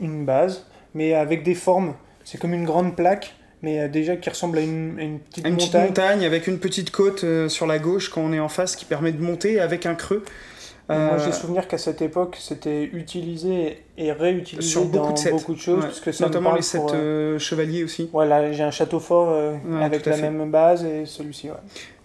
une 0.00 0.24
base, 0.24 0.64
mais 0.94 1.12
avec 1.14 1.42
des 1.42 1.54
formes. 1.54 1.94
C'est 2.24 2.38
comme 2.38 2.54
une 2.54 2.64
grande 2.64 2.96
plaque, 2.96 3.34
mais 3.62 3.80
euh, 3.80 3.88
déjà 3.88 4.16
qui 4.16 4.30
ressemble 4.30 4.56
à 4.58 4.60
une, 4.62 4.96
à 4.98 5.02
une 5.02 5.18
petite 5.18 5.46
Une 5.46 5.56
petite 5.56 5.74
montagne. 5.74 5.86
montagne 5.88 6.24
avec 6.24 6.46
une 6.46 6.58
petite 6.60 6.90
côte 6.90 7.24
euh, 7.24 7.48
sur 7.50 7.66
la 7.66 7.78
gauche 7.78 8.08
quand 8.08 8.22
on 8.22 8.32
est 8.32 8.40
en 8.40 8.48
face 8.48 8.74
qui 8.76 8.84
permet 8.86 9.12
de 9.12 9.20
monter 9.22 9.60
avec 9.60 9.84
un 9.86 9.94
creux. 9.94 10.24
Moi 10.88 10.96
Euh, 10.98 11.18
j'ai 11.24 11.32
souvenir 11.32 11.68
qu'à 11.68 11.76
cette 11.78 12.00
époque 12.00 12.36
c'était 12.40 12.84
utilisé 12.84 13.82
et 13.98 14.10
réutilisé 14.12 14.66
Sur 14.68 14.84
beaucoup 14.86 15.08
dans 15.08 15.12
de 15.12 15.18
sets. 15.18 15.30
beaucoup 15.30 15.54
de 15.54 15.60
choses. 15.60 15.80
ouais, 15.80 15.86
parce 15.86 16.00
que 16.00 16.12
ça 16.12 16.24
me 16.24 16.28
notamment 16.28 16.54
les 16.54 16.62
sept 16.62 16.80
pour, 16.80 16.92
euh, 16.94 17.34
euh, 17.34 17.38
chevaliers 17.38 17.84
aussi. 17.84 18.08
Voilà, 18.12 18.52
j'ai 18.52 18.62
un 18.62 18.70
château 18.70 18.98
fort 19.00 19.30
euh, 19.30 19.52
Ouais, 19.66 19.84
avec 19.84 20.06
la 20.06 20.14
fait. 20.14 20.22
même 20.30 20.50
base 20.50 20.84
et 20.84 21.04
celui-ci. 21.04 21.50
Ouais. 21.50 21.56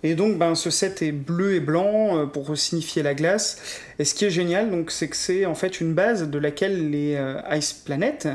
Et 0.05 0.15
donc, 0.15 0.37
ben, 0.37 0.53
ce 0.53 0.69
set 0.69 1.01
est 1.01 1.13
bleu 1.13 1.53
et 1.55 1.59
blanc 1.61 2.17
euh, 2.17 2.25
pour 2.25 2.57
signifier 2.57 3.03
la 3.03 3.13
glace. 3.13 3.57
Et 3.99 4.03
ce 4.05 4.13
qui 4.13 4.25
est 4.25 4.29
génial, 4.29 4.69
donc, 4.69 4.91
c'est 4.91 5.07
que 5.07 5.15
c'est 5.15 5.45
en 5.45 5.55
fait 5.55 5.79
une 5.79 5.93
base 5.93 6.29
de 6.29 6.37
laquelle 6.39 6.89
les 6.89 7.15
euh, 7.15 7.39
Ice 7.53 7.71
Planet, 7.71 8.27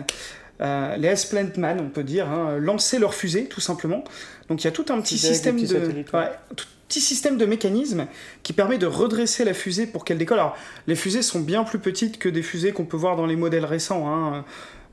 euh, 0.62 0.96
les 0.96 1.12
Ice 1.12 1.26
Planet 1.26 1.58
Man, 1.58 1.78
on 1.82 1.90
peut 1.90 2.04
dire, 2.04 2.26
hein, 2.30 2.56
lançaient 2.58 2.98
leur 2.98 3.12
fusée, 3.12 3.44
tout 3.44 3.60
simplement. 3.60 4.02
Donc, 4.48 4.62
il 4.62 4.64
y 4.64 4.68
a 4.68 4.70
tout 4.70 4.86
un 4.88 4.98
petit 5.02 5.18
système 5.18 5.60
de, 5.60 5.76
ouais, 6.14 6.30
tout 6.56 6.66
petit 6.88 7.00
système 7.00 7.36
de 7.36 7.44
mécanisme 7.46 8.06
qui 8.42 8.52
permet 8.52 8.78
de 8.78 8.86
redresser 8.86 9.44
la 9.44 9.54
fusée 9.54 9.86
pour 9.86 10.04
qu'elle 10.04 10.18
décolle. 10.18 10.38
Alors, 10.38 10.56
les 10.86 10.96
fusées 10.96 11.22
sont 11.22 11.40
bien 11.40 11.62
plus 11.64 11.78
petites 11.78 12.18
que 12.18 12.28
des 12.28 12.42
fusées 12.42 12.72
qu'on 12.72 12.86
peut 12.86 12.96
voir 12.96 13.14
dans 13.16 13.26
les 13.26 13.36
modèles 13.36 13.66
récents, 13.66 14.08
hein. 14.08 14.44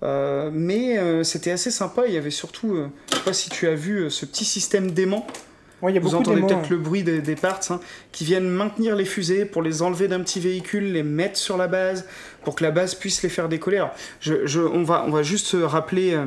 Euh, 0.03 0.49
mais 0.53 0.97
euh, 0.99 1.23
c'était 1.23 1.51
assez 1.51 1.71
sympa. 1.71 2.03
Il 2.05 2.13
y 2.13 2.17
avait 2.17 2.29
surtout, 2.29 2.75
euh, 2.75 2.87
je 3.09 3.15
sais 3.15 3.23
pas 3.23 3.33
si 3.33 3.49
tu 3.49 3.65
as 3.67 3.75
vu 3.75 3.99
euh, 4.03 4.09
ce 4.09 4.25
petit 4.25 4.43
système 4.45 4.91
d'aimant 4.91 5.25
Ouais, 5.81 5.91
il 5.91 5.95
y 5.95 5.97
a 5.97 6.01
vous 6.01 6.15
entendez 6.15 6.41
peut-être 6.41 6.53
hein. 6.57 6.67
le 6.69 6.77
bruit 6.77 7.03
des, 7.03 7.21
des 7.21 7.35
parts 7.35 7.59
hein, 7.69 7.79
qui 8.11 8.23
viennent 8.25 8.49
maintenir 8.49 8.95
les 8.95 9.05
fusées 9.05 9.45
pour 9.45 9.61
les 9.61 9.81
enlever 9.81 10.07
d'un 10.07 10.19
petit 10.19 10.39
véhicule, 10.39 10.91
les 10.91 11.03
mettre 11.03 11.37
sur 11.37 11.57
la 11.57 11.67
base 11.67 12.05
pour 12.43 12.55
que 12.55 12.63
la 12.63 12.71
base 12.71 12.93
puisse 12.95 13.23
les 13.23 13.29
faire 13.29 13.47
décoller. 13.49 13.77
Alors, 13.77 13.91
je, 14.19 14.45
je- 14.45 14.61
on, 14.61 14.83
va, 14.83 15.05
on 15.07 15.11
va 15.11 15.23
juste 15.23 15.55
rappeler 15.61 16.17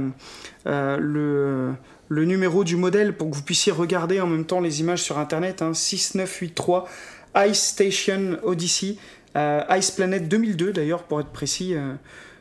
le, 0.67 1.73
le 2.09 2.25
numéro 2.25 2.65
du 2.65 2.77
modèle 2.77 3.17
pour 3.17 3.31
que 3.31 3.37
vous 3.37 3.43
puissiez 3.43 3.73
regarder 3.73 4.21
en 4.21 4.27
même 4.27 4.45
temps 4.45 4.61
les 4.61 4.81
images 4.81 5.03
sur 5.03 5.19
internet. 5.19 5.63
hein, 5.63 5.75
6983 5.75 6.89
Ice 7.49 7.59
Station 7.63 8.39
Odyssey, 8.43 8.97
euh, 9.37 9.63
Ice 9.77 9.91
Planet 9.91 10.27
2002 10.29 10.73
d'ailleurs 10.73 11.03
pour 11.05 11.21
être 11.21 11.29
précis 11.29 11.75
euh, 11.75 11.93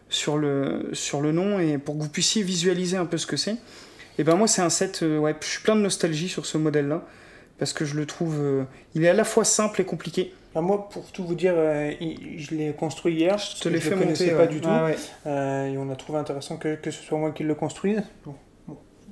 sur, 0.10 0.38
le, 0.38 0.90
sur 0.94 1.22
le 1.22 1.32
nom 1.32 1.60
et 1.60 1.78
pour 1.78 1.98
que 1.98 2.04
vous 2.04 2.10
puissiez 2.10 2.44
visualiser 2.44 2.98
un 2.98 3.06
peu 3.06 3.18
ce 3.18 3.28
que 3.28 3.38
c'est. 3.38 3.58
Et 4.18 4.24
ben 4.24 4.36
moi 4.36 4.48
c'est 4.48 4.62
un 4.62 4.70
set, 4.70 5.04
euh, 5.04 5.20
ouais, 5.20 5.36
je 5.42 5.48
suis 5.48 5.62
plein 5.62 5.76
de 5.76 5.82
nostalgie 5.82 6.30
sur 6.30 6.46
ce 6.46 6.58
modèle-là 6.58 7.04
parce 7.60 7.74
que 7.74 7.86
je 7.86 7.96
le 7.96 8.06
trouve, 8.06 8.66
il 8.96 9.04
est 9.04 9.10
à 9.10 9.14
la 9.14 9.24
fois 9.24 9.44
simple 9.44 9.82
et 9.82 9.86
compliqué. 9.86 10.32
Bah, 10.58 10.62
moi, 10.62 10.90
pour 10.90 11.12
tout 11.12 11.24
vous 11.24 11.36
dire, 11.36 11.54
euh, 11.56 11.92
je 12.38 12.56
l'ai 12.56 12.74
construit 12.74 13.14
hier. 13.16 13.38
Je 13.38 13.62
te 13.62 13.70
l'ai 13.70 13.78
je 13.80 13.84
fait 13.84 13.90
le 13.92 13.98
connaissais 13.98 14.26
monter. 14.32 14.38
pas 14.38 14.48
du 14.48 14.60
tout. 14.60 14.70
Ah 14.72 14.86
ouais. 14.86 14.96
Euh, 15.28 15.68
et 15.68 15.78
on 15.78 15.90
a 15.92 15.96
trouvé 15.96 16.18
intéressant 16.18 16.58
que, 16.58 16.74
que 16.76 16.90
ce 16.90 17.04
soit 17.04 17.18
moi 17.20 17.32
qui 17.32 17.44
le 17.44 17.54
construise. 17.54 18.02
Bon, 18.26 18.34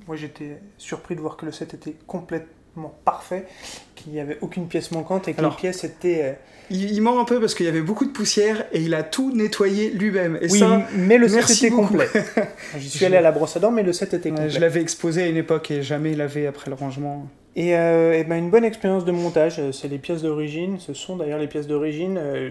moi 0.06 0.16
j'étais 0.16 0.58
surpris 0.78 1.16
de 1.16 1.20
voir 1.20 1.36
que 1.36 1.46
le 1.46 1.52
set 1.52 1.74
était 1.74 1.94
complètement 2.06 2.94
parfait, 3.04 3.46
qu'il 3.94 4.12
n'y 4.12 4.20
avait 4.20 4.38
aucune 4.40 4.68
pièce 4.68 4.90
manquante 4.92 5.28
et 5.28 5.32
que 5.34 5.38
Alors. 5.38 5.52
les 5.52 5.56
pièces 5.56 5.84
étaient. 5.84 6.20
euh, 6.22 6.32
Il, 6.70 6.90
il 6.92 7.00
ment 7.00 7.18
un 7.20 7.24
peu 7.24 7.40
parce 7.40 7.54
qu'il 7.54 7.64
y 7.66 7.68
avait 7.68 7.80
beaucoup 7.80 8.04
de 8.04 8.10
poussière 8.12 8.66
et 8.72 8.80
il 8.82 8.94
a 8.94 9.02
tout 9.02 9.34
nettoyé 9.34 9.90
lui-même. 9.90 10.36
Et 10.42 10.50
oui, 10.50 10.58
ça, 10.58 10.82
mais 10.94 11.16
le 11.18 11.28
set 11.28 11.48
était 11.50 11.70
beaucoup. 11.70 11.88
complet. 11.88 12.08
J'y 12.78 12.90
suis 12.90 13.04
allé 13.06 13.16
à 13.16 13.20
la 13.22 13.32
brosse 13.32 13.56
à 13.56 13.60
dents, 13.60 13.70
mais 13.70 13.82
le 13.82 13.92
set 13.92 14.12
était 14.14 14.28
complet. 14.30 14.50
je 14.50 14.60
l'avais 14.60 14.80
exposé 14.82 15.22
à 15.22 15.26
une 15.26 15.36
époque 15.38 15.70
et 15.70 15.82
jamais 15.82 16.14
lavé 16.14 16.46
après 16.46 16.70
le 16.70 16.74
rangement. 16.76 17.26
Et, 17.58 17.74
euh, 17.76 18.22
ben, 18.28 18.36
une 18.36 18.50
bonne 18.50 18.64
expérience 18.64 19.06
de 19.06 19.12
montage, 19.12 19.58
euh, 19.58 19.72
c'est 19.72 19.88
les 19.88 19.96
pièces 19.98 20.20
d'origine, 20.22 20.78
ce 20.78 20.92
sont 20.92 21.16
d'ailleurs 21.16 21.38
les 21.38 21.46
pièces 21.46 21.66
d'origine, 21.66 22.18
euh, 22.20 22.50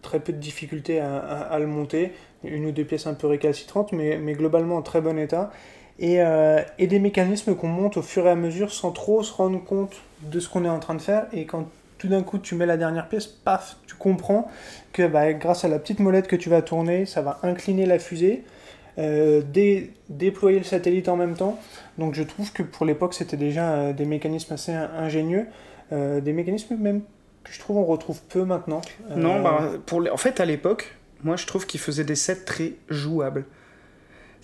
très 0.00 0.18
peu 0.20 0.32
de 0.32 0.38
difficultés 0.38 0.98
à, 1.00 1.16
à- 1.18 1.40
à 1.52 1.58
le 1.58 1.66
monter, 1.66 2.12
une 2.42 2.64
ou 2.64 2.70
deux 2.72 2.84
pièces 2.84 3.06
un 3.06 3.12
peu 3.14 3.26
récalcitrantes, 3.26 3.92
mais, 3.92 4.16
mais 4.16 4.32
globalement 4.32 4.76
en 4.76 4.82
très 4.82 5.02
bon 5.02 5.18
état, 5.18 5.52
et, 5.98 6.20
euh, 6.22 6.60
et 6.78 6.86
des 6.86 6.98
mécanismes 6.98 7.54
qu'on 7.54 7.68
monte 7.68 7.96
au 7.96 8.02
fur 8.02 8.26
et 8.26 8.30
à 8.30 8.34
mesure 8.34 8.72
sans 8.72 8.90
trop 8.92 9.22
se 9.22 9.32
rendre 9.32 9.62
compte 9.62 9.94
de 10.22 10.40
ce 10.40 10.48
qu'on 10.48 10.64
est 10.64 10.68
en 10.68 10.78
train 10.80 10.94
de 10.94 11.02
faire, 11.02 11.26
et 11.32 11.44
quand 11.46 11.68
tout 11.98 12.08
d'un 12.08 12.22
coup 12.22 12.38
tu 12.38 12.54
mets 12.54 12.66
la 12.66 12.76
dernière 12.76 13.08
pièce, 13.08 13.26
paf, 13.26 13.76
tu 13.86 13.94
comprends 13.94 14.50
que 14.92 15.06
bah, 15.06 15.32
grâce 15.32 15.64
à 15.64 15.68
la 15.68 15.78
petite 15.78 16.00
molette 16.00 16.26
que 16.26 16.36
tu 16.36 16.50
vas 16.50 16.60
tourner, 16.62 17.06
ça 17.06 17.22
va 17.22 17.38
incliner 17.42 17.86
la 17.86 17.98
fusée, 17.98 18.44
euh, 18.98 19.42
dé- 19.42 19.92
déployer 20.10 20.58
le 20.58 20.64
satellite 20.64 21.08
en 21.08 21.16
même 21.16 21.34
temps. 21.34 21.58
Donc 21.98 22.14
je 22.14 22.22
trouve 22.22 22.52
que 22.52 22.62
pour 22.62 22.84
l'époque 22.86 23.14
c'était 23.14 23.36
déjà 23.38 23.72
euh, 23.72 23.92
des 23.92 24.04
mécanismes 24.04 24.52
assez 24.54 24.72
in- 24.72 24.90
ingénieux, 24.98 25.46
euh, 25.92 26.20
des 26.20 26.32
mécanismes 26.34 26.76
même 26.76 27.00
que 27.44 27.52
je 27.52 27.58
trouve 27.60 27.76
on 27.78 27.84
retrouve 27.84 28.20
peu 28.28 28.44
maintenant. 28.44 28.80
Non, 29.14 29.40
bah, 29.42 29.70
pour 29.86 30.00
les- 30.00 30.10
en 30.10 30.16
fait, 30.16 30.40
à 30.40 30.44
l'époque, 30.44 30.96
moi 31.22 31.36
je 31.36 31.46
trouve 31.46 31.66
qu'il 31.66 31.80
faisait 31.80 32.04
des 32.04 32.14
sets 32.16 32.44
très 32.44 32.72
jouables. 32.90 33.44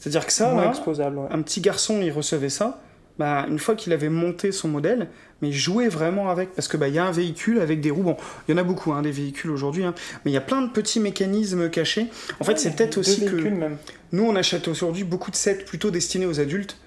C'est-à-dire 0.03 0.27
que 0.27 0.33
ça, 0.33 0.53
là, 0.53 0.73
ouais. 1.11 1.29
un 1.31 1.43
petit 1.43 1.61
garçon, 1.61 2.01
il 2.03 2.11
recevait 2.11 2.49
ça. 2.49 2.83
Bah, 3.19 3.47
une 3.49 3.59
fois 3.61 3.77
qu'il 3.77 3.93
avait 3.93 4.09
monté 4.09 4.51
son 4.51 4.67
modèle, 4.69 5.09
mais 5.43 5.51
il 5.51 5.55
jouait 5.55 5.88
vraiment 5.88 6.29
avec, 6.29 6.55
parce 6.55 6.67
que 6.67 6.77
bah 6.77 6.88
il 6.88 6.95
y 6.95 6.99
a 6.99 7.05
un 7.05 7.12
véhicule 7.12 7.61
avec 7.61 7.81
des 7.81 7.91
roues. 7.91 8.03
Bon, 8.03 8.17
il 8.49 8.53
y 8.53 8.55
en 8.55 8.59
a 8.59 8.65
beaucoup, 8.65 8.93
hein, 8.95 9.03
des 9.03 9.12
véhicules 9.12 9.51
aujourd'hui, 9.51 9.85
hein, 9.85 9.95
mais 10.25 10.31
il 10.31 10.35
y 10.35 10.38
a 10.38 10.41
plein 10.41 10.61
de 10.62 10.71
petits 10.71 10.99
mécanismes 10.99 11.69
cachés. 11.71 12.07
En 12.41 12.45
fait, 12.45 12.53
Ouais, 12.53 12.59
c'est 12.59 12.75
peut-être 12.75 12.97
aussi 12.99 13.25
que 13.27 13.37
même. 13.37 13.77
nous, 14.12 14.25
on 14.25 14.35
achète 14.35 14.67
aujourd'hui 14.67 15.05
beaucoup 15.05 15.31
de 15.31 15.37
sets 15.37 15.57
plutôt 15.67 15.91
destinés 15.93 16.27
aux 16.27 16.41
adultes, 16.41 16.79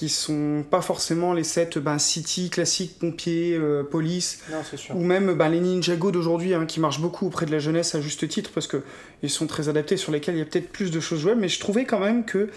qui 0.00 0.08
sont 0.08 0.64
pas 0.70 0.80
forcément 0.80 1.34
les 1.34 1.44
sets 1.44 1.68
ben, 1.76 1.98
City, 1.98 2.48
classiques, 2.48 2.98
pompiers, 2.98 3.54
euh, 3.54 3.82
police, 3.82 4.38
Non, 4.50 4.56
c'est 4.68 4.78
sûr. 4.78 4.96
ou 4.96 5.00
même 5.04 5.34
ben, 5.34 5.50
les 5.50 5.60
Ninjago 5.60 6.10
d'aujourd'hui, 6.10 6.54
hein, 6.54 6.64
qui 6.64 6.80
marchent 6.80 7.02
beaucoup 7.02 7.26
auprès 7.26 7.44
de 7.44 7.52
la 7.52 7.58
jeunesse 7.58 7.94
à 7.94 8.00
juste 8.00 8.26
titre, 8.26 8.50
parce 8.54 8.66
que 8.66 8.82
ils 9.22 9.28
sont 9.28 9.46
très 9.46 9.68
adaptés, 9.68 9.98
sur 9.98 10.10
lesquels 10.10 10.36
il 10.36 10.38
y 10.38 10.40
a 10.40 10.46
peut-être 10.46 10.70
plus 10.72 10.90
de 10.90 11.00
choses 11.00 11.20
jouables, 11.20 11.38
mais 11.42 11.48
je 11.48 11.60
trouvais 11.60 11.84
quand 11.84 12.00
même 12.00 12.24
que 12.24 12.48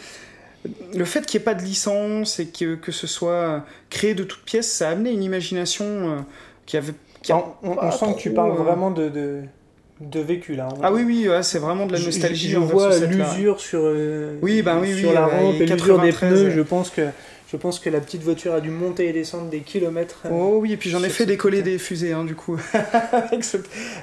le 0.96 1.04
fait 1.04 1.26
qu'il 1.26 1.38
n'y 1.38 1.42
ait 1.42 1.46
pas 1.46 1.54
de 1.56 1.64
licence 1.64 2.40
et 2.40 2.46
que, 2.48 2.76
que 2.76 2.94
ce 2.94 3.08
soit 3.08 3.66
créé 3.90 4.14
de 4.14 4.24
toutes 4.24 4.46
pièces, 4.46 4.72
ça 4.72 4.88
a 4.88 4.92
amené 4.94 5.12
une 5.12 5.24
imagination 5.24 5.84
euh, 5.86 6.16
qui 6.66 6.78
avait... 6.78 6.94
qui 7.22 7.34
a 7.34 7.38
on 7.38 7.44
on- 7.64 7.72
on 7.72 7.76
pas 7.76 7.92
sent 7.92 8.14
que 8.16 8.20
tu 8.22 8.32
parles 8.32 8.52
euh, 8.52 8.64
vraiment 8.64 8.90
de, 8.90 9.10
de, 9.10 9.42
de 10.00 10.20
vécu 10.22 10.56
là. 10.56 10.70
Ah 10.82 10.94
oui, 10.94 11.04
oui, 11.06 11.28
ouais, 11.28 11.44
c'est 11.44 11.60
vraiment 11.60 11.86
de 11.88 11.92
la 11.92 12.00
nostalgie. 12.00 12.48
Je, 12.48 12.54
je 12.54 12.58
envers 12.58 12.72
vois 12.78 12.98
l'usure 13.00 13.60
sur, 13.60 13.82
euh, 13.84 14.38
Oui, 14.42 14.62
bah 14.62 14.78
oui, 14.82 14.98
sur 14.98 15.10
oui, 15.10 15.14
la 15.14 15.26
rampe 15.28 15.56
et 15.56 15.64
et 15.64 15.66
l'usure 15.66 16.00
des 16.00 16.12
93, 16.14 16.30
pneus. 16.32 16.44
ouais. 16.46 16.52
Je 16.56 16.62
pense 16.62 16.90
que 16.90 17.02
je 17.54 17.58
pense 17.58 17.78
que 17.80 17.88
la 17.92 18.02
petite 18.02 18.24
voiture 18.24 18.56
a 18.56 18.62
dû 18.62 18.72
monter 18.72 19.08
et 19.08 19.14
descendre 19.14 19.48
des 19.48 19.60
kilomètres. 19.60 20.24
euh, 20.26 20.30
Oh 20.32 20.58
oui, 20.60 20.74
et 20.74 20.78
puis 20.78 20.90
j'en 20.90 21.04
ai 21.04 21.10
fait 21.10 21.28
décoller 21.28 21.62
des 21.62 21.78
fusées, 21.78 22.12
hein, 22.12 22.24
du 22.24 22.34
coup, 22.34 22.60
avec, 23.14 23.44
ce, 23.44 23.58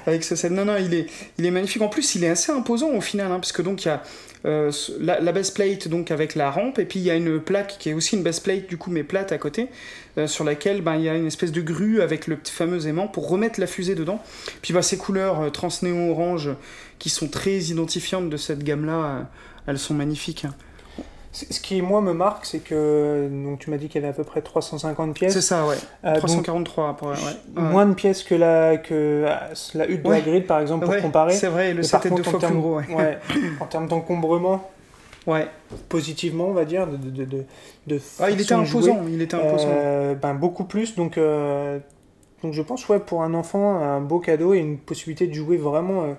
avec 0.05 0.23
ce 0.23 0.37
set. 0.37 0.53
Non, 0.53 0.63
non, 0.63 0.77
il 0.77 0.93
est, 0.93 1.07
il 1.37 1.45
est 1.45 1.51
magnifique. 1.51 1.81
En 1.81 1.89
plus, 1.89 2.15
il 2.15 2.23
est 2.23 2.29
assez 2.29 2.51
imposant 2.53 2.91
au 2.91 3.01
final, 3.01 3.29
hein, 3.29 3.39
parce 3.41 3.51
que 3.51 3.61
donc 3.61 3.83
il 3.83 3.89
y 3.89 3.91
a 3.91 4.01
euh, 4.45 4.71
la, 5.01 5.19
la 5.19 5.31
base 5.33 5.51
plate 5.51 5.89
donc 5.89 6.11
avec 6.11 6.35
la 6.35 6.49
rampe, 6.49 6.79
et 6.79 6.85
puis 6.85 6.99
il 6.99 7.03
y 7.05 7.11
a 7.11 7.15
une 7.15 7.41
plaque 7.41 7.75
qui 7.77 7.89
est 7.89 7.93
aussi 7.93 8.15
une 8.15 8.23
base 8.23 8.39
plate, 8.39 8.67
du 8.69 8.77
coup, 8.77 8.89
mais 8.89 9.03
plate 9.03 9.33
à 9.33 9.37
côté, 9.37 9.67
euh, 10.17 10.27
sur 10.27 10.45
laquelle 10.45 10.81
ben, 10.81 10.95
il 10.95 11.03
y 11.03 11.09
a 11.09 11.13
une 11.15 11.27
espèce 11.27 11.51
de 11.51 11.61
grue 11.61 12.01
avec 12.01 12.27
le 12.27 12.37
petit 12.37 12.53
fameux 12.53 12.87
aimant 12.87 13.07
pour 13.09 13.27
remettre 13.27 13.59
la 13.59 13.67
fusée 13.67 13.95
dedans. 13.95 14.23
Puis 14.61 14.71
bah, 14.73 14.81
ces 14.81 14.97
couleurs 14.97 15.51
transnéon 15.51 16.09
orange 16.09 16.51
qui 16.99 17.09
sont 17.09 17.27
très 17.27 17.57
identifiantes 17.57 18.29
de 18.29 18.37
cette 18.37 18.63
gamme-là, 18.63 19.29
elles 19.67 19.77
sont 19.77 19.93
magnifiques. 19.93 20.45
hein. 20.45 20.55
Ce 21.33 21.59
qui, 21.61 21.81
moi, 21.81 22.01
me 22.01 22.11
marque, 22.11 22.45
c'est 22.45 22.59
que 22.59 23.29
donc, 23.31 23.59
tu 23.59 23.69
m'as 23.69 23.77
dit 23.77 23.87
qu'il 23.87 24.01
y 24.01 24.03
avait 24.03 24.13
à 24.13 24.15
peu 24.15 24.25
près 24.25 24.41
350 24.41 25.13
pièces. 25.13 25.31
C'est 25.33 25.39
ça, 25.41 25.65
ouais. 25.65 25.77
Euh, 26.03 26.11
donc, 26.11 26.19
343 26.19 26.89
après, 26.89 27.07
ouais. 27.07 27.13
Ouais. 27.13 27.61
moins 27.61 27.85
de 27.85 27.93
pièces 27.93 28.23
que 28.23 28.35
la, 28.35 28.75
que 28.77 28.93
euh, 28.93 29.29
la 29.75 29.87
hutte 29.89 30.03
de 30.03 30.09
Ouais. 30.09 30.17
Hagrid, 30.17 30.45
par 30.45 30.59
exemple, 30.59 30.85
pour 30.85 30.97
comparer. 30.97 31.31
C'est 31.33 31.47
vrai, 31.47 31.73
le 31.73 31.83
set 31.83 32.05
est 32.05 32.09
deux 32.09 32.21
fois 32.23 32.33
plus 32.33 32.39
termes- 32.39 32.59
gros, 32.59 32.75
ouais. 32.79 33.17
en 33.61 33.65
termes 33.65 33.87
d'encombrement, 33.87 34.69
Ouais. 35.25 35.47
positivement, 35.87 36.47
on 36.47 36.53
va 36.53 36.65
dire, 36.65 36.85
de, 36.85 36.97
de, 36.97 37.23
de, 37.23 37.43
de 37.87 37.99
Ah, 38.19 38.29
il 38.29 38.35
était 38.41 38.53
jouer, 38.55 38.65
imposant, 38.67 38.99
il 39.07 39.21
était 39.21 39.35
imposant. 39.35 39.67
euh, 39.71 40.15
ben, 40.15 40.33
beaucoup 40.33 40.65
plus. 40.65 40.95
Donc, 40.95 41.17
euh, 41.17 41.79
donc 42.43 42.51
je 42.53 42.61
pense, 42.61 42.89
ouais, 42.89 42.99
pour 42.99 43.23
un 43.23 43.33
enfant, 43.35 43.79
un 43.79 44.01
beau 44.01 44.19
cadeau 44.19 44.53
et 44.53 44.57
une 44.57 44.77
possibilité 44.79 45.27
de 45.27 45.33
jouer 45.33 45.55
vraiment 45.55 46.01
euh, 46.03 46.13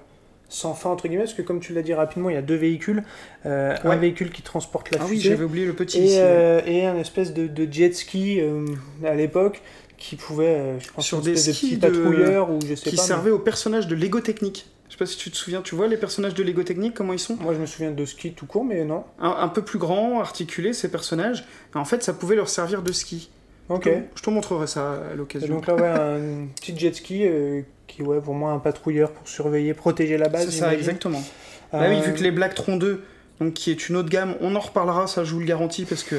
sans 0.52 0.74
fin, 0.74 0.90
entre 0.90 1.08
guillemets, 1.08 1.24
parce 1.24 1.34
que 1.34 1.42
comme 1.42 1.60
tu 1.60 1.72
l'as 1.72 1.82
dit 1.82 1.94
rapidement, 1.94 2.28
il 2.30 2.34
y 2.34 2.38
a 2.38 2.42
deux 2.42 2.54
véhicules. 2.56 3.02
Euh, 3.46 3.74
Un 3.84 3.96
véhicule 3.96 4.30
qui 4.30 4.42
transporte 4.42 4.90
la 4.90 4.98
ah 5.00 5.04
oui, 5.08 5.16
fusée 5.16 5.30
j'avais 5.30 5.44
oublié 5.44 5.64
le 5.66 5.72
petit 5.72 5.98
et, 5.98 6.04
ici. 6.04 6.14
ouais. 6.16 6.20
euh, 6.22 6.60
et 6.66 6.84
un 6.86 6.96
espèce 6.96 7.32
de, 7.32 7.46
de 7.46 7.72
jet 7.72 7.92
ski 7.94 8.40
euh, 8.40 8.66
à 9.04 9.14
l'époque 9.14 9.62
qui 9.98 10.16
pouvait, 10.16 10.78
je 10.80 10.90
pense, 10.92 11.06
Sur 11.06 11.20
des 11.22 11.32
de 11.32 11.36
skis 11.36 11.76
de- 11.76 11.86
patrouilleur 11.88 12.50
ou 12.50 12.58
je 12.66 12.74
sais 12.74 12.90
qui 12.90 12.96
pas. 12.96 13.02
mais- 13.02 13.08
servait 13.08 13.30
aux 13.30 13.38
personnages 13.38 13.86
de 13.86 13.94
Lego 13.94 14.20
Technique. 14.20 14.66
Je 14.88 14.92
sais 14.92 14.98
pas 14.98 15.06
si 15.06 15.16
tu 15.16 15.30
te 15.30 15.36
souviens, 15.36 15.62
tu 15.62 15.74
vois 15.74 15.86
les 15.88 15.96
personnages 15.96 16.34
de 16.34 16.42
Lego 16.42 16.62
Technique, 16.64 16.92
comment 16.92 17.14
ils 17.14 17.18
sont? 17.18 17.36
Moi, 17.36 17.54
je 17.54 17.58
me 17.60 17.64
souviens 17.66 17.92
de 17.92 18.04
ski 18.04 18.32
tout 18.32 18.44
court, 18.44 18.64
mais 18.64 18.84
non. 18.84 19.04
un, 19.20 19.30
un 19.30 19.48
peu 19.48 19.62
plus 19.62 19.78
grands, 19.78 20.20
articulés, 20.20 20.74
ces 20.74 20.90
personnages. 20.90 21.46
En 21.74 21.86
fait, 21.86 22.02
ça 22.02 22.12
pouvait 22.12 22.36
leur 22.36 22.50
servir 22.50 22.82
de 22.82 22.92
ski. 22.92 23.30
Ok. 23.74 23.84
Je 23.86 23.90
te- 23.90 23.98
Je 24.16 24.22
te 24.22 24.30
montrerai 24.30 24.66
ça 24.66 24.92
à 25.12 25.14
l'occasion. 25.14 25.54
donc 25.54 25.66
là, 25.66 25.74
ouais, 25.74 25.86
un 25.88 26.46
petit 26.60 26.76
jet 26.78 26.94
ski 26.94 27.26
euh, 27.26 27.62
qui, 27.86 28.02
ouais, 28.02 28.20
pour 28.20 28.34
moi, 28.34 28.52
un 28.52 28.58
patrouilleur 28.58 29.10
pour 29.12 29.28
surveiller, 29.28 29.74
protéger 29.74 30.16
la 30.18 30.28
base. 30.28 30.46
C'est 30.46 30.60
ça, 30.60 30.74
exactement. 30.74 31.22
Euh, 31.74 31.78
Bah 31.80 31.86
oui, 31.88 32.00
vu 32.02 32.12
que 32.14 32.22
les 32.22 32.30
Blacktron 32.30 32.76
2, 32.76 33.02
donc, 33.40 33.54
qui 33.54 33.70
est 33.70 33.88
une 33.88 33.96
autre 33.96 34.08
gamme, 34.10 34.34
on 34.40 34.54
en 34.56 34.60
reparlera, 34.60 35.06
ça 35.06 35.24
je 35.24 35.32
vous 35.34 35.40
le 35.40 35.46
garantis, 35.46 35.84
parce 35.84 36.02
que 36.02 36.16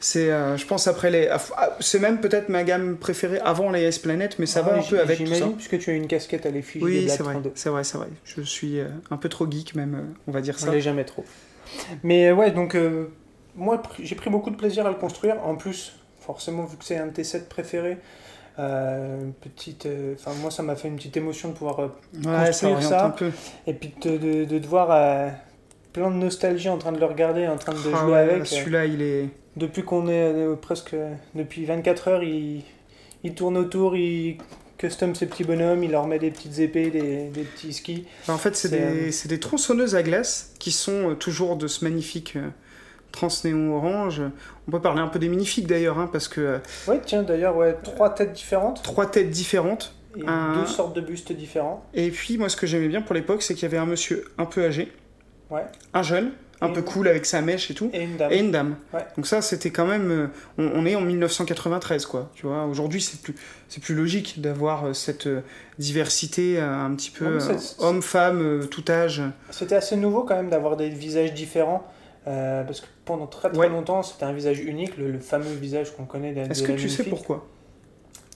c'est, 0.00 0.30
euh, 0.32 0.56
je 0.56 0.64
pense, 0.66 0.86
après 0.88 1.10
les. 1.10 1.28
ah, 1.28 1.38
C'est 1.80 1.98
même 2.00 2.20
peut-être 2.20 2.48
ma 2.48 2.62
gamme 2.64 2.96
préférée 2.96 3.38
avant 3.40 3.70
les 3.70 3.88
Ice 3.88 3.98
Planet, 3.98 4.36
mais 4.38 4.46
ça 4.46 4.60
ah, 4.64 4.70
va 4.70 4.78
un 4.78 4.82
peu 4.82 4.98
avec 5.00 5.18
tout 5.18 5.26
ça. 5.26 5.34
J'imagine, 5.34 5.56
puisque 5.56 5.78
tu 5.78 5.90
as 5.90 5.94
une 5.94 6.06
casquette 6.08 6.46
à 6.46 6.50
l'effigie 6.50 6.84
des 6.84 6.90
Oui, 6.90 7.04
Black 7.04 7.16
c'est 7.16 7.22
vrai, 7.22 7.32
32. 7.34 7.50
c'est 7.54 7.68
vrai, 7.68 7.84
c'est 7.84 7.98
vrai. 7.98 8.08
Je 8.24 8.40
suis 8.42 8.80
euh, 8.80 8.86
un 9.10 9.16
peu 9.16 9.28
trop 9.28 9.48
geek, 9.50 9.74
même, 9.74 10.14
on 10.26 10.32
va 10.32 10.40
dire 10.40 10.56
On 10.60 10.64
ça. 10.66 10.72
l'est 10.72 10.80
jamais 10.80 11.04
trop. 11.04 11.24
Mais 12.02 12.32
ouais, 12.32 12.50
donc 12.50 12.76
moi 13.56 13.82
j'ai 14.02 14.14
pris 14.14 14.30
beaucoup 14.30 14.50
de 14.50 14.56
plaisir 14.56 14.86
à 14.86 14.88
le 14.90 14.96
construire. 14.96 15.36
En 15.44 15.54
plus, 15.56 15.94
forcément, 16.22 16.64
vu 16.64 16.76
que 16.76 16.84
c'est 16.84 16.96
un 16.98 17.06
de 17.06 17.12
tes 17.12 17.24
sets 17.24 17.46
préférés, 17.48 17.98
euh, 18.58 19.18
petite, 19.40 19.86
euh, 19.86 20.14
enfin 20.18 20.32
moi 20.40 20.50
ça 20.50 20.62
m'a 20.62 20.76
fait 20.76 20.88
une 20.88 20.96
petite 20.96 21.16
émotion 21.16 21.48
de 21.48 21.54
pouvoir 21.54 21.80
euh, 21.80 21.88
Ouais, 22.24 22.46
construire 22.48 22.82
ça. 22.82 23.06
un 23.06 23.10
peu. 23.10 23.30
et 23.66 23.72
puis 23.74 23.94
de, 24.02 24.16
de, 24.18 24.44
de 24.44 24.58
te 24.58 24.66
voir 24.66 24.88
plein 25.92 26.10
de 26.10 26.16
nostalgie 26.16 26.68
en 26.68 26.78
train 26.78 26.92
de 26.92 26.98
le 26.98 27.06
regarder, 27.06 27.46
en 27.48 27.56
train 27.56 27.72
de 27.72 27.78
Ah 27.94 27.98
jouer 28.00 28.12
ouais, 28.12 28.18
avec. 28.18 28.46
Celui-là, 28.46 28.84
il 28.86 29.02
est. 29.02 29.28
depuis 29.56 29.82
qu'on 29.82 30.08
est 30.08 30.34
presque 30.60 30.94
depuis 31.34 31.64
24 31.64 32.08
heures, 32.08 32.22
il, 32.22 32.62
il 33.24 33.34
tourne 33.34 33.56
autour, 33.56 33.96
il 33.96 34.38
custom 34.78 35.14
ses 35.14 35.26
petits 35.26 35.44
bonhommes, 35.44 35.84
il 35.84 35.92
leur 35.92 36.06
met 36.08 36.18
des 36.18 36.30
petites 36.32 36.58
épées, 36.58 36.90
des, 36.90 37.28
des 37.28 37.42
petits 37.44 37.72
skis. 37.72 38.04
En 38.28 38.36
fait, 38.36 38.56
c'est 38.56 38.68
des, 38.68 38.80
euh, 38.80 39.10
c'est 39.12 39.28
des 39.28 39.38
tronçonneuses 39.38 39.94
à 39.94 40.02
glace 40.02 40.52
qui 40.58 40.72
sont 40.72 41.14
toujours 41.14 41.56
de 41.56 41.68
ce 41.68 41.84
magnifique 41.84 42.36
transnéon 43.12 43.76
orange. 43.76 44.22
On 44.66 44.70
peut 44.70 44.80
parler 44.80 45.00
un 45.00 45.08
peu 45.08 45.18
des 45.18 45.28
magnifiques 45.28 45.66
d'ailleurs, 45.66 45.98
hein, 45.98 46.08
parce 46.10 46.28
que 46.28 46.40
euh, 46.40 46.58
Ouais, 46.88 47.00
tiens 47.04 47.22
d'ailleurs, 47.22 47.56
ouais, 47.56 47.76
trois 47.84 48.10
têtes 48.10 48.32
différentes 48.32 48.82
trois 48.82 49.06
têtes 49.06 49.30
différentes. 49.30 49.94
et 50.16 50.22
Un- 50.26 50.54
deux 50.60 50.66
sortes 50.66 50.94
de 50.96 51.00
bustes 51.00 51.32
différents. 51.32 51.84
Et 51.94 52.10
puis, 52.10 52.36
moi, 52.38 52.48
ce 52.48 52.56
que 52.56 52.66
j'aimais 52.66 52.88
bien 52.88 53.02
pour 53.02 53.14
l'époque, 53.14 53.42
c'est 53.42 53.54
qu'il 53.54 53.62
y 53.62 53.66
avait 53.66 53.78
un 53.78 53.86
monsieur 53.86 54.24
un 54.38 54.44
peu 54.46 54.64
âgé, 54.64 54.92
Ouais. 55.50 55.64
un 55.94 56.02
jeune, 56.02 56.32
un 56.60 56.68
Et 56.68 56.72
peu 56.74 56.78
une- 56.80 56.84
cool 56.84 57.08
avec 57.08 57.26
sa 57.26 57.40
mèche 57.40 57.70
et 57.70 57.74
tout, 57.74 57.90
Et 57.92 58.02
une 58.02 58.16
dame. 58.16 58.30
et 58.32 58.38
une 58.38 58.50
dame. 58.52 58.76
Ouais. 58.94 59.00
Donc 59.16 59.26
ça, 59.26 59.42
c'était 59.42 59.70
quand 59.70 59.84
même... 59.86 60.10
euh, 60.10 60.26
on, 60.58 60.70
on 60.74 60.86
est 60.86 60.94
en 60.94 61.00
1993, 61.00 62.06
quoi. 62.06 62.30
Tu 62.34 62.46
vois, 62.46 62.66
aujourd'hui, 62.66 63.00
c'est 63.00 63.20
plus, 63.20 63.34
c'est 63.68 63.82
plus 63.82 63.94
logique 63.94 64.40
d'avoir 64.40 64.84
euh, 64.86 64.92
cette 64.92 65.28
diversité 65.78 66.60
un 66.60 66.94
petit 66.94 67.10
peu 67.10 67.38
homme-femme, 67.78 68.66
tout 68.70 68.84
âge. 68.88 69.22
C'était 69.50 69.74
assez 69.76 69.96
nouveau 69.96 70.22
quand 70.24 70.36
même 70.36 70.50
d'avoir 70.50 70.76
des 70.76 70.88
visages 70.88 71.32
différents. 71.34 71.84
Euh, 72.26 72.62
parce 72.64 72.80
que 72.80 72.86
pendant 73.04 73.26
très 73.26 73.48
très 73.50 73.58
Ouais. 73.58 73.68
longtemps, 73.68 74.02
c'était 74.02 74.24
un 74.24 74.32
visage 74.32 74.60
unique, 74.60 74.96
le, 74.96 75.10
le 75.10 75.18
fameux 75.18 75.52
visage 75.52 75.94
qu'on 75.96 76.04
connaît 76.04 76.32
de, 76.32 76.40
Est-ce 76.50 76.62
que 76.62 76.72
tu 76.72 76.88
sais 76.88 77.04
pourquoi? 77.04 77.46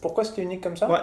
Pourquoi 0.00 0.24
c'était 0.24 0.42
unique 0.42 0.62
comme 0.62 0.76
ça? 0.76 0.90
Ouais. 0.90 0.98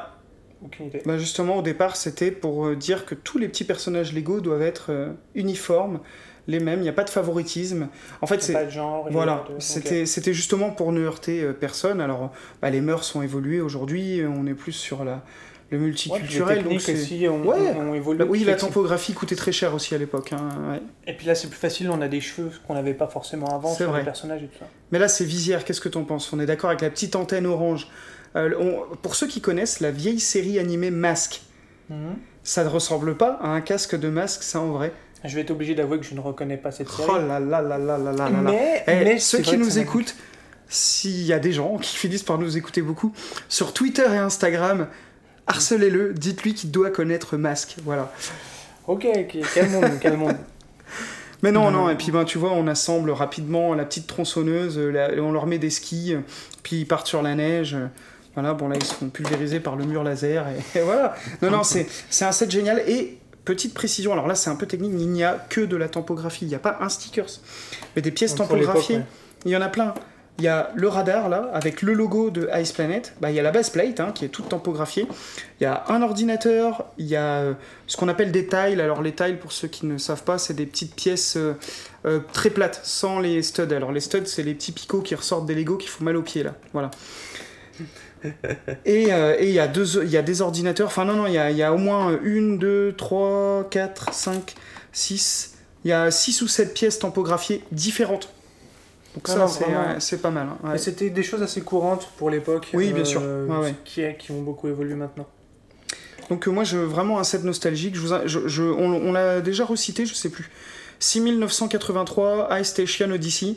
Aucune 0.65 0.85
idée. 0.85 1.01
Bah 1.05 1.17
justement, 1.17 1.57
au 1.57 1.61
départ, 1.61 1.95
c'était 1.97 2.31
pour 2.31 2.65
euh, 2.67 2.75
dire 2.75 3.05
que 3.05 3.15
tous 3.15 3.37
les 3.37 3.49
petits 3.49 3.65
personnages 3.65 4.13
Lego 4.13 4.39
doivent 4.39 4.61
être 4.61 4.91
euh, 4.91 5.11
uniformes, 5.35 5.99
les 6.47 6.59
mêmes, 6.59 6.79
il 6.79 6.83
n'y 6.83 6.89
a 6.89 6.93
pas 6.93 7.03
de 7.05 7.09
favoritisme. 7.09 7.87
En 8.21 8.27
fait, 8.27 8.41
C'est 8.41 8.47
c'est... 8.47 8.53
pas 8.53 8.65
de 8.65 8.69
genre. 8.69 9.07
Voilà, 9.11 9.45
de- 9.49 9.59
c'était 9.59 10.33
justement 10.33 10.71
pour 10.71 10.91
ne 10.91 11.01
heurter 11.01 11.45
personne. 11.53 11.99
Alors, 12.01 12.31
bah, 12.61 12.69
les 12.69 12.81
mœurs 12.81 13.03
sont 13.05 13.21
évoluées 13.21 13.61
aujourd'hui, 13.61 14.21
on 14.25 14.45
est 14.45 14.53
plus 14.53 14.73
sur 14.73 15.03
la, 15.05 15.23
le 15.69 15.79
multiculturel. 15.79 16.63
Donc 16.63 16.81
bah 18.17 18.25
oui, 18.27 18.43
la 18.43 18.55
topographie 18.55 19.13
coûtait 19.13 19.35
très 19.35 19.51
cher 19.51 19.73
aussi 19.73 19.95
à 19.95 19.97
l'époque. 19.97 20.33
Hein, 20.33 20.79
et 21.07 21.13
puis 21.13 21.27
là, 21.27 21.35
c'est 21.35 21.47
plus 21.47 21.57
facile, 21.57 21.89
on 21.89 22.01
a 22.01 22.07
des 22.07 22.21
cheveux 22.21 22.51
qu'on 22.67 22.73
n'avait 22.73 22.93
pas 22.93 23.07
forcément 23.07 23.55
avant 23.55 23.73
sur 23.73 23.89
vrai. 23.89 23.99
les 23.99 24.05
personnages 24.05 24.43
et 24.43 24.47
tout 24.47 24.59
ça. 24.59 24.67
Mais 24.91 24.99
là, 24.99 25.07
c'est 25.07 25.25
visière, 25.25 25.65
qu'est-ce 25.65 25.81
que 25.81 25.89
t'en 25.89 26.03
penses? 26.03 26.31
On 26.33 26.39
est 26.39 26.45
d'accord 26.45 26.69
avec 26.69 26.81
la 26.81 26.89
petite 26.89 27.15
antenne 27.15 27.45
orange. 27.45 27.87
Euh, 28.35 28.49
pour 29.01 29.15
ceux 29.15 29.27
qui 29.27 29.41
connaissent 29.41 29.79
la 29.79 29.91
vieille 29.91 30.19
série 30.19 30.57
animée 30.57 30.91
Masque, 30.91 31.41
mhm. 31.89 32.15
ça 32.43 32.63
ne 32.63 32.69
ressemble 32.69 33.15
pas 33.15 33.39
à 33.41 33.49
un 33.49 33.61
casque 33.61 33.95
de 33.95 34.09
masque, 34.09 34.43
ça 34.43 34.59
en 34.59 34.71
vrai. 34.71 34.91
Je 35.23 35.35
vais 35.35 35.41
être 35.41 35.51
obligé 35.51 35.73
d'avouer 35.73 35.99
que 35.99 36.05
je 36.05 36.15
ne 36.15 36.19
reconnais 36.19 36.57
pas 36.57 36.71
cette 36.71 36.89
série. 36.89 37.09
Oh 37.09 37.17
là 37.17 37.39
là 37.39 37.61
là 37.61 37.77
là 37.77 37.97
là 37.97 38.11
là 38.11 38.29
là 38.29 38.41
Mais, 38.41 38.83
eh, 38.87 39.03
mais 39.03 39.19
ceux 39.19 39.39
qui 39.39 39.57
nous 39.57 39.79
écoutent, 39.79 40.15
s'il 40.67 41.23
y 41.23 41.31
a 41.31 41.39
des 41.39 41.53
gens 41.53 41.77
qui 41.77 41.95
finissent 41.97 42.23
par 42.23 42.37
nous 42.37 42.57
écouter 42.57 42.81
beaucoup, 42.81 43.13
sur 43.47 43.73
Twitter 43.73 44.05
et 44.11 44.17
Instagram, 44.17 44.87
harcelez-le, 45.47 46.13
dites-lui 46.13 46.53
qu'il 46.53 46.71
doit 46.71 46.89
connaître 46.89 47.37
Masque. 47.37 47.75
Voilà. 47.83 48.11
Ok, 48.87 49.07
ok, 49.13 49.37
calmons-nous, 49.53 49.97
calmons-nous. 49.99 50.37
Mais 51.41 51.51
non, 51.51 51.71
Non. 51.71 51.89
et 51.89 51.95
puis 51.95 52.11
ben, 52.11 52.23
tu 52.23 52.37
vois, 52.37 52.51
on 52.53 52.67
assemble 52.67 53.11
rapidement 53.11 53.73
la 53.73 53.83
petite 53.83 54.07
tronçonneuse, 54.07 54.77
euh, 54.77 54.89
la- 54.91 55.21
on 55.21 55.31
leur 55.33 55.45
met 55.45 55.57
des 55.57 55.69
skis, 55.69 56.15
puis 56.63 56.77
ils 56.81 56.85
partent 56.87 57.07
sur 57.07 57.21
la 57.21 57.35
neige. 57.35 57.75
Voilà, 58.33 58.53
bon 58.53 58.67
là, 58.69 58.75
ils 58.79 58.83
se 58.85 58.93
font 58.93 59.09
pulvériser 59.09 59.59
par 59.59 59.75
le 59.75 59.83
mur 59.85 60.03
laser, 60.03 60.45
et, 60.47 60.59
et 60.79 60.81
voilà. 60.81 61.15
Non, 61.41 61.51
non, 61.51 61.63
c'est 61.63 61.85
c'est 62.09 62.23
un 62.25 62.31
set 62.31 62.49
génial, 62.49 62.81
et 62.87 63.17
petite 63.43 63.73
précision, 63.73 64.13
alors 64.13 64.25
là, 64.27 64.35
c'est 64.35 64.49
un 64.49 64.55
peu 64.55 64.65
technique, 64.65 64.93
il 64.97 65.09
n'y 65.09 65.23
a 65.25 65.33
que 65.49 65.59
de 65.61 65.75
la 65.75 65.89
tempographie, 65.89 66.45
il 66.45 66.47
n'y 66.47 66.55
a 66.55 66.59
pas 66.59 66.77
un 66.79 66.87
stickers, 66.87 67.27
mais 67.95 68.01
des 68.01 68.11
pièces 68.11 68.35
Donc, 68.35 68.49
ouais. 68.51 69.03
il 69.45 69.51
y 69.51 69.57
en 69.57 69.61
a 69.61 69.67
plein. 69.69 69.93
Il 70.39 70.45
y 70.45 70.47
a 70.47 70.71
le 70.73 70.87
radar 70.87 71.29
là, 71.29 71.51
avec 71.53 71.83
le 71.83 71.93
logo 71.93 72.31
de 72.31 72.49
Ice 72.59 72.71
Planet. 72.71 73.13
Bah, 73.21 73.29
il 73.29 73.35
y 73.35 73.39
a 73.39 73.43
la 73.43 73.51
base 73.51 73.69
plate 73.69 73.99
hein, 73.99 74.11
qui 74.13 74.25
est 74.25 74.29
toute 74.29 74.49
tampographiée. 74.49 75.07
Il 75.59 75.63
y 75.63 75.67
a 75.67 75.83
un 75.89 76.01
ordinateur. 76.01 76.85
Il 76.97 77.05
y 77.05 77.15
a 77.15 77.41
euh, 77.41 77.53
ce 77.85 77.97
qu'on 77.97 78.07
appelle 78.07 78.31
des 78.31 78.47
tiles. 78.47 78.81
Alors 78.81 79.03
les 79.03 79.13
tiles, 79.13 79.37
pour 79.37 79.51
ceux 79.51 79.67
qui 79.67 79.85
ne 79.85 79.99
savent 79.99 80.23
pas, 80.23 80.39
c'est 80.39 80.55
des 80.55 80.65
petites 80.65 80.95
pièces 80.95 81.37
euh, 81.37 81.53
euh, 82.05 82.19
très 82.33 82.49
plates, 82.49 82.81
sans 82.83 83.19
les 83.19 83.43
studs. 83.43 83.71
Alors 83.75 83.91
les 83.91 83.99
studs, 83.99 84.25
c'est 84.25 84.41
les 84.41 84.55
petits 84.55 84.71
picots 84.71 85.01
qui 85.01 85.13
ressortent 85.13 85.45
des 85.45 85.53
Lego 85.53 85.77
qui 85.77 85.87
font 85.87 86.03
mal 86.03 86.17
aux 86.17 86.23
pieds 86.23 86.41
là. 86.41 86.55
Voilà. 86.73 86.89
Et 88.85 89.03
il 89.03 89.51
y, 89.51 89.59
a 89.59 89.67
deux- 89.67 90.05
y 90.05 90.17
a 90.17 90.21
des 90.23 90.41
ordinateurs. 90.41 90.87
Enfin 90.87 91.05
non, 91.05 91.13
non, 91.13 91.27
il 91.27 91.33
y 91.33 91.37
a, 91.37 91.51
il 91.51 91.57
y 91.57 91.63
a 91.63 91.73
au 91.73 91.77
moins 91.77 92.17
une, 92.23 92.57
deux, 92.57 92.95
trois, 92.97 93.67
quatre, 93.69 94.13
cinq, 94.13 94.55
six. 94.91 95.55
Il 95.85 95.89
y 95.89 95.93
a 95.93 96.09
six 96.09 96.41
ou 96.41 96.47
sept 96.47 96.73
pièces 96.73 96.99
tampographiées 96.99 97.63
différentes. 97.71 98.29
Donc 99.15 99.27
ça, 99.27 99.47
c'est 99.47 100.15
ouais, 100.15 100.21
pas 100.21 100.31
mal. 100.31 100.47
hein. 100.63 100.69
Ouais. 100.71 100.77
C'était 100.77 101.09
des 101.09 101.21
choses 101.23 101.43
assez 101.43 101.61
courantes 101.61 102.09
pour 102.17 102.29
l'époque. 102.29 102.69
Oui, 102.73 102.91
bien 102.93 103.05
sûr. 103.05 103.21
Ouais. 103.21 103.75
Qui, 103.85 104.01
qui 104.17 104.31
ont 104.31 104.41
beaucoup 104.41 104.67
évolué 104.67 104.95
maintenant. 104.95 105.27
Donc 106.29 106.47
euh, 106.47 106.51
moi, 106.51 106.63
je, 106.63 106.77
vraiment 106.77 107.19
un 107.19 107.23
set 107.23 107.43
nostalgique. 107.43 107.95
Je 107.95 107.99
vous, 107.99 108.13
a- 108.13 108.25
je- 108.25 108.47
je- 108.47 108.63
on, 108.63 108.91
on 109.09 109.11
l'a 109.11 109.41
déjà 109.41 109.65
recité, 109.65 110.05
je 110.05 110.13
sais 110.15 110.29
plus. 110.29 110.49
6983 110.99 112.59
Ice 112.59 112.67
Station 112.69 113.11
Odyssey. 113.11 113.55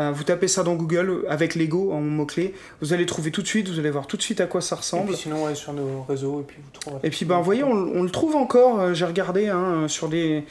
Euh, 0.00 0.10
vous 0.12 0.24
tapez 0.24 0.48
ça 0.48 0.62
dans 0.62 0.74
Google 0.74 1.24
avec 1.28 1.54
Lego 1.54 1.92
en 1.92 2.00
mot-clé. 2.00 2.54
Vous 2.80 2.92
allez 2.92 3.04
trouver 3.06 3.30
tout 3.30 3.42
de 3.42 3.46
suite, 3.46 3.68
vous 3.68 3.78
allez 3.78 3.90
voir 3.90 4.06
tout 4.06 4.16
de 4.16 4.22
suite 4.22 4.40
à 4.40 4.46
quoi 4.46 4.60
ça 4.60 4.76
Et 4.76 4.78
ressemble. 4.78 5.08
puis 5.08 5.16
sinon, 5.16 5.44
ouais, 5.44 5.54
sur 5.54 5.72
nos 5.72 6.02
réseaux, 6.08 6.40
et 6.40 6.44
puis 6.44 6.56
vous 6.64 6.70
trouverez. 6.80 7.00
Et 7.06 7.10
puis, 7.10 7.24
ben, 7.26 7.36
vous 7.38 7.44
voyez, 7.44 7.62
on, 7.64 7.70
on 7.72 8.02
le 8.02 8.10
trouve 8.10 8.34
encore, 8.36 8.80
euh, 8.80 8.94
j'ai 8.94 9.04
regardé 9.04 9.48
hein, 9.48 9.86
sur 9.88 10.08
les 10.08 10.44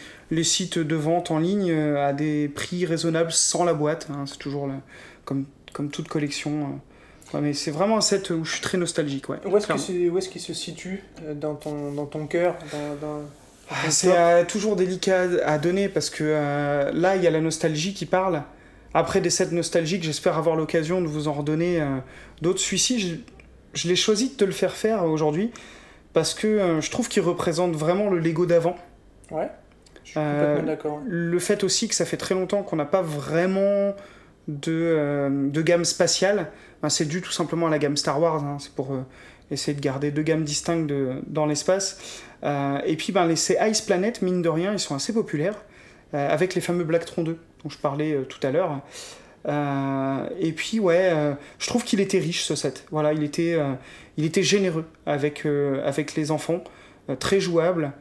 sites 0.43 0.77
de 0.77 0.95
vente 0.95 1.31
en 1.31 1.39
ligne 1.39 1.71
euh, 1.71 2.07
à 2.07 2.13
des 2.13 2.47
prix 2.47 2.85
raisonnables 2.85 3.31
sans 3.31 3.63
la 3.63 3.73
boîte. 3.73 4.07
hein. 4.11 4.25
c'est 4.27 4.37
toujours 4.37 4.67
le- 4.67 4.73
comme, 5.25 5.45
comme 5.73 5.89
toute 5.89 6.07
collection. 6.07 6.79
Ouais, 7.33 7.41
mais 7.41 7.53
c'est 7.53 7.71
vraiment 7.71 7.97
un 7.97 8.01
set 8.01 8.29
où 8.31 8.43
je 8.43 8.51
suis 8.53 8.61
très 8.61 8.77
nostalgique. 8.77 9.29
Ouais, 9.29 9.37
Où 9.45 9.55
est-ce 9.57 9.67
que 9.67 9.73
clairement. 9.73 9.83
c'est- 9.83 10.09
où 10.09 10.17
est-ce 10.17 10.29
qu'il 10.29 10.41
se 10.41 10.53
situe 10.53 11.03
dans 11.35 11.55
ton, 11.55 11.91
dans 11.91 12.05
ton 12.07 12.25
cœur 12.27 12.55
dans, 12.71 13.07
dans- 13.07 13.21
Ah, 13.71 13.75
C'est 13.91 14.15
euh, 14.17 14.43
toujours 14.45 14.75
délicat 14.75 15.27
à 15.45 15.57
donner 15.59 15.89
parce 15.89 16.09
que 16.09 16.23
euh, 16.23 16.91
là, 16.91 17.15
il 17.15 17.23
y 17.23 17.27
a 17.27 17.31
la 17.31 17.39
nostalgie 17.41 17.93
qui 17.93 18.05
parle. 18.07 18.41
Après 18.93 19.21
des 19.21 19.29
sets 19.29 19.51
nostalgiques, 19.51 20.03
j'espère 20.03 20.37
avoir 20.37 20.55
l'occasion 20.55 21.01
de 21.01 21.07
vous 21.07 21.27
en 21.27 21.33
redonner 21.33 21.79
euh, 21.81 21.97
d'autres. 22.41 22.59
Celui-ci, 22.59 22.99
je, 22.99 23.15
je 23.73 23.87
l'ai 23.87 23.95
choisi 23.95 24.29
de 24.29 24.35
te 24.35 24.43
le 24.45 24.51
faire 24.51 24.73
faire 24.75 25.05
aujourd'hui 25.05 25.51
parce 26.13 26.33
que 26.33 26.47
euh, 26.47 26.81
je 26.81 26.89
trouve 26.89 27.07
qu'il 27.07 27.21
représente 27.21 27.73
vraiment 27.75 28.09
le 28.09 28.19
Lego 28.19 28.45
d'avant. 28.47 28.75
Ouais, 29.31 29.49
je 30.03 30.09
suis 30.11 30.19
Euh, 30.19 30.55
complètement 30.55 30.71
d'accord. 30.71 31.01
Le 31.07 31.39
fait 31.39 31.63
aussi 31.63 31.87
que 31.87 31.93
ça 31.95 32.05
fait 32.05 32.17
très 32.17 32.33
longtemps 32.33 32.63
qu'on 32.63 32.77
n'a 32.77 32.85
pas 32.85 33.03
vraiment 33.03 33.95
de, 34.47 34.71
euh, 34.71 35.49
de 35.49 35.61
gamme 35.61 35.85
spatiale. 35.85 36.47
Ben, 36.81 36.89
c'est 36.89 37.05
dû 37.05 37.21
tout 37.21 37.31
simplement 37.31 37.67
à 37.67 37.69
la 37.69 37.77
gamme 37.77 37.95
Star 37.97 38.19
Wars. 38.19 38.43
hein. 38.43 38.57
C'est 38.59 38.73
pour 38.73 38.91
euh, 38.93 39.01
essayer 39.51 39.75
de 39.75 39.81
garder 39.81 40.09
deux 40.09 40.23
gammes 40.23 40.43
distinctes 40.43 40.87
de- 40.87 41.21
dans 41.27 41.45
l'espace. 41.45 41.99
Euh, 42.43 42.79
et 42.85 42.95
puis 42.95 43.11
ben, 43.11 43.25
les, 43.27 43.35
ces 43.35 43.57
Ice 43.69 43.81
Planet, 43.81 44.23
mine 44.23 44.41
de 44.41 44.49
rien, 44.49 44.73
ils 44.73 44.79
sont 44.79 44.95
assez 44.95 45.13
populaires. 45.13 45.63
euh, 46.15 46.27
avec 46.33 46.55
les 46.55 46.61
fameux 46.61 46.83
Blacktron 46.85 47.21
2 47.21 47.37
dont 47.63 47.69
je 47.69 47.77
parlais 47.77 48.13
euh, 48.13 48.23
tout 48.23 48.45
à 48.45 48.51
l'heure. 48.51 48.81
Euh, 49.47 50.27
et 50.39 50.51
puis 50.51 50.79
ouais, 50.79 51.11
euh, 51.13 51.33
je 51.59 51.67
trouve 51.67 51.83
qu'il 51.83 51.99
était 51.99 52.19
riche 52.19 52.43
ce 52.43 52.55
set. 52.55 52.85
Voilà, 52.91 53.13
il 53.13 53.23
était, 53.23 53.53
euh, 53.53 53.73
il 54.17 54.25
était 54.25 54.43
généreux 54.43 54.85
avec, 55.05 55.45
avec 55.83 56.15
les 56.15 56.31
enfants, 56.31 56.63
très 57.19 57.39
jouable. 57.39 57.91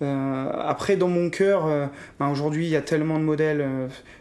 Après, 0.00 0.96
dans 0.96 1.06
mon 1.06 1.30
cœur, 1.30 1.88
ben, 2.18 2.28
aujourd'hui, 2.28 2.66
il 2.66 2.70
y 2.70 2.76
a 2.76 2.82
tellement 2.82 3.20
de 3.20 3.24
modèles. 3.24 3.64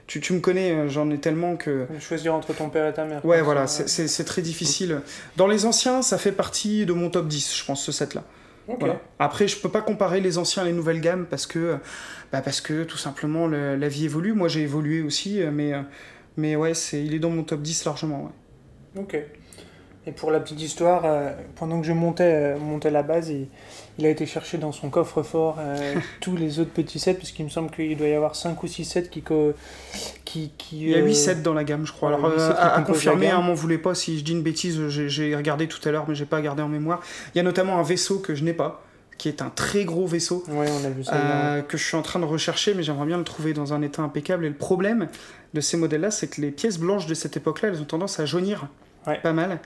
tu, 0.05 0.21
tu 0.21 0.33
me 0.33 0.39
connais, 0.39 0.87
j'en 0.89 1.09
ai 1.09 1.17
tellement 1.17 1.55
que. 1.55 1.87
Choisir 1.99 2.35
entre 2.35 2.53
ton 2.53 2.69
père 2.69 2.87
et 2.87 2.93
ta 2.93 3.03
mère. 3.03 3.25
Ouais, 3.25 3.41
voilà, 3.41 3.65
c'est 3.65 4.23
très 4.25 4.43
difficile. 4.43 5.01
Dans 5.37 5.47
les 5.47 5.65
anciens, 5.65 6.03
ça 6.03 6.19
fait 6.19 6.33
partie 6.33 6.85
de 6.85 6.93
mon 6.93 7.09
top 7.09 7.27
10, 7.27 7.57
je 7.57 7.65
pense, 7.65 7.83
ce 7.83 7.91
set-là. 7.91 8.23
Voilà. 8.67 9.01
Après, 9.19 9.47
je 9.47 9.57
peux 9.59 9.69
pas 9.69 9.81
comparer 9.81 10.21
les 10.21 10.37
anciens 10.37 10.63
et 10.63 10.67
les 10.67 10.73
nouvelles 10.73 11.01
gammes 11.01 11.25
parce 11.29 11.45
que, 11.45 11.77
bah 12.31 12.41
parce 12.41 12.61
que 12.61 12.83
tout 12.83 12.97
simplement, 12.97 13.47
le- 13.47 13.75
la 13.75 13.87
vie 13.87 14.05
évolue. 14.05 14.33
Moi, 14.33 14.47
j'ai 14.47 14.61
évolué 14.61 15.01
aussi, 15.01 15.41
euh, 15.41 15.51
mais, 15.51 15.73
euh, 15.73 15.81
mais 16.37 16.55
ouais, 16.55 16.73
c'est, 16.73 17.03
il 17.03 17.13
est 17.13 17.19
dans 17.19 17.29
mon 17.29 17.43
top 17.43 17.61
10 17.61 17.83
largement. 17.85 18.31
Ouais. 18.95 19.01
Ok. 19.01 19.17
Et 20.07 20.11
pour 20.11 20.31
la 20.31 20.39
petite 20.39 20.61
histoire, 20.61 21.03
euh, 21.05 21.31
pendant 21.55 21.79
que 21.81 21.85
je 21.85 21.93
montais, 21.93 22.55
euh, 22.55 22.57
montais 22.57 22.89
la 22.91 23.03
base, 23.03 23.29
il, 23.29 23.47
il 23.99 24.05
a 24.05 24.09
été 24.09 24.25
chercher 24.25 24.57
dans 24.57 24.71
son 24.71 24.89
coffre-fort 24.89 25.57
euh, 25.59 25.95
tous 26.21 26.35
les 26.35 26.59
autres 26.59 26.71
petits 26.71 26.99
sets, 26.99 27.13
parce 27.15 27.31
qu'il 27.31 27.45
me 27.45 27.49
semble 27.49 27.69
qu'il 27.71 27.95
doit 27.97 28.07
y 28.07 28.13
avoir 28.13 28.35
5 28.35 28.61
ou 28.63 28.67
6 28.67 28.85
sets 28.85 29.03
qui. 29.09 29.23
qui, 30.25 30.51
qui 30.57 30.81
Il 30.81 30.89
y 30.89 30.95
a 30.95 30.99
euh, 30.99 31.05
8 31.05 31.15
sets 31.15 31.35
dans 31.35 31.53
la 31.53 31.63
gamme, 31.63 31.85
je 31.85 31.91
crois. 31.91 32.09
Alors, 32.09 32.25
euh, 32.25 32.53
à, 32.57 32.81
confirmer, 32.81 33.27
gamme. 33.27 33.39
hein, 33.39 33.43
m'en 33.43 33.53
voulez 33.53 33.77
pas 33.77 33.93
si 33.95 34.17
je 34.17 34.23
dis 34.23 34.31
une 34.31 34.43
bêtise, 34.43 34.87
j'ai, 34.87 35.35
regardé 35.35 35.67
tout 35.67 35.79
à 35.87 35.91
l'heure, 35.91 36.05
mais 36.07 36.15
j'ai 36.15 36.25
pas 36.25 36.41
gardé 36.41 36.61
en 36.63 36.69
mémoire. 36.69 37.01
Il 37.33 37.37
y 37.37 37.41
a 37.41 37.43
notamment 37.43 37.77
un 37.79 37.83
vaisseau 37.83 38.19
que 38.19 38.33
je 38.35 38.43
n'ai 38.43 38.53
pas, 38.53 38.83
qui 39.17 39.27
est 39.27 39.41
un 39.41 39.49
très 39.49 39.85
gros 39.85 40.07
vaisseau. 40.07 40.43
Ouais, 40.47 40.67
on 40.81 40.85
a 40.85 40.89
vu 40.89 41.03
ça. 41.03 41.13
euh, 41.13 41.61
que 41.61 41.77
je 41.77 41.83
suis 41.85 41.97
en 41.97 42.01
train 42.01 42.19
de 42.19 42.25
rechercher, 42.25 42.73
mais 42.73 42.83
j'aimerais 42.83 43.05
bien 43.05 43.17
le 43.17 43.23
trouver 43.23 43.53
dans 43.53 43.73
un 43.73 43.81
état 43.81 44.01
impeccable. 44.01 44.45
Et 44.45 44.49
le 44.49 44.55
problème 44.55 45.07
de 45.53 45.61
ces 45.61 45.77
modèles-là, 45.77 46.11
c'est 46.11 46.27
que 46.27 46.41
les 46.41 46.51
pièces 46.51 46.79
blanches 46.79 47.05
de 47.07 47.13
cette 47.13 47.37
époque-là, 47.37 47.69
elles 47.69 47.81
ont 47.81 47.85
tendance 47.85 48.19
à 48.19 48.25
jaunir 48.25 48.67
Ouais. 49.07 49.19
pas 49.23 49.33
mal. 49.33 49.59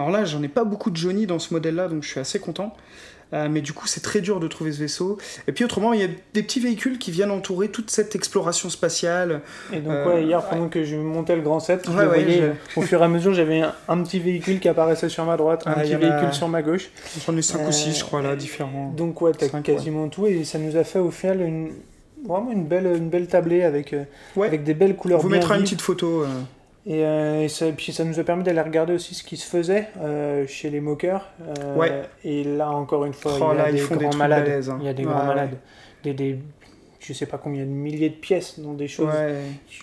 Alors 0.00 0.10
là, 0.10 0.24
j'en 0.24 0.42
ai 0.42 0.48
pas 0.48 0.64
beaucoup 0.64 0.90
de 0.90 0.96
jaunis 0.96 1.24
dans 1.24 1.38
ce 1.38 1.54
modèle-là, 1.54 1.86
donc 1.86 2.02
je 2.02 2.08
suis 2.08 2.18
assez 2.18 2.40
content. 2.40 2.74
Euh, 3.32 3.48
mais 3.50 3.60
du 3.60 3.72
coup, 3.72 3.86
c'est 3.86 4.00
très 4.02 4.20
dur 4.20 4.40
de 4.40 4.48
trouver 4.48 4.72
ce 4.72 4.80
vaisseau. 4.80 5.16
Et 5.46 5.52
puis 5.52 5.64
autrement, 5.64 5.92
il 5.92 6.00
y 6.00 6.04
a 6.04 6.08
des 6.34 6.42
petits 6.42 6.58
véhicules 6.60 6.98
qui 6.98 7.10
viennent 7.12 7.30
entourer 7.30 7.68
toute 7.68 7.90
cette 7.90 8.14
exploration 8.16 8.70
spatiale. 8.70 9.40
Et 9.72 9.78
donc, 9.80 9.92
euh, 9.92 10.06
ouais, 10.14 10.24
hier, 10.24 10.42
pendant 10.48 10.68
que 10.68 10.82
je 10.84 10.96
montais 10.96 11.36
le 11.36 11.42
grand 11.42 11.60
set, 11.60 11.84
je 11.86 11.96
le 11.96 12.06
voyais, 12.06 12.38
je- 12.38 12.42
euh, 12.42 12.52
au 12.76 12.82
fur 12.82 13.00
et 13.00 13.04
à 13.04 13.08
mesure, 13.08 13.32
j'avais 13.32 13.60
un, 13.60 13.72
un 13.88 14.02
petit 14.02 14.18
véhicule 14.18 14.58
qui 14.58 14.68
apparaissait 14.68 15.08
sur 15.08 15.24
ma 15.24 15.36
droite, 15.36 15.62
un 15.66 15.74
Ah, 15.76 15.80
petit 15.82 15.94
a- 15.94 15.98
véhicule 15.98 16.32
sur 16.32 16.48
ma 16.48 16.62
gauche. 16.62 16.90
J'en 17.26 17.36
ai 17.36 17.42
5 17.42 17.60
Euh, 17.60 17.68
ou 17.68 17.72
6, 17.72 17.98
je 17.98 18.04
crois, 18.04 18.20
là, 18.22 18.34
différents. 18.34 18.92
Donc, 18.96 19.20
ouais, 19.22 19.32
t'as 19.32 19.48
quasiment 19.60 20.08
tout, 20.08 20.26
et 20.26 20.42
ça 20.44 20.58
nous 20.58 20.76
a 20.76 20.82
fait 20.84 20.98
au 20.98 21.10
final 21.12 21.40
une, 21.40 21.70
vraiment 22.26 22.50
une 22.50 22.66
belle, 22.66 22.86
une 22.96 23.08
belle 23.10 23.28
tablée 23.28 23.62
avec, 23.62 23.92
euh, 23.92 24.02
Ouais. 24.36 24.48
avec 24.48 24.64
des 24.64 24.74
belles 24.74 24.92
On 24.98 25.00
couleurs 25.02 25.20
vous 25.20 25.28
bien 25.28 25.38
mettra 25.38 25.54
une 25.56 25.62
petite 25.62 25.82
photo. 25.82 26.22
euh, 26.22 26.26
Et, 26.86 27.04
euh, 27.04 27.42
et 27.42 27.48
ça, 27.48 27.66
et 27.66 27.72
puis 27.72 27.92
ça 27.92 28.04
nous 28.04 28.18
a 28.18 28.24
permis 28.24 28.42
d'aller 28.42 28.60
regarder 28.62 28.94
aussi 28.94 29.14
ce 29.14 29.22
qui 29.22 29.36
se 29.36 29.46
faisait 29.46 29.88
euh, 30.00 30.46
chez 30.46 30.70
les 30.70 30.80
moqueurs. 30.80 31.26
Euh, 31.58 31.76
Ouais. 31.76 32.02
Et 32.24 32.42
là, 32.42 32.70
encore 32.70 33.04
une 33.04 33.12
fois, 33.12 33.32
Oh 33.38 33.48
il 33.52 33.58
y 33.58 33.60
a 33.60 33.64
là, 33.66 33.72
des 33.72 33.96
des 33.96 34.16
malades. 34.16 34.44
balèzes, 34.44 34.70
hein. 34.70 34.78
Il 34.80 34.86
y 34.86 34.88
a 34.88 34.94
des 34.94 35.04
Ouais, 35.04 35.10
grands 35.12 35.20
ouais. 35.20 35.26
malades. 35.26 35.56
Des, 36.02 36.14
des, 36.14 36.38
je 36.98 37.12
sais 37.12 37.26
pas 37.26 37.36
combien 37.36 37.64
de 37.64 37.68
milliers 37.70 38.08
de 38.08 38.14
pièces 38.14 38.58
dans 38.60 38.72
des 38.72 38.88
choses. 38.88 39.12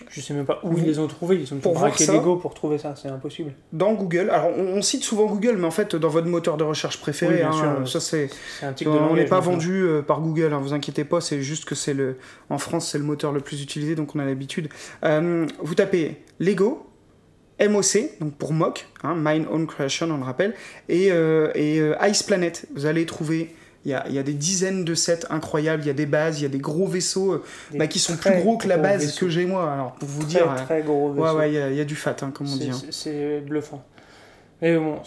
Je 0.09 0.21
sais 0.21 0.33
même 0.33 0.45
pas 0.47 0.59
où 0.63 0.75
ils 0.75 0.85
les 0.85 0.97
ont 0.97 1.05
trouvées. 1.07 1.35
Ils 1.35 1.53
ont 1.53 1.57
pour 1.57 1.73
braqué 1.73 2.07
Lego 2.07 2.37
pour 2.37 2.55
trouver 2.55 2.79
ça. 2.79 2.95
C'est 2.95 3.09
impossible. 3.09 3.53
Dans 3.73 3.93
Google, 3.93 4.31
alors 4.31 4.49
on, 4.57 4.77
on 4.77 4.81
cite 4.81 5.03
souvent 5.03 5.27
Google, 5.27 5.57
mais 5.57 5.65
en 5.67 5.71
fait, 5.71 5.95
dans 5.95 6.09
votre 6.09 6.27
moteur 6.27 6.57
de 6.57 6.63
recherche 6.63 6.99
préféré, 6.99 7.33
Oui, 7.35 7.39
bien 7.41 7.51
hein, 7.51 7.85
sûr. 7.85 7.87
ça 7.87 7.99
c'est. 7.99 8.29
On 8.87 9.13
n'est 9.15 9.25
pas 9.25 9.39
vendu 9.39 9.85
par 10.07 10.21
Google, 10.21 10.51
hein, 10.53 10.59
vous 10.59 10.73
inquiétez 10.73 11.03
pas, 11.03 11.21
c'est 11.21 11.41
juste 11.43 11.65
que 11.65 11.75
c'est 11.75 11.93
le. 11.93 12.17
En 12.49 12.57
France, 12.57 12.89
c'est 12.91 12.97
le 12.97 13.03
moteur 13.03 13.31
le 13.33 13.39
plus 13.41 13.61
utilisé, 13.61 13.93
donc 13.93 14.15
on 14.15 14.19
a 14.19 14.25
l'habitude. 14.25 14.69
Vous 15.03 15.75
tapez 15.75 16.17
Lego, 16.39 16.86
MOC, 17.59 18.19
donc 18.19 18.33
pour 18.35 18.53
mock, 18.53 18.87
hein, 19.03 19.15
Mine 19.17 19.45
Own 19.51 19.65
Creation, 19.67 20.09
on 20.11 20.17
le 20.17 20.23
rappelle, 20.23 20.53
et, 20.89 21.11
euh, 21.11 21.49
et 21.55 21.79
euh, 21.79 21.95
Ice 22.07 22.23
Planet. 22.23 22.65
Vous 22.75 22.85
allez 22.85 23.05
trouver. 23.05 23.53
Il 23.85 23.91
y, 23.91 23.93
a, 23.93 24.03
il 24.09 24.13
y 24.15 24.19
a 24.19 24.23
des 24.23 24.33
dizaines 24.33 24.83
de 24.83 24.93
sets 24.95 25.19
incroyables, 25.29 25.81
il 25.83 25.87
y 25.87 25.89
a 25.89 25.93
des 25.93 26.05
bases, 26.05 26.39
il 26.39 26.43
y 26.43 26.45
a 26.45 26.49
des 26.49 26.57
gros 26.57 26.87
vaisseaux 26.87 27.33
euh, 27.33 27.43
Des 27.71 27.77
bah, 27.77 27.87
qui 27.87 27.99
sont 27.99 28.17
plus 28.17 28.33
gros 28.41 28.57
que 28.57 28.67
la 28.67 28.75
gros 28.75 28.83
base 28.83 29.01
vaisseaux. 29.05 29.25
que 29.27 29.31
j'ai 29.31 29.45
moi. 29.45 29.71
Alors 29.71 29.93
pour 29.93 30.09
vous 30.09 30.23
Très, 30.23 30.29
dire, 30.29 30.55
très 30.65 30.81
gros 30.81 31.11
ouais, 31.11 31.21
vaisseau. 31.21 31.37
ouais, 31.37 31.51
il 31.51 31.53
y, 31.53 31.57
a- 31.57 31.69
il 31.69 31.75
y 31.77 31.79
a 31.79 31.85
du 31.85 31.95
fat, 31.95 32.15
hein, 32.21 32.31
comme 32.33 32.47
on 32.51 32.55
dit. 32.57 32.69
hein. 32.69 32.81
c'est- 32.91 33.39
bluffant. 33.39 33.81
Mais 34.61 34.75
bon, 34.77 34.99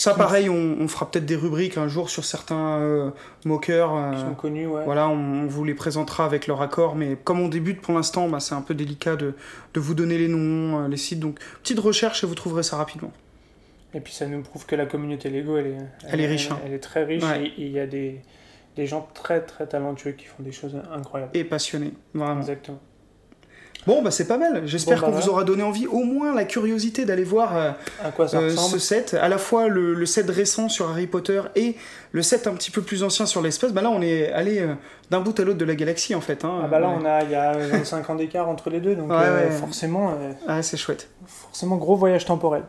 Ça, 0.00 0.14
pareil, 0.14 0.48
on, 0.48 0.76
on 0.80 0.88
fera 0.88 1.10
peut-être 1.10 1.26
des 1.26 1.36
rubriques 1.36 1.76
un 1.76 1.86
jour 1.86 2.08
sur 2.08 2.24
certains 2.24 2.78
euh, 2.78 3.10
moqueurs. 3.44 3.94
euh, 3.94 4.12
ils 4.14 4.20
sont 4.20 4.34
connus, 4.34 4.66
ouais. 4.66 4.82
voilà, 4.86 5.08
on, 5.10 5.42
on 5.42 5.46
vous 5.46 5.62
les 5.62 5.74
présentera 5.74 6.24
avec 6.24 6.46
leur 6.46 6.62
accord, 6.62 6.96
mais 6.96 7.18
comme 7.22 7.38
on 7.38 7.48
débute 7.48 7.82
pour 7.82 7.92
l'instant, 7.94 8.26
bah, 8.26 8.40
c'est 8.40 8.54
un 8.54 8.62
peu 8.62 8.72
délicat 8.72 9.16
de, 9.16 9.34
de 9.74 9.80
vous 9.80 9.92
donner 9.94 10.16
les 10.16 10.28
noms, 10.28 10.84
euh, 10.84 10.88
les 10.88 10.96
sites. 10.96 11.20
Donc, 11.20 11.38
petite 11.62 11.80
recherche 11.80 12.24
et 12.24 12.26
vous 12.26 12.34
trouverez 12.34 12.62
ça 12.62 12.76
rapidement. 12.78 13.12
Et 13.92 14.00
puis 14.00 14.14
ça 14.14 14.26
nous 14.26 14.40
prouve 14.40 14.64
que 14.64 14.74
la 14.74 14.86
communauté 14.86 15.28
Lego, 15.28 15.58
elle 15.58 15.66
est, 15.66 15.76
Elle 16.08 16.20
est 16.22 16.28
riche, 16.28 16.50
hein. 16.50 16.58
Elle, 16.64 16.72
est 16.72 16.78
très 16.78 17.04
riche 17.04 17.22
Ouais. 17.22 17.48
et 17.48 17.52
il 17.58 17.72
y 17.72 17.78
a 17.80 17.86
des, 17.86 18.22
des 18.76 18.86
gens 18.86 19.06
très 19.12 19.42
très 19.42 19.66
talentueux 19.66 20.12
qui 20.12 20.24
font 20.24 20.42
des 20.42 20.52
choses 20.52 20.80
incroyables. 20.94 21.32
Et 21.36 21.44
passionné, 21.44 21.92
vraiment. 22.14 22.40
Exactement. 22.40 22.80
Bon, 23.86 24.02
bah 24.02 24.10
c'est 24.10 24.26
pas 24.28 24.36
mal. 24.36 24.62
J'espère 24.66 25.00
Bon, 25.00 25.06
bah, 25.06 25.12
qu'on 25.12 25.18
vous 25.20 25.28
aura 25.30 25.44
donné 25.44 25.62
envie, 25.62 25.86
au 25.86 26.04
moins 26.04 26.34
la 26.34 26.44
curiosité 26.44 27.06
d'aller 27.06 27.24
voir 27.24 27.56
euh, 27.56 27.70
À 28.04 28.10
quoi 28.10 28.28
ça 28.28 28.38
euh, 28.38 28.50
ce 28.50 28.78
set. 28.78 29.14
À 29.20 29.28
la 29.28 29.38
fois 29.38 29.68
le, 29.68 29.94
le 29.94 30.06
set 30.06 30.28
récent 30.28 30.68
sur 30.68 30.90
Harry 30.90 31.06
Potter 31.06 31.40
et 31.56 31.76
le 32.12 32.20
set 32.22 32.46
un 32.46 32.52
petit 32.52 32.70
peu 32.70 32.82
plus 32.82 33.02
ancien 33.04 33.24
sur 33.24 33.40
l'espace. 33.40 33.72
Bah 33.72 33.80
là, 33.80 33.90
on 33.90 34.02
est 34.02 34.30
allé 34.32 34.58
euh, 34.60 34.74
d'un 35.10 35.20
bout 35.20 35.38
à 35.40 35.44
l'autre 35.44 35.58
de 35.58 35.64
la 35.64 35.74
galaxie, 35.74 36.14
en 36.14 36.20
fait. 36.20 36.44
hein. 36.44 36.60
Ah 36.62 36.66
bah 36.68 36.78
là, 36.78 36.88
Ouais. 36.88 36.94
on 37.00 37.04
a, 37.06 37.22
il 37.24 37.30
y 37.30 37.34
a 37.34 37.52
25 37.56 38.10
ans 38.10 38.14
d'écart 38.16 38.48
entre 38.48 38.68
les 38.68 38.80
deux, 38.80 38.94
donc 38.96 39.10
Ouais, 39.10 39.50
forcément, 39.50 40.12
Ah, 40.46 40.62
c'est 40.62 40.76
chouette. 40.76 41.08
forcément 41.26 41.76
gros 41.76 41.96
voyage 41.96 42.26
temporel. 42.26 42.62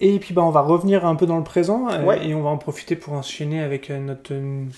Et 0.00 0.18
puis 0.18 0.34
bah, 0.34 0.42
on 0.42 0.50
va 0.50 0.60
revenir 0.60 1.06
un 1.06 1.14
peu 1.14 1.26
dans 1.26 1.38
le 1.38 1.44
présent 1.44 1.86
et 2.22 2.34
on 2.34 2.42
va 2.42 2.50
en 2.50 2.58
profiter 2.58 2.96
pour 2.96 3.14
enchaîner 3.14 3.62
avec 3.62 3.88
notre 3.90 4.34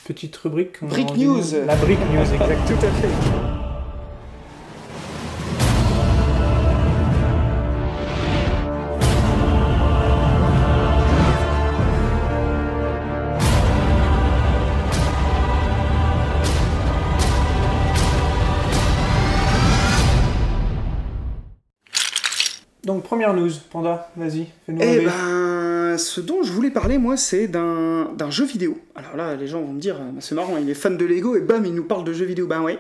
petite 0.07 0.37
rubrique. 0.37 0.79
qu'on 0.81 0.87
Brick 0.87 1.17
News. 1.17 1.43
La 1.67 1.75
Brick 1.77 1.99
News, 2.13 2.21
exact. 2.35 2.67
Tout 2.69 2.87
à 2.87 2.91
fait. 2.91 3.58
Donc 22.89 23.03
première 23.03 23.35
news, 23.35 23.51
Panda, 23.71 24.11
vas-y, 24.17 24.47
fais-nous 24.65 24.81
Eh 24.81 25.05
ben, 25.05 25.99
ce 25.99 26.23
dont 26.23 26.43
je 26.43 26.51
voulais 26.51 26.71
parler, 26.71 26.97
moi, 26.97 27.19
c'est 27.19 27.47
d'un 27.47 28.11
d'un 28.17 28.31
jeu 28.31 28.47
vidéo. 28.47 28.79
Alors 28.97 29.15
là, 29.15 29.37
les 29.37 29.47
gens 29.47 29.61
vont 29.61 29.75
me 29.75 29.79
dire, 29.79 29.97
bah, 29.97 30.21
c'est 30.21 30.35
marrant, 30.35 30.57
il 30.57 30.71
est 30.71 30.75
fan 30.75 30.97
de 30.97 31.05
Lego 31.05 31.37
et 31.37 31.41
bam, 31.41 31.67
il 31.67 31.75
nous 31.75 31.85
parle 31.85 32.05
de 32.05 32.15
jeux 32.15 32.25
vidéo. 32.25 32.47
Ben 32.47 32.63
ouais. 32.63 32.79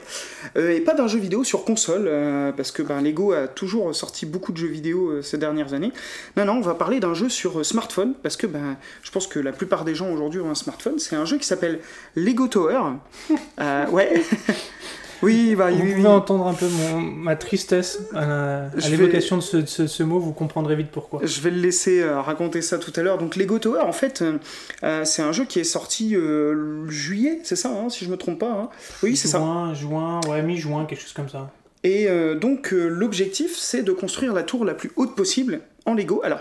Euh, 0.56 0.70
et 0.74 0.80
pas 0.80 0.94
d'un 0.94 1.09
jeu 1.09 1.18
vidéo 1.18 1.44
sur 1.44 1.62
console, 1.62 2.06
euh, 2.06 2.52
parce 2.52 2.72
que 2.72 2.80
ben, 2.80 3.02
Lego 3.02 3.32
a 3.32 3.48
toujours 3.48 3.94
sorti 3.94 4.24
beaucoup 4.24 4.50
de 4.50 4.56
jeux 4.56 4.68
vidéo 4.68 5.11
euh, 5.11 5.20
ces 5.20 5.36
dernières 5.36 5.74
années. 5.74 5.92
Non, 6.38 6.46
non, 6.46 6.54
on 6.54 6.62
va 6.62 6.74
parler 6.74 7.00
d'un 7.00 7.12
jeu 7.12 7.28
sur 7.28 7.66
smartphone, 7.66 8.14
parce 8.22 8.38
que 8.38 8.46
ben, 8.46 8.78
je 9.02 9.11
pense 9.11 9.26
que 9.26 9.38
la 9.38 9.52
plupart 9.52 9.84
des 9.84 9.94
gens 9.94 10.11
aujourd'hui 10.11 10.40
ont 10.40 10.50
un 10.50 10.54
smartphone. 10.54 10.98
C'est 10.98 11.16
un 11.16 11.26
jeu 11.26 11.36
qui 11.36 11.46
s'appelle 11.46 11.80
Lego 12.16 12.48
Tower. 12.48 12.80
Ouais. 13.92 14.22
oui, 15.22 15.54
bah, 15.56 15.70
Vous 15.70 15.76
oui, 15.82 15.90
pouvez 15.94 16.00
oui. 16.02 16.06
entendre 16.06 16.46
un 16.46 16.54
peu 16.54 16.66
mon- 16.68 17.00
ma 17.00 17.34
tristesse 17.36 18.00
à, 18.14 18.66
l'évocation 18.88 19.36
de 19.36 19.42
ce, 19.42 19.56
de 19.58 19.66
ce- 19.66 19.86
ce 19.86 20.02
mot, 20.02 20.18
vous 20.20 20.32
comprendrez 20.32 20.76
vite 20.76 20.88
pourquoi. 20.92 21.20
Je 21.24 21.40
vais 21.40 21.50
le 21.50 21.60
laisser 21.60 22.00
euh, 22.02 22.20
raconter 22.20 22.62
ça 22.62 22.78
tout 22.78 22.92
à 22.96 23.02
l'heure. 23.02 23.18
Donc 23.18 23.36
Lego 23.36 23.58
Tower, 23.58 23.80
en 23.80 23.92
fait, 23.92 24.22
euh, 24.22 24.38
euh, 24.84 25.04
c'est 25.04 25.22
un 25.22 25.32
jeu 25.32 25.44
qui 25.44 25.58
est 25.60 25.64
sorti 25.64 26.14
euh, 26.14 26.88
juillet, 26.88 27.40
c'est 27.42 27.56
ça, 27.56 27.70
hein, 27.70 27.88
si 27.90 28.04
je 28.04 28.10
me 28.10 28.16
trompe 28.16 28.38
pas. 28.38 28.50
hein. 28.52 28.68
Oui, 29.02 29.16
c'est 29.16 29.28
ça. 29.28 29.38
Juin, 29.38 29.74
juin, 29.74 30.20
ouais, 30.28 30.42
mi-juin, 30.42 30.84
quelque 30.86 31.00
chose 31.02 31.12
comme 31.12 31.28
ça. 31.28 31.50
Et 31.84 32.08
donc 32.40 32.72
l'objectif, 32.72 33.56
c'est 33.56 33.82
de 33.82 33.92
construire 33.92 34.34
la 34.34 34.42
tour 34.42 34.64
la 34.64 34.74
plus 34.74 34.90
haute 34.96 35.14
possible 35.14 35.60
en 35.86 35.94
Lego. 35.94 36.20
Alors, 36.24 36.40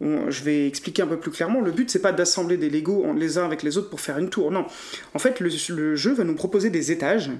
je 0.00 0.42
vais 0.42 0.66
expliquer 0.66 1.02
un 1.02 1.06
peu 1.06 1.16
plus 1.16 1.30
clairement. 1.30 1.60
Le 1.60 1.70
but, 1.70 1.88
c'est 1.90 2.02
pas 2.02 2.10
d'assembler 2.10 2.56
des 2.56 2.68
Lego 2.68 3.06
les 3.16 3.38
uns 3.38 3.44
avec 3.44 3.62
les 3.62 3.78
autres 3.78 3.88
pour 3.88 4.00
faire 4.00 4.18
une 4.18 4.30
tour. 4.30 4.50
Non. 4.50 4.66
En 5.14 5.18
fait, 5.20 5.38
le, 5.38 5.48
le 5.70 5.94
jeu 5.96 6.12
va 6.12 6.24
nous 6.24 6.34
proposer 6.34 6.70
des 6.70 6.90
étages. 6.90 7.30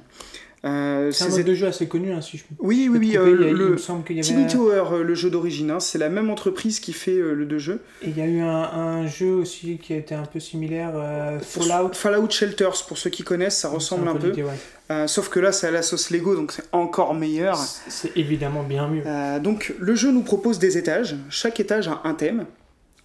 Euh, 0.65 1.11
C'est 1.12 1.25
un 1.25 1.29
mode 1.29 1.45
de 1.45 1.55
jeu 1.55 1.67
assez 1.67 1.87
connu, 1.89 2.11
hein, 2.12 2.23
si 2.23 2.39
je 2.39 2.45
peux 2.45 2.55
Oui, 2.59 2.89
oui, 2.91 2.99
oui. 2.99 3.17
euh, 3.19 3.33
couper, 3.37 3.49
il 3.51 3.55
le 3.57 3.69
me 3.71 3.77
semble 3.77 4.03
qu'il 4.05 4.17
y 4.17 4.21
avait 4.21 4.27
Tiny 4.27 4.47
Tower, 4.47 4.85
euh, 4.93 5.03
le 5.03 5.15
jeu 5.15 5.29
d'origine, 5.29 5.71
hein, 5.71 5.79
c'est 5.81 5.99
la 5.99 6.09
même 6.09 6.31
entreprise 6.31 6.81
qui 6.81 6.95
fait 6.95 7.12
euh, 7.19 7.35
le 7.35 7.45
deux 7.45 7.59
jeux. 7.59 7.81
Et 8.03 8.09
il 8.09 8.17
y 8.17 8.23
a 8.23 8.27
eu 8.27 8.41
un, 8.41 8.47
un 8.47 9.07
jeu 9.07 9.35
aussi 9.35 9.77
qui 9.77 9.93
a 9.93 9.97
été 9.97 10.15
un 10.15 10.25
peu 10.25 10.41
similaire, 10.41 10.93
euh, 10.95 11.39
Fallout. 11.41 11.93
Fallout 11.93 12.31
Shelters, 12.31 12.85
pour 12.89 12.97
ceux 12.97 13.11
qui 13.11 13.23
connaissent, 13.25 13.59
ça 13.59 13.69
ressemble 13.69 14.09
un 14.09 14.15
peu. 14.15 14.31
ouais. 14.33 14.45
Euh, 14.91 15.07
sauf 15.07 15.29
que 15.29 15.39
là, 15.41 15.53
c'est 15.53 15.67
à 15.67 15.71
la 15.71 15.83
sauce 15.83 16.11
Lego, 16.11 16.35
donc 16.35 16.53
c'est 16.53 16.65
encore 16.73 17.15
meilleur. 17.15 17.59
C'est 17.89 18.17
évidemment 18.17 18.62
bien 18.62 18.89
mieux. 18.89 19.03
Euh, 19.07 19.39
donc 19.41 19.75
le 19.79 19.95
jeu 19.95 20.12
nous 20.12 20.23
propose 20.23 20.59
des 20.59 20.77
étages. 20.79 21.17
Chaque 21.31 21.61
étage 21.61 21.89
a 21.89 22.01
un 22.05 22.15
thème. 22.15 22.47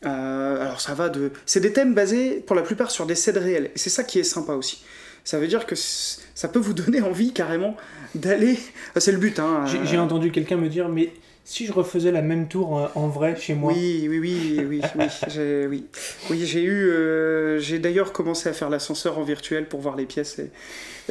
Euh, 0.05 0.61
alors 0.61 0.79
ça 0.79 0.93
va 0.93 1.09
de... 1.09 1.31
C'est 1.45 1.59
des 1.59 1.73
thèmes 1.73 1.93
basés 1.93 2.41
pour 2.45 2.55
la 2.55 2.61
plupart 2.61 2.89
sur 2.91 3.05
des 3.05 3.15
scènes 3.15 3.37
réelles. 3.37 3.65
Et 3.75 3.77
c'est 3.77 3.89
ça 3.89 4.03
qui 4.05 4.19
est 4.19 4.23
sympa 4.23 4.53
aussi. 4.53 4.81
Ça 5.23 5.39
veut 5.39 5.47
dire 5.47 5.65
que 5.65 5.75
ça 5.75 6.47
peut 6.47 6.59
vous 6.59 6.73
donner 6.73 7.01
envie 7.01 7.33
carrément 7.33 7.75
d'aller... 8.15 8.57
Ah, 8.95 8.99
C'est 8.99 9.11
le 9.11 9.17
but, 9.17 9.39
hein. 9.39 9.65
J'ai 9.65 9.77
euh, 9.77 9.85
j'ai 9.85 9.97
entendu 9.97 10.31
quelqu'un 10.31 10.57
me 10.57 10.69
dire, 10.69 10.89
mais 10.89 11.11
si 11.45 11.65
je 11.65 11.73
refaisais 11.73 12.11
la 12.11 12.21
même 12.21 12.47
tour 12.47 12.73
en, 12.73 12.89
en 12.93 13.07
vrai 13.07 13.35
chez 13.35 13.55
moi, 13.55 13.73
Oui, 13.73 14.07
oui, 14.07 14.19
oui, 14.19 14.65
oui, 14.67 14.81
oui, 14.95 15.05
j'ai, 15.27 15.65
oui, 15.67 15.85
oui, 16.29 16.45
j'ai 16.45 16.63
eu, 16.63 16.89
euh, 16.89 17.59
j'ai 17.59 17.79
d'ailleurs 17.79 18.11
commencé 18.11 18.49
à 18.49 18.53
faire 18.53 18.69
l'ascenseur 18.69 19.17
en 19.17 19.23
virtuel 19.23 19.67
pour 19.67 19.81
voir 19.81 19.95
les 19.95 20.05
pièces 20.05 20.37
et, 20.39 20.51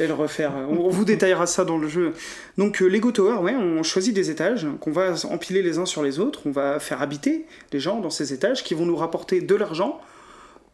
et 0.01 0.07
le 0.07 0.13
refaire. 0.13 0.53
On, 0.69 0.77
on 0.77 0.89
vous 0.89 1.03
détaillera 1.03 1.45
ça 1.45 1.65
dans 1.65 1.77
le 1.77 1.89
jeu. 1.89 2.13
Donc 2.57 2.81
euh, 2.81 2.87
Lego 2.87 3.11
Tower, 3.11 3.39
ouais, 3.41 3.53
on 3.55 3.83
choisit 3.83 4.13
des 4.13 4.29
étages 4.29 4.65
qu'on 4.79 4.91
va 4.91 5.13
empiler 5.25 5.61
les 5.61 5.77
uns 5.77 5.85
sur 5.85 6.03
les 6.03 6.19
autres. 6.19 6.41
On 6.45 6.51
va 6.51 6.79
faire 6.79 7.01
habiter 7.01 7.45
des 7.71 7.81
gens 7.81 7.99
dans 7.99 8.09
ces 8.09 8.31
étages 8.31 8.63
qui 8.63 8.73
vont 8.73 8.85
nous 8.85 8.95
rapporter 8.95 9.41
de 9.41 9.55
l'argent 9.55 9.99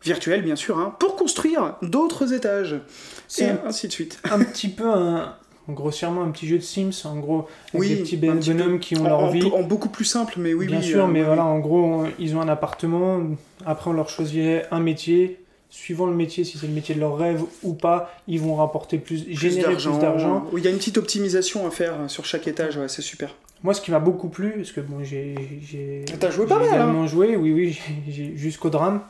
virtuel, 0.06 0.42
bien 0.44 0.56
sûr, 0.56 0.78
hein, 0.80 0.96
pour 1.00 1.16
construire 1.16 1.76
d'autres 1.82 2.32
étages 2.34 2.76
et 3.40 3.46
un, 3.46 3.60
ainsi 3.66 3.88
de 3.88 3.92
suite. 3.92 4.20
un 4.32 4.40
petit 4.44 4.70
peu 4.70 4.88
un, 4.90 5.36
grossièrement 5.68 6.22
un 6.24 6.30
petit 6.32 6.48
jeu 6.48 6.58
de 6.58 6.64
Sims, 6.64 6.92
en 7.06 7.18
gros, 7.18 7.48
avec 7.70 7.82
Oui, 7.82 7.90
des 7.90 7.96
petits 7.98 8.16
un 8.28 8.38
petit 8.38 8.54
bonhommes 8.54 8.80
qui 8.80 8.96
ont 8.98 9.02
En, 9.06 9.10
leur 9.10 9.20
en- 9.20 9.30
vie. 9.32 9.44
en 9.52 9.64
beaucoup 9.64 9.90
plus 9.90 10.06
simple, 10.06 10.36
mais 10.38 10.54
oui, 10.54 10.68
Bien 10.68 10.78
oui. 10.80 10.84
sûr, 10.86 11.06
euh, 11.06 11.08
mais 11.08 11.22
oui, 11.22 11.26
voilà, 11.26 11.44
en 11.44 11.60
gros, 11.60 12.04
ils 12.20 12.36
ont 12.38 12.42
un 12.42 12.48
appartement. 12.48 13.22
Après, 13.66 13.90
on 13.90 13.94
leur 13.94 14.10
choisit 14.10 14.62
un 14.72 14.80
métier. 14.80 15.40
Suivant 15.72 16.06
le 16.06 16.14
métier, 16.16 16.46
si 16.46 16.58
c'est 16.58 16.68
le 16.68 16.74
métier 16.74 16.96
de 16.96 17.02
leur 17.02 17.18
rêve 17.18 17.42
ou 17.64 17.74
pas, 17.74 18.14
ils 18.30 18.40
vont 18.40 18.56
rapporter 18.56 18.98
plus, 18.98 19.24
plus 19.24 19.36
générer 19.36 19.74
plus 19.76 20.00
d'argent. 20.00 20.46
Il 20.56 20.64
y 20.64 20.68
a 20.68 20.70
une 20.70 20.78
petite 20.78 20.98
optimisation 20.98 21.68
à 21.68 21.72
faire 21.72 21.96
sur 22.08 22.24
chaque 22.24 22.48
étage, 22.48 22.78
ouais, 22.78 22.88
c'est 22.88 23.02
super. 23.02 23.36
Moi, 23.64 23.74
ce 23.74 23.82
qui 23.82 23.90
m'a 23.90 24.00
beaucoup 24.00 24.30
plu, 24.30 24.52
parce 24.58 24.72
que 24.72 24.82
bon, 24.82 25.04
j'ai. 25.04 26.06
T'as 26.20 26.30
joué 26.30 26.46
pas 26.46 26.60
mal, 26.60 26.68
hein. 26.70 26.74
également 26.76 27.08
joué, 27.08 27.36
oui, 27.36 27.52
oui, 27.52 27.80
j'ai- 28.08 28.34
jusqu'au 28.38 28.70
drame. 28.70 29.02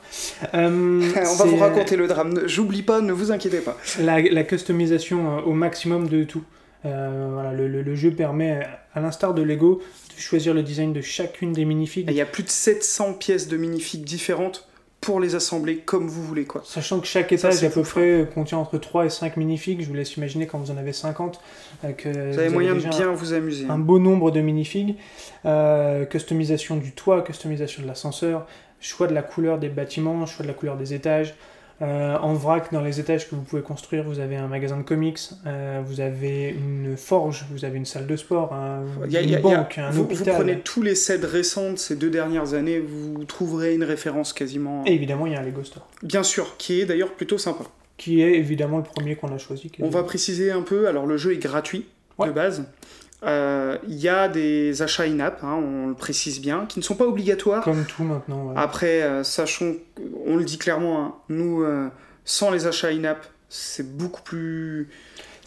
Euh, 0.54 1.02
On 1.32 1.36
va 1.36 1.46
vous 1.46 1.58
raconter 1.58 1.98
le 1.98 2.08
drame. 2.08 2.34
Ne- 2.34 2.48
J'oublie 2.48 2.84
pas, 2.84 3.02
ne 3.02 3.12
vous 3.12 3.32
inquiétez 3.32 3.60
pas. 3.60 3.76
La, 4.00 4.22
la 4.22 4.44
customisation 4.44 5.38
euh, 5.40 5.42
au 5.42 5.52
maximum 5.54 6.08
de 6.08 6.24
tout. 6.24 6.44
Euh, 6.86 7.30
voilà, 7.34 7.52
le, 7.52 7.68
le- 7.68 7.82
le 7.82 7.96
jeu 7.96 8.12
permet, 8.12 8.62
à 8.94 9.02
l'instar 9.02 9.34
de 9.34 9.42
Lego, 9.42 9.82
de 10.16 10.22
choisir 10.22 10.54
le 10.54 10.64
design 10.64 10.94
de 10.94 11.02
chacune 11.02 11.52
des 11.52 11.66
minifigs. 11.66 12.08
Il 12.10 12.16
y 12.16 12.22
a 12.22 12.26
plus 12.26 12.44
de 12.44 12.50
700 12.50 13.14
pièces 13.14 13.48
de 13.50 13.58
minifigs 13.58 14.04
différentes 14.06 14.70
pour 15.06 15.20
les 15.20 15.36
assembler 15.36 15.78
comme 15.78 16.08
vous 16.08 16.24
voulez, 16.24 16.46
quoi. 16.46 16.64
Sachant 16.66 17.00
que 17.00 17.06
chaque 17.06 17.32
étage 17.32 17.64
à 17.64 17.70
peu 17.70 17.84
fou, 17.84 17.92
près 17.92 18.10
euh, 18.10 18.26
contient 18.26 18.58
entre 18.58 18.80
3 18.80 19.06
et 19.06 19.10
5 19.12 19.38
minifigs, 19.38 19.82
je 19.82 19.88
vous 19.88 19.94
laisse 19.94 20.16
imaginer 20.16 20.48
quand 20.48 20.58
vous 20.58 20.72
en 20.72 20.78
avez 20.78 20.94
50, 20.94 21.40
euh, 21.84 21.92
que 21.92 22.32
Vous 22.32 22.40
avez 22.40 22.50
moyen 22.50 22.74
de 22.74 22.80
bien 22.80 23.12
vous 23.12 23.34
amuser. 23.34 23.68
un 23.70 23.78
beau 23.78 24.00
nombre 24.00 24.32
de 24.32 24.42
minifigs, 24.42 24.96
euh, 25.46 26.06
customisation 26.06 26.78
du 26.78 26.92
toit, 26.94 27.22
customisation 27.22 27.84
de 27.84 27.88
l'ascenseur, 27.88 28.48
choix 28.80 29.06
de 29.06 29.14
la 29.14 29.22
couleur 29.22 29.60
des 29.60 29.70
bâtiments, 29.70 30.26
choix 30.26 30.42
de 30.42 30.48
la 30.48 30.56
couleur 30.56 30.76
des 30.76 30.96
étages. 30.96 31.36
Euh, 31.82 32.18
en 32.20 32.34
vrac, 32.34 32.72
dans 32.72 32.80
les 32.80 33.02
étages 33.02 33.30
que 33.30 33.36
vous 33.36 33.42
pouvez 33.42 33.62
construire, 33.62 34.04
vous 34.06 34.20
avez 34.20 34.38
un 34.38 34.48
magasin 34.48 34.78
de 34.78 34.84
comics, 34.84 35.20
euh, 35.46 35.82
vous 35.86 36.00
avez 36.00 36.48
une 36.50 36.96
forge, 36.96 37.46
vous 37.52 37.66
avez 37.66 37.78
une 37.78 37.84
salle 37.86 38.08
de 38.08 38.16
sport, 38.16 38.54
un, 38.54 38.86
y 39.10 39.18
a- 39.18 39.22
une 39.22 39.28
il 39.28 39.32
y 39.32 39.36
a- 39.36 39.40
il 39.40 39.46
y 39.46 39.54
a- 39.54 39.58
banque, 39.58 39.78
un 39.78 39.90
vous, 39.90 40.06
vous 40.06 40.14
hôpital. 40.14 40.36
prenez 40.36 40.60
tous 40.62 40.82
les 40.82 40.96
sets 40.96 41.18
récents 41.26 41.72
de 41.74 41.76
ces 41.78 41.98
deux 41.98 42.10
dernières 42.10 42.54
années, 42.54 42.80
vous 42.80 43.26
trouverez 43.26 43.76
une 43.76 43.84
référence 43.84 44.32
quasiment. 44.32 44.84
Et 44.86 44.94
évidemment, 44.94 45.26
il 45.28 45.34
y 45.34 45.36
a 45.36 45.42
un 45.42 45.44
Lego 45.44 45.66
Store, 45.66 45.86
Bien 46.02 46.24
sûr, 46.24 46.56
qui 46.58 46.80
est 46.80 46.86
d'ailleurs 46.86 47.12
plutôt 47.12 47.38
sympa. 47.38 47.66
qui 47.98 48.22
est 48.22 48.36
évidemment 48.36 48.78
le 48.78 48.84
premier 48.84 49.16
qu'on 49.16 49.34
a 49.34 49.38
choisi. 49.38 49.70
On 49.82 49.90
va 49.90 50.04
préciser 50.04 50.52
un 50.52 50.62
peu, 50.62 50.88
alors 50.88 51.06
le 51.06 51.18
jeu 51.18 51.34
est 51.34 51.38
gratuit 51.38 51.86
Ouais. 52.18 52.28
de 52.28 52.32
base. 52.34 52.64
Euh, 53.26 53.78
Il 53.88 53.96
y 53.96 54.10
a 54.10 54.28
des 54.28 54.82
achats 54.82 55.04
in-app, 55.04 55.44
hein, 55.44 55.56
on 55.56 55.88
le 55.88 55.94
précise 55.94 56.40
bien, 56.42 56.66
qui 56.68 56.80
ne 56.80 56.84
sont 56.84 56.96
pas 56.96 57.06
obligatoires. 57.06 57.64
Comme 57.64 57.86
tout 57.86 58.04
maintenant. 58.04 58.48
ouais. 58.48 58.54
Après, 58.56 59.02
euh, 59.02 59.24
sachons, 59.24 59.78
on 60.26 60.36
le 60.36 60.44
dit 60.44 60.58
clairement, 60.58 61.04
hein, 61.04 61.16
nous, 61.30 61.64
euh, 61.64 61.88
sans 62.24 62.52
les 62.52 62.68
achats 62.68 62.90
in-app, 62.90 63.26
c'est 63.50 63.98
beaucoup 63.98 64.22
plus 64.22 64.90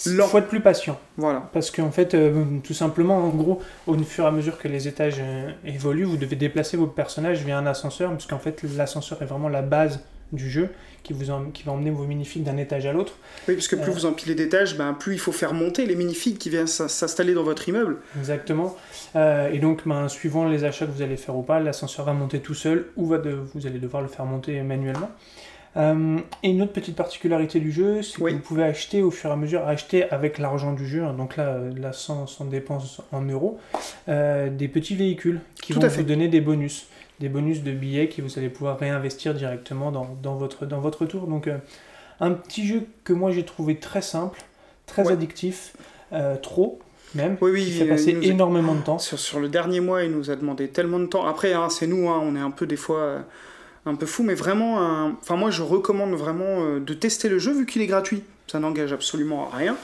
Il 0.06 0.20
faut 0.22 0.38
être 0.38 0.48
plus 0.48 0.60
patient. 0.60 0.98
Voilà. 1.16 1.48
Parce 1.52 1.70
qu'en 1.70 1.90
fait, 1.90 2.16
tout 2.62 2.74
simplement, 2.74 3.18
en 3.18 3.30
gros, 3.30 3.60
au 3.86 3.98
fur 3.98 4.24
et 4.24 4.28
à 4.28 4.30
mesure 4.30 4.58
que 4.58 4.68
les 4.68 4.86
étages 4.86 5.20
évoluent, 5.64 6.04
vous 6.04 6.16
devez 6.16 6.36
déplacer 6.36 6.76
vos 6.76 6.86
personnages 6.86 7.42
via 7.44 7.58
un 7.58 7.66
ascenseur, 7.66 8.12
puisqu'en 8.12 8.38
fait, 8.38 8.62
l'ascenseur 8.76 9.20
est 9.22 9.26
vraiment 9.26 9.48
la 9.48 9.62
base 9.62 10.00
du 10.32 10.48
jeu 10.48 10.68
qui, 11.08 11.14
vous 11.14 11.30
em- 11.30 11.50
qui 11.52 11.62
va 11.62 11.72
emmener 11.72 11.90
vos 11.90 12.04
minifigs 12.04 12.42
d'un 12.44 12.58
étage 12.58 12.84
à 12.86 12.92
l'autre. 12.92 13.14
Oui, 13.48 13.54
parce 13.54 13.66
que 13.66 13.76
plus 13.76 13.90
Euh. 13.90 13.94
vous 13.94 14.04
empilez 14.06 14.34
d'étages, 14.34 14.76
ben, 14.76 14.92
plus 14.92 15.14
il 15.14 15.18
faut 15.18 15.32
faire 15.32 15.54
monter 15.54 15.86
les 15.86 15.96
minifigs 15.96 16.36
qui 16.36 16.50
viennent 16.50 16.66
s'installer 16.66 17.32
dans 17.32 17.42
votre 17.42 17.66
immeuble. 17.68 17.96
Exactement. 18.18 18.76
Euh, 19.16 19.50
et 19.50 19.58
donc, 19.58 19.82
ben, 19.86 20.06
suivant 20.08 20.44
les 20.46 20.64
achats 20.64 20.84
que 20.86 20.90
vous 20.92 21.00
allez 21.02 21.16
faire 21.16 21.34
ou 21.36 21.42
pas, 21.42 21.60
l'ascenseur 21.60 22.04
va 22.04 22.12
monter 22.12 22.40
tout 22.40 22.54
seul 22.54 22.86
ou 22.96 23.06
va 23.06 23.16
de- 23.18 23.38
vous 23.54 23.66
allez 23.66 23.78
devoir 23.78 24.02
le 24.02 24.08
faire 24.08 24.26
monter 24.26 24.60
manuellement. 24.62 25.10
Euh, 25.76 26.18
et 26.42 26.50
une 26.50 26.62
autre 26.62 26.72
petite 26.72 26.96
particularité 26.96 27.60
du 27.60 27.70
jeu, 27.72 28.02
c'est 28.02 28.20
Oui. 28.20 28.32
que 28.32 28.36
vous 28.36 28.42
pouvez 28.42 28.64
acheter 28.64 29.02
au 29.02 29.10
fur 29.10 29.30
et 29.30 29.32
à 29.32 29.36
mesure, 29.36 29.66
acheter 29.66 30.10
avec 30.10 30.38
l'argent 30.38 30.72
du 30.72 30.86
jeu, 30.86 31.04
hein, 31.04 31.14
donc 31.14 31.36
là, 31.36 31.58
là 31.76 31.92
sans, 31.92 32.26
sans 32.26 32.44
dépenses 32.46 33.00
en 33.12 33.22
euros, 33.22 33.58
euh, 34.08 34.50
des 34.50 34.66
petits 34.68 34.96
véhicules 34.96 35.40
qui 35.62 35.72
Tout 35.72 35.80
vont 35.80 35.88
vous 35.88 36.02
donner 36.02 36.28
des 36.28 36.40
bonus. 36.40 36.86
Des 37.20 37.28
bonus 37.28 37.62
de 37.62 37.72
billets 37.72 38.08
que 38.08 38.22
vous 38.22 38.38
allez 38.38 38.48
pouvoir 38.48 38.78
réinvestir 38.78 39.34
directement 39.34 39.90
dans, 39.90 40.16
dans 40.22 40.36
votre, 40.36 40.66
dans 40.66 40.80
votre 40.80 41.04
tour. 41.06 41.26
Donc, 41.26 41.48
euh, 41.48 41.58
un 42.20 42.30
petit 42.32 42.66
jeu 42.66 42.82
que 43.04 43.12
moi 43.12 43.30
j'ai 43.32 43.44
trouvé 43.44 43.76
très 43.76 44.02
simple, 44.02 44.40
très 44.86 45.04
Ouais. 45.04 45.12
addictif, 45.12 45.72
euh, 46.12 46.36
trop 46.36 46.78
même, 47.14 47.36
Oui, 47.40 47.50
oui, 47.52 47.78
euh, 47.80 47.96
il 48.06 48.16
nous 48.18 48.22
a- 48.22 48.26
énormément 48.26 48.74
de 48.74 48.82
temps. 48.82 48.98
Sur, 48.98 49.18
sur 49.18 49.40
le 49.40 49.48
dernier 49.48 49.80
mois, 49.80 50.04
il 50.04 50.10
nous 50.12 50.30
a 50.30 50.36
demandé 50.36 50.68
tellement 50.68 50.98
de 51.00 51.06
temps. 51.06 51.26
Après, 51.26 51.54
hein, 51.54 51.68
c'est 51.70 51.86
nous, 51.86 52.08
hein, 52.08 52.20
on 52.22 52.36
est 52.36 52.40
un 52.40 52.50
peu 52.50 52.66
des 52.66 52.76
fois 52.76 52.98
euh, 53.00 53.18
un 53.86 53.94
peu 53.94 54.04
fou, 54.06 54.22
mais 54.22 54.34
vraiment, 54.34 54.80
un- 54.82 55.12
enfin 55.20 55.34
moi 55.36 55.50
je 55.50 55.62
recommande 55.62 56.12
vraiment 56.14 56.44
euh, 56.64 56.80
de 56.80 56.92
tester 56.94 57.28
le 57.30 57.38
jeu 57.38 57.52
vu 57.52 57.64
qu'il 57.66 57.80
est 57.82 57.86
gratuit. 57.86 58.22
Ça 58.46 58.58
n'engage 58.60 58.92
absolument 58.92 59.50
à 59.52 59.56
rien. 59.56 59.76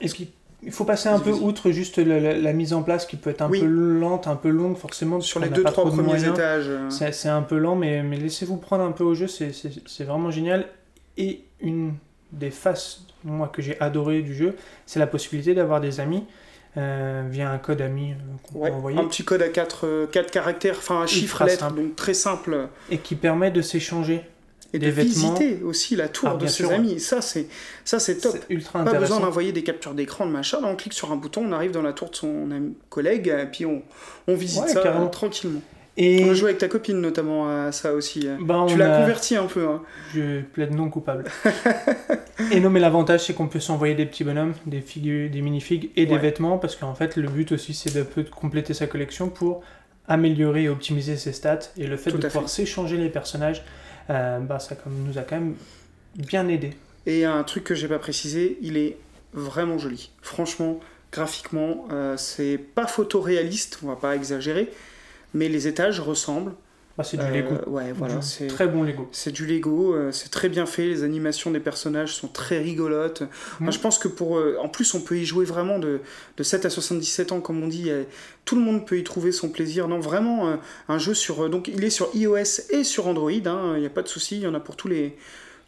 Est-ce 0.00 0.14
qu'il 0.14 0.28
il 0.62 0.72
faut 0.72 0.84
passer 0.84 1.08
un 1.08 1.18
peu 1.18 1.30
outre 1.30 1.70
juste 1.70 1.98
la, 1.98 2.18
la- 2.18 2.36
la 2.38 2.52
mise 2.52 2.72
en 2.72 2.82
place 2.82 3.06
qui 3.06 3.16
peut 3.16 3.30
être 3.30 3.42
un 3.42 3.48
Oui. 3.50 3.60
peu 3.60 3.66
lente, 3.66 4.26
un 4.26 4.36
peu 4.36 4.48
longue 4.48 4.76
forcément. 4.76 5.20
Sur 5.20 5.40
les 5.40 5.48
deux 5.48 5.62
trois 5.64 5.84
premiers 5.84 6.02
moyens. 6.02 6.32
étages. 6.34 6.66
euh, 6.68 6.90
C'est 6.90 7.28
un 7.28 7.42
peu 7.42 7.58
lent, 7.58 7.76
mais, 7.76 8.02
mais 8.02 8.16
laissez-vous 8.16 8.56
prendre 8.56 8.82
un 8.84 8.92
peu 8.92 9.04
au 9.04 9.14
jeu, 9.14 9.26
c'est- 9.28 10.04
vraiment 10.04 10.30
génial. 10.30 10.66
Et 11.18 11.42
une 11.60 11.94
des 12.32 12.50
faces, 12.50 13.06
moi, 13.24 13.48
que 13.48 13.62
j'ai 13.62 13.80
adoré 13.80 14.22
du 14.22 14.34
jeu, 14.34 14.56
c'est 14.86 14.98
la 14.98 15.06
possibilité 15.06 15.54
d'avoir 15.54 15.80
des 15.80 16.00
amis 16.00 16.24
euh, 16.78 17.22
via 17.30 17.50
un 17.50 17.56
code 17.56 17.80
ami 17.80 18.12
euh, 18.12 18.14
qu'on 18.42 18.58
ouais, 18.58 18.68
peut 18.70 18.76
envoyer 18.76 18.98
un 18.98 19.04
petit 19.04 19.24
code 19.24 19.40
à 19.40 19.48
4 19.48 20.08
caractères, 20.30 20.74
enfin 20.76 21.00
un 21.00 21.06
chiffre 21.06 21.42
lettre, 21.44 21.70
donc 21.72 21.96
très 21.96 22.12
simple. 22.12 22.68
et 22.90 22.98
qui 22.98 23.14
permet 23.14 23.50
de 23.50 23.62
s'échanger. 23.62 24.20
Et 24.72 24.78
Des 24.78 24.86
de 24.86 24.90
vêtements. 24.92 25.34
visiter 25.34 25.62
aussi 25.62 25.96
la 25.96 26.08
tour 26.08 26.30
Ah, 26.32 26.36
de 26.36 26.46
ses 26.46 26.64
sûr, 26.64 26.70
amis. 26.72 27.00
Ça, 27.00 27.20
c'est 27.20 27.46
ça 27.84 27.98
c'est 27.98 28.16
top. 28.18 28.36
Ultra 28.50 28.84
Pas 28.84 28.94
besoin 28.94 29.20
d'envoyer 29.20 29.52
des 29.52 29.62
captures 29.62 29.94
d'écran 29.94 30.26
de 30.26 30.32
machin, 30.32 30.60
là 30.60 30.68
on 30.70 30.76
clique 30.76 30.92
sur 30.92 31.12
un 31.12 31.16
bouton, 31.16 31.44
on 31.46 31.52
arrive 31.52 31.70
dans 31.70 31.82
la 31.82 31.92
tour 31.92 32.10
de 32.10 32.16
son 32.16 32.50
ami- 32.50 32.74
collègue, 32.88 33.28
et 33.28 33.46
puis 33.46 33.64
on, 33.66 33.82
on 34.28 34.34
visite 34.34 34.62
Ouais, 34.64 34.68
ça 34.68 34.82
carrément. 34.82 35.06
euh, 35.06 35.10
tranquillement. 35.10 35.60
Et 35.98 36.24
On 36.26 36.30
a 36.30 36.34
joué 36.34 36.48
avec 36.50 36.58
ta 36.58 36.68
copine 36.68 37.00
notamment 37.00 37.48
à 37.48 37.72
ça 37.72 37.94
aussi. 37.94 38.26
euh. 38.28 38.36
ben, 38.38 38.66
Tu 38.68 38.76
l'as 38.76 38.96
a- 38.96 39.00
converti 39.00 39.34
un 39.34 39.46
peu. 39.46 39.66
Hein. 39.66 39.80
Je 40.14 40.42
plaide 40.42 40.74
non 40.74 40.90
coupable. 40.90 41.24
et 42.52 42.60
non, 42.60 42.68
mais 42.70 42.80
l'avantage, 42.80 43.24
c'est 43.26 43.32
qu'on 43.32 43.48
peut 43.48 43.60
s'envoyer 43.60 43.94
des 43.94 44.04
petits 44.04 44.24
bonhommes, 44.24 44.52
des 44.66 44.80
figures, 44.82 45.30
des 45.30 45.40
minifigs 45.40 45.90
et 45.96 46.04
des 46.06 46.18
vêtements, 46.18 46.58
parce 46.58 46.76
qu'en 46.76 46.94
fait, 46.94 47.16
le 47.16 47.28
but 47.28 47.52
aussi, 47.52 47.72
c'est 47.72 47.94
de 47.94 48.02
peu 48.02 48.24
compléter 48.24 48.74
sa 48.74 48.86
collection 48.86 49.28
pour 49.30 49.62
améliorer 50.08 50.64
et 50.64 50.68
optimiser 50.68 51.16
ses 51.16 51.32
stats. 51.32 51.60
Et 51.78 51.86
le 51.86 51.96
fait 51.96 52.10
Tout 52.10 52.18
de 52.18 52.26
pouvoir 52.26 52.48
s'échanger 52.48 52.96
les 52.98 53.08
personnages, 53.08 53.64
euh, 54.10 54.38
bah, 54.40 54.58
ça 54.58 54.76
nous 54.86 55.18
a 55.18 55.22
quand 55.22 55.36
même 55.36 55.54
bien 56.16 56.48
aidé. 56.48 56.74
Et 57.06 57.24
un 57.24 57.42
truc 57.44 57.64
que 57.64 57.74
j'ai 57.74 57.88
pas 57.88 57.98
précisé, 57.98 58.58
il 58.62 58.76
est 58.76 58.96
vraiment 59.32 59.78
joli. 59.78 60.10
Franchement, 60.22 60.80
graphiquement, 61.12 61.86
euh, 61.92 62.16
c'est 62.16 62.58
pas 62.58 62.86
photoréaliste, 62.86 63.78
on 63.82 63.88
va 63.88 63.96
pas 63.96 64.16
exagérer, 64.16 64.70
mais 65.34 65.48
les 65.48 65.68
étages 65.68 66.00
ressemblent. 66.00 66.52
Bah, 66.96 67.04
c'est 67.04 67.18
du 67.18 67.22
Euh, 67.24 67.30
Lego. 67.30 67.54
Ouais, 67.70 67.92
voilà, 67.92 68.22
c'est 68.22 68.46
Très 68.46 68.66
bon 68.66 68.82
Lego. 68.82 69.06
c'est 69.12 69.30
du 69.30 69.44
Lego, 69.44 69.94
euh, 69.94 70.12
c'est 70.12 70.30
très 70.30 70.48
bien 70.48 70.64
fait, 70.64 70.86
les 70.86 71.02
animations 71.04 71.50
des 71.50 71.60
personnages 71.60 72.14
sont 72.14 72.28
très 72.28 72.58
rigolotes. 72.58 73.20
Moi, 73.60 73.68
Mm. 73.68 73.72
je 73.72 73.78
pense 73.80 73.98
que 73.98 74.08
pour. 74.08 74.38
euh, 74.38 74.56
en 74.62 74.68
plus, 74.70 74.94
on 74.94 75.00
peut 75.00 75.18
y 75.18 75.26
jouer 75.26 75.44
vraiment 75.44 75.78
de, 75.78 76.00
de 76.38 76.42
7 76.42 76.64
à 76.64 76.70
77 76.70 77.32
ans, 77.32 77.40
comme 77.40 77.62
on 77.62 77.68
dit. 77.68 77.90
tout 78.46 78.54
le 78.56 78.62
monde 78.62 78.86
peut 78.86 78.96
y 78.96 79.04
trouver 79.04 79.30
son 79.32 79.48
plaisir. 79.50 79.88
Non, 79.88 79.98
vraiment, 80.00 80.56
un 80.88 80.98
jeu 80.98 81.12
sur. 81.14 81.50
donc, 81.50 81.68
il 81.68 81.84
est 81.84 81.90
sur 81.90 82.08
iOS 82.14 82.70
et 82.70 82.82
sur 82.84 83.08
Android, 83.08 83.30
hein, 83.44 83.72
il 83.74 83.80
n'y 83.80 83.86
a 83.86 83.90
pas 83.90 84.02
de 84.02 84.08
souci, 84.08 84.36
il 84.36 84.42
y 84.42 84.46
en 84.46 84.54
a 84.54 84.60
pour 84.60 84.76
tous 84.76 84.88
les, 84.88 85.16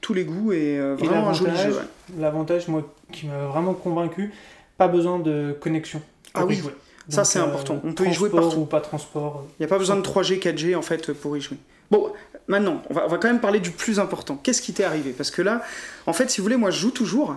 tous 0.00 0.14
les 0.14 0.24
goûts, 0.24 0.52
et 0.52 0.78
euh, 0.78 0.96
Et 0.96 1.04
vraiment 1.06 1.28
un 1.28 1.32
joli 1.34 1.50
jeu. 1.50 1.56
l'avantage, 1.56 1.74
ouais. 1.76 2.20
L'avantage, 2.20 2.68
moi, 2.68 2.94
qui 3.12 3.26
m'a 3.26 3.46
vraiment 3.48 3.74
convaincu, 3.74 4.32
pas 4.78 4.86
besoin 4.88 5.18
de 5.18 5.54
connexion. 5.60 6.00
Ah 6.34 6.46
oui, 6.46 6.54
jouer. 6.54 6.72
Ça, 7.09 7.24
c'est 7.24 7.38
important. 7.38 7.80
On 7.84 7.92
peut 7.92 8.06
y 8.06 8.12
jouer 8.12 8.28
transport 8.28 8.48
partout. 8.50 8.61
ou 8.61 8.64
pas 8.66 8.80
transport. 8.80 9.44
Il 9.59 9.62
n'y 9.62 9.66
a 9.66 9.68
pas 9.68 9.78
besoin 9.78 9.96
de 9.96 10.02
3G, 10.02 10.38
4G 10.40 10.76
en 10.76 10.82
fait 10.82 11.12
pour 11.12 11.36
y 11.36 11.40
jouer. 11.40 11.56
Bon, 11.90 12.12
maintenant, 12.48 12.82
on 12.90 12.94
va, 12.94 13.04
on 13.06 13.09
va 13.09 13.16
quand 13.18 13.28
même 13.28 13.40
parler 13.40 13.61
du 13.61 13.70
plus 13.70 13.98
important. 13.98 14.38
Qu'est-ce 14.42 14.61
qui 14.62 14.72
t'est 14.74 14.84
arrivé? 14.84 15.12
Parce 15.16 15.30
que 15.30 15.40
là, 15.42 15.62
en 16.06 16.12
fait, 16.12 16.30
si 16.30 16.40
vous 16.40 16.44
voulez, 16.44 16.56
moi 16.56 16.70
je 16.70 16.78
joue 16.80 16.90
toujours. 16.90 17.34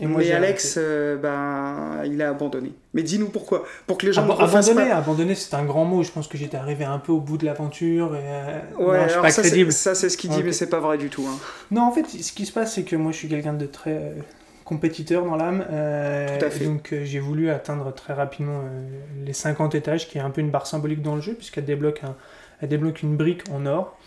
Et 0.00 0.06
moi, 0.06 0.20
mais 0.20 0.30
Alex, 0.30 0.76
euh, 0.78 1.16
ben, 1.16 2.04
il 2.04 2.22
a 2.22 2.28
abandonné. 2.30 2.72
Mais 2.94 3.02
dis-nous 3.02 3.30
pourquoi. 3.30 3.64
Pour 3.88 3.98
que 3.98 4.06
les 4.06 4.12
gens 4.12 4.22
Abo- 4.22 4.38
ne 4.38 4.44
abandonner, 4.44 4.88
pas. 4.90 4.94
abandonner, 4.96 5.34
c'est 5.34 5.54
un 5.54 5.64
grand 5.64 5.84
mot. 5.84 6.04
Je 6.04 6.12
pense 6.12 6.28
que 6.28 6.38
j'étais 6.38 6.56
arrivé 6.56 6.84
un 6.84 6.98
peu 7.00 7.10
au 7.10 7.18
bout 7.18 7.36
de 7.36 7.44
l'aventure. 7.44 8.14
Et, 8.14 8.20
euh, 8.22 8.60
Ouais, 8.78 8.96
non, 8.98 9.02
alors 9.04 9.22
pas 9.22 9.30
ça, 9.30 9.42
crédible. 9.42 9.72
ça, 9.72 9.96
c'est 9.96 10.08
ce 10.08 10.16
qu'il 10.16 10.30
dit, 10.30 10.38
Ok. 10.38 10.44
mais 10.44 10.52
c'est 10.52 10.68
pas 10.68 10.78
vrai 10.78 10.98
du 10.98 11.08
tout. 11.10 11.26
hein. 11.28 11.36
Non, 11.72 11.82
en 11.82 11.90
fait, 11.90 12.04
ce 12.08 12.30
qui 12.32 12.46
se 12.46 12.52
passe, 12.52 12.74
c'est 12.76 12.84
que 12.84 12.94
moi, 12.94 13.10
je 13.10 13.16
suis 13.16 13.28
quelqu'un 13.28 13.54
de 13.54 13.66
très 13.66 13.90
euh, 13.96 14.12
compétiteur 14.68 15.24
dans 15.24 15.36
l'âme. 15.36 15.64
euh, 15.70 16.38
Tout 16.38 16.44
à 16.44 16.50
fait. 16.50 16.64
Donc, 16.64 16.92
euh, 16.92 17.04
j'ai 17.04 17.18
voulu 17.18 17.50
atteindre 17.50 17.92
très 17.94 18.12
rapidement 18.12 18.60
euh, 18.64 18.88
les 19.24 19.32
50 19.32 19.74
étages, 19.74 20.08
qui 20.08 20.18
est 20.18 20.20
un 20.20 20.30
peu 20.30 20.40
une 20.42 20.50
barre 20.50 20.66
symbolique 20.66 21.02
dans 21.02 21.14
le 21.16 21.22
jeu, 21.22 21.34
puisqu'elle 21.34 21.64
débloque, 21.64 22.04
un, 22.04 22.14
elle 22.60 22.68
débloque 22.68 23.02
une 23.02 23.16
brique 23.16 23.42
en 23.50 23.66
or. 23.66 23.98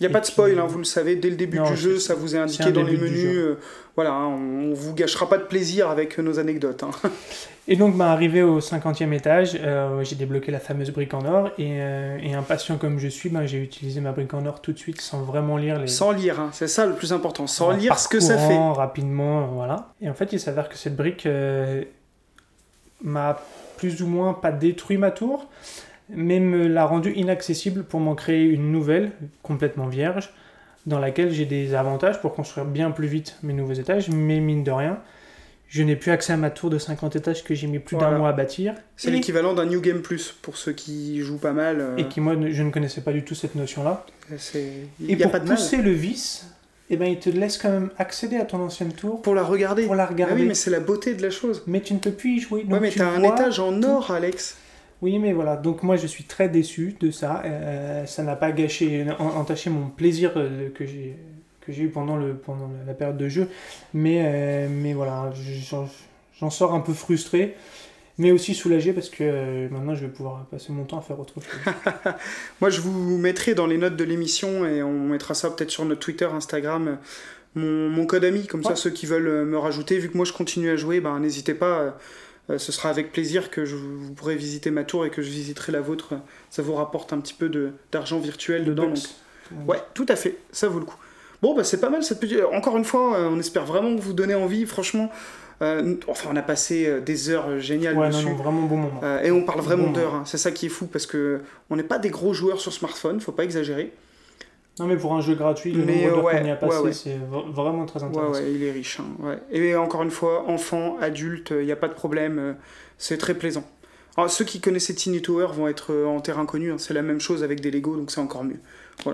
Il 0.00 0.04
n'y 0.04 0.06
a 0.06 0.10
Et 0.10 0.12
pas 0.12 0.20
de 0.20 0.26
spoil, 0.26 0.52
puis- 0.52 0.60
hein, 0.60 0.64
vous 0.66 0.78
le 0.78 0.84
savez, 0.84 1.16
dès 1.16 1.28
le 1.28 1.36
début 1.36 1.58
Non, 1.58 1.70
du 1.70 1.76
jeu, 1.76 1.98
ça 1.98 2.14
vous 2.14 2.34
est 2.34 2.38
indiqué 2.38 2.72
dans 2.72 2.82
les 2.82 2.96
menus. 2.96 3.26
euh, 3.36 3.58
voilà, 3.96 4.12
hein, 4.12 4.28
on, 4.28 4.70
on 4.70 4.74
vous 4.74 4.94
gâchera 4.94 5.28
pas 5.28 5.36
de 5.36 5.42
plaisir 5.44 5.90
avec 5.90 6.16
nos 6.18 6.38
anecdotes. 6.38 6.82
hein. 6.84 6.90
Et 7.68 7.76
donc, 7.76 7.96
bah, 7.96 8.10
arrivé 8.10 8.42
au 8.42 8.60
50e 8.60 9.12
étage, 9.12 9.56
euh, 9.62 10.02
j'ai 10.02 10.16
débloqué 10.16 10.50
la 10.50 10.58
fameuse 10.58 10.90
brique 10.90 11.12
en 11.14 11.24
or. 11.24 11.50
Et, 11.58 11.74
euh, 11.80 12.18
et 12.22 12.32
impatient 12.34 12.78
comme 12.78 12.98
je 12.98 13.06
suis, 13.08 13.28
bah, 13.28 13.44
j'ai 13.46 13.58
utilisé 13.62 14.00
ma 14.00 14.12
brique 14.12 14.32
en 14.34 14.44
or 14.46 14.60
tout 14.62 14.72
de 14.72 14.78
suite 14.78 15.00
sans 15.02 15.22
vraiment 15.22 15.56
lire 15.58 15.78
les. 15.78 15.86
Sans 15.86 16.10
lire, 16.12 16.40
hein, 16.40 16.48
c'est 16.52 16.66
ça 16.66 16.86
le 16.86 16.94
plus 16.94 17.12
important. 17.12 17.46
Sans 17.46 17.66
en 17.68 17.70
lire 17.76 17.96
ce 17.98 18.08
que 18.08 18.18
ça 18.20 18.38
fait. 18.38 18.56
rapidement, 18.58 19.42
euh, 19.42 19.46
voilà. 19.52 19.92
Et 20.00 20.08
en 20.08 20.14
fait, 20.14 20.32
il 20.32 20.40
s'avère 20.40 20.68
que 20.68 20.76
cette 20.76 20.96
brique 20.96 21.26
euh, 21.26 21.84
m'a 23.02 23.38
plus 23.76 24.02
ou 24.02 24.06
moins 24.06 24.34
pas 24.34 24.52
détruit 24.52 24.96
ma 24.98 25.10
tour, 25.10 25.46
mais 26.14 26.40
me 26.40 26.66
l'a 26.66 26.84
rendue 26.86 27.12
inaccessible 27.12 27.84
pour 27.84 28.00
m'en 28.00 28.14
créer 28.14 28.44
une 28.44 28.72
nouvelle, 28.72 29.12
complètement 29.42 29.86
vierge, 29.86 30.32
dans 30.86 30.98
laquelle 30.98 31.30
j'ai 31.30 31.44
des 31.46 31.74
avantages 31.74 32.20
pour 32.20 32.34
construire 32.34 32.66
bien 32.66 32.90
plus 32.90 33.06
vite 33.06 33.36
mes 33.42 33.52
nouveaux 33.52 33.74
étages, 33.74 34.08
mais 34.08 34.40
mine 34.40 34.64
de 34.64 34.70
rien, 34.70 34.98
je 35.68 35.82
n'ai 35.82 35.94
plus 35.94 36.10
accès 36.10 36.32
à 36.32 36.36
ma 36.36 36.50
tour 36.50 36.68
de 36.70 36.78
50 36.78 37.14
étages 37.16 37.44
que 37.44 37.54
j'ai 37.54 37.66
mis 37.68 37.78
plus 37.78 37.96
Voilà. 37.96 38.12
d'un 38.12 38.18
mois 38.18 38.28
à 38.30 38.32
bâtir. 38.32 38.74
C'est 38.96 39.08
et, 39.08 39.12
l'équivalent 39.12 39.52
d'un 39.54 39.66
New 39.66 39.80
Game 39.80 40.00
Plus 40.02 40.34
pour 40.42 40.56
ceux 40.56 40.72
qui 40.72 41.20
jouent 41.20 41.38
pas 41.38 41.52
mal. 41.52 41.80
euh, 41.80 41.96
et 41.96 42.08
qui, 42.08 42.20
moi, 42.20 42.34
je 42.50 42.62
ne 42.62 42.70
connaissais 42.70 43.02
pas 43.02 43.12
du 43.12 43.22
tout 43.24 43.34
cette 43.36 43.54
notion-là. 43.54 44.04
c'est- 44.36 44.72
Et 45.06 45.14
a 45.14 45.18
pour 45.22 45.32
pas 45.32 45.38
de 45.38 45.46
mal. 45.46 45.56
pousser 45.56 45.76
le 45.76 45.92
vice, 45.92 46.46
eh 46.88 46.96
ben, 46.96 47.04
il 47.06 47.18
te 47.20 47.30
laisse 47.30 47.56
quand 47.56 47.70
même 47.70 47.90
accéder 47.98 48.36
à 48.36 48.44
ton 48.44 48.58
ancienne 48.60 48.92
tour 48.92 49.22
Pour 49.22 49.34
la 49.36 49.44
regarder. 49.44 49.84
pour 49.86 49.94
la 49.94 50.04
Ah 50.04 50.06
regarder. 50.06 50.34
oui, 50.42 50.48
mais 50.48 50.54
c'est 50.54 50.70
la 50.70 50.80
beauté 50.80 51.14
de 51.14 51.22
la 51.22 51.30
chose. 51.30 51.62
Mais 51.68 51.80
tu 51.82 51.94
ne 51.94 51.98
peux 52.00 52.10
plus 52.10 52.30
y 52.38 52.40
jouer. 52.40 52.62
donc 52.64 52.72
ouais, 52.72 52.80
mais 52.80 52.90
tu 52.90 52.98
t'as 52.98 53.06
un 53.10 53.20
vois 53.20 53.28
étage 53.34 53.60
en 53.60 53.80
or, 53.84 54.10
Alex. 54.10 54.56
Oui, 55.02 55.18
mais 55.18 55.32
voilà. 55.32 55.56
Donc 55.56 55.82
moi, 55.82 55.96
je 55.96 56.06
suis 56.06 56.24
très 56.24 56.48
déçu 56.48 56.96
de 57.00 57.10
ça. 57.10 57.42
Euh, 57.44 58.04
ça 58.06 58.22
n'a 58.22 58.36
pas 58.36 58.52
gâché, 58.52 59.06
en- 59.18 59.24
entaché 59.38 59.70
mon 59.70 59.88
plaisir 59.88 60.32
euh, 60.36 60.68
que 60.70 60.84
j'ai 60.86 61.16
que 61.60 61.72
j'ai 61.72 61.84
eu 61.84 61.88
pendant 61.88 62.16
le 62.16 62.34
pendant 62.36 62.70
la 62.86 62.94
période 62.94 63.16
de 63.18 63.28
jeu. 63.28 63.48
Mais 63.94 64.22
euh, 64.24 64.68
mais 64.70 64.92
voilà, 64.92 65.32
j'en 66.38 66.50
sors 66.50 66.74
un 66.74 66.80
peu 66.80 66.92
frustré, 66.92 67.54
mais 68.18 68.30
aussi 68.32 68.54
soulagé 68.54 68.92
parce 68.92 69.10
que 69.10 69.24
euh, 69.24 69.68
maintenant, 69.70 69.94
je 69.94 70.02
vais 70.06 70.12
pouvoir 70.12 70.46
passer 70.46 70.72
mon 70.72 70.84
temps 70.84 70.98
à 70.98 71.02
faire 71.02 71.18
autre 71.20 71.34
chose. 71.34 71.44
Moi, 72.60 72.70
je 72.70 72.80
vous 72.80 73.18
mettrai 73.18 73.54
dans 73.54 73.66
les 73.66 73.78
notes 73.78 73.96
de 73.96 74.04
l'émission 74.04 74.66
et 74.66 74.82
on 74.82 75.08
mettra 75.08 75.34
ça 75.34 75.50
peut-être 75.50 75.70
sur 75.70 75.84
notre 75.86 76.00
Twitter, 76.00 76.26
Instagram, 76.26 76.98
mon, 77.54 77.88
mon 77.90 78.06
code 78.06 78.24
ami. 78.24 78.46
Comme 78.46 78.64
ça, 78.64 78.76
ceux 78.76 78.90
qui 78.90 79.06
veulent 79.06 79.46
me 79.46 79.58
rajouter, 79.58 79.98
vu 79.98 80.10
que 80.10 80.16
moi 80.16 80.26
je 80.26 80.32
continue 80.34 80.70
à 80.70 80.76
jouer, 80.76 81.00
ben, 81.00 81.18
n'hésitez 81.20 81.54
pas. 81.54 81.96
Euh, 82.48 82.58
ce 82.58 82.72
sera 82.72 82.88
avec 82.88 83.12
plaisir 83.12 83.50
que 83.50 83.64
je, 83.64 83.76
vous 83.76 84.12
pourrez 84.14 84.36
visiter 84.36 84.70
ma 84.70 84.84
tour 84.84 85.04
et 85.04 85.10
que 85.10 85.20
je 85.22 85.30
visiterai 85.30 85.72
la 85.72 85.80
vôtre. 85.80 86.14
Ça 86.48 86.62
vous 86.62 86.74
rapporte 86.74 87.12
un 87.12 87.20
petit 87.20 87.34
peu 87.34 87.48
de- 87.48 87.72
d'argent 87.92 88.18
virtuel 88.18 88.64
dedans. 88.64 88.86
donc- 88.86 88.98
Ouais, 89.66 89.78
tout 89.94 90.06
à 90.08 90.14
fait, 90.16 90.36
ça 90.52 90.68
vaut 90.68 90.78
le 90.78 90.84
coup. 90.84 90.96
Bon, 91.42 91.54
bah, 91.56 91.64
c'est 91.64 91.80
pas 91.80 91.90
mal 91.90 92.04
cette 92.04 92.20
petite. 92.20 92.40
Encore 92.52 92.76
une 92.76 92.84
fois, 92.84 93.16
euh, 93.18 93.28
on 93.30 93.38
espère 93.40 93.64
vraiment 93.64 93.94
vous 93.96 94.12
donner 94.12 94.34
envie. 94.34 94.64
Franchement, 94.66 95.10
euh, 95.62 95.96
enfin, 96.06 96.30
on 96.32 96.36
a 96.36 96.42
passé 96.42 97.00
des 97.00 97.30
heures 97.30 97.58
géniales 97.58 97.96
Ouais, 97.98 98.08
non, 98.10 98.16
dessus. 98.16 98.26
non, 98.30 98.34
vraiment 98.36 98.62
bon 98.62 98.76
moment. 98.76 99.00
Euh, 99.02 99.22
et 99.22 99.30
on 99.32 99.42
parle 99.44 99.60
vraiment 99.60 99.86
Bon. 99.86 99.92
d'heures. 99.92 100.14
hein. 100.14 100.22
C'est 100.26 100.38
ça 100.38 100.52
qui 100.52 100.66
est 100.66 100.70
fou 100.70 100.86
parce 100.86 101.06
que 101.06 101.40
on 101.68 101.76
n'est 101.76 101.82
pas 101.82 101.98
des 101.98 102.10
gros 102.10 102.32
joueurs 102.32 102.60
sur 102.60 102.72
smartphone, 102.72 103.20
faut 103.20 103.32
pas 103.32 103.42
exagérer. 103.44 103.92
Non, 104.78 104.86
mais 104.86 104.96
pour 104.96 105.12
un 105.14 105.20
jeu 105.20 105.34
gratuit, 105.34 105.72
le 105.72 105.84
Mais, 105.84 106.06
nombre 106.06 106.24
ouais, 106.24 106.38
qu'on 106.40 106.46
y 106.46 106.50
a 106.50 106.56
passé, 106.56 106.76
ouais, 106.78 106.82
ouais. 106.84 106.92
c'est 106.92 107.18
vraiment 107.52 107.84
très 107.84 108.02
intéressant. 108.02 108.32
ouais, 108.32 108.52
il 108.52 108.62
est 108.62 108.72
riche. 108.72 108.98
hein, 109.00 109.04
ouais. 109.22 109.38
Et 109.50 109.74
encore 109.76 110.02
une 110.02 110.10
fois, 110.10 110.48
enfant, 110.48 110.96
adulte, 111.00 111.52
il 111.58 111.66
n'y 111.66 111.72
a 111.72 111.76
pas 111.76 111.88
de 111.88 111.92
problème. 111.94 112.38
euh, 112.38 112.52
c'est 112.96 113.18
très 113.18 113.34
plaisant. 113.34 113.64
Alors, 114.16 114.30
ceux 114.30 114.44
qui 114.44 114.60
connaissaient 114.60 114.94
Tiny 114.94 115.20
Tower 115.20 115.48
vont 115.52 115.68
être 115.68 115.92
euh, 115.92 116.06
en 116.06 116.20
terre 116.20 116.38
inconnue. 116.38 116.72
hein. 116.72 116.76
C'est 116.78 116.94
la 116.94 117.02
même 117.02 117.20
chose 117.20 117.42
avec 117.42 117.60
des 117.60 117.70
Lego, 117.70 117.96
donc 117.96 118.10
c'est 118.10 118.20
encore 118.20 118.44
mieux. 118.44 118.60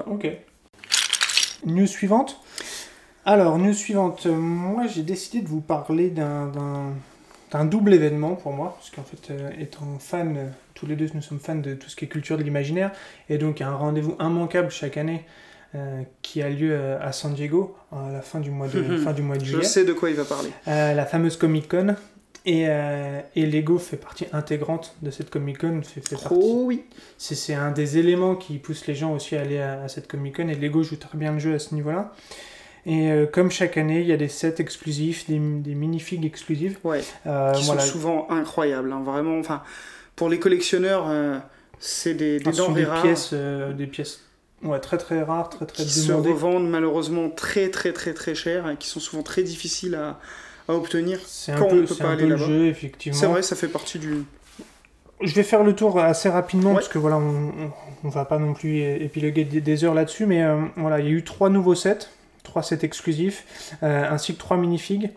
Ok. 0.07 0.29
News 1.65 1.87
suivante. 1.87 2.41
Alors, 3.25 3.59
news 3.59 3.73
suivante. 3.73 4.27
Euh, 4.27 4.33
Moi, 4.37 4.87
j'ai 4.87 5.03
décidé 5.03 5.41
de 5.43 5.49
vous 5.49 5.61
parler 5.61 6.11
d'un- 6.11 6.53
double 7.65 7.95
événement 7.95 8.35
pour 8.35 8.53
moi, 8.53 8.77
parce 8.79 8.91
qu'en 8.91 9.03
fait, 9.03 9.33
euh, 9.33 9.51
étant 9.59 9.99
fan, 9.99 10.53
tous 10.75 10.87
les 10.87 10.95
deux, 10.95 11.09
nous 11.15 11.23
sommes 11.23 11.41
fans 11.41 11.55
de 11.57 11.75
tout 11.75 11.89
ce 11.89 11.97
qui 11.97 12.05
est 12.05 12.09
culture 12.09 12.37
de 12.37 12.43
l'imaginaire, 12.43 12.93
et 13.31 13.39
donc 13.39 13.59
il 13.59 13.63
y 13.63 13.67
a 13.67 13.71
un 13.71 13.77
rendez-vous 13.77 14.15
immanquable 14.21 14.71
chaque 14.71 14.99
année 14.99 15.25
euh, 15.77 16.03
qui 16.23 16.43
a 16.43 16.49
lieu 16.49 16.71
euh, 16.73 16.99
à 17.01 17.13
San 17.13 17.35
Diego 17.35 17.77
à 17.93 18.11
la 18.11 18.23
fin 18.23 18.41
du 18.41 18.51
mois 18.51 18.67
de, 18.69 18.97
fin 19.05 19.13
du 19.13 19.23
mois 19.23 19.37
de 19.37 19.45
Je 19.45 19.51
juillet. 19.53 19.65
sais 19.65 19.85
de 19.85 19.93
quoi 19.93 20.11
il 20.11 20.17
va 20.17 20.25
parler. 20.25 20.51
Euh, 20.69 20.95
la 20.95 21.07
fameuse 21.07 21.37
Comic 21.37 21.69
Con. 21.69 21.95
Et, 22.49 22.67
euh, 22.69 23.21
et 23.35 23.45
Lego 23.45 23.77
fait 23.77 23.97
partie 23.97 24.27
intégrante 24.33 24.95
de 25.03 25.11
cette 25.11 25.31
Comic 25.31 25.59
Con. 25.59 25.81
Fait, 25.83 26.01
fait 26.01 26.17
Oh 26.31 26.63
oui. 26.67 26.85
c'est 27.19 27.55
un 27.55 27.73
des 27.73 27.99
éléments 27.99 28.37
qui 28.37 28.59
pousse 28.59 28.87
les 28.87 28.95
gens 28.95 29.13
aussi 29.15 29.35
à 29.37 29.41
aller 29.41 29.59
à, 29.59 29.83
à 29.83 29.89
cette 29.89 30.07
Comic 30.07 30.37
Con 30.37 30.47
et 30.49 30.55
Lego 30.55 30.83
joue 30.85 30.95
très 30.97 31.19
bien 31.19 31.33
le 31.33 31.39
jeu 31.41 31.55
à 31.55 31.59
ce 31.59 31.75
niveau-là. 31.75 32.13
Et 32.89 33.11
euh, 33.11 33.27
comme 33.27 33.51
chaque 33.51 33.77
année, 33.77 34.01
il 34.01 34.07
y 34.07 34.13
a 34.13 34.17
des 34.17 34.29
sets 34.29 34.55
exclusifs, 34.61 35.27
des, 35.29 35.41
des 35.41 35.75
minifigs 35.75 36.25
exclusives. 36.25 36.79
Ouais. 36.85 37.03
Euh, 37.27 37.51
qui 37.53 37.65
voilà. 37.65 37.81
sont 37.81 37.91
souvent 37.91 38.31
incroyables. 38.31 38.93
hein, 38.93 39.03
vraiment. 39.05 39.41
Enfin, 39.41 39.63
pour 40.15 40.29
les 40.29 40.39
collectionneurs, 40.39 41.09
c'est 41.81 42.15
des, 42.15 42.39
des 42.39 42.53
denrées 42.53 42.83
des 42.83 42.85
rares 42.87 43.03
pièces, 43.03 43.35
des 43.35 43.87
pièces 43.89 44.23
ouais, 44.67 44.81
très 44.81 44.99
très 44.99 45.23
rares, 45.23 45.49
très 45.49 45.67
très 45.67 45.85
qui 45.85 45.89
se 45.89 46.13
revendent 46.13 46.69
malheureusement 46.69 47.31
très 47.31 47.71
très 47.71 47.93
très 47.93 48.15
très 48.15 48.35
cher 48.35 48.69
et 48.71 48.77
qui 48.77 48.89
sont 48.89 49.01
souvent 49.01 49.23
très 49.23 49.43
difficiles 49.43 49.95
à, 49.95 50.19
à 50.69 50.75
obtenir. 50.75 51.19
C'est 51.27 51.53
un 51.53 51.57
quand 51.59 51.67
on 51.67 51.71
peu, 51.71 51.85
peut 51.85 51.95
pas 51.95 52.09
un 52.09 52.13
aller 52.13 52.29
là-bas. 52.29 52.45
jeu, 52.47 52.67
effectivement. 52.67 53.19
C'est 53.19 53.27
vrai, 53.27 53.43
ça 53.43 53.57
fait 53.57 53.69
partie 53.69 53.99
du. 53.99 54.25
Je 55.23 55.33
vais 55.35 55.43
faire 55.45 55.65
le 55.65 55.75
tour 55.75 55.99
assez 55.99 56.29
rapidement 56.29 56.71
Ouais. 56.71 56.75
parce 56.77 56.89
que 56.89 56.99
voilà, 56.99 57.17
on, 57.17 57.23
on, 57.49 57.73
on 58.05 58.09
va 58.11 58.25
pas 58.27 58.39
non 58.39 58.53
plus 58.53 58.81
épiloguer 58.81 59.45
des, 59.45 59.85
heures 59.85 59.95
là-dessus, 59.95 60.27
mais 60.27 60.43
euh, 60.43 60.61
voilà, 60.77 61.01
il 61.01 61.07
y 61.07 61.09
a 61.09 61.13
eu 61.13 61.25
trois 61.25 61.49
nouveaux 61.49 61.75
sets, 61.75 62.01
trois 62.43 62.63
sets 62.63 62.81
exclusifs, 62.85 63.73
euh, 63.83 64.05
ainsi 64.11 64.35
que 64.35 64.39
trois 64.39 64.59
minifigs. 64.59 65.11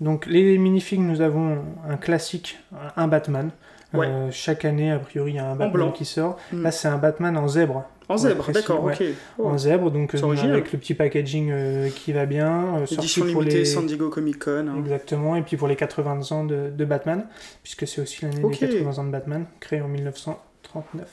Donc 0.00 0.26
les 0.26 0.58
minifigs, 0.58 1.00
nous 1.00 1.22
avons 1.22 1.64
un 1.88 1.96
classique, 1.96 2.58
un 2.96 3.08
Batman. 3.08 3.50
Ouais. 3.94 4.06
Euh, 4.06 4.30
chaque 4.30 4.66
année, 4.66 4.92
a 4.92 4.98
priori, 4.98 5.32
il 5.32 5.36
y 5.36 5.38
a 5.38 5.46
un. 5.46 5.56
Batman 5.56 5.92
qui 5.92 6.04
sort. 6.04 6.36
Mm. 6.52 6.62
Là, 6.62 6.70
c'est 6.70 6.88
un 6.88 6.98
Batman 6.98 7.36
en 7.38 7.48
zèbre. 7.48 7.84
En 8.08 8.16
zèbre, 8.16 8.52
d'accord, 8.52 8.84
ouais. 8.84 8.94
ok. 8.94 9.04
Oh. 9.38 9.48
En 9.48 9.58
zèbre, 9.58 9.90
donc 9.90 10.14
euh, 10.14 10.36
avec 10.36 10.72
le 10.72 10.78
petit 10.78 10.94
packaging 10.94 11.50
euh, 11.50 11.88
qui 11.90 12.12
va 12.12 12.24
bien. 12.26 12.76
euh, 12.76 12.86
sorti 12.86 12.94
Édition 12.94 13.22
pour 13.32 13.40
limitée 13.42 13.58
les... 13.58 13.64
San 13.64 13.84
Diego 13.86 14.08
Comic 14.10 14.38
Con. 14.38 14.68
hein. 14.68 14.76
Exactement, 14.78 15.34
et 15.34 15.42
puis 15.42 15.56
pour 15.56 15.66
les 15.66 15.74
80 15.76 16.30
ans 16.30 16.44
de, 16.44 16.70
de 16.70 16.84
Batman, 16.84 17.26
puisque 17.64 17.86
c'est 17.88 18.00
aussi 18.00 18.24
l'année 18.24 18.44
Ok. 18.44 18.60
des 18.60 18.68
80 18.68 18.98
ans 18.98 19.04
de 19.04 19.10
Batman, 19.10 19.46
créé 19.58 19.80
en 19.80 19.88
1939. 19.88 21.08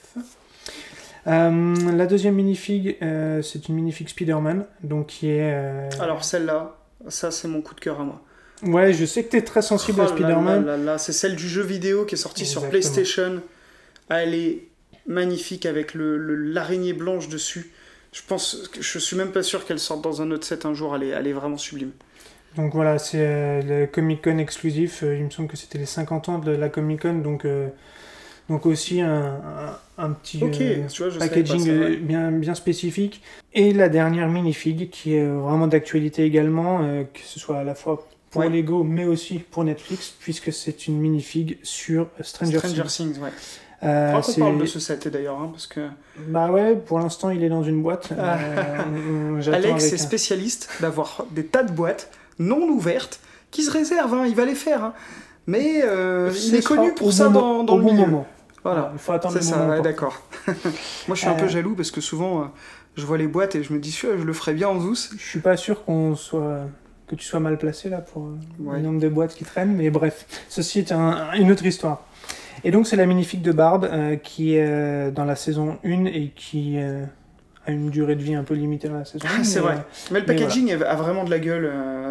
Euh, 1.25 1.75
la 1.95 2.05
deuxième 2.05 2.35
minifig, 2.35 2.97
c'est 3.41 3.67
une 3.69 3.75
minifig 3.75 4.07
Spider-Man, 4.09 4.65
donc 4.83 5.07
qui 5.07 5.29
est... 5.29 5.89
Alors 5.99 6.23
celle-là, 6.23 6.75
ça 7.07 7.31
c'est 7.31 7.47
mon 7.47 7.61
coup 7.61 7.73
de 7.73 7.79
cœur 7.79 7.99
à 8.01 8.03
moi. 8.03 8.21
Ouais, 8.63 8.93
je 8.93 9.05
sais 9.05 9.23
que 9.23 9.31
tu 9.31 9.37
es 9.37 9.41
très 9.41 9.61
sensible 9.61 9.99
Oh 10.01 10.05
à 10.05 10.07
Spider-Man. 10.07 10.65
là 10.65 10.77
là 10.77 10.83
là, 10.83 10.97
c'est 10.97 11.11
celle 11.11 11.35
du 11.35 11.47
jeu 11.49 11.63
vidéo 11.63 12.05
qui 12.05 12.15
est 12.15 12.17
sortie 12.17 12.45
sur. 12.45 12.67
PlayStation. 12.69 13.41
Elle 14.09 14.35
est 14.35 14.67
magnifique 15.07 15.65
avec 15.65 15.93
le 15.93 16.17
le- 16.17 16.35
l'araignée 16.35 16.93
blanche 16.93 17.29
dessus. 17.29 17.71
Je 18.11 18.21
pense, 18.27 18.69
je 18.79 18.99
suis 18.99 19.15
même 19.15 19.31
pas 19.31 19.41
sûr 19.43 19.65
qu'elle 19.65 19.79
sorte 19.79 20.03
dans 20.03 20.21
un 20.21 20.29
autre 20.31 20.45
set 20.45 20.65
un 20.65 20.73
jour. 20.73 20.95
Elle 20.95 21.03
est, 21.03 21.07
elle 21.09 21.27
est 21.27 21.33
vraiment 21.33 21.57
sublime. 21.57 21.91
Donc 22.55 22.73
voilà, 22.73 22.99
c'est 22.99 23.17
euh, 23.19 23.61
le 23.63 23.87
Comic 23.87 24.21
Con 24.23 24.37
exclusif, 24.37 25.01
euh, 25.01 25.15
il 25.17 25.23
me 25.25 25.31
semble 25.31 25.47
que 25.47 25.57
c'était 25.57 25.79
les 25.79 25.87
50 25.87 26.29
ans 26.29 26.37
de 26.37 26.51
la 26.51 26.69
Comic 26.69 27.01
Con, 27.01 27.15
donc, 27.15 27.45
euh, 27.45 27.67
donc 28.47 28.67
aussi 28.67 29.01
un, 29.01 29.41
un, 29.97 30.03
un 30.03 30.11
petit... 30.11 30.43
Ok, 30.43 30.61
euh, 30.61 30.85
tu 30.87 31.01
vois, 31.01 31.09
je 31.09 31.17
savais 31.17 31.29
pas 31.31 31.35
packaging 31.35 31.65
ça, 31.65 31.89
bien, 31.99 32.31
bien 32.31 32.53
spécifique. 32.53 33.23
Et 33.55 33.73
la 33.73 33.89
dernière 33.89 34.29
minifig 34.29 34.91
qui 34.91 35.15
est 35.15 35.25
vraiment 35.25 35.65
d'actualité 35.65 36.25
également, 36.25 36.83
euh, 36.83 37.01
que 37.11 37.21
ce 37.23 37.39
soit 37.39 37.57
à 37.57 37.63
la 37.63 37.73
fois 37.73 38.07
pour 38.29 38.41
Ouais. 38.41 38.49
Lego 38.49 38.83
mais 38.83 39.05
aussi 39.05 39.39
pour 39.39 39.63
Netflix, 39.63 40.13
puisque 40.19 40.53
c'est 40.53 40.87
une 40.87 40.99
minifig 40.99 41.57
sur 41.63 42.07
Stranger, 42.21 42.59
Stranger 42.59 42.83
Things. 42.83 43.13
Things, 43.13 43.19
ouais. 43.19 43.29
Euh, 43.83 44.07
Faudra 44.07 44.21
qu'on 44.21 44.31
c'est- 44.31 44.39
parle 44.41 44.57
de 44.59 44.65
ce 44.65 44.79
set 44.79 45.07
d'ailleurs, 45.09 45.39
hein, 45.39 45.49
parce 45.51 45.67
que 45.67 45.81
Bah 46.27 46.49
ouais, 46.51 46.75
pour 46.75 46.99
l'instant 46.99 47.29
il 47.31 47.43
est 47.43 47.49
dans 47.49 47.63
une 47.63 47.81
boîte. 47.81 48.09
Ah. 48.17 48.37
Euh, 48.39 49.51
Alex 49.51 49.91
est 49.91 49.95
un- 49.95 49.97
spécialiste 49.97 50.69
d'avoir 50.81 51.25
des 51.31 51.45
tas 51.45 51.63
de 51.63 51.71
boîtes 51.71 52.09
non 52.39 52.61
ouvertes 52.69 53.19
qui 53.51 53.63
se 53.63 53.71
réservent. 53.71 54.13
hein, 54.13 54.25
il 54.27 54.35
va 54.35 54.45
les 54.45 54.55
faire. 54.55 54.83
hein. 54.83 54.93
mais 55.45 55.81
euh, 55.83 56.31
il 56.45 56.55
est 56.55 56.65
connu 56.65 56.93
pour 56.93 57.11
ça 57.11 57.27
dans, 57.27 57.57
mo- 57.59 57.63
dans 57.63 57.73
au 57.73 57.77
le 57.79 57.83
bon 57.83 57.93
milieu. 57.93 58.05
moment. 58.05 58.27
Voilà, 58.63 58.91
Il 58.93 58.99
faut 58.99 59.11
attendre 59.11 59.33
c'est 59.33 59.41
ça, 59.43 59.67
ouais, 59.67 59.81
d'accord. 59.81 60.21
Moi, 60.47 61.15
je 61.15 61.15
suis 61.15 61.27
un 61.27 61.33
peu 61.33 61.43
Euh, 61.45 61.49
jaloux 61.49 61.75
parce 61.75 61.91
que 61.91 61.99
souvent, 61.99 62.49
je 62.95 63.05
vois 63.05 63.17
les 63.17 63.27
boîtes 63.27 63.55
et 63.55 63.61
je 63.63 63.73
me 63.73 63.79
dis, 63.79 63.91
je 63.91 64.07
le 64.07 64.31
ferais 64.33 64.53
bien 64.53 64.69
en 64.69 64.75
douce. 64.75 65.11
Je 65.17 65.21
suis 65.27 65.41
pas 65.41 65.57
sûr 65.57 65.83
qu'on 65.83 66.15
soit 66.15 66.59
que 67.07 67.15
tu 67.15 67.25
sois 67.25 67.41
mal 67.41 67.57
placé 67.57 67.89
là 67.89 67.97
pour 67.97 68.29
Ouais. 68.61 68.77
le 68.77 68.83
nombre 68.83 69.01
de 69.01 69.09
boîtes 69.09 69.35
qui 69.35 69.43
traînent, 69.43 69.75
mais 69.75 69.89
bref, 69.89 70.25
ceci 70.47 70.79
est 70.79 70.93
un- 70.93 71.33
une 71.33 71.51
autre 71.51 71.65
histoire. 71.65 72.05
Et 72.63 72.71
donc 72.71 72.87
c'est 72.87 72.95
la 72.95 73.05
magnifique 73.05 73.41
de 73.41 73.51
Barbe 73.51 73.85
euh, 73.91 74.15
qui 74.15 74.55
est 74.55 74.65
euh, 74.65 75.11
dans 75.11 75.25
la 75.25 75.35
saison 75.35 75.77
1 75.83 76.05
et 76.05 76.31
qui 76.35 76.77
euh, 76.77 77.03
a 77.65 77.71
une 77.71 77.89
durée 77.89 78.15
de 78.15 78.21
vie 78.21 78.35
un 78.35 78.43
peu 78.43 78.53
limitée 78.53 78.87
dans 78.87 78.97
la 78.99 79.05
saison 79.05 79.25
1. 79.27 79.29
Ah, 79.39 79.43
c'est 79.43 79.59
vrai. 79.59 79.77
Mais 80.11 80.19
le 80.21 80.25
Mais 80.27 80.33
packaging 80.33 80.71
a 80.73 80.95
vraiment 80.95 81.23
de 81.25 81.29
la 81.29 81.39
gueule. 81.39 81.63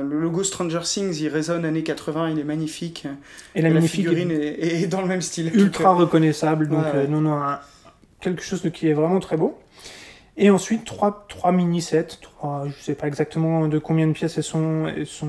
Le 0.09 0.21
logo 0.21 0.43
Stranger 0.43 0.81
Things, 0.83 1.19
il 1.21 1.29
résonne 1.29 1.65
années 1.65 1.83
80, 1.83 2.31
il 2.31 2.39
est 2.39 2.45
magnifique. 2.45 3.07
et 3.55 3.61
la 3.63 3.69
Et 3.69 3.71
la 3.71 3.75
magnifique 3.75 4.07
figurine 4.07 4.31
est 4.31 4.83
est, 4.83 4.87
dans 4.87 5.01
le 5.01 5.09
même 5.09 5.23
style. 5.23 5.51
ultra 5.55 5.93
reconnaissable, 5.95 6.69
donc 6.69 6.85
Ouais, 6.93 7.07
non, 7.07 7.21
non, 7.21 7.35
un- 7.35 7.61
quelque 8.21 8.43
chose 8.43 8.63
de 8.63 8.69
qui 8.69 8.89
est 8.89 8.95
vraiment 8.95 9.21
très 9.21 9.37
beau. 9.37 9.59
Et 10.37 10.49
ensuite, 10.51 10.85
trois, 10.85 11.27
trois 11.29 11.53
mini-sets, 11.53 12.19
trois, 12.23 12.65
je 12.67 12.83
sais 12.83 12.95
pas 12.95 13.07
exactement 13.07 13.69
de 13.69 13.79
combien 13.79 14.07
de 14.07 14.13
pièces 14.13 14.39
elles 14.39 14.45
sont. 14.45 14.87
Elles 14.87 15.07
sont 15.07 15.29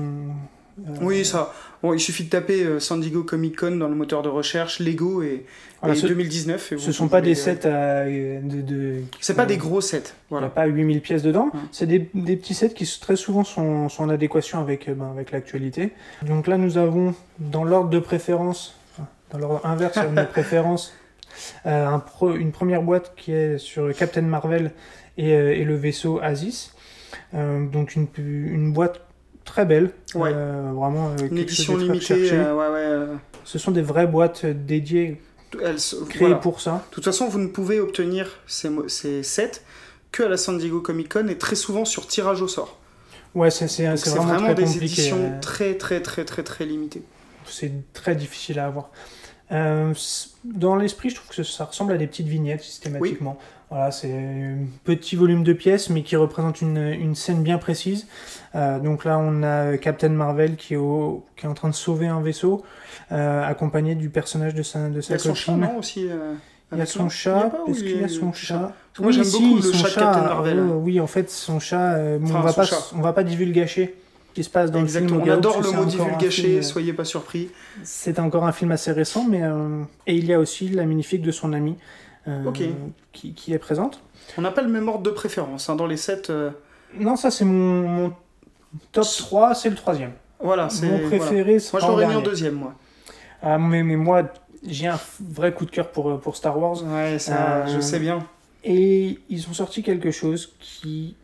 euh, 0.88 0.94
Oui, 1.02 1.24
ça. 1.24 1.52
Bon, 1.84 1.92
il 1.92 2.00
suffit 2.00 2.24
de 2.24 2.30
taper 2.30 2.64
euh, 2.64 2.80
San 2.80 2.98
Diego 2.98 3.24
Comic 3.24 3.56
Con 3.58 3.72
dans 3.72 3.88
le 3.88 3.94
moteur 3.94 4.22
de 4.22 4.30
recherche, 4.30 4.80
Lego 4.80 5.22
et, 5.22 5.44
voilà, 5.82 5.94
et 5.94 5.98
ce, 5.98 6.06
2019. 6.06 6.72
et 6.72 6.78
ce 6.78 6.86
vous- 6.86 6.92
sont 6.92 7.08
pas 7.08 7.20
des 7.20 7.32
euh, 7.32 7.34
sets 7.34 7.66
à, 7.68 8.06
de, 8.06 8.62
de- 8.62 9.02
C'est 9.20 9.34
pas 9.34 9.42
euh, 9.42 9.44
des 9.44 9.58
gros 9.58 9.82
sets. 9.82 9.98
Il 9.98 10.00
n'y 10.00 10.12
Voilà. 10.30 10.46
a 10.46 10.48
pas 10.50 10.64
8000 10.64 11.02
pièces 11.02 11.22
dedans. 11.22 11.50
Ouais. 11.52 11.60
C'est 11.72 11.84
des, 11.86 12.08
des 12.14 12.36
petits 12.36 12.54
sets 12.54 12.70
qui 12.72 12.90
très 13.02 13.16
souvent 13.16 13.44
sont, 13.44 13.90
sont 13.90 14.04
en 14.04 14.08
adéquation 14.08 14.60
avec, 14.60 14.88
euh, 14.88 14.94
ben, 14.94 15.10
avec 15.10 15.30
l'actualité. 15.30 15.92
Donc 16.22 16.46
là, 16.46 16.56
nous 16.56 16.78
avons, 16.78 17.14
dans 17.38 17.64
l'ordre 17.64 17.90
de 17.90 17.98
préférence, 17.98 18.78
dans 19.30 19.36
l'ordre 19.38 19.60
inverse 19.66 19.98
de 19.98 20.18
euh, 21.66 21.86
un 21.86 21.98
pro- 21.98 22.34
une 22.34 22.52
première 22.52 22.80
boîte 22.80 23.12
qui 23.14 23.32
est 23.32 23.58
sur 23.58 23.94
Captain 23.94 24.22
Marvel 24.22 24.70
et, 25.18 25.34
euh, 25.34 25.52
et 25.54 25.64
le 25.64 25.74
vaisseau 25.74 26.18
Asis. 26.22 26.72
Euh, 27.34 27.66
donc 27.66 27.94
une, 27.94 28.06
une 28.16 28.72
boîte 28.72 29.02
très 29.44 29.64
belle, 29.66 29.90
Ouais. 30.14 30.30
euh, 30.32 30.70
vraiment 30.74 31.10
euh, 31.10 31.26
Une 31.30 31.38
édition 31.38 31.76
limitée. 31.76 32.30
euh, 32.32 32.54
ouais, 32.54 33.08
ouais, 33.12 33.16
Ce 33.44 33.58
sont 33.58 33.70
des 33.70 33.82
vraies 33.82 34.06
boîtes 34.06 34.46
dédiées, 34.46 35.20
elles 35.62 35.76
créées 36.08 36.18
voilà. 36.20 36.34
pour 36.36 36.60
ça. 36.60 36.84
De 36.90 36.94
toute 36.94 37.04
façon, 37.04 37.28
vous 37.28 37.38
ne 37.38 37.48
pouvez 37.48 37.78
obtenir 37.80 38.28
ces, 38.46 38.70
ces 38.88 39.22
sets 39.22 39.62
que 40.12 40.22
à 40.22 40.28
la 40.28 40.36
San 40.36 40.58
Diego 40.58 40.80
Comic 40.80 41.12
Con 41.12 41.28
et 41.28 41.36
très 41.38 41.56
souvent 41.56 41.84
sur 41.84 42.06
tirage 42.06 42.40
au 42.42 42.48
sort. 42.48 42.78
Ouais, 43.34 43.50
c'est 43.50 43.66
vraiment, 43.66 44.22
vraiment, 44.24 44.44
très 44.46 44.54
des 44.54 44.62
compliqué. 44.64 44.84
éditions 44.86 45.32
très 45.40 45.74
très 45.74 46.00
très 46.00 46.24
très 46.24 46.42
très 46.44 46.64
limitées. 46.66 47.02
c'est 47.46 47.72
très 47.92 48.14
difficile 48.14 48.58
à 48.60 48.66
avoir. 48.66 48.90
Euh, 49.52 49.92
dans 50.44 50.76
l'esprit, 50.76 51.10
je 51.10 51.16
trouve 51.16 51.28
que 51.36 51.42
ça 51.42 51.64
ressemble 51.64 51.92
à 51.92 51.98
des 51.98 52.06
petites 52.06 52.28
vignettes 52.28 52.62
systématiquement. 52.62 53.38
Voilà, 53.70 53.90
c'est 53.90 54.12
un 54.12 54.58
petit 54.84 55.16
volume 55.16 55.42
de 55.42 55.52
pièces, 55.52 55.90
mais 55.90 56.02
qui 56.02 56.14
représente 56.16 56.60
une, 56.60 56.78
une 56.78 57.14
scène 57.16 57.42
bien 57.42 57.58
précise. 57.58 58.06
Euh, 58.54 58.78
donc 58.78 59.04
là, 59.04 59.18
on 59.18 59.42
a 59.42 59.76
Captain 59.78 60.10
Marvel 60.10 60.56
qui 60.56 60.74
est, 60.74 60.78
au- 60.78 61.24
qui 61.36 61.46
est 61.46 61.48
en 61.48 61.54
train 61.54 61.68
de 61.68 61.74
sauver 61.74 62.06
un 62.06 62.20
vaisseau, 62.20 62.62
euh, 63.12 63.42
accompagné 63.44 63.94
du 63.94 64.10
personnage 64.10 64.54
de 64.54 64.62
sa, 64.62 64.88
de 64.88 64.94
Il 64.94 64.98
y 64.98 65.02
sa 65.02 65.14
a 65.14 65.18
son 65.18 65.34
chat, 65.34 65.52
non 65.56 65.78
aussi 65.78 66.08
euh, 66.08 66.34
Il 66.72 66.78
y 66.78 66.80
a 66.80 66.86
son 66.86 67.08
chat. 67.08 67.50
il 67.68 67.74
qu'il 67.74 68.00
y 68.00 68.04
a 68.04 68.08
son 68.08 68.32
chat 68.32 68.72
Parce 68.92 69.00
moi, 69.00 69.10
j'aime 69.12 69.24
si, 69.24 69.40
beaucoup 69.40 69.56
le 69.56 69.72
chat 69.72 69.88
de 69.88 69.94
Captain 69.94 70.22
Marvel. 70.22 70.58
euh, 70.58 70.62
oui, 70.74 71.00
en 71.00 71.06
fait, 71.08 71.30
son 71.30 71.58
chat. 71.58 71.94
euh, 71.94 72.18
Enfin, 72.22 72.36
on 72.38 72.42
va 72.42 72.50
son 72.50 72.56
pas, 72.56 72.64
chat. 72.64 72.90
on 72.96 73.00
va 73.00 73.12
pas 73.12 73.24
divulgacher 73.24 73.96
ce 74.30 74.34
qui 74.34 74.44
se 74.44 74.50
passe 74.50 74.70
dans 74.70 74.80
Exactement. 74.80 75.18
le 75.18 75.22
film. 75.24 75.34
On 75.34 75.38
adore 75.38 75.54
parce 75.54 75.72
le 75.72 75.76
mot 75.78 75.84
divulgaché, 75.84 76.42
film, 76.42 76.58
euh, 76.58 76.62
soyez 76.62 76.92
pas 76.92 77.04
surpris. 77.04 77.50
c'est 77.82 78.18
encore 78.20 78.44
un 78.46 78.52
film 78.52 78.70
assez 78.72 78.92
récent, 78.92 79.24
mais 79.28 79.42
euh, 79.42 79.82
et 80.06 80.14
il 80.16 80.26
y 80.26 80.32
a 80.32 80.38
aussi 80.40 80.68
la 80.68 80.84
magnifique 80.86 81.22
de 81.22 81.30
son 81.32 81.52
ami 81.52 81.76
euh, 82.28 82.50
qui, 83.12 83.34
qui 83.34 83.52
est 83.52 83.58
présente. 83.58 84.00
On 84.38 84.42
n'a 84.42 84.50
pas 84.50 84.62
le 84.62 84.68
même 84.68 84.88
ordre 84.88 85.02
de 85.02 85.10
préférence 85.10 85.68
hein, 85.68 85.76
dans 85.76 85.86
les 85.86 85.96
euh, 86.30 86.50
Non, 86.98 87.14
ça 87.16 87.30
c'est 87.30 87.44
mon, 87.44 87.88
mon 87.88 88.12
top 88.92 89.06
3, 89.18 89.54
c'est 89.54 89.70
le 89.70 89.76
troisième. 89.76 90.12
Voilà, 90.40 90.68
c'est. 90.68 90.86
Mon 90.86 90.98
voilà. 90.98 91.06
préféré, 91.08 91.58
c'est 91.58 91.72
Moi, 91.72 91.80
je 91.80 91.86
l'aurais 91.86 92.06
mis 92.06 92.14
en 92.14 92.22
deuxième, 92.22 92.54
moi. 92.54 92.74
Ah, 93.42 93.58
mais, 93.58 93.82
mais 93.82 93.96
moi, 93.96 94.24
j'ai 94.66 94.86
un 94.86 94.98
vrai 95.20 95.52
coup 95.52 95.64
de 95.66 95.70
cœur 95.70 95.90
pour, 95.90 96.10
euh, 96.10 96.16
pour 96.18 96.36
Star 96.36 96.58
Wars. 96.58 96.82
Ouais, 96.82 97.18
ça, 97.18 97.62
Euh, 97.62 97.66
je 97.66 97.80
sais 97.80 97.98
bien. 97.98 98.26
Et 98.64 99.18
ils 99.28 99.48
ont 99.48 99.52
sorti 99.52 99.82
quelque 99.82 100.10
chose 100.10 100.54
qui 100.58 101.16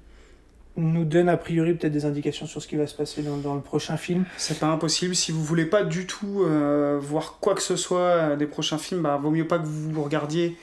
nous 0.77 1.05
donne 1.05 1.29
a 1.29 1.37
priori 1.37 1.75
peut-être 1.75 1.93
des 1.93 2.05
indications 2.05 2.47
sur 2.47 2.63
ce 2.63 2.69
qui 2.69 2.77
va 2.77 2.87
se 2.87 2.95
passer 2.95 3.23
dans, 3.23 3.37
dans 3.37 3.55
le 3.55 3.61
prochain 3.61 3.97
film. 3.97 4.25
C'est 4.37 4.59
pas 4.59 4.67
impossible. 4.69 5.15
Si 5.15 5.33
vous 5.33 5.43
voulez 5.43 5.65
pas 5.65 5.85
du 5.85 6.07
tout 6.07 6.43
euh, 6.43 6.99
voir 7.01 7.39
quoi 7.41 7.55
que 7.55 7.63
ce 7.63 7.77
soit 7.77 7.99
euh, 7.99 8.37
des 8.37 8.47
prochains 8.47 8.79
films, 8.79 9.03
bah, 9.03 9.19
vaut 9.21 9.31
mieux 9.31 9.47
pas 9.47 9.59
que 9.59 9.67
vous 9.67 10.03
regardiez 10.03 10.57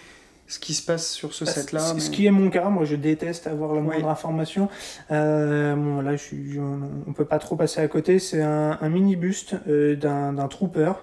ce 0.47 0.59
qui 0.59 0.73
se 0.73 0.81
passe 0.85 1.09
sur 1.11 1.33
ce 1.33 1.45
set-là. 1.45 1.79
Ce- 1.79 1.93
mais- 1.93 1.99
Ce 1.99 2.09
qui 2.09 2.25
est 2.25 2.31
mon 2.31 2.49
cas, 2.49 2.69
moi 2.69 2.85
je 2.85 2.95
déteste 2.95 3.47
avoir 3.47 3.73
la 3.73 3.81
moindre 3.81 4.05
Oui. 4.05 4.09
information. 4.09 4.69
Euh, 5.11 5.75
bon, 5.75 6.01
là, 6.01 6.13
je 6.15 6.23
suis, 6.23 6.51
je- 6.53 6.59
on 6.61 7.13
peut 7.13 7.25
pas 7.25 7.39
trop 7.39 7.55
passer 7.55 7.81
à 7.81 7.87
côté. 7.87 8.19
C'est 8.19 8.41
un, 8.41 8.77
un 8.79 8.89
mini 8.89 9.15
buste 9.15 9.55
euh, 9.67 9.95
d'un 9.95 10.47
trooper. 10.47 10.93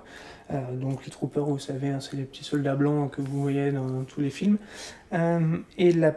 Euh, 0.51 0.61
donc 0.75 1.05
les 1.05 1.11
troopers, 1.11 1.45
vous 1.47 1.59
savez, 1.59 1.89
hein, 1.89 2.01
c'est 2.01 2.17
les 2.17 2.25
petits 2.25 2.45
soldats 2.45 2.75
blancs 2.75 3.11
que 3.11 3.23
vous 3.23 3.41
voyez 3.41 3.71
dans 3.73 4.05
tous 4.05 4.21
les 4.21 4.31
films. 4.31 4.59
Euh, 5.13 5.57
et 5.79 5.93
la, 5.93 6.15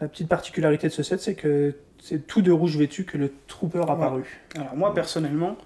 la 0.00 0.08
petite 0.08 0.28
particularité 0.28 0.88
de 0.88 0.92
ce 0.92 1.02
set, 1.02 1.20
c'est 1.20 1.34
que 1.34 1.74
c'est 2.00 2.26
tout 2.26 2.42
de 2.42 2.52
rouge 2.52 2.76
vêtu 2.76 3.04
que 3.04 3.16
le 3.18 3.32
trooper 3.46 3.78
a 3.80 3.84
Ouais. 3.86 3.90
apparu. 3.92 4.40
Alors 4.54 4.76
moi 4.76 4.94
personnellement, 4.94 5.56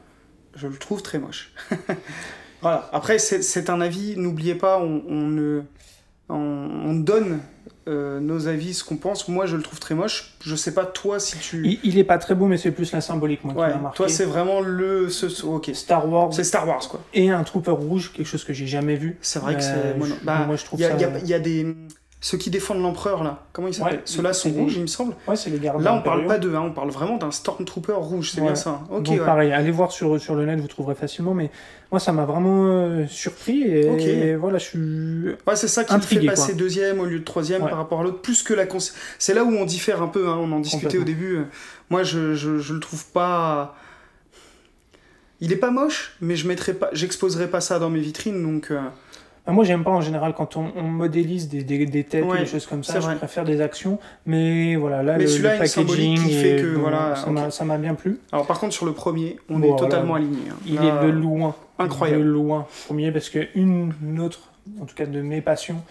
je 0.54 0.66
le 0.68 0.76
trouve 0.76 1.02
très 1.02 1.18
moche. 1.18 1.52
voilà. 2.62 2.88
Après 2.92 3.18
c'est 3.18 3.42
c'est 3.42 3.68
un 3.70 3.80
avis. 3.80 4.16
N'oubliez 4.16 4.54
pas, 4.54 4.78
on, 4.78 5.02
on 5.08 5.26
ne 5.28 5.62
on, 6.32 6.90
on 6.90 6.94
donne 6.94 7.40
euh, 7.88 8.20
nos 8.20 8.46
avis, 8.46 8.74
ce 8.74 8.84
qu'on 8.84 8.96
pense. 8.96 9.26
Moi 9.28 9.46
je 9.46 9.56
le 9.56 9.62
trouve 9.62 9.80
très 9.80 9.94
moche. 9.94 10.34
Je 10.44 10.54
sais 10.54 10.72
pas 10.72 10.84
toi 10.86 11.18
si 11.18 11.36
tu. 11.38 11.62
Il, 11.66 11.80
il 11.82 11.98
est 11.98 12.04
pas 12.04 12.18
très 12.18 12.34
beau, 12.34 12.46
mais 12.46 12.56
c'est 12.56 12.70
plus 12.70 12.92
la 12.92 13.00
symbolique 13.00 13.42
moi, 13.44 13.54
qui 13.54 13.60
ouais. 13.60 13.68
m'a 13.70 13.76
marqué. 13.80 13.96
Toi 13.96 14.08
c'est 14.08 14.24
vraiment 14.24 14.60
le 14.60 15.08
ce, 15.08 15.28
ce- 15.28 15.44
ok. 15.44 15.70
Star 15.74 16.08
Wars 16.08 16.32
C'est 16.32 16.44
Star 16.44 16.66
Wars 16.68 16.86
quoi. 16.88 17.00
et 17.12 17.30
un 17.30 17.42
trooper 17.42 17.72
rouge, 17.72 18.12
quelque 18.14 18.26
chose 18.26 18.44
que 18.44 18.52
j'ai 18.52 18.66
jamais 18.68 18.94
vu. 18.96 19.18
C'est 19.20 19.38
vrai 19.40 19.54
que 19.56 19.60
Euh, 19.62 19.92
c'est. 19.92 19.98
moi, 19.98 20.08
non. 20.08 20.14
je- 20.20 20.24
Bah, 20.24 20.44
moi, 20.46 20.56
je 20.56 20.64
trouve 20.64 20.78
il 20.80 20.82
y 20.82 20.86
a, 20.86 20.90
ça- 20.90 20.96
il 20.96 21.00
y 21.00 21.04
a- 21.04 21.18
il 21.18 21.28
y 21.28 21.34
a 21.34 21.38
des 21.40 21.76
ceux 22.24 22.38
qui 22.38 22.50
défendent 22.50 22.80
l'empereur 22.80 23.24
là. 23.24 23.42
Comment 23.52 23.66
ils 23.66 23.74
s'appellent 23.74 23.96
Ouais, 23.96 24.02
Ceux-là 24.04 24.32
sont 24.32 24.48
des- 24.50 24.60
rouges, 24.60 24.74
il 24.76 24.82
me 24.82 24.86
semble. 24.86 25.14
Ouais, 25.26 25.34
c'est 25.34 25.50
les 25.50 25.58
gardes 25.58 25.82
Là 25.82 25.92
on 25.92 26.02
parle 26.02 26.24
pas 26.26 26.38
d'eux, 26.38 26.54
hein, 26.54 26.62
on 26.64 26.70
parle 26.70 26.90
vraiment 26.90 27.16
d'un 27.16 27.32
stormtrooper 27.32 27.94
rouge. 27.94 28.30
C'est 28.30 28.40
Ouais. 28.40 28.46
bien 28.46 28.54
ça. 28.54 28.80
Ok. 28.90 29.02
Donc 29.02 29.18
ouais. 29.18 29.24
pareil, 29.26 29.52
allez 29.52 29.72
voir 29.72 29.90
sur, 29.90 30.20
sur 30.20 30.36
le 30.36 30.46
net, 30.46 30.60
vous 30.60 30.68
trouverez 30.68 30.94
facilement, 30.94 31.34
mais 31.34 31.50
moi 31.90 31.98
ça 31.98 32.12
m'a 32.12 32.24
vraiment 32.24 32.64
euh, 32.68 33.06
surpris 33.08 33.62
et, 33.64 33.90
Ok. 33.90 34.00
et 34.02 34.36
voilà, 34.36 34.58
je 34.58 34.64
suis... 34.64 34.78
Ouais, 35.46 35.56
c'est 35.56 35.66
ça 35.66 35.82
qui 35.82 35.92
Intrigué, 35.92 36.22
le 36.22 36.28
fait 36.30 36.34
passer 36.36 36.52
quoi. 36.52 36.60
deuxième 36.60 37.00
au 37.00 37.06
lieu 37.06 37.18
de 37.18 37.24
troisième 37.24 37.62
par 37.62 37.76
rapport 37.76 38.00
à 38.00 38.04
l'autre, 38.04 38.20
plus 38.22 38.42
que 38.44 38.54
la 38.54 38.66
cons... 38.66 38.78
C'est 39.18 39.34
là 39.34 39.42
où 39.42 39.50
on 39.52 39.64
diffère 39.64 40.00
un 40.00 40.08
peu, 40.08 40.28
hein, 40.28 40.38
on 40.40 40.52
en 40.52 40.60
discutait 40.60 40.98
au 40.98 41.04
début. 41.04 41.40
Moi, 41.90 42.04
je, 42.04 42.34
je, 42.34 42.58
je 42.58 42.72
le 42.72 42.78
trouve 42.80 43.04
pas... 43.06 43.74
Il 45.40 45.52
est 45.52 45.56
pas 45.56 45.72
moche, 45.72 46.14
mais 46.20 46.36
je 46.36 46.46
mettrai 46.46 46.72
pas, 46.72 46.88
j'exposerai 46.92 47.48
pas 47.48 47.60
ça 47.60 47.80
dans 47.80 47.90
mes 47.90 47.98
vitrines, 47.98 48.40
donc... 48.44 48.70
euh, 48.70 48.78
Bah, 49.44 49.50
moi 49.52 49.64
j'aime 49.64 49.82
pas 49.82 49.90
en 49.90 50.00
général 50.00 50.34
quand 50.34 50.56
on, 50.56 50.70
on 50.76 50.82
modélise 50.84 51.48
des, 51.48 51.64
des, 51.64 51.84
des 51.84 52.04
têtes 52.04 52.24
ou 52.24 52.36
des 52.36 52.46
choses 52.46 52.66
comme 52.66 52.84
ça, 52.84 53.00
je 53.00 53.06
vrai. 53.06 53.16
préfère 53.16 53.44
des 53.44 53.60
actions, 53.60 53.98
mais 54.24 54.76
voilà, 54.76 55.02
là 55.02 55.18
Mais 55.18 55.24
le, 55.24 55.36
le 55.36 55.58
packaging, 55.58 56.16
qui 56.16 56.32
fait 56.34 56.56
que, 56.62 56.76
voilà, 56.76 57.16
ça 57.50 57.64
m'a- 57.64 57.78
bien 57.78 57.94
plu. 57.94 58.20
Alors 58.30 58.46
par 58.46 58.60
contre, 58.60 58.72
sur 58.72 58.86
le 58.86 58.92
premier, 58.92 59.38
on 59.48 59.58
Bon, 59.58 59.74
est 59.74 59.78
totalement 59.78 60.10
voilà. 60.10 60.24
aligné. 60.26 60.42
hein. 60.50 60.56
Il 60.64 60.74
Là, 60.76 61.02
est 61.02 61.06
de 61.06 61.10
loin, 61.10 61.56
incroyable. 61.80 62.22
de 62.22 62.28
loin 62.28 62.66
premier, 62.86 63.10
parce 63.10 63.30
que 63.30 63.40
une 63.56 63.92
autre, 64.20 64.52
en 64.80 64.84
tout 64.84 64.94
cas 64.94 65.06
de 65.06 65.20
mes 65.20 65.40
passions, 65.40 65.82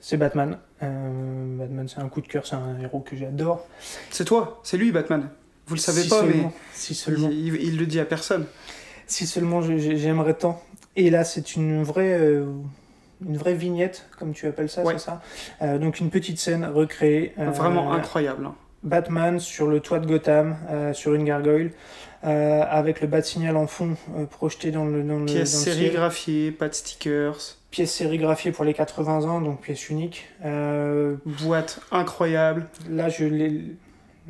c'est 0.00 0.18
Batman. 0.18 0.58
Euh, 0.82 1.56
Batman 1.58 1.88
c'est 1.88 2.00
un 2.00 2.08
coup 2.08 2.20
de 2.20 2.28
cœur, 2.28 2.46
c'est 2.46 2.56
un 2.56 2.78
héros 2.82 3.00
que 3.00 3.16
j'adore. 3.16 3.66
C'est 4.10 4.24
toi, 4.26 4.60
c'est 4.62 4.76
lui, 4.76 4.92
Batman. 4.92 5.30
Vous 5.66 5.74
le 5.74 5.80
savez 5.80 6.02
Si 6.02 6.08
pas, 6.10 6.20
seulement, 6.20 6.52
si 6.74 6.92
mais 6.92 6.96
seulement. 6.96 7.28
il, 7.32 7.54
il- 7.54 7.62
il 7.62 7.78
le 7.78 7.86
dit 7.86 8.00
à 8.00 8.04
personne. 8.04 8.44
Si 9.06 9.26
seulement 9.26 9.62
j'aimerais 9.62 10.34
tant. 10.34 10.62
Et 10.96 11.08
là, 11.08 11.24
c'est 11.24 11.56
une 11.56 11.82
vraie, 11.82 12.12
euh, 12.18 12.44
une 13.26 13.36
vraie 13.36 13.54
vignette, 13.54 14.06
comme 14.18 14.32
tu 14.32 14.46
appelles 14.46 14.68
ça, 14.68 14.82
Ouais. 14.82 14.94
c'est 14.94 15.04
ça 15.06 15.20
Euh, 15.62 15.78
Donc 15.78 16.00
une 16.00 16.10
petite 16.10 16.38
scène 16.38 16.64
recréée. 16.64 17.32
euh, 17.38 17.50
Vraiment 17.50 17.92
incroyable. 17.92 18.46
hein. 18.46 18.54
Batman 18.84 19.40
sur 19.40 19.66
le 19.66 19.80
toit 19.80 19.98
de 19.98 20.06
Gotham, 20.06 20.56
euh, 20.70 20.92
sur 20.92 21.14
une 21.14 21.24
gargoyle, 21.24 21.72
avec 22.22 23.00
le 23.00 23.06
bat 23.08 23.22
signal 23.22 23.56
en 23.56 23.66
fond 23.66 23.96
projeté 24.30 24.70
dans 24.70 24.84
le, 24.84 25.02
dans 25.02 25.24
Pièce 25.24 25.52
dans 25.52 25.58
le 25.58 25.64
ciel. 25.64 25.74
sérigraphiée, 25.74 26.50
pas 26.52 26.68
de 26.68 26.74
stickers, 26.74 27.36
Pièce 27.70 27.92
sérigraphiée 27.92 28.50
pour 28.52 28.64
les 28.64 28.74
80 28.74 29.24
ans, 29.28 29.40
donc 29.40 29.60
pièce 29.62 29.88
unique. 29.90 30.28
Boîte 31.42 31.80
incroyable. 31.92 32.66
là, 32.90 33.08
je 33.08 33.24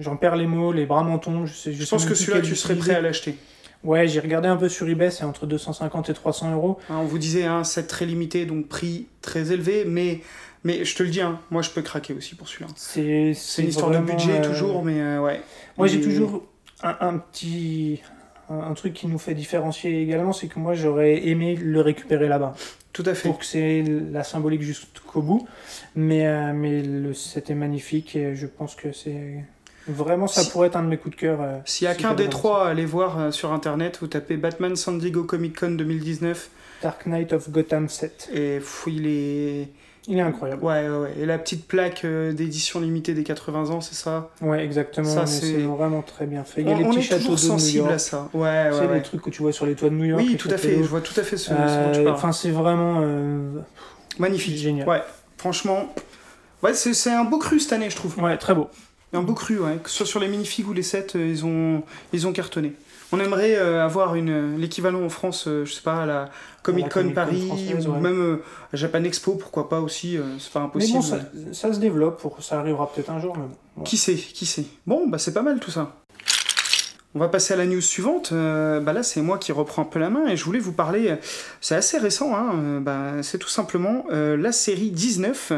J'en 0.00 0.16
perds 0.16 0.36
les 0.36 0.46
mots, 0.46 0.70
les 0.72 0.86
bras 0.86 1.02
m'en 1.02 1.18
tombent. 1.18 1.46
Je, 1.46 1.52
sais, 1.52 1.72
Je 1.72 1.84
pense 1.88 2.04
que 2.06 2.14
celui-là, 2.14 2.40
tu 2.40 2.54
serais 2.54 2.76
prêt 2.76 2.94
à 2.94 3.00
l'acheter. 3.00 3.36
Ouais, 3.84 4.08
j'ai 4.08 4.20
regardé 4.20 4.48
un 4.48 4.56
peu 4.56 4.68
sur 4.68 4.88
eBay, 4.88 5.10
c'est 5.10 5.24
entre 5.24 5.46
250 5.46 6.10
et 6.10 6.14
300 6.14 6.52
euros. 6.52 6.78
Hein, 6.90 6.96
on 7.00 7.04
vous 7.04 7.18
disait 7.18 7.44
un 7.44 7.64
set 7.64 7.86
très 7.86 8.06
limité, 8.06 8.44
donc 8.44 8.66
prix 8.66 9.06
très 9.22 9.52
élevé, 9.52 9.84
mais, 9.86 10.20
mais 10.64 10.84
je 10.84 10.96
te 10.96 11.02
le 11.02 11.10
dis, 11.10 11.20
hein, 11.20 11.38
moi 11.50 11.62
je 11.62 11.70
peux 11.70 11.82
craquer 11.82 12.12
aussi 12.12 12.34
pour 12.34 12.48
celui-là. 12.48 12.70
C'est 12.76 13.32
C'est 13.34 13.62
une 13.62 13.68
histoire 13.68 13.90
de 13.90 13.98
budget 13.98 14.40
euh, 14.40 14.48
toujours, 14.48 14.84
mais 14.84 15.00
euh, 15.00 15.20
ouais. 15.20 15.40
Moi, 15.76 15.86
j'ai 15.86 16.00
toujours 16.00 16.44
un, 16.82 16.96
un 17.00 17.18
petit, 17.18 18.00
un, 18.50 18.58
un 18.58 18.74
truc 18.74 18.94
qui 18.94 19.06
nous 19.06 19.18
fait 19.18 19.34
différencier 19.34 20.02
également, 20.02 20.32
c'est 20.32 20.48
que 20.48 20.58
moi 20.58 20.74
j'aurais 20.74 21.28
aimé 21.28 21.54
le 21.54 21.80
récupérer 21.80 22.26
là-bas. 22.28 22.54
Tout 22.92 23.04
à 23.06 23.14
fait. 23.14 23.28
Pour 23.28 23.38
que 23.38 23.44
c'est 23.44 23.84
la 24.10 24.24
symbolique 24.24 24.62
jusqu'au 24.62 25.22
bout. 25.22 25.46
Mais, 25.94 26.26
euh, 26.26 26.52
mais 26.52 26.82
le 26.82 27.14
set 27.14 27.48
est 27.48 27.54
magnifique 27.54 28.16
et 28.16 28.34
je 28.34 28.46
pense 28.46 28.74
que 28.74 28.90
c'est. 28.92 29.44
Vraiment, 29.88 30.26
ça 30.26 30.42
Si- 30.42 30.50
pourrait 30.50 30.68
être 30.68 30.76
un 30.76 30.82
de 30.82 30.88
mes 30.88 30.96
coups 30.98 31.16
de 31.16 31.20
cœur. 31.20 31.38
euh, 31.40 31.58
S'il 31.64 31.86
y 31.86 31.88
a 31.88 31.94
si 31.94 32.00
qu'un 32.02 32.14
des 32.14 32.28
trois 32.28 32.66
à 32.66 32.70
aller 32.70 32.84
voir 32.84 33.18
euh, 33.18 33.30
sur 33.30 33.52
internet, 33.52 33.98
vous 34.00 34.06
tapez 34.06 34.36
Batman 34.36 34.76
San 34.76 34.98
Diego 34.98 35.24
Comic 35.24 35.58
Con 35.58 35.70
2019 35.72 36.50
Dark 36.82 37.06
Knight 37.06 37.32
of 37.32 37.50
Gotham 37.50 37.88
7. 37.88 38.28
et 38.32 38.58
pff, 38.58 38.84
il 38.86 39.06
est. 39.06 39.68
Il 40.10 40.16
est 40.16 40.22
incroyable. 40.22 40.64
Ouais, 40.64 40.88
ouais, 40.88 40.96
ouais. 40.96 41.12
Et 41.20 41.26
la 41.26 41.36
petite 41.38 41.66
plaque 41.68 42.02
euh, 42.06 42.32
d'édition 42.32 42.80
limitée 42.80 43.12
des 43.12 43.24
80 43.24 43.68
ans, 43.70 43.82
c'est 43.82 43.94
ça? 43.94 44.30
Ouais, 44.40 44.64
exactement. 44.64 45.06
Ça, 45.06 45.26
c'est- 45.26 45.58
vraiment 45.58 46.00
très 46.00 46.24
bien 46.26 46.44
fait. 46.44 46.62
Il 46.62 46.68
y 46.68 46.72
a 46.72 46.76
On, 46.76 46.78
les 46.78 46.84
on 46.84 46.88
petits 46.90 46.98
est 47.00 47.02
châteaux 47.02 47.24
toujours 47.24 47.36
d'eau 47.36 47.42
de 47.42 47.42
New 47.52 47.58
sensible 47.58 47.78
York. 47.78 47.92
à 47.92 47.98
ça. 47.98 48.28
Ouais, 48.32 48.40
ouais, 48.40 48.68
C'est 48.72 48.86
ouais. 48.86 48.94
les 48.94 49.02
trucs 49.02 49.20
que 49.20 49.28
tu 49.28 49.42
vois 49.42 49.52
sur 49.52 49.66
les 49.66 49.74
toits 49.74 49.90
de 49.90 49.94
New 49.96 50.04
York. 50.06 50.22
Oui, 50.24 50.36
tout 50.38 50.48
à 50.50 50.56
fait. 50.56 50.76
Je 50.76 50.88
vois 50.88 51.02
tout 51.02 51.18
à 51.20 51.22
fait 51.22 51.36
ce, 51.36 51.48
ce 51.48 51.50
dont 51.52 51.92
tu 51.92 52.04
parles. 52.04 52.08
Enfin, 52.08 52.32
c'est 52.32 52.50
vraiment. 52.50 53.02
Magnifique. 54.18 54.56
génial. 54.56 54.88
Ouais, 54.88 55.02
franchement. 55.36 55.92
Ouais, 56.62 56.74
c'est 56.74 56.94
c'est 56.94 57.12
un 57.12 57.24
beau 57.24 57.38
cru 57.38 57.60
cette 57.60 57.72
année, 57.74 57.90
je 57.90 57.96
trouve. 57.96 58.18
Ouais, 58.18 58.36
très 58.38 58.54
beau. 58.54 58.68
Un 59.12 59.22
beau 59.22 59.34
cru, 59.34 59.58
ouais. 59.58 59.78
Que 59.82 59.88
ce 59.88 59.96
soit 59.96 60.06
sur 60.06 60.20
les 60.20 60.28
minifigs 60.28 60.68
ou 60.68 60.72
les 60.72 60.82
sets, 60.82 61.16
euh, 61.16 61.26
ils 61.26 61.46
ont, 61.46 61.82
ils 62.12 62.26
ont 62.26 62.32
cartonné. 62.32 62.74
On 63.10 63.20
aimerait 63.20 63.56
euh, 63.56 63.82
avoir 63.82 64.14
une 64.16 64.58
l'équivalent 64.58 65.02
en 65.02 65.08
France, 65.08 65.46
euh, 65.48 65.64
je 65.64 65.72
sais 65.72 65.82
pas, 65.82 66.02
à 66.02 66.06
la 66.06 66.30
Comic 66.62 66.90
Con 66.90 67.10
Paris 67.14 67.48
ou 67.74 67.90
ouais. 67.90 68.00
même 68.00 68.20
euh, 68.20 68.42
à 68.72 68.76
Japan 68.76 69.02
Expo, 69.04 69.34
pourquoi 69.36 69.68
pas 69.70 69.80
aussi, 69.80 70.18
c'est 70.38 70.52
pas 70.52 70.60
Mais 70.60 70.66
impossible. 70.66 70.98
bon, 70.98 71.02
ça, 71.02 71.18
ça 71.52 71.72
se 71.72 71.80
développe. 71.80 72.20
Pour, 72.20 72.42
ça 72.42 72.60
arrivera 72.60 72.90
peut-être 72.92 73.10
un 73.10 73.18
jour. 73.18 73.34
Mais 73.36 73.46
bon. 73.76 73.82
Qui 73.82 73.96
sait, 73.96 74.14
qui 74.14 74.44
sait. 74.44 74.66
Bon, 74.86 75.08
bah 75.08 75.18
c'est 75.18 75.32
pas 75.32 75.42
mal 75.42 75.58
tout 75.58 75.70
ça. 75.70 75.94
On 77.14 77.18
va 77.18 77.28
passer 77.28 77.54
à 77.54 77.56
la 77.56 77.64
news 77.64 77.80
suivante. 77.80 78.32
Bah 78.32 78.92
là, 78.92 79.02
c'est 79.02 79.22
moi 79.22 79.38
qui 79.38 79.50
reprends 79.50 79.82
un 79.82 79.86
peu 79.86 79.98
la 79.98 80.10
main 80.10 80.26
et 80.26 80.36
je 80.36 80.44
voulais 80.44 80.58
vous 80.58 80.72
parler. 80.72 81.16
C'est 81.62 81.74
assez 81.74 81.96
récent, 81.96 82.36
hein, 82.36 82.80
bah, 82.80 83.22
c'est 83.22 83.38
tout 83.38 83.48
simplement 83.48 84.04
la 84.10 84.52
série 84.52 84.90
19 84.90 85.52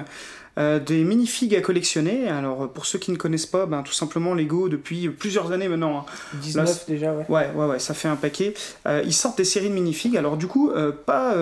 euh, 0.60 0.78
des 0.78 1.02
minifigs 1.04 1.54
à 1.56 1.60
collectionner. 1.60 2.28
Alors, 2.28 2.68
pour 2.70 2.86
ceux 2.86 2.98
qui 2.98 3.10
ne 3.10 3.16
connaissent 3.16 3.46
pas, 3.46 3.66
ben, 3.66 3.82
tout 3.82 3.92
simplement 3.92 4.34
Lego 4.34 4.68
depuis 4.68 5.08
plusieurs 5.08 5.50
années 5.52 5.68
maintenant. 5.68 5.98
hein. 6.00 6.04
19 6.40 6.66
Là, 6.66 6.74
déjà, 6.86 7.12
ouais. 7.14 7.24
Ouais, 7.28 7.50
ouais, 7.54 7.66
ouais, 7.66 7.78
ça 7.78 7.94
fait 7.94 8.08
un 8.08 8.16
paquet. 8.16 8.54
Euh, 8.86 9.02
ils 9.04 9.14
sortent 9.14 9.38
des 9.38 9.44
séries 9.44 9.68
de 9.70 9.74
minifigs. 9.74 10.16
Alors, 10.16 10.36
du 10.36 10.46
coup, 10.46 10.70
euh, 10.70 10.92
pas. 10.92 11.34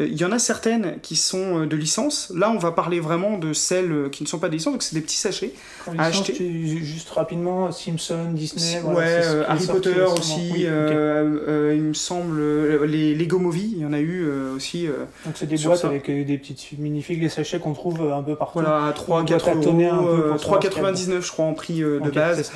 Euh, 0.00 0.06
il 0.10 0.16
y 0.18 0.24
en 0.24 0.32
a 0.32 0.38
certaines 0.38 0.96
qui 1.02 1.14
sont 1.16 1.60
euh, 1.62 1.66
de 1.66 1.76
licence. 1.76 2.32
Là, 2.34 2.50
on 2.50 2.58
va 2.58 2.72
parler 2.72 2.98
vraiment 3.00 3.38
de 3.38 3.52
celles 3.52 3.92
euh, 3.92 4.08
qui 4.08 4.22
ne 4.24 4.28
sont 4.28 4.38
pas 4.38 4.48
de 4.48 4.54
licence, 4.54 4.72
donc 4.72 4.82
c'est 4.82 4.94
des 4.94 5.00
petits 5.02 5.16
sachets. 5.16 5.52
À 5.86 5.92
licence, 5.92 6.06
acheter. 6.08 6.32
tu- 6.34 6.84
juste 6.84 7.10
rapidement, 7.10 7.70
Simpson, 7.72 8.32
Disney. 8.32 8.80
voilà, 8.82 9.06
euh, 9.08 9.42
est 9.42 9.46
Harry 9.46 9.66
Potter 9.66 10.02
aussi, 10.16 10.50
Oui, 10.52 10.64
euh, 10.66 11.38
euh, 11.48 11.74
il 11.76 11.82
me 11.82 11.94
semble, 11.94 12.40
les 12.86 13.14
Lego 13.14 13.38
Movie, 13.38 13.72
il 13.76 13.82
y 13.82 13.84
en 13.86 13.92
a 13.92 14.00
eu 14.00 14.26
aussi. 14.56 14.86
Donc 15.24 15.34
c'est 15.36 15.46
des 15.46 15.56
boîtes 15.58 15.78
ça. 15.80 15.88
avec 15.88 16.06
des 16.10 16.38
petites 16.38 16.78
minifigs, 16.78 17.20
des 17.20 17.28
sachets 17.28 17.58
qu'on 17.58 17.72
trouve 17.74 18.12
un 18.12 18.22
peu 18.22 18.34
partout. 18.36 18.60
voilà, 18.60 18.86
à 18.86 18.92
3, 18.92 19.20
On 19.20 19.24
doit 19.24 19.38
4 19.38 19.50
euros, 19.56 20.36
3,99 20.38 21.20
je 21.22 21.30
crois 21.32 21.44
en 21.44 21.54
prix 21.54 21.80
de 21.80 22.10
base. 22.10 22.50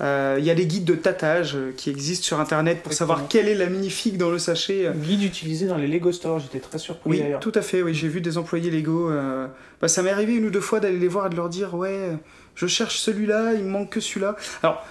Euh, 0.00 0.36
Il 0.40 0.44
y 0.44 0.50
a 0.50 0.54
des 0.54 0.66
guides 0.66 0.84
de 0.84 0.94
tâtage 0.94 1.54
euh, 1.54 1.72
qui 1.76 1.88
existent 1.90 2.24
sur 2.24 2.40
internet 2.40 2.82
pour 2.82 2.90
Exactement. 2.92 3.14
savoir 3.16 3.28
quelle 3.28 3.48
est 3.48 3.54
la 3.54 3.66
minifig 3.66 4.16
dans 4.16 4.30
le 4.30 4.38
sachet. 4.38 4.86
euh. 4.86 4.92
Guide 4.92 5.22
utilisé 5.22 5.66
dans 5.66 5.76
les 5.76 5.86
Lego 5.86 6.10
Store, 6.12 6.40
j'étais 6.40 6.58
très 6.58 6.78
surpris 6.78 7.08
Oui, 7.10 7.20
d'ailleurs. 7.20 7.40
tout 7.40 7.52
à 7.54 7.62
fait. 7.62 7.80
Oui, 7.82 7.94
j'ai 7.94 8.08
vu 8.08 8.20
des 8.20 8.36
employés 8.36 8.70
Lego. 8.70 9.10
euh, 9.10 9.46
bah, 9.80 9.86
ça 9.88 10.02
m'est 10.02 10.10
arrivé 10.10 10.34
une 10.34 10.46
ou 10.46 10.50
deux 10.50 10.60
fois 10.60 10.80
d'aller 10.80 10.98
les 10.98 11.08
voir 11.08 11.26
et 11.26 11.30
de 11.30 11.36
leur 11.36 11.48
dire 11.48 11.74
ouais, 11.74 12.08
je 12.56 12.66
cherche 12.66 12.98
celui-là, 12.98 13.52
il 13.54 13.64
me 13.64 13.70
manque 13.70 13.90
que 13.90 14.00
celui-là. 14.00 14.36
Alors. 14.62 14.84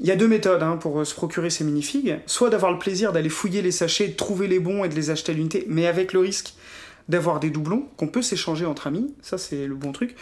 Il 0.00 0.06
y 0.06 0.10
a 0.10 0.16
deux 0.16 0.26
méthodes 0.26 0.62
hein, 0.62 0.78
pour 0.80 1.06
se 1.06 1.14
procurer 1.14 1.48
ces 1.50 1.62
minifigs. 1.64 2.18
Soit 2.26 2.50
d'avoir 2.50 2.72
le 2.72 2.78
plaisir 2.78 3.12
d'aller 3.12 3.28
fouiller 3.28 3.62
les 3.62 3.70
sachets, 3.70 4.08
de 4.08 4.14
trouver 4.14 4.48
les 4.48 4.58
bons 4.58 4.82
et 4.84 4.88
de 4.88 4.94
les 4.96 5.10
acheter 5.10 5.30
à 5.30 5.34
l'unité, 5.34 5.64
mais 5.68 5.86
avec 5.86 6.12
le 6.12 6.18
risque 6.18 6.54
d'avoir 7.12 7.38
des 7.38 7.50
doublons 7.50 7.86
qu'on 7.96 8.08
peut 8.08 8.22
s'échanger 8.22 8.66
entre 8.66 8.88
amis. 8.88 9.14
Ça, 9.22 9.38
c'est 9.38 9.66
le 9.66 9.74
bon 9.76 9.92
truc. 9.92 10.16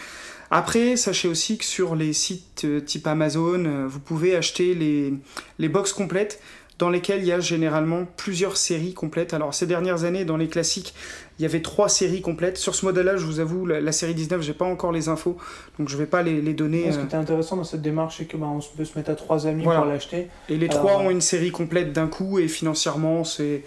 Après, 0.50 0.96
sachez 0.96 1.28
aussi 1.28 1.56
que 1.56 1.64
sur 1.64 1.94
les 1.94 2.12
sites 2.12 2.62
euh, 2.64 2.80
type 2.80 3.06
Amazon, 3.06 3.64
euh, 3.64 3.86
vous 3.88 4.00
pouvez 4.00 4.36
acheter 4.36 4.74
les, 4.74 5.14
les 5.58 5.68
box 5.68 5.92
complètes 5.92 6.42
dans 6.80 6.90
lesquelles 6.90 7.20
il 7.20 7.26
y 7.26 7.32
a 7.32 7.40
généralement 7.40 8.06
plusieurs 8.16 8.56
séries 8.56 8.94
complètes. 8.94 9.32
Alors 9.34 9.52
ces 9.54 9.66
dernières 9.66 10.04
années, 10.04 10.24
dans 10.24 10.38
les 10.38 10.48
classiques, 10.48 10.94
il 11.38 11.42
y 11.42 11.44
avait 11.44 11.60
trois 11.62 11.88
séries 11.90 12.22
complètes. 12.22 12.56
Sur 12.56 12.74
ce 12.74 12.84
modèle-là, 12.86 13.16
je 13.18 13.26
vous 13.26 13.38
avoue, 13.38 13.66
la, 13.66 13.80
la 13.82 13.92
série 13.92 14.14
19, 14.14 14.40
j'ai 14.42 14.54
pas 14.54 14.64
encore 14.64 14.90
les 14.90 15.08
infos, 15.08 15.36
donc 15.78 15.88
je 15.90 15.96
vais 15.96 16.06
pas 16.06 16.22
les, 16.22 16.40
les 16.40 16.54
donner. 16.54 16.84
Ouais, 16.86 16.92
Ce 16.92 16.98
qui 16.98 17.04
était 17.04 17.16
intéressant 17.16 17.56
dans 17.56 17.64
cette 17.64 17.82
démarche, 17.82 18.16
c'est 18.18 18.24
que 18.24 18.36
bah, 18.38 18.46
on 18.48 18.60
peut 18.76 18.84
se 18.86 18.96
mettre 18.98 19.10
à 19.10 19.14
trois 19.14 19.46
amis 19.46 19.62
Voilà. 19.62 19.80
pour 19.82 19.90
l'acheter. 19.90 20.28
Et 20.48 20.56
les 20.56 20.68
Alors, 20.70 20.78
trois 20.78 20.96
ont 20.98 21.10
une 21.10 21.20
série 21.20 21.50
complète 21.52 21.92
d'un 21.92 22.08
coup, 22.08 22.38
et 22.38 22.48
financièrement, 22.48 23.24
c'est 23.24 23.62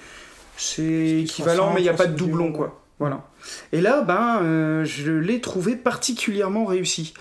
c'est 0.58 1.22
équivalent, 1.22 1.64
60, 1.72 1.74
mais 1.76 1.82
il 1.82 1.84
n'y 1.84 1.90
a 1.90 1.94
pas 1.94 2.06
de 2.08 2.18
70 2.18 2.18
doublon, 2.32 2.52
quoi. 2.52 2.83
Voilà. 3.00 3.22
Et 3.72 3.82
là, 3.82 4.02
ben, 4.02 4.40
euh, 4.42 4.86
je 4.86 5.12
l'ai 5.12 5.42
trouvé 5.42 5.76
particulièrement 5.76 6.66
réussi. 6.66 7.14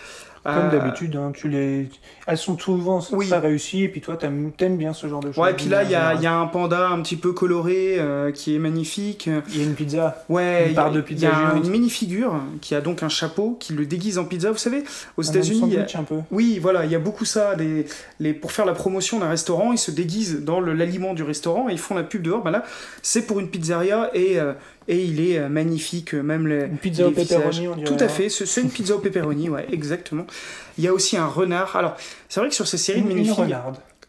Comme 0.44 0.54
Euh, 0.54 0.70
d'habitude, 0.70 1.16
hein, 1.16 1.30
tu 1.32 1.48
les... 1.48 1.88
elles 2.26 2.38
sont 2.38 2.56
souvent 2.58 3.00
Oui. 3.12 3.28
très 3.28 3.38
réussies, 3.38 3.82
et 3.84 3.88
puis 3.88 4.00
toi, 4.00 4.16
t'aimes 4.16 4.76
bien 4.76 4.92
ce 4.92 5.06
genre 5.08 5.20
de 5.20 5.32
choses. 5.32 5.42
Ouais, 5.42 5.50
et 5.50 5.54
puis 5.54 5.66
là, 5.66 5.82
il 5.82 5.90
y, 5.90 5.94
a- 5.94 6.14
y 6.14 6.26
un 6.26 6.46
panda 6.46 6.88
un 6.88 7.00
petit 7.02 7.16
peu 7.16 7.32
coloré 7.32 7.96
euh, 7.98 8.30
qui 8.30 8.54
est 8.54 8.58
magnifique. 8.58 9.28
Il 9.48 9.58
y 9.58 9.60
a 9.60 9.64
une 9.64 9.74
pizza. 9.74 10.24
Ouais, 10.28 10.66
il 10.68 10.74
y 10.74 10.78
a- 10.78 10.88
de 10.90 10.98
il 10.98 11.04
pizza 11.04 11.26
y 11.26 11.30
a 11.30 11.54
une 11.56 11.68
mini-figure 11.70 12.34
qui 12.60 12.74
a 12.74 12.80
donc 12.80 13.02
un 13.02 13.08
chapeau 13.08 13.56
qui 13.58 13.72
le 13.72 13.86
déguise 13.86 14.18
en 14.18 14.24
pizza. 14.24 14.50
Vous 14.50 14.58
savez, 14.58 14.84
aux 15.16 15.26
un 15.28 15.30
États-Unis, 15.32 15.76
un 15.94 16.02
peu. 16.04 16.16
oui, 16.30 16.58
voilà, 16.60 16.84
il 16.84 16.90
y 16.90 16.94
a 16.94 16.98
beaucoup 16.98 17.24
ça. 17.24 17.54
Les, 17.56 17.86
les, 18.20 18.32
pour 18.34 18.52
faire 18.52 18.66
la 18.66 18.72
promotion 18.74 19.18
d'un 19.18 19.28
restaurant, 19.28 19.72
ils 19.72 19.78
se 19.78 19.90
déguisent 19.90 20.40
dans 20.44 20.60
l'aliment 20.60 21.14
du 21.14 21.22
restaurant 21.22 21.68
et 21.68 21.72
ils 21.72 21.78
font 21.78 21.94
la 21.94 22.02
pub 22.04 22.22
dehors. 22.22 22.42
Ben 22.42 22.50
là, 22.50 22.62
c'est 23.02 23.26
pour 23.26 23.40
une 23.40 23.48
pizzeria 23.48 24.10
et, 24.14 24.38
euh, 24.38 24.52
et 24.88 25.02
il 25.04 25.20
est 25.20 25.38
euh, 25.38 25.48
magnifique, 25.48 26.14
même 26.14 26.46
les. 26.46 26.64
Une 26.66 26.76
pizza 26.76 27.02
les 27.02 27.08
au 27.08 27.12
pepperoni, 27.12 27.68
on 27.68 27.74
dirait. 27.76 27.84
Tout 27.88 28.02
à 28.04 28.08
fait, 28.08 28.28
c'est 28.28 28.46
c'est 28.46 28.60
une 28.60 28.70
pizza 28.70 28.94
au 28.94 28.98
pepperoni, 28.98 29.48
ouais, 29.48 29.66
exactement. 29.72 30.26
Il 30.78 30.84
y 30.84 30.88
a 30.88 30.92
aussi 30.92 31.16
un 31.16 31.26
renard. 31.26 31.76
Alors, 31.76 31.96
c'est 32.28 32.40
vrai 32.40 32.48
que 32.48 32.54
sur 32.54 32.66
ces 32.66 32.78
séries 32.78 33.00
Une, 33.00 33.08
de 33.08 33.12
une. 33.12 33.30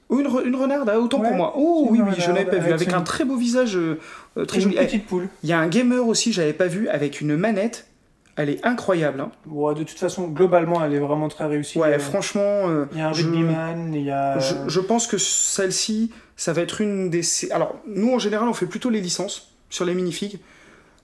Oh, 0.10 0.20
une, 0.20 0.28
re- 0.28 0.46
une 0.46 0.56
renarde, 0.56 0.90
ah, 0.94 1.00
autant 1.00 1.20
Ouais, 1.20 1.28
pour 1.30 1.38
moi. 1.38 1.54
Oh 1.56 1.88
oui, 1.90 1.98
une 2.00 2.06
oui, 2.06 2.12
je 2.18 2.28
n'avais 2.32 2.46
pas 2.46 2.58
vu. 2.58 2.72
avec 2.72 2.94
un 2.94 3.02
très 3.02 3.26
beau 3.26 3.36
visage, 3.36 3.76
euh, 3.78 4.00
euh, 4.38 4.46
très 4.46 4.58
une 4.58 4.64
joli. 4.66 4.76
Eh, 4.80 4.86
petite 4.86 5.06
poule. 5.08 5.28
Il 5.44 5.50
y 5.50 5.54
a 5.54 5.60
un 5.60 5.68
gamer 5.68 6.06
aussi, 6.08 6.32
j'avais 6.32 6.54
pas 6.54 6.68
vu, 6.68 6.88
avec 6.90 7.22
une 7.22 7.36
manette. 7.36 7.88
Elle 8.36 8.50
est 8.50 8.66
incroyable. 8.66 9.22
hein. 9.22 9.32
Ouais, 9.48 9.74
de 9.76 9.84
toute 9.84 9.98
façon, 10.00 10.28
globalement, 10.28 10.84
elle 10.84 10.94
est 10.94 11.00
vraiment 11.00 11.30
très 11.30 11.46
réussie. 11.46 11.80
Ouais, 11.80 11.94
Euh, 11.96 12.00
franchement. 12.00 12.42
euh, 12.70 12.86
Il 12.92 12.98
y 12.98 13.02
a 13.02 13.10
un 13.10 13.14
je- 13.14 13.24
rugbyman, 13.24 13.94
il 13.94 14.02
y 14.06 14.12
a. 14.12 14.38
Je, 14.40 14.54
je 14.68 14.80
pense 14.80 15.08
que 15.08 15.18
celle-ci, 15.18 16.12
ça 16.36 16.52
va 16.54 16.62
être 16.62 16.82
une 16.82 17.10
des. 17.10 17.22
Alors, 17.52 17.76
nous 17.88 18.14
en 18.14 18.20
général, 18.20 18.48
on 18.48 18.54
fait 18.54 18.66
plutôt 18.66 18.90
les 18.90 19.02
licences 19.02 19.54
sur 19.70 19.86
les 19.86 19.94
minifigs. 19.94 20.40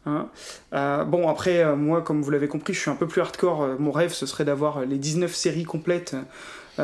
Hein. 0.06 0.28
Euh, 0.74 1.04
bon, 1.04 1.28
après, 1.30 1.64
euh, 1.64 1.76
moi, 1.76 2.02
comme 2.02 2.22
vous 2.22 2.32
l'avez 2.32 2.48
compris, 2.48 2.74
je 2.74 2.80
suis 2.80 2.90
un 2.92 2.96
peu 2.96 3.08
plus 3.08 3.22
hardcore. 3.22 3.64
Euh, 3.64 3.76
mon 3.80 3.92
rêve, 3.92 4.12
ce 4.14 4.26
serait 4.26 4.46
d'avoir 4.46 4.86
les 4.86 4.98
19 4.98 5.34
séries 5.36 5.66
complètes. 5.66 6.16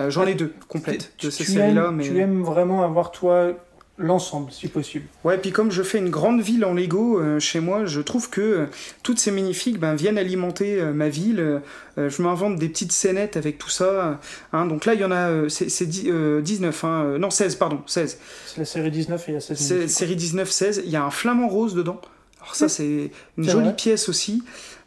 J'en 0.09 0.25
ai 0.27 0.33
deux 0.35 0.53
complètes 0.67 1.13
de 1.23 1.29
ces 1.29 1.45
séries-là. 1.45 1.91
Mais... 1.91 2.03
tu 2.03 2.17
aimes 2.19 2.43
vraiment 2.43 2.83
avoir, 2.83 3.11
toi, 3.11 3.53
l'ensemble, 3.97 4.51
si 4.51 4.67
possible. 4.67 5.05
Ouais, 5.23 5.37
puis 5.37 5.51
comme 5.53 5.71
je 5.71 5.81
fais 5.81 5.99
une 5.99 6.09
grande 6.09 6.41
ville 6.41 6.65
en 6.65 6.73
Lego 6.73 7.17
euh, 7.17 7.39
chez 7.39 7.61
moi, 7.61 7.85
je 7.85 8.01
trouve 8.01 8.29
que 8.29 8.41
euh, 8.41 8.65
toutes 9.03 9.19
ces 9.19 9.31
minifigs 9.31 9.79
ben, 9.79 9.95
viennent 9.95 10.17
alimenter 10.17 10.81
euh, 10.81 10.91
ma 10.91 11.07
ville. 11.07 11.61
Je 11.95 12.21
m'invente 12.21 12.57
des 12.57 12.67
petites 12.67 12.91
scénettes 12.91 13.37
avec 13.37 13.57
tout 13.57 13.69
ça. 13.69 14.19
hein. 14.51 14.65
Donc 14.65 14.83
là, 14.83 14.95
il 14.95 14.99
y 14.99 15.05
en 15.05 15.11
a. 15.11 15.47
c'est 15.47 15.69
c'est 15.69 15.85
dix- 15.85 16.09
euh, 16.09 16.41
19, 16.41 16.83
hein, 16.83 17.17
non 17.17 17.29
16, 17.29 17.55
pardon, 17.55 17.79
16. 17.85 18.19
C'est 18.47 18.57
la 18.57 18.65
série 18.65 18.91
19 18.91 19.29
et 19.29 19.31
il 19.31 19.33
y 19.35 19.37
a 19.37 19.39
16 19.39 19.57
C'est 19.57 19.73
minutes. 19.75 19.89
série 19.89 20.15
19-16, 20.17 20.81
il 20.83 20.91
y 20.91 20.97
a 20.97 21.05
un 21.05 21.09
flamant 21.09 21.47
rose 21.47 21.73
dedans. 21.73 22.01
Alors 22.45 22.55
ça, 22.55 22.69
c'est 22.69 23.11
une 23.37 23.43
jolie 23.49 23.65
vrai. 23.65 23.75
pièce 23.75 24.07
aussi. 24.07 24.43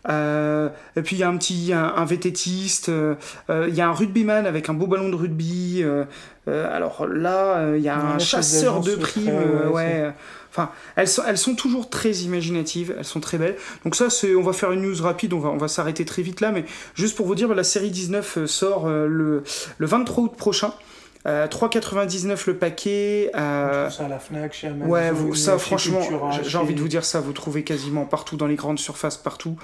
Euh, 0.09 0.68
et 0.96 1.02
puis 1.02 1.16
il 1.16 1.18
y 1.18 1.22
a 1.24 1.28
un 1.28 1.36
petit 1.36 1.72
un, 1.72 1.92
un 1.96 2.04
vététiste, 2.04 2.88
euh, 2.88 3.16
euh, 3.50 3.66
il 3.68 3.74
y 3.74 3.80
a 3.80 3.88
un 3.88 3.92
rugbyman 3.92 4.46
avec 4.46 4.68
un 4.70 4.74
beau 4.74 4.86
ballon 4.86 5.09
de 5.11 5.16
rugby. 5.16 5.84
alors 6.46 7.06
là, 7.06 7.74
il 7.76 7.82
y 7.82 7.88
a 7.88 7.96
Ouais, 7.98 8.12
un 8.14 8.18
chasseur 8.18 8.80
de 8.80 8.94
primes. 8.94 9.28
ouais, 9.28 9.70
ouais. 9.72 10.12
Enfin, 10.50 10.70
elles 10.96 11.09
sont, 11.09 11.22
elles 11.26 11.36
sont 11.36 11.54
toujours 11.54 11.90
très 11.90 12.11
imaginatives, 12.12 12.94
elles 12.96 13.04
sont 13.04 13.20
très 13.20 13.36
belles. 13.38 13.56
Donc 13.84 13.94
ça, 13.96 14.09
c'est, 14.09 14.34
on 14.34 14.42
va 14.42 14.52
faire 14.54 14.72
une 14.72 14.80
news 14.82 15.02
rapide, 15.02 15.34
on 15.34 15.40
va, 15.40 15.50
on 15.50 15.59
va 15.59 15.68
s'arrêter 15.68 16.04
très 16.06 16.22
vite 16.22 16.40
là, 16.40 16.52
mais 16.52 16.64
juste 16.94 17.16
pour 17.16 17.26
vous 17.26 17.34
dire, 17.34 17.52
la 17.54 17.64
série 17.64 17.90
19 17.90 18.38
euh, 18.38 18.46
sort 18.46 18.88
le, 18.88 19.42
le 19.76 19.86
23 19.86 20.24
août 20.24 20.32
prochain. 20.38 20.72
Euh, 21.29 21.47
3,99 21.47 22.47
le 22.47 22.57
paquet. 22.57 23.31
Euh, 23.37 23.91
ça 23.91 24.07
à 24.07 24.09
la 24.09 24.18
Fnac, 24.18 24.53
chez 24.55 24.68
Amazon. 24.68 24.91
Ouais, 24.91 25.11
vous- 25.11 25.35
ça 25.35 25.59
franchement, 25.59 26.01
j'ai- 26.43 26.57
envie 26.57 26.74
de 26.74 26.81
vous 26.81 26.89
dire 26.89 27.05
ça, 27.05 27.20
vous 27.20 27.33
trouvez 27.35 27.64
quasiment 27.64 28.07
partout, 28.07 28.37
dans 28.37 28.47
les 28.47 28.55
grandes 28.55 28.79
surfaces, 28.79 29.18
partout. 29.18 29.57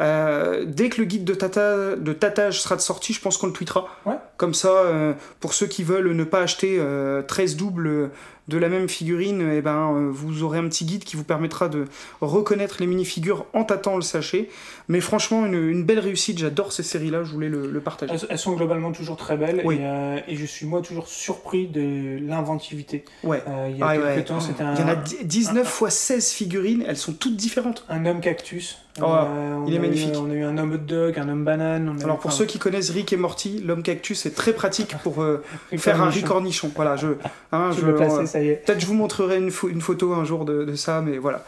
Euh, 0.00 0.64
dès 0.66 0.88
que 0.88 1.00
le 1.00 1.06
guide 1.06 1.24
de, 1.24 1.34
tata, 1.34 1.94
de 1.96 2.12
tatage 2.12 2.60
sera 2.60 2.74
de 2.76 2.80
sortie, 2.80 3.12
je 3.12 3.20
pense 3.20 3.36
qu'on 3.38 3.46
le 3.46 3.52
tweetera. 3.52 3.86
Ouais. 4.04 4.16
Comme 4.36 4.54
ça, 4.54 4.68
euh, 4.70 5.12
pour 5.38 5.54
ceux 5.54 5.66
qui 5.66 5.84
veulent 5.84 6.10
ne 6.12 6.24
pas 6.24 6.40
acheter 6.42 6.76
euh, 6.80 7.22
13 7.22 7.56
doubles 7.56 8.10
de 8.48 8.58
la 8.58 8.68
même 8.68 8.88
figurine, 8.88 9.48
eh 9.54 9.60
ben, 9.62 9.92
euh, 9.94 10.10
vous 10.10 10.42
aurez 10.42 10.58
un 10.58 10.68
petit 10.68 10.84
guide 10.84 11.04
qui 11.04 11.16
vous 11.16 11.22
permettra 11.24 11.68
de 11.68 11.84
reconnaître 12.20 12.76
les 12.80 12.86
minifigures 12.86 13.46
en 13.52 13.62
tâtant 13.64 13.94
le 13.96 14.02
sachet. 14.02 14.48
Mais 14.88 15.00
franchement, 15.00 15.46
une, 15.46 15.54
une 15.54 15.84
belle 15.84 16.00
réussite. 16.00 16.38
J'adore 16.38 16.72
ces 16.72 16.82
séries-là. 16.82 17.22
Je 17.22 17.30
voulais 17.32 17.48
le, 17.48 17.70
le 17.70 17.80
partager. 17.80 18.12
Elles, 18.14 18.26
elles 18.30 18.38
sont 18.38 18.54
globalement 18.54 18.90
toujours 18.92 19.16
très 19.16 19.36
belles 19.36 19.62
Oui. 19.64 19.76
et, 19.76 19.78
euh, 19.82 20.18
et 20.26 20.34
je 20.36 20.44
suis 20.44 20.66
moi 20.66 20.82
toujours 20.82 21.06
surpris 21.06 21.68
de 21.68 22.18
l'inventivité. 22.20 23.04
Ouais. 23.22 23.42
Euh, 23.48 23.68
il 23.70 23.78
y 23.78 23.82
a 23.82 23.86
Ah 23.86 23.94
quelques 23.96 24.04
ouais. 24.06 24.24
temps, 24.24 24.40
c'était 24.40 24.62
un, 24.64 24.74
Il 24.74 24.80
y 24.80 24.84
en 24.84 24.88
a 24.88 24.96
19 25.22 25.66
fois 25.68 25.90
16 25.90 26.32
figurines. 26.32 26.84
Elles 26.86 26.96
sont 26.96 27.12
toutes 27.12 27.36
différentes. 27.36 27.84
un 27.88 28.06
homme 28.06 28.20
cactus. 28.20 28.78
Oh, 29.00 29.04
on 29.06 29.64
il 29.66 29.72
est 29.72 29.76
eu- 29.76 29.80
magnifique. 29.80 30.14
on 30.16 30.30
a 30.30 30.34
eu 30.34 30.42
un 30.44 30.58
homme 30.58 30.72
hot 30.74 30.76
dog, 30.78 31.18
un 31.18 31.28
homme 31.28 31.44
banane. 31.44 31.88
on 31.88 31.96
a 31.96 32.00
eu- 32.00 32.04
Alors 32.04 32.18
pour 32.18 32.26
enfin, 32.28 32.36
ceux 32.36 32.44
qui 32.44 32.58
connaissent 32.58 32.90
Rick 32.90 33.12
et 33.12 33.16
Morty, 33.16 33.62
l'homme 33.64 33.82
cactus 33.82 34.26
est 34.26 34.34
très 34.36 34.52
pratique 34.52 34.94
pour 35.02 35.22
euh, 35.22 35.42
faire 35.78 36.02
un. 36.02 36.10
Rick 36.10 36.26
Cornichon. 36.26 36.70
Voilà, 36.76 36.96
je, 36.96 37.06
hein, 37.52 37.70
je- 37.72 37.86
placé, 37.90 38.16
euh, 38.16 38.26
ça 38.26 38.42
y 38.42 38.48
est. 38.48 38.56
Peut-être 38.66 38.80
je 38.80 38.86
vous 38.86 38.92
montrerai 38.94 39.38
une, 39.38 39.48
pho- 39.48 39.70
une 39.70 39.80
photo 39.80 40.12
un 40.12 40.24
jour 40.24 40.44
de, 40.44 40.64
de 40.64 40.74
ça, 40.74 41.00
mais 41.00 41.16
voilà. 41.16 41.42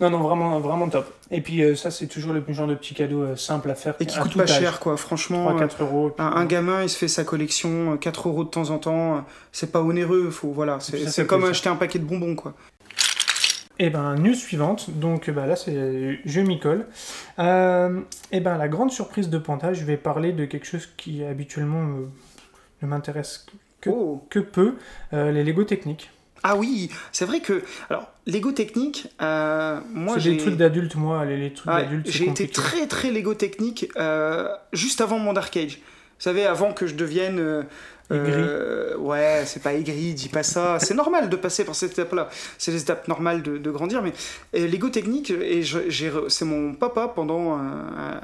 Non, 0.00 0.10
non, 0.10 0.20
vraiment, 0.20 0.60
vraiment 0.60 0.88
top. 0.88 1.12
Et 1.30 1.40
puis 1.40 1.62
euh, 1.64 1.74
ça, 1.74 1.90
c'est 1.90 2.06
toujours 2.06 2.32
le 2.32 2.44
genre 2.50 2.66
de 2.68 2.74
petit 2.74 2.94
cadeau 2.94 3.22
euh, 3.22 3.34
simple 3.36 3.70
à 3.70 3.74
faire. 3.74 3.94
Et 3.98 4.06
qui 4.06 4.18
coûte 4.18 4.36
pas 4.36 4.42
âge. 4.42 4.58
cher, 4.60 4.78
quoi. 4.78 4.96
Franchement, 4.96 5.50
3-4 5.56 5.62
euh, 5.62 5.66
euros. 5.84 6.14
un, 6.18 6.24
un 6.26 6.44
gamin, 6.44 6.82
il 6.82 6.88
se 6.88 6.96
fait 6.98 7.08
sa 7.08 7.24
collection, 7.24 7.94
euh, 7.94 7.96
4 7.96 8.28
euros 8.28 8.44
de 8.44 8.50
temps 8.50 8.70
en 8.70 8.78
temps. 8.78 9.16
euh, 9.16 9.20
C'est 9.52 9.72
pas 9.72 9.80
onéreux, 9.82 10.30
faut, 10.30 10.52
voilà. 10.52 10.78
C'est 10.80 11.26
comme 11.26 11.44
acheter 11.44 11.68
un 11.70 11.76
paquet 11.76 11.98
de 11.98 12.04
bonbons, 12.04 12.34
quoi. 12.36 12.52
Et 13.80 13.90
ben, 13.90 14.16
news 14.16 14.34
suivante, 14.34 14.90
donc 14.90 15.30
bah, 15.30 15.46
là 15.46 15.54
c'est 15.54 16.18
je 16.24 16.40
m'y 16.40 16.58
colle. 16.58 16.86
Euh, 17.38 18.00
et 18.32 18.40
ben, 18.40 18.58
la 18.58 18.68
grande 18.68 18.90
surprise 18.90 19.30
de 19.30 19.38
Panta, 19.38 19.72
je 19.72 19.84
vais 19.84 19.96
parler 19.96 20.32
de 20.32 20.44
quelque 20.46 20.66
chose 20.66 20.88
qui 20.96 21.22
habituellement 21.24 21.82
euh, 21.82 22.08
ne 22.82 22.88
m'intéresse 22.88 23.46
Que- 23.80 23.90
Oh. 23.90 24.26
que 24.30 24.40
peu, 24.40 24.74
euh, 25.12 25.30
les 25.30 25.44
Lego 25.44 25.62
techniques. 25.62 26.10
Ah 26.42 26.56
oui, 26.56 26.90
c'est 27.12 27.24
vrai 27.24 27.40
que. 27.40 27.62
Alors, 27.90 28.10
Lego 28.26 28.52
Technique, 28.52 29.08
euh, 29.22 29.80
moi 29.92 30.14
c'est 30.14 30.20
j'ai. 30.20 30.30
des 30.32 30.36
trucs 30.38 30.56
d'adultes, 30.56 30.94
moi, 30.96 31.24
les, 31.24 31.36
les 31.36 31.52
trucs 31.52 31.70
d'adultes, 31.72 32.06
c'est 32.06 32.12
j'ai 32.12 32.28
été 32.28 32.48
très 32.48 32.86
très 32.88 33.10
Lego 33.12 33.34
Technique 33.34 33.88
euh, 33.96 34.48
juste 34.72 35.00
avant 35.00 35.18
mon 35.20 35.32
Dark 35.32 35.56
Age. 35.56 35.76
Vous 35.78 36.22
savez, 36.24 36.44
avant 36.46 36.72
que 36.72 36.86
je 36.88 36.94
devienne. 36.96 37.66
Euh, 38.10 38.96
ouais, 38.96 39.42
c'est 39.44 39.62
pas 39.62 39.74
aigri, 39.74 40.14
dis 40.14 40.28
pas 40.28 40.42
ça. 40.42 40.78
C'est 40.78 40.94
normal 40.94 41.28
de 41.28 41.36
passer 41.36 41.64
par 41.64 41.74
cette 41.74 41.92
étape-là. 41.92 42.28
C'est 42.56 42.72
les 42.72 42.82
étapes 42.82 43.08
normales 43.08 43.42
de, 43.42 43.70
grandir. 43.70 44.02
Mais 44.02 44.12
Lego 44.52 44.88
Technique, 44.88 45.30
et 45.30 45.62
c'est 46.28 46.44
mon 46.44 46.74
papa 46.74 47.08
pendant 47.08 47.58
euh, 47.58 47.60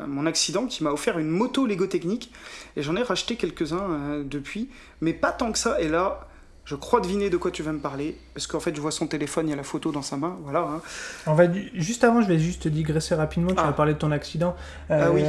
mon 0.07 0.27
accident 0.27 0.67
qui 0.67 0.83
m'a 0.83 0.91
offert 0.91 1.19
une 1.19 1.29
moto 1.29 1.67
Lego 1.67 1.87
Technique. 1.87 2.33
Et 2.77 2.83
j'en 2.83 2.97
ai 2.97 3.03
racheté 3.03 3.37
quelques-uns 3.37 3.91
euh, 3.91 4.23
depuis, 4.25 4.69
mais 5.01 5.13
pas 5.13 5.33
tant 5.33 5.53
que 5.53 5.59
ça. 5.59 5.81
Et 5.81 5.89
là. 5.89 6.29
Je 6.67 6.77
crois 6.77 7.01
deviner 7.01 7.29
de 7.29 7.37
quoi 7.37 7.51
tu 7.51 7.63
vas 7.63 7.73
me 7.73 7.79
parler, 7.79 8.17
parce 8.33 8.47
qu'en 8.47 8.59
fait 8.59 8.75
je 8.75 8.81
vois 8.81 8.91
son 8.91 9.07
téléphone, 9.07 9.49
il 9.49 9.51
y 9.51 9.53
a 9.53 9.57
la 9.57 9.63
photo 9.63 9.93
dans 9.93 10.01
sa 10.01 10.17
main, 10.17 10.39
voilà. 10.45 10.61
hein. 11.27 11.35
Va 11.35 11.47
du- 11.47 11.71
juste 11.75 12.05
avant, 12.05 12.23
je 12.23 12.27
vais 12.29 12.39
juste 12.39 12.69
digresser 12.69 13.15
rapidement. 13.15 13.51
Tu 13.51 13.57
Ah. 13.59 13.65
vas 13.67 13.73
parler 13.73 13.93
de 13.93 13.99
ton 13.99 14.11
accident. 14.13 14.57
Ah 14.89 15.11
oui. 15.11 15.23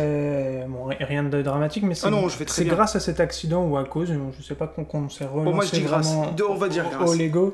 Bon, 0.70 0.86
ri- 0.86 0.96
rien 1.02 1.24
de 1.24 1.42
dramatique, 1.42 1.84
mais 1.84 1.94
c'est 1.94 2.08
Ah 2.08 2.10
non, 2.10 2.30
je 2.30 2.38
vais 2.38 2.46
très 2.46 2.64
c'est 2.64 2.66
grâce 2.70 2.96
à 2.96 3.02
cet 3.02 3.20
accident 3.20 3.66
ou 3.66 3.76
à 3.76 3.84
cause, 3.84 4.14
je 4.38 4.44
sais 4.44 4.56
pas 4.56 4.68
qu'on 4.68 4.86
qu'on 4.86 5.10
s'est 5.10 5.26
relancé 5.26 5.46
Bon, 5.46 5.54
moi 5.56 5.66
je 5.66 5.72
dis 5.72 5.82
grâce, 5.82 6.08
on 6.10 6.56
va 6.56 6.70
dire 6.70 6.90
grâce. 6.90 7.10
au 7.10 7.14
Lego. 7.16 7.54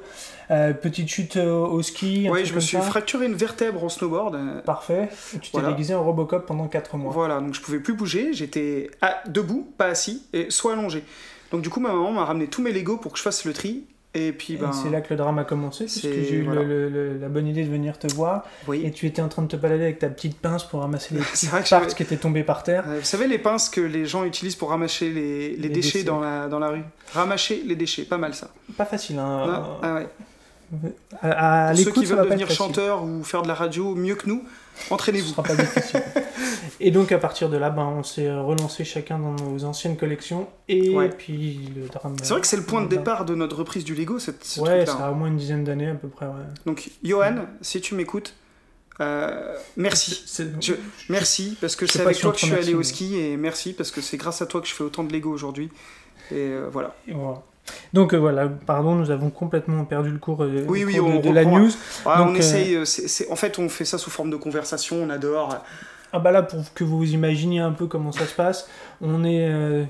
Euh, 0.51 0.73
petite 0.73 1.07
chute 1.07 1.37
au, 1.37 1.65
au 1.67 1.81
ski. 1.81 2.27
truc 2.29 2.45
je 2.45 2.53
me 2.53 2.59
suis 2.59 2.75
ça. 2.77 2.83
fracturé 2.83 3.25
une 3.25 3.35
vertèbre 3.35 3.83
en 3.83 3.89
snowboard. 3.89 4.35
euh, 4.35 4.61
Parfait. 4.61 5.07
Et 5.33 5.39
tu 5.39 5.49
t'es 5.51 5.61
déguisé 5.61 5.95
en 5.95 6.03
Robocop 6.03 6.45
pendant 6.45 6.67
4 6.67 6.97
mois. 6.97 7.11
Voilà, 7.13 7.39
donc 7.39 7.53
je 7.55 7.61
pouvais 7.61 7.79
plus 7.79 7.93
bouger, 7.93 8.33
j'étais 8.33 8.91
à- 9.01 9.23
debout, 9.27 9.71
pas 9.77 9.85
assis, 9.85 10.23
et 10.33 10.51
soit 10.51 10.73
allongé. 10.73 11.03
Donc 11.51 11.61
du 11.61 11.69
coup, 11.69 11.79
ma 11.79 11.89
maman 11.89 12.11
m'a 12.11 12.25
ramené 12.25 12.47
tous 12.47 12.61
mes 12.61 12.71
Legos 12.71 12.97
pour 12.97 13.11
que 13.11 13.17
je 13.17 13.23
fasse 13.23 13.45
le 13.45 13.53
tri. 13.53 13.83
Et 14.13 14.33
puis, 14.33 14.57
ben. 14.57 14.73
c'est 14.73 14.89
là 14.89 14.99
que 14.99 15.07
le 15.11 15.15
drame 15.15 15.39
a 15.39 15.45
commencé, 15.45 15.85
puisque 15.85 16.01
c'est- 16.01 16.25
j'ai 16.25 16.35
eu 16.35 16.39
le- 16.41 16.45
voilà. 16.47 16.63
le- 16.63 16.89
le- 16.89 17.17
la 17.17 17.29
bonne 17.29 17.47
idée 17.47 17.63
de 17.63 17.69
venir 17.71 17.97
te 17.97 18.13
voir, 18.13 18.43
Oui. 18.67 18.81
et 18.85 18.91
tu 18.91 19.07
étais 19.07 19.21
en 19.21 19.29
train 19.29 19.41
de 19.41 19.47
te 19.47 19.55
balader 19.55 19.83
avec 19.83 19.99
ta 19.99 20.09
petite 20.09 20.37
pince 20.37 20.65
pour 20.65 20.81
ramasser 20.81 21.15
les 21.15 21.21
petites 21.31 21.49
que 21.49 21.69
parts 21.69 21.87
qui 21.87 22.03
étaient 22.03 22.17
tombées 22.17 22.43
par 22.43 22.63
terre. 22.63 22.83
Vous 22.87 23.05
savez 23.05 23.27
les 23.27 23.37
pinces 23.37 23.69
que 23.69 23.79
les 23.79 24.05
gens 24.05 24.25
utilisent 24.25 24.57
pour 24.57 24.71
ramasser 24.71 25.09
les, 25.11 25.51
les 25.51 25.55
Les 25.55 25.69
déchets, 25.69 25.99
déchets. 25.99 26.03
Dans, 26.03 26.19
la, 26.19 26.49
dans 26.49 26.59
la 26.59 26.67
rue 26.71 26.83
Ramasser 27.13 27.63
les 27.65 27.77
déchets, 27.77 28.03
pas 28.03 28.17
mal 28.17 28.33
ça. 28.33 28.49
Pas 28.75 28.83
facile, 28.83 29.17
hein. 29.17 29.45
Ah, 29.49 29.79
ah 29.81 29.93
ouais. 29.93 30.07
À, 31.21 31.67
à 31.69 31.73
Pour 31.73 31.79
ceux 31.83 31.91
qui 31.91 32.05
veulent 32.05 32.23
devenir 32.25 32.51
chanteur 32.51 33.03
ou 33.05 33.23
faire 33.23 33.43
de 33.43 33.47
la 33.47 33.53
radio 33.55 33.95
mieux 33.95 34.15
que 34.15 34.27
nous, 34.27 34.43
Ce 34.89 34.93
entraînez-vous. 34.93 35.29
sera 35.29 35.43
pas 35.43 35.55
difficile. 35.55 36.01
et 36.79 36.91
donc 36.91 37.11
à 37.11 37.17
partir 37.17 37.49
de 37.49 37.57
là, 37.57 37.69
ben, 37.69 37.83
on 37.83 38.03
s'est 38.03 38.31
relancé 38.31 38.83
chacun 38.83 39.19
dans 39.19 39.33
nos 39.33 39.63
anciennes 39.65 39.97
collections 39.97 40.47
et 40.67 40.95
Ouais. 40.95 41.09
puis 41.09 41.59
le 41.75 41.87
drame. 41.87 42.15
C'est 42.21 42.31
vrai 42.33 42.41
que 42.41 42.47
c'est 42.47 42.57
le 42.57 42.63
point 42.63 42.81
de 42.81 42.87
départ 42.87 43.25
de 43.25 43.35
notre 43.35 43.57
reprise 43.57 43.83
du 43.83 43.93
Lego, 43.95 44.19
cette, 44.19 44.43
ce 44.43 44.59
Ouais, 44.61 44.85
ça 44.85 45.07
a 45.07 45.11
au 45.11 45.15
moins 45.15 45.27
une 45.27 45.37
dizaine 45.37 45.63
d'années 45.63 45.89
à 45.89 45.95
peu 45.95 46.07
près. 46.07 46.25
Ouais. 46.25 46.33
Donc, 46.65 46.89
Johan, 47.03 47.35
si 47.61 47.81
tu 47.81 47.95
m'écoutes, 47.95 48.33
euh, 48.99 49.55
merci. 49.77 50.23
Je- 50.59 50.73
Merci, 51.09 51.57
parce 51.59 51.75
que 51.75 51.85
c'est 51.87 52.01
avec 52.01 52.19
toi 52.19 52.31
que 52.31 52.39
je 52.39 52.45
suis 52.45 52.55
allé 52.55 52.73
au 52.73 52.83
ski, 52.83 53.17
et 53.19 53.37
merci, 53.37 53.73
parce 53.73 53.91
que 53.91 54.01
c'est 54.01 54.17
grâce 54.17 54.41
à 54.41 54.45
toi 54.45 54.61
que 54.61 54.67
je 54.67 54.73
fais 54.73 54.83
autant 54.83 55.03
de 55.03 55.11
Lego 55.13 55.31
aujourd'hui. 55.31 55.69
Et 56.31 56.35
euh, 56.35 56.67
voilà. 56.71 56.95
Et 57.07 57.13
voilà. 57.13 57.41
Donc 57.93 58.13
euh, 58.13 58.17
voilà, 58.17 58.47
pardon, 58.47 58.95
nous 58.95 59.11
avons 59.11 59.29
complètement 59.29 59.85
perdu 59.85 60.09
le 60.09 60.17
cours, 60.17 60.43
euh, 60.43 60.65
Oui, 60.67 60.81
le 60.81 60.85
oui, 60.87 60.95
cours 60.97 61.09
de, 61.09 61.13
on 61.13 61.19
de 61.19 61.29
la 61.29 61.45
news. 61.45 61.69
Ouais, 62.05 62.17
Donc, 62.17 62.29
on 62.29 62.33
euh, 62.33 62.37
essaye, 62.37 62.75
euh, 62.75 62.83
en 63.29 63.35
fait, 63.35 63.59
on 63.59 63.69
fait 63.69 63.85
ça 63.85 63.97
sous 63.97 64.09
forme 64.09 64.29
de 64.31 64.35
conversation, 64.35 64.97
on 65.03 65.09
adore. 65.09 65.55
Ah 66.13 66.19
bah 66.19 66.31
là, 66.31 66.41
pour 66.43 66.73
que 66.73 66.83
vous 66.83 67.13
imaginiez 67.13 67.59
un 67.59 67.71
peu 67.71 67.87
comment 67.87 68.11
ça 68.11 68.25
se 68.25 68.33
passe, 68.35 68.67
on 69.01 69.23
est 69.23 69.47
euh, 69.49 69.85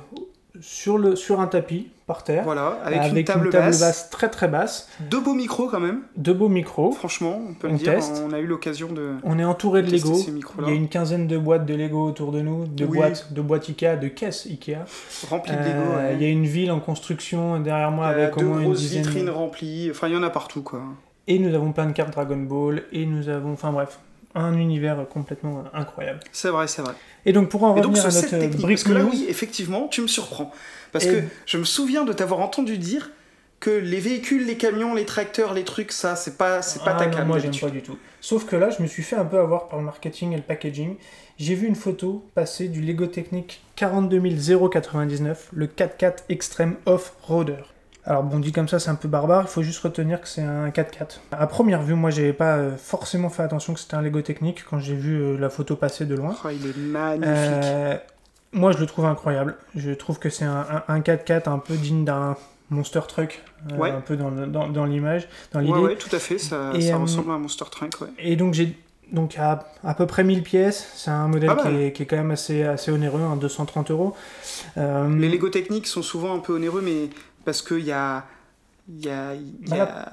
sur, 0.59 0.97
le, 0.97 1.15
sur 1.15 1.39
un 1.41 1.47
tapis, 1.47 1.88
par 2.05 2.24
terre, 2.26 2.43
Voilà, 2.43 2.78
avec, 2.84 3.01
une 3.13 3.24
table, 3.24 3.49
table 3.51 3.67
basse, 3.80 4.09
très 4.09 4.30
très 4.30 4.49
basse, 4.49 4.89
deux 4.99 5.22
beaux 5.22 5.34
micros 5.34 5.69
quand 5.69 5.80
même, 5.80 6.01
deux 6.17 6.34
beaux 6.34 6.49
micros. 6.49 6.91
franchement, 6.91 7.39
on 7.49 7.53
peut 7.53 7.69
On 7.69 7.72
le 7.72 7.78
dire. 7.78 7.93
teste. 7.95 8.22
On 8.28 8.34
a 8.34 8.39
eu 8.39 8.45
l'occasion 8.47 8.91
de 8.91 9.13
On 9.24 9.39
est 9.39 9.45
entouré 9.45 9.82
de 9.82 9.89
Lego. 9.89 10.13
Il 10.59 10.67
y 10.67 10.72
a 10.72 10.74
une 10.74 10.89
quinzaine 10.89 11.26
de 11.28 11.38
boîtes 11.38 11.65
de 11.65 11.74
Lego 11.74 12.05
autour 12.05 12.34
de 12.34 12.41
nous, 12.41 12.65
de 12.67 12.84
Oui. 12.86 12.97
boîtes, 12.97 13.32
de 13.32 13.41
boîtes 13.41 13.69
Ikea, 13.69 13.95
de 13.95 14.09
caisses 14.09 14.45
Ikea. 14.45 14.80
remplis 15.30 15.53
de 15.53 15.57
Euh, 15.57 15.63
Lego. 15.63 15.95
ouais. 15.95 16.15
Il 16.15 16.22
y 16.22 16.26
a 16.26 16.30
une 16.30 16.45
ville 16.45 16.72
en 16.72 16.82
construction 16.82 17.59
derrière 17.61 17.91
moi 17.91 18.07
avec 18.07 18.36
au 18.38 18.41
moins 18.41 18.59
une 18.59 18.65
grosses 18.65 18.80
dizaine. 18.80 19.03
vitrines 19.03 19.30
remplies, 19.30 19.88
enfin, 19.89 20.07
il 20.09 20.13
y 20.13 20.17
en 20.17 20.24
a 20.24 20.30
partout, 20.30 20.61
quoi. 20.63 20.82
Et 21.28 21.39
nous 21.39 21.55
avons 21.55 21.72
plein 21.72 21.86
de 21.86 21.93
cartes 21.93 22.11
Dragon 22.11 22.36
Ball 22.38 22.84
et 22.91 23.05
nous 23.05 23.30
avons, 23.30 23.53
enfin 23.53 23.72
bref, 23.72 23.99
un 24.36 24.55
univers 24.57 25.07
complètement 25.09 25.63
incroyable. 25.73 26.19
C'est 26.32 26.49
vrai, 26.49 26.67
c'est 26.67 26.82
vrai. 26.82 26.93
Et 27.25 27.34
donc 27.34 27.49
pour 27.49 27.63
en 27.63 27.75
Et 27.75 27.82
donc, 27.82 27.95
revenir 27.95 28.11
ce 28.11 28.17
à 28.17 28.21
notre 28.21 28.29
technique, 28.39 28.61
brick 28.61 28.77
parce 28.77 28.84
que 28.84 28.93
là, 28.93 29.03
oui, 29.03 29.25
effectivement, 29.29 29.88
tu 29.88 30.01
me 30.01 30.07
surprends. 30.07 30.51
Parce 30.91 31.05
Et- 31.05 31.09
que 31.11 31.23
je 31.45 31.57
me 31.57 31.63
souviens 31.63 32.03
de 32.05 32.13
t'avoir 32.13 32.39
entendu 32.41 32.77
dire 32.77 33.11
que 33.59 33.69
les 33.69 33.99
véhicules, 33.99 34.45
les 34.47 34.57
camions, 34.57 34.95
les 34.95 35.05
tracteurs, 35.05 35.53
les 35.53 35.63
trucs, 35.63 35.91
ça, 35.91 36.15
c'est 36.15 36.36
pas, 36.36 36.63
c'est 36.63 36.84
pas 36.84 36.95
Ah 36.95 36.99
ta 36.99 37.05
non, 37.05 37.11
cam. 37.11 37.27
moi 37.27 37.38
j'aime 37.38 37.55
pas 37.55 37.69
du 37.69 37.84
tout. 37.84 37.97
Sauf 38.19 38.45
que 38.45 38.55
là, 38.55 38.71
je 38.71 38.82
me 38.82 38.88
suis 38.88 39.03
fait 39.03 39.15
un 39.15 39.25
peu 39.25 39.38
avoir 39.39 39.67
par 39.67 39.77
le 39.77 39.86
marketing 39.86 40.34
et 40.34 40.38
le 40.38 40.41
packaging. 40.41 40.95
J'ai 41.38 41.53
vu 41.55 41.67
une 41.67 41.75
photo 41.75 42.25
passer 42.34 42.69
du 42.69 42.82
Lego 42.82 43.05
Technic 43.05 43.61
42 43.75 44.19
099, 44.69 45.49
le 45.53 45.67
4x4 45.67 46.23
Extreme 46.29 46.75
Off-Roader. 46.88 47.70
Alors 48.06 48.24
bon, 48.24 48.39
dit 48.39 48.52
comme 48.52 48.68
ça, 48.68 48.80
c'est 48.80 48.89
un 48.89 48.95
peu 48.95 49.08
barbare, 49.08 49.43
il 49.43 49.47
faut 49.47 49.62
juste 49.62 49.80
retenir 49.80 50.20
que 50.22 50.28
c'est 50.28 50.41
un 50.41 50.70
4x4. 50.70 51.20
À 51.32 51.45
première 51.47 51.84
vue, 51.84 51.93
moi 51.93 52.10
j'avais 52.10 52.34
pas 52.34 52.56
euh, 52.58 52.76
forcément 52.76 53.30
fait 53.30 53.43
attention 53.43 53.74
que 53.76 53.80
c'était 53.80 53.95
un 53.95 54.02
Lego 54.02 54.22
Technic 54.22 54.64
quand 54.68 54.80
j'ai 54.80 54.95
vu 54.95 55.16
euh, 55.22 55.38
la 55.38 55.49
photo 55.49 55.76
passer 55.76 56.06
de 56.06 56.16
loin. 56.16 56.36
Oh, 56.43 56.47
il 56.49 56.66
est 56.68 56.78
magnifique. 56.78 57.28
Euh, 57.28 57.95
moi 58.54 58.72
je 58.72 58.80
le 58.80 58.88
trouve 58.88 59.06
incroyable. 59.06 59.56
Je 59.76 59.91
trouve 59.91 60.18
que 60.18 60.30
c'est 60.30 60.45
un, 60.45 60.66
un- 60.88 60.93
un 60.95 60.99
4x4 61.02 61.47
un 61.49 61.60
peu 61.60 61.76
digne 61.76 62.04
d'un 62.04 62.36
Monster 62.72 63.02
Truck, 63.08 63.43
euh, 63.72 63.84
un 63.84 64.02
peu 64.02 64.16
dans, 64.18 64.32
dans- 64.32 64.68
dans 64.70 64.86
l'image, 64.86 65.28
dans 65.52 65.60
l'idée. 65.60 65.74
ouais, 65.74 65.80
ouais, 65.80 65.95
tout 65.95 66.14
à 66.16 66.20
fait, 66.20 66.38
ça, 66.39 66.72
Et, 66.74 66.82
ça 66.82 66.95
euh, 66.95 66.97
ressemble 66.97 67.32
à 67.32 67.36
un 67.36 67.39
Monster 67.39 67.66
Truck, 67.70 67.91
ouais. 68.02 68.08
Et 68.18 68.36
donc 68.36 68.54
j'ai 68.56 68.76
donc 69.12 69.38
à 69.38 69.68
à 69.84 69.93
peu 69.93 70.08
près 70.08 70.24
1000 70.24 70.41
pièces. 70.41 70.89
C'est 70.95 71.12
un 71.12 71.28
modèle 71.28 71.52
qui 71.62 71.68
est, 71.68 71.91
qui 71.91 72.04
est 72.04 72.06
quand 72.06 72.16
même 72.16 72.32
assez, 72.32 72.64
assez 72.64 72.89
onéreux, 72.91 73.22
hein, 73.22 73.36
230 73.36 73.91
euros. 73.91 74.16
Euh, 74.78 75.08
Les 75.20 75.28
Lego 75.30 75.49
techniques 75.49 75.86
sont 75.86 76.02
souvent 76.02 76.34
un 76.34 76.39
peu 76.39 76.56
onéreux, 76.56 76.82
mais 76.82 77.10
parce 77.45 77.61
qu'il 77.61 77.85
y 77.85 77.91
a. 77.91 78.25
Y 78.89 79.09
a. 79.09 79.33
y 79.35 79.53
là, 79.69 79.83
a 79.83 80.11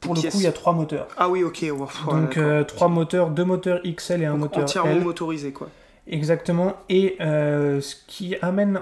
pour 0.00 0.14
le 0.14 0.20
pièces- 0.20 0.34
coup, 0.34 0.40
il 0.40 0.44
y 0.44 0.48
a 0.48 0.52
trois 0.52 0.72
moteurs. 0.72 1.08
Ah 1.16 1.28
oui, 1.28 1.42
ok. 1.42 1.58
ouais, 1.62 1.70
donc 2.12 2.36
euh, 2.36 2.64
trois 2.64 2.88
moteurs, 2.88 3.30
deux 3.30 3.44
moteurs 3.44 3.80
XL 3.84 4.22
et 4.22 4.26
un 4.26 4.32
Donc, 4.32 4.40
moteur 4.40 4.62
entièrement 4.64 4.92
L. 4.92 5.00
motorisé, 5.02 5.52
quoi. 5.52 5.68
Exactement. 6.06 6.74
Et 6.88 7.16
euh, 7.20 7.80
ce 7.80 7.96
qui 8.06 8.36
amène 8.42 8.80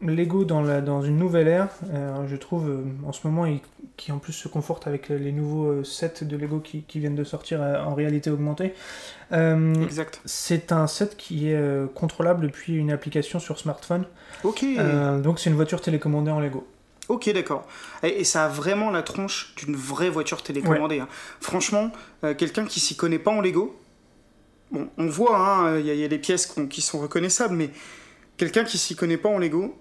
Lego 0.00 0.44
dans, 0.44 0.62
la, 0.62 0.80
dans 0.80 1.02
une 1.02 1.18
nouvelle 1.18 1.48
ère, 1.48 1.68
euh, 1.92 2.26
je 2.26 2.36
trouve, 2.36 2.70
en 3.06 3.12
ce 3.12 3.26
moment, 3.26 3.44
et 3.46 3.60
qui 3.96 4.10
en 4.12 4.18
plus 4.18 4.32
se 4.32 4.48
conforte 4.48 4.86
avec 4.86 5.10
les 5.10 5.32
nouveaux 5.32 5.84
sets 5.84 6.24
de 6.24 6.36
Lego 6.36 6.60
qui, 6.60 6.82
qui 6.82 6.98
viennent 6.98 7.14
de 7.14 7.24
sortir 7.24 7.60
en 7.60 7.94
réalité 7.94 8.30
augmentée. 8.30 8.72
Exact. 9.30 10.20
c'est 10.24 10.72
un 10.72 10.86
set 10.86 11.16
qui 11.16 11.50
est 11.50 11.94
contrôlable 11.94 12.46
depuis 12.46 12.74
une 12.76 12.90
application 12.90 13.38
sur 13.38 13.58
smartphone. 13.58 14.04
Ok. 14.44 14.64
Donc 15.22 15.38
c'est 15.38 15.50
une 15.50 15.56
voiture 15.56 15.80
télécommandée 15.80 16.30
en 16.30 16.40
Lego. 16.40 16.66
Ok, 17.08 17.30
d'accord. 17.32 17.66
Et, 18.02 18.20
et 18.20 18.24
ça 18.24 18.44
a 18.44 18.48
vraiment 18.48 18.90
la 18.90 19.02
tronche 19.02 19.54
d'une 19.56 19.76
vraie 19.76 20.08
voiture 20.10 20.42
télécommandée. 20.42 21.00
hein. 21.00 21.08
Franchement, 21.40 21.90
euh, 22.24 22.34
quelqu'un 22.34 22.64
qui 22.64 22.80
s'y 22.80 22.96
connaît 22.96 23.18
pas 23.18 23.30
en 23.30 23.40
Lego, 23.40 23.76
bon, 24.70 24.88
on 24.98 25.06
voit, 25.06 25.36
hein, 25.38 25.78
il 25.78 25.86
y, 25.86 25.90
a- 25.90 25.94
il 25.94 26.00
y 26.00 26.04
a 26.04 26.08
les 26.08 26.18
pièces 26.18 26.54
qui 26.70 26.80
sont 26.80 27.00
reconnaissables, 27.00 27.54
mais 27.54 27.70
quelqu'un 28.36 28.64
qui 28.64 28.78
s'y 28.78 28.94
connaît 28.96 29.16
pas 29.18 29.28
en 29.28 29.38
Lego, 29.38 29.76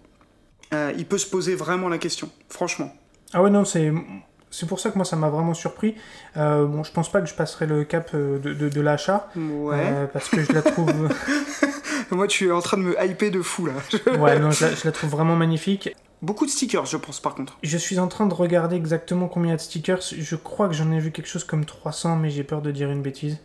euh, 0.74 0.92
il 0.98 1.06
peut 1.06 1.18
se 1.18 1.28
poser 1.28 1.56
vraiment 1.56 1.90
la 1.90 1.98
question. 1.98 2.30
Franchement. 2.50 2.94
Ah 3.34 3.42
ouais, 3.42 3.50
non, 3.50 3.66
c'est. 3.66 3.92
c'est 4.50 4.68
pour 4.68 4.80
ça 4.80 4.90
que 4.90 4.96
moi 4.98 5.06
ça 5.06 5.16
m'a 5.16 5.30
vraiment 5.30 5.54
surpris. 5.54 5.96
Euh, 6.38 6.66
bon, 6.66 6.84
je 6.84 6.92
pense 6.92 7.10
pas 7.12 7.22
que 7.22 7.28
je 7.28 7.34
passerai 7.36 7.66
le 7.68 7.84
cap 7.86 8.12
euh, 8.14 8.40
de, 8.40 8.54
de, 8.54 8.68
de 8.68 8.82
l'achat. 8.82 9.30
Ouais. 9.36 9.76
euh, 9.80 10.06
parce 10.08 10.28
que 10.28 10.44
je 10.44 10.52
la 10.52 10.62
trouve. 10.62 10.92
Moi, 12.12 12.28
tu 12.28 12.48
es 12.48 12.52
en 12.52 12.60
train 12.62 12.76
de 12.78 12.84
me 12.84 12.96
hyper 13.06 13.32
de 13.32 13.42
fou 13.42 13.68
là. 13.68 13.74
ouais, 14.20 14.38
non, 14.40 14.52
je 14.52 14.66
la, 14.66 14.76
je 14.76 14.82
la 14.84 14.92
trouve 14.92 15.12
vraiment 15.12 15.36
magnifique. 15.38 15.96
Beaucoup 16.22 16.46
de 16.46 16.52
stickers, 16.52 16.86
je 16.86 16.98
pense, 16.98 17.20
par 17.20 17.34
contre. 17.34 17.58
Je 17.64 17.78
suis 17.78 17.98
en 17.98 18.08
train 18.08 18.28
de 18.28 18.34
regarder 18.34 18.76
exactement 18.76 19.28
combien 19.28 19.50
il 19.50 19.52
y 19.52 19.54
a 19.54 19.58
de 19.58 19.62
stickers. 19.62 20.02
Je 20.02 20.36
crois 20.36 20.68
que 20.68 20.74
j'en 20.76 20.92
ai 20.92 21.00
vu 21.00 21.12
quelque 21.12 21.28
chose 21.28 21.44
comme 21.44 21.66
300, 21.66 22.18
mais 22.18 22.30
j'ai 22.30 22.44
peur 22.44 22.62
de 22.62 22.70
dire 22.72 22.92
une 22.92 23.02
bêtise. 23.02 23.40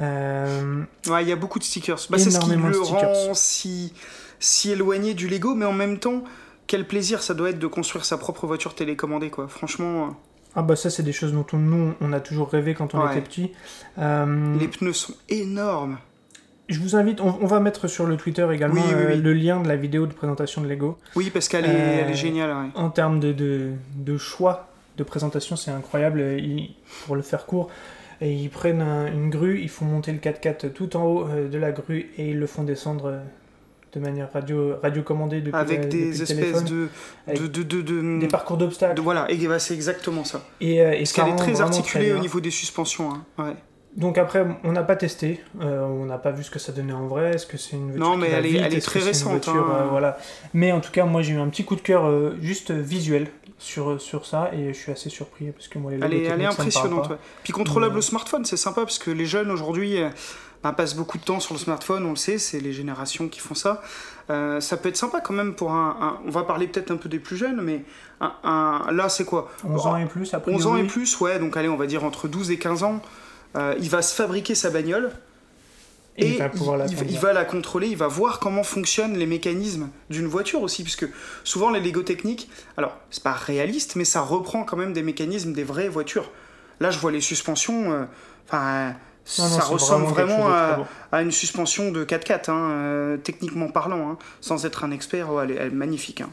Euh, 0.00 0.82
Ouais, 1.08 1.22
il 1.22 1.28
y 1.28 1.32
a 1.32 1.36
beaucoup 1.36 1.58
de 1.58 1.64
stickers. 1.64 1.98
Bah, 2.10 2.18
c'est 2.18 2.30
ce 2.30 2.40
qui 2.40 2.50
le 2.56 2.80
rend 2.80 3.34
si, 3.34 3.92
si 4.40 4.70
éloigné 4.70 5.12
du 5.14 5.28
Lego, 5.28 5.54
mais 5.54 5.66
en 5.66 5.72
même 5.74 5.98
temps, 5.98 6.24
quel 6.66 6.86
plaisir 6.86 7.22
ça 7.22 7.34
doit 7.34 7.50
être 7.50 7.58
de 7.58 7.66
construire 7.66 8.04
sa 8.06 8.16
propre 8.16 8.46
voiture 8.46 8.74
télécommandée, 8.74 9.28
quoi. 9.30 9.46
Franchement, 9.48 10.06
euh, 10.06 10.10
Ah 10.54 10.62
bah 10.62 10.76
ça 10.76 10.90
c'est 10.90 11.02
des 11.02 11.12
choses 11.12 11.32
dont 11.32 11.46
on- 11.52 11.58
nous 11.58 11.94
on 12.00 12.12
a 12.12 12.20
toujours 12.20 12.48
rêvé 12.50 12.74
quand 12.74 12.94
on 12.94 13.02
Ouais. 13.04 13.12
était 13.12 13.20
petit. 13.22 13.52
Euh, 13.98 14.56
les 14.58 14.68
pneus 14.68 14.92
sont 14.94 15.14
énormes. 15.28 15.98
Je 16.68 16.78
vous 16.80 16.96
invite, 16.96 17.20
on, 17.20 17.36
on 17.40 17.46
va 17.46 17.60
mettre 17.60 17.88
sur 17.88 18.06
le 18.06 18.16
Twitter 18.16 18.46
également 18.52 18.76
Oui, 18.80 18.86
oui, 18.88 18.94
euh, 18.94 19.14
oui. 19.14 19.20
le 19.20 19.32
lien 19.32 19.60
de 19.60 19.68
la 19.68 19.76
vidéo 19.76 20.06
de 20.06 20.12
présentation 20.12 20.62
de 20.62 20.68
Lego. 20.68 20.96
Oui, 21.16 21.30
parce 21.30 21.48
qu'elle 21.48 21.64
est, 21.66 21.68
Euh, 21.68 22.00
elle 22.04 22.10
est 22.10 22.14
géniale, 22.14 22.50
ouais. 22.50 22.70
En 22.74 22.88
termes 22.90 23.20
de, 23.20 23.32
de, 23.32 23.70
de 23.96 24.16
choix 24.16 24.68
de 24.96 25.02
présentation, 25.04 25.56
c'est 25.56 25.70
incroyable. 25.70 26.20
Ils- 26.38 26.74
pour 27.06 27.16
le 27.16 27.22
faire 27.22 27.46
court, 27.46 27.68
et 28.20 28.32
ils 28.32 28.48
prennent 28.48 28.80
un- 28.80 29.06
une 29.12 29.28
grue, 29.30 29.58
ils 29.60 29.68
font 29.68 29.84
monter 29.84 30.12
le 30.12 30.18
4x4 30.18 30.72
tout 30.72 30.96
en 30.96 31.04
haut 31.04 31.26
euh, 31.28 31.48
de 31.48 31.58
la 31.58 31.72
grue 31.72 32.10
et 32.16 32.30
ils 32.30 32.38
le 32.38 32.46
font 32.46 32.62
descendre 32.62 33.20
de 33.92 34.00
manière 34.00 34.32
radio, 34.32 34.74
radiocommandée 34.82 35.40
depuis, 35.42 35.58
Avec 35.58 35.82
depuis 35.82 35.98
des 36.04 36.22
espèces 36.22 36.64
de, 36.64 36.88
Avec 37.26 37.42
de, 37.42 37.46
de, 37.48 37.62
de, 37.62 37.82
de- 37.82 38.20
Des 38.20 38.28
parcours 38.28 38.56
d'obstacles. 38.56 39.00
Voilà, 39.02 39.26
et 39.30 39.36
bah, 39.48 39.58
c'est 39.58 39.74
exactement 39.74 40.24
ça. 40.24 40.42
Et, 40.60 40.76
et 40.76 40.98
Parce 40.98 41.12
qu'elle 41.12 41.28
est 41.28 41.36
très 41.36 41.60
articulée 41.60 42.12
au 42.12 42.18
niveau 42.20 42.40
des 42.40 42.50
suspensions. 42.50 43.10
hein. 43.12 43.24
Ouais. 43.38 43.54
Donc 43.96 44.16
après, 44.16 44.46
on 44.64 44.72
n'a 44.72 44.82
pas 44.82 44.96
testé, 44.96 45.40
euh, 45.60 45.82
on 45.84 46.06
n'a 46.06 46.16
pas 46.16 46.30
vu 46.30 46.42
ce 46.42 46.50
que 46.50 46.58
ça 46.58 46.72
donnait 46.72 46.94
en 46.94 47.06
vrai, 47.08 47.34
est-ce 47.34 47.46
que 47.46 47.58
c'est 47.58 47.76
une 47.76 47.88
voiture 47.92 48.04
Non, 48.04 48.12
qui 48.14 48.18
mais 48.22 48.30
va 48.30 48.36
elle 48.38 48.46
est- 48.46 48.48
vite, 48.48 48.62
elle 48.64 48.74
est 48.74 48.76
est-ce 48.78 48.86
très 48.86 49.00
récente, 49.00 49.30
voiture, 49.32 49.52
hein. 49.70 49.82
euh, 49.82 49.88
voilà. 49.90 50.16
Mais 50.54 50.72
en 50.72 50.80
tout 50.80 50.90
cas, 50.92 51.04
moi 51.04 51.20
j'ai 51.20 51.34
eu 51.34 51.38
un 51.38 51.48
petit 51.48 51.64
coup 51.64 51.76
de 51.76 51.82
cœur 51.82 52.06
euh, 52.06 52.34
juste 52.40 52.70
visuel 52.70 53.26
sur, 53.58 54.00
sur 54.00 54.24
ça 54.24 54.50
et 54.54 54.72
je 54.72 54.78
suis 54.78 54.90
assez 54.92 55.10
surpris 55.10 55.50
parce 55.52 55.68
que 55.68 55.78
moi 55.78 55.90
les 55.92 55.98
Elle 56.02 56.14
est, 56.14 56.24
elle 56.24 56.40
est 56.40 56.46
impressionnante. 56.46 57.10
ouais. 57.10 57.16
Puis 57.44 57.52
contrôlable 57.52 57.98
au 57.98 58.00
smartphone, 58.00 58.44
c'est 58.46 58.56
sympa 58.56 58.80
parce 58.80 58.98
que 58.98 59.10
les 59.10 59.26
jeunes 59.26 59.50
aujourd'hui 59.50 59.98
bah, 60.62 60.72
passent 60.72 60.94
beaucoup 60.96 61.18
de 61.18 61.24
temps 61.24 61.38
sur 61.40 61.52
le 61.54 61.60
smartphone, 61.60 62.06
on 62.06 62.10
le 62.10 62.16
sait, 62.16 62.38
c'est 62.38 62.60
les 62.60 62.72
générations 62.72 63.28
qui 63.28 63.40
font 63.40 63.54
ça. 63.54 63.82
Euh, 64.30 64.60
ça 64.60 64.78
peut 64.78 64.88
être 64.88 64.96
sympa 64.96 65.20
quand 65.20 65.34
même 65.34 65.54
pour 65.54 65.70
un. 65.72 65.96
un- 66.00 66.18
on 66.26 66.30
va 66.30 66.44
parler 66.44 66.66
peut-être 66.66 66.90
un 66.92 66.96
peu 66.96 67.08
des 67.10 67.18
plus 67.18 67.36
jeunes, 67.36 67.60
mais 67.60 67.82
un, 68.22 68.32
un- 68.42 68.90
là 68.92 69.08
c'est 69.10 69.24
quoi? 69.26 69.50
11 69.68 69.86
ans 69.86 69.96
et 69.98 70.06
plus, 70.06 70.32
après 70.32 70.50
11 70.52 70.66
ans 70.66 70.76
et 70.76 70.84
plus, 70.84 71.20
ouais, 71.20 71.38
donc 71.38 71.56
allez, 71.58 71.68
on 71.68 71.76
va 71.76 71.86
dire 71.86 72.04
entre 72.04 72.26
12 72.26 72.50
et 72.52 72.56
15 72.58 72.84
ans. 72.84 73.02
Euh, 73.56 73.74
il 73.80 73.90
va 73.90 74.02
se 74.02 74.14
fabriquer 74.14 74.54
sa 74.54 74.70
bagnole 74.70 75.12
et, 76.16 76.26
et 76.26 76.32
il 76.32 76.38
va 76.38 76.50
il, 77.08 77.18
va 77.18 77.32
la 77.32 77.44
contrôler, 77.44 77.88
il 77.88 77.96
va 77.96 78.06
voir 78.06 78.38
comment 78.38 78.62
fonctionnent 78.62 79.16
les 79.16 79.26
mécanismes 79.26 79.88
d'une 80.10 80.26
voiture 80.26 80.62
aussi, 80.62 80.82
puisque 80.82 81.06
souvent 81.44 81.70
les 81.70 81.80
Lego 81.80 82.02
techniques, 82.02 82.50
alors 82.76 82.96
c'est 83.10 83.22
pas 83.22 83.32
réaliste, 83.32 83.96
mais 83.96 84.04
ça 84.04 84.20
reprend 84.20 84.64
quand 84.64 84.76
même 84.76 84.92
des 84.92 85.02
mécanismes 85.02 85.52
des 85.52 85.64
vraies 85.64 85.88
voitures. 85.88 86.30
Là, 86.80 86.90
je 86.90 86.98
vois 86.98 87.12
les 87.12 87.20
suspensions, 87.20 87.92
euh, 87.92 88.04
enfin, 88.46 88.88
Non, 89.38 89.44
non, 89.44 89.50
ça 89.50 89.62
ressemble 89.64 90.06
vraiment, 90.06 90.48
à, 90.48 91.22
une 91.22 91.30
suspension 91.30 91.90
de 91.92 92.04
4x4, 92.04 92.50
hein, 92.50 92.70
euh, 92.70 93.16
techniquement 93.16 93.68
parlant, 93.68 94.10
hein, 94.10 94.18
sans 94.40 94.66
être 94.66 94.84
un 94.84 94.90
expert, 94.90 95.32
ouais, 95.32 95.44
elle, 95.44 95.50
est, 95.52 95.54
elle 95.54 95.66
est 95.68 95.70
magnifique. 95.70 96.20
hein. 96.20 96.30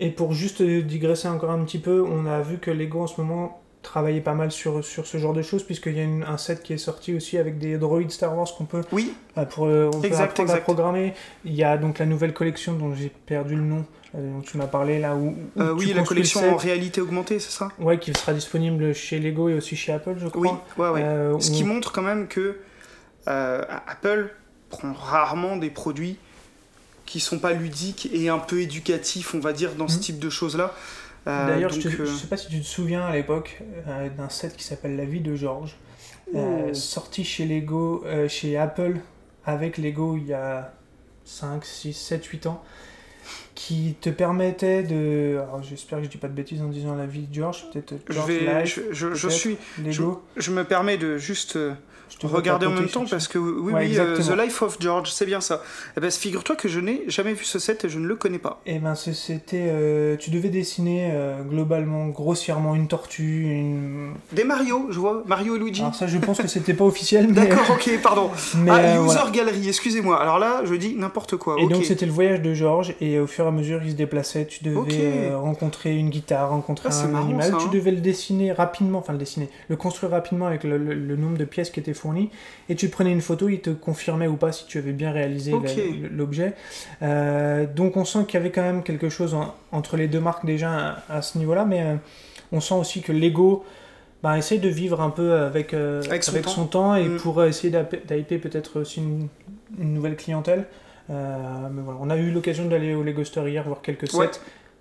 Et 0.00 0.10
pour 0.10 0.32
juste 0.32 0.60
digresser 0.62 1.28
encore 1.28 1.50
un 1.50 1.64
petit 1.64 1.78
peu, 1.78 2.02
on 2.02 2.26
a 2.26 2.40
vu 2.40 2.58
que 2.58 2.70
Lego 2.72 3.02
en 3.02 3.06
ce 3.06 3.20
moment 3.20 3.63
travaillait 3.84 4.20
pas 4.20 4.34
mal 4.34 4.50
sur, 4.50 4.84
sur 4.84 5.06
ce 5.06 5.18
genre 5.18 5.32
de 5.32 5.42
choses, 5.42 5.62
puisqu'il 5.62 5.96
y 5.96 6.00
a 6.00 6.02
une- 6.02 6.24
un 6.24 6.36
set 6.38 6.62
qui 6.62 6.72
est 6.72 6.78
sorti 6.78 7.14
aussi 7.14 7.38
avec 7.38 7.58
des 7.58 7.76
droïdes 7.78 8.10
Star 8.10 8.36
Wars 8.36 8.48
qu'on 8.56 8.64
peut, 8.64 8.80
Oui, 8.90 9.14
euh, 9.38 9.44
pour, 9.44 9.66
euh, 9.66 9.90
on 9.94 10.00
peut 10.00 10.06
Exact, 10.08 10.30
apprendre 10.30 10.52
à 10.52 10.56
programmer. 10.58 11.14
Il 11.44 11.54
y 11.54 11.62
a 11.62 11.76
donc 11.78 11.98
la 12.00 12.06
nouvelle 12.06 12.32
collection 12.32 12.72
dont 12.72 12.94
j'ai 12.94 13.10
perdu 13.26 13.54
le 13.54 13.62
nom, 13.62 13.84
euh, 14.16 14.32
dont 14.32 14.40
tu 14.40 14.56
m'as 14.56 14.66
parlé 14.66 14.98
là, 14.98 15.14
où, 15.14 15.36
oui, 15.76 15.92
la 15.94 16.02
collection 16.02 16.52
en 16.52 16.56
réalité 16.56 17.00
augmentée, 17.00 17.38
c'est 17.38 17.52
ça? 17.52 17.68
Ouais, 17.78 17.98
qui 17.98 18.12
sera 18.14 18.32
disponible 18.32 18.92
chez 18.94 19.20
Lego 19.20 19.48
et 19.48 19.54
aussi 19.54 19.76
chez 19.76 19.92
Apple, 19.92 20.14
je 20.18 20.26
crois. 20.28 20.40
Oui, 20.42 20.84
ouais, 20.84 20.88
ouais. 20.90 21.40
Ce 21.40 21.50
qui 21.52 21.62
montre 21.64 21.92
quand 21.92 22.02
même 22.02 22.26
que 22.26 22.56
Apple 23.26 24.30
prend 24.70 24.92
rarement 24.92 25.56
des 25.56 25.70
produits 25.70 26.16
qui 27.06 27.20
sont 27.20 27.38
pas 27.38 27.52
ludiques 27.52 28.08
et 28.12 28.28
un 28.28 28.38
peu 28.38 28.60
éducatifs, 28.62 29.34
on 29.34 29.38
va 29.40 29.52
dire, 29.52 29.74
dans 29.74 29.88
ce 29.88 29.96
Mhm. 29.96 30.00
type 30.02 30.18
de 30.18 30.30
choses-là. 30.30 30.72
Euh, 31.26 31.46
D'ailleurs, 31.46 31.70
je, 31.70 31.80
te- 31.88 32.02
euh, 32.02 32.06
sais 32.06 32.26
pas 32.26 32.36
si 32.36 32.48
tu 32.48 32.60
te 32.60 32.66
souviens 32.66 33.02
à 33.06 33.12
l'époque 33.14 33.62
euh, 33.88 34.08
d'un 34.10 34.28
set 34.28 34.56
qui 34.56 34.64
s'appelle 34.64 34.96
La 34.96 35.04
vie 35.04 35.20
de 35.20 35.34
George, 35.34 35.76
Oh. 36.34 36.72
sorti 36.72 37.22
chez 37.22 37.44
Lego, 37.44 38.02
chez 38.28 38.56
Apple 38.56 38.96
avec 39.44 39.76
Lego 39.76 40.16
il 40.16 40.26
y 40.26 40.32
a 40.32 40.72
5, 41.24 41.64
6, 41.64 41.92
7, 41.92 42.24
8 42.24 42.46
ans, 42.46 42.62
qui 43.54 43.94
te 44.00 44.08
permettait 44.10 44.82
de. 44.82 45.38
Alors 45.42 45.62
j'espère 45.62 45.98
que 45.98 46.04
je 46.04 46.10
dis 46.10 46.16
pas 46.16 46.28
de 46.28 46.32
bêtises 46.32 46.62
en 46.62 46.68
disant 46.68 46.94
La 46.94 47.06
vie 47.06 47.26
de 47.26 47.34
George, 47.34 47.66
peut-être 47.72 47.94
je, 48.08 48.20
vais, 48.20 48.62
Life, 48.62 48.80
je, 48.90 49.14
je- 49.14 49.28
suis, 49.28 49.56
Lego. 49.82 50.22
je 50.36 50.50
me 50.50 50.64
permets 50.64 50.96
de 50.96 51.18
juste 51.18 51.58
Je 52.10 52.16
te 52.18 52.26
regarder 52.26 52.66
en 52.66 52.70
même 52.70 52.88
temps 52.88 53.04
parce 53.10 53.26
que 53.28 53.38
oui, 53.38 53.72
Ouais, 53.72 53.86
oui, 53.86 53.98
euh. 53.98 54.16
The 54.18 54.38
Life 54.38 54.62
of 54.62 54.76
George, 54.80 55.10
c'est 55.10 55.26
bien 55.26 55.40
ça. 55.40 55.62
Eh 55.96 56.00
ben, 56.00 56.10
figure-toi 56.10 56.54
que 56.56 56.68
je 56.68 56.78
n'ai 56.80 57.02
jamais 57.08 57.32
vu 57.32 57.44
ce 57.44 57.58
set 57.58 57.84
et 57.84 57.88
je 57.88 57.98
ne 57.98 58.06
le 58.06 58.14
connais 58.14 58.38
pas. 58.38 58.60
Eh 58.66 58.78
ben 58.78 58.94
c'était. 58.94 59.66
euh, 59.70 60.16
tu 60.16 60.30
devais 60.30 60.48
dessiner 60.48 61.10
euh, 61.12 61.42
globalement, 61.42 62.06
grossièrement, 62.08 62.74
une 62.74 62.86
tortue, 62.88 63.42
une. 63.50 64.12
Des 64.32 64.44
Mario, 64.44 64.86
je 64.90 64.98
vois, 65.00 65.22
Mario 65.26 65.56
et 65.56 65.58
Luigi. 65.58 65.80
Alors 65.82 65.94
ça, 65.94 66.06
je 66.06 66.18
pense 66.18 66.38
que 66.38 66.46
c'était 66.48 66.74
pas 66.74 66.84
officiel, 66.84 67.26
mais. 67.28 67.46
D'accord, 67.48 67.70
ok, 67.72 67.90
pardon. 68.02 68.30
mais, 68.58 68.70
ah, 68.70 68.94
User 68.96 69.04
voilà. 69.04 69.30
Gallery, 69.32 69.68
excusez-moi. 69.68 70.20
Alors 70.20 70.38
là, 70.38 70.62
je 70.64 70.74
dis 70.74 70.94
n'importe 70.96 71.36
quoi. 71.36 71.56
Et 71.58 71.66
donc 71.66 71.84
c'était 71.84 72.06
le 72.06 72.12
voyage 72.12 72.42
de 72.42 72.54
Georges 72.54 72.94
et 73.00 73.18
au 73.18 73.26
fur 73.26 73.44
et 73.44 73.48
à 73.48 73.50
mesure 73.50 73.80
il 73.84 73.90
se 73.90 73.96
déplaçait, 73.96 74.46
tu 74.46 74.62
devais 74.62 75.34
rencontrer 75.34 75.96
une 75.96 76.10
guitare, 76.10 76.50
rencontrer 76.50 76.88
Ah, 76.92 77.04
un 77.04 77.08
marrant, 77.08 77.24
animal, 77.24 77.50
ça, 77.50 77.56
tu 77.58 77.64
hein. 77.66 77.70
devais 77.72 77.90
le 77.90 78.00
dessiner 78.00 78.52
rapidement, 78.52 78.98
enfin 78.98 79.12
le 79.12 79.18
dessiner, 79.18 79.48
le 79.68 79.76
construire 79.76 80.12
rapidement 80.12 80.46
avec 80.46 80.64
le, 80.64 80.76
le- 80.78 80.94
le 80.94 81.16
nombre 81.16 81.38
de 81.38 81.44
pièces 81.44 81.70
qui 81.70 81.80
étaient 81.80 81.93
fournies 81.94 82.30
et 82.68 82.74
tu 82.76 82.88
prenais 82.88 83.12
une 83.12 83.20
photo, 83.20 83.48
il 83.48 83.60
te 83.60 83.70
confirmait 83.70 84.26
ou 84.26 84.36
pas 84.36 84.52
si 84.52 84.66
tu 84.66 84.78
avais 84.78 84.92
bien 84.92 85.12
réalisé 85.12 85.52
l'objet. 86.10 86.54
Euh, 87.02 87.66
donc 87.66 87.96
on 87.96 88.04
sent 88.04 88.24
qu'il 88.26 88.34
y 88.34 88.36
avait 88.42 88.50
quand 88.50 88.62
même 88.62 88.82
quelque 88.82 89.08
chose 89.08 89.34
en- 89.34 89.54
entre 89.72 89.96
les 89.96 90.08
deux 90.08 90.20
marques 90.20 90.46
déjà 90.46 90.98
à, 91.08 91.16
à 91.18 91.22
ce 91.22 91.38
niveau-là, 91.38 91.64
mais 91.64 91.82
euh, 91.82 91.96
on 92.52 92.60
sent 92.60 92.74
aussi 92.74 93.00
que 93.02 93.12
Lego 93.12 93.64
bah, 94.22 94.38
essaye 94.38 94.58
de 94.58 94.68
vivre 94.68 95.00
un 95.00 95.10
peu 95.10 95.34
avec, 95.34 95.74
euh, 95.74 96.02
Avec 96.08 96.26
avec, 96.28 96.44
son 96.44 96.50
son, 96.50 96.66
temps. 96.66 96.94
et 96.96 97.08
Mm. 97.08 97.16
pour 97.18 97.42
essayer 97.44 97.70
d'hyper 97.70 98.40
peut-être 98.40 98.80
aussi 98.80 99.00
une, 99.00 99.28
une 99.78 99.92
nouvelle 99.94 100.16
clientèle. 100.16 100.66
Mais 101.10 101.82
voilà, 101.84 101.98
on 102.00 102.08
a 102.08 102.16
eu 102.16 102.30
l'occasion 102.30 102.64
d'aller 102.66 102.94
au 102.94 103.02
Lego 103.02 103.22
Store 103.24 103.46
hier 103.46 103.62
voir 103.64 103.82
quelques 103.82 104.08
sets. 104.10 104.16
Ouais. 104.16 104.30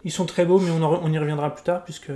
Ils 0.06 0.11
sont 0.11 0.26
très 0.26 0.45
beaux, 0.45 0.60
mais 0.60 0.72
on, 0.72 0.81
en- 0.84 1.02
on 1.03 1.11
y 1.11 1.18
reviendra 1.19 1.53
plus 1.53 1.64
tard 1.64 1.84
puisque. 1.84 2.11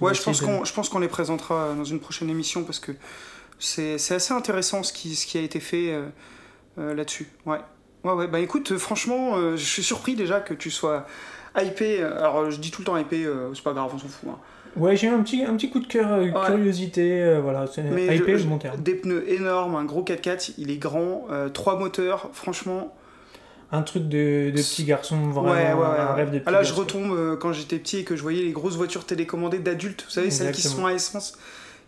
Ouais, 0.00 0.14
je 0.14 0.22
pense 0.22 0.40
de- 0.40 0.46
qu'on 0.46 0.64
je 0.64 0.72
pense 0.72 0.88
qu'on 0.88 0.98
les 1.00 1.08
présentera 1.08 1.74
dans 1.74 1.84
une 1.84 1.98
prochaine 1.98 2.30
émission 2.30 2.62
parce 2.62 2.78
que 2.78 2.92
c'est 3.60 3.98
c'est 3.98 4.14
assez 4.16 4.34
intéressant 4.34 4.82
ce 4.82 4.92
qui, 4.92 5.14
ce 5.14 5.26
qui 5.26 5.38
a 5.38 5.42
été 5.42 5.60
fait 5.60 5.92
euh, 5.92 6.06
euh, 6.78 6.94
là-dessus. 6.94 7.28
Ouais. 7.46 7.58
Ouais, 8.02 8.12
ouais. 8.14 8.26
Bah 8.26 8.40
écoute, 8.40 8.76
franchement, 8.78 9.36
euh, 9.36 9.56
je 9.56 9.64
suis 9.64 9.82
surpris 9.82 10.16
déjà 10.16 10.40
que 10.40 10.54
tu 10.54 10.70
sois 10.70 11.06
hypé. 11.56 12.02
Alors, 12.02 12.50
je 12.50 12.58
dis 12.58 12.70
tout 12.70 12.80
le 12.80 12.86
temps 12.86 12.96
hypé, 12.96 13.26
c'est 13.54 13.62
pas 13.62 13.72
grave, 13.74 13.90
on 13.94 13.98
s'en 13.98 14.08
fout. 14.08 14.30
hein. 14.30 14.38
Ouais, 14.76 14.96
j'ai 14.96 15.08
eu 15.08 15.10
un 15.10 15.20
petit, 15.22 15.42
un 15.44 15.56
petit 15.56 15.68
coup 15.68 15.80
de 15.80 15.86
cœur, 15.88 16.12
euh, 16.12 16.20
Ouais. 16.30 16.46
curiosité, 16.46 17.20
euh, 17.22 17.40
voilà, 17.40 17.66
c'est 17.66 17.82
hypé, 17.82 18.38
je- 18.38 18.44
le 18.44 18.48
bon 18.48 18.56
terme. 18.58 18.80
Des 18.80 18.94
pneus 18.94 19.24
énormes, 19.28 19.74
un 19.74 19.84
gros 19.84 20.02
4x4, 20.04 20.52
il 20.58 20.70
est 20.70 20.76
grand, 20.76 21.26
euh, 21.30 21.48
trois 21.48 21.76
moteurs, 21.76 22.30
franchement. 22.32 22.94
Un 23.72 23.82
truc 23.82 24.04
de, 24.08 24.50
de 24.50 24.56
petit 24.56 24.84
garçon, 24.84 25.16
vraiment, 25.28 25.50
ouais, 25.50 25.72
ouais, 25.72 25.74
ouais. 25.74 25.98
un 25.98 26.14
rêve 26.14 26.30
de 26.30 26.38
petit 26.38 26.44
Ah, 26.48 26.52
là, 26.52 26.62
je 26.62 26.72
retombe 26.72 27.36
quand 27.38 27.52
j'étais 27.52 27.78
petit 27.78 27.98
et 27.98 28.04
que 28.04 28.14
je 28.16 28.22
voyais 28.22 28.42
les 28.44 28.52
grosses 28.52 28.76
voitures 28.76 29.04
télécommandées 29.04 29.58
d'adultes, 29.58 30.04
vous 30.06 30.10
savez, 30.10 30.30
celles 30.30 30.52
qui 30.52 30.62
sont 30.62 30.86
à 30.86 30.92
essence, 30.92 31.36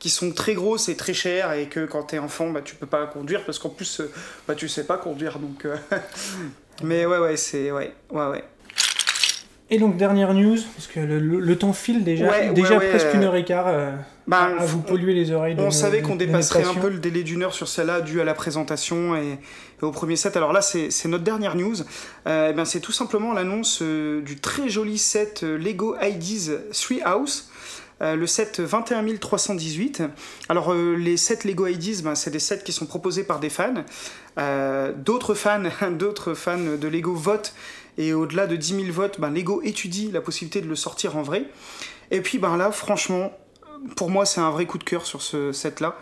qui 0.02 0.10
sont 0.10 0.32
très 0.32 0.54
grosses 0.54 0.88
et 0.88 0.96
très 0.96 1.14
chères 1.14 1.52
et 1.52 1.66
que 1.68 1.86
quand 1.86 2.02
t'es 2.02 2.18
enfant, 2.18 2.50
bah, 2.50 2.60
tu 2.64 2.74
peux 2.74 2.86
pas 2.88 3.06
conduire 3.06 3.44
parce 3.44 3.60
qu'en 3.60 3.68
plus, 3.68 4.00
euh, 4.00 4.10
bah, 4.48 4.56
tu 4.56 4.68
sais 4.68 4.82
pas 4.84 4.96
conduire 4.96 5.38
donc. 5.38 5.64
euh, 5.64 5.76
Mais 6.82 7.06
ouais, 7.06 7.18
ouais, 7.18 7.36
c'est. 7.36 7.70
Ouais, 7.70 7.94
ouais, 8.10 8.26
ouais. 8.26 8.42
Et 9.70 9.78
donc, 9.78 9.96
dernière 9.96 10.34
news, 10.34 10.58
parce 10.76 10.88
que 10.88 10.98
le, 10.98 11.20
le- 11.20 11.38
le 11.38 11.56
temps 11.56 11.72
file 11.72 12.02
déjà, 12.02 12.26
Ouais, 12.28 12.50
déjà 12.52 12.78
ouais, 12.78 12.88
presque 12.90 13.06
euh, 13.06 13.14
une 13.14 13.22
heure 13.22 13.36
et 13.36 13.44
quart 13.44 13.68
euh, 13.68 13.92
Bah, 14.26 14.50
à 14.58 14.64
vous 14.66 14.80
polluer 14.82 15.14
les 15.14 15.30
oreilles. 15.30 15.54
de 15.54 15.60
On 15.60 15.66
nos- 15.66 15.70
savait 15.70 16.02
qu'on 16.02 16.16
dépasserait 16.16 16.64
un 16.64 16.74
peu 16.74 16.90
le 16.90 16.98
délai 16.98 17.22
d'une 17.22 17.42
heure 17.44 17.54
sur 17.54 17.68
celle-là 17.68 18.00
dû 18.00 18.20
à 18.20 18.24
la 18.24 18.34
présentation 18.34 19.14
et, 19.14 19.38
et 19.80 19.84
au 19.84 19.92
premier 19.92 20.16
set. 20.16 20.36
Alors 20.36 20.52
là, 20.52 20.62
c'est 20.62 20.90
notre 21.06 21.22
dernière 21.24 21.54
news. 21.54 21.76
Euh, 22.26 22.48
eh 22.50 22.52
ben, 22.54 22.64
c'est 22.64 22.80
tout 22.80 22.92
simplement 22.92 23.32
l'annonce 23.32 23.78
euh, 23.82 24.20
du 24.20 24.40
très 24.40 24.68
joli 24.68 24.98
set 24.98 25.42
euh, 25.44 25.56
Lego 25.56 25.94
IDs 26.02 26.50
3 26.72 26.96
House. 27.04 27.48
Euh, 28.02 28.16
le 28.16 28.26
set 28.26 28.60
21 28.60 29.16
318. 29.16 30.02
Alors, 30.48 30.72
euh, 30.72 30.94
les 30.96 31.16
sets 31.16 31.40
Lego 31.44 31.66
IDs, 31.66 32.02
ben, 32.02 32.14
c'est 32.14 32.30
des 32.30 32.40
sets 32.40 32.62
qui 32.64 32.72
sont 32.72 32.86
proposés 32.86 33.22
par 33.22 33.38
des 33.38 33.48
fans. 33.48 33.84
Euh, 34.38 34.92
d'autres 34.92 35.34
fans, 35.34 35.62
d'autres 35.92 36.34
fans 36.34 36.58
de 36.58 36.88
Lego 36.88 37.14
votent 37.14 37.54
et 37.98 38.12
au-delà 38.12 38.46
de 38.46 38.56
10 38.56 38.86
000 38.86 38.92
votes, 38.92 39.20
ben, 39.20 39.30
Lego 39.30 39.62
étudie 39.62 40.10
la 40.10 40.20
possibilité 40.20 40.60
de 40.60 40.68
le 40.68 40.76
sortir 40.76 41.16
en 41.16 41.22
vrai. 41.22 41.44
Et 42.10 42.20
puis 42.20 42.38
ben 42.38 42.56
là, 42.56 42.72
franchement, 42.72 43.32
pour 43.96 44.10
moi, 44.10 44.26
c'est 44.26 44.40
un 44.40 44.50
vrai 44.50 44.66
coup 44.66 44.78
de 44.78 44.84
cœur 44.84 45.06
sur 45.06 45.22
ce 45.22 45.52
set-là. 45.52 45.96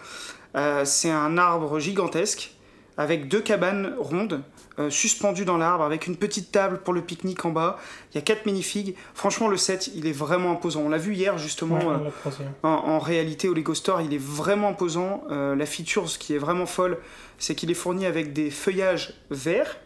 C'est 0.85 1.11
un 1.11 1.39
arbre 1.39 1.79
gigantesque 1.79 2.53
avec 3.01 3.29
deux 3.29 3.41
cabanes 3.41 3.95
rondes 3.99 4.43
euh, 4.79 4.91
suspendues 4.91 5.45
dans 5.45 5.57
l'arbre 5.57 5.85
avec 5.85 6.07
une 6.07 6.17
petite 6.17 6.53
table 6.53 6.81
pour 6.85 6.93
le 6.93 7.01
pique-nique 7.03 7.45
en 7.45 7.51
bas. 7.51 7.79
Il 8.13 8.17
y 8.17 8.19
a 8.19 8.21
quatre 8.21 8.45
minifigs. 8.47 8.95
Franchement, 9.15 9.49
le 9.49 9.57
set, 9.57 9.91
il 9.95 10.07
est 10.07 10.13
vraiment 10.13 10.53
imposant. 10.53 10.83
On 10.83 10.89
l'a 10.91 10.99
vu 10.99 11.15
hier 11.15 11.39
justement 11.39 11.79
Ouais, 11.79 11.87
euh, 12.27 12.31
en, 12.63 12.69
en 12.69 12.99
réalité 12.99 13.49
au 13.49 13.55
Lego 13.55 13.75
Store, 13.75 14.01
il 14.03 14.13
est 14.15 14.21
vraiment 14.23 14.69
imposant. 14.69 15.25
Euh, 15.31 15.55
la 15.57 15.67
feature, 15.67 16.09
ce 16.11 16.19
qui 16.19 16.35
est 16.35 16.39
vraiment 16.39 16.67
folle, 16.67 16.99
c'est 17.39 17.55
qu'il 17.55 17.71
est 17.71 17.75
fourni 17.75 18.05
avec 18.07 18.33
des 18.33 18.51
feuillages 18.51 19.15
verts 19.31 19.79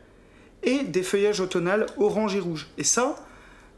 et 0.65 0.83
des 0.83 1.03
feuillages 1.03 1.41
automnales 1.41 1.87
orange 1.99 2.35
et 2.35 2.41
rouge. 2.41 2.69
Et 2.79 2.85
ça, 2.85 3.17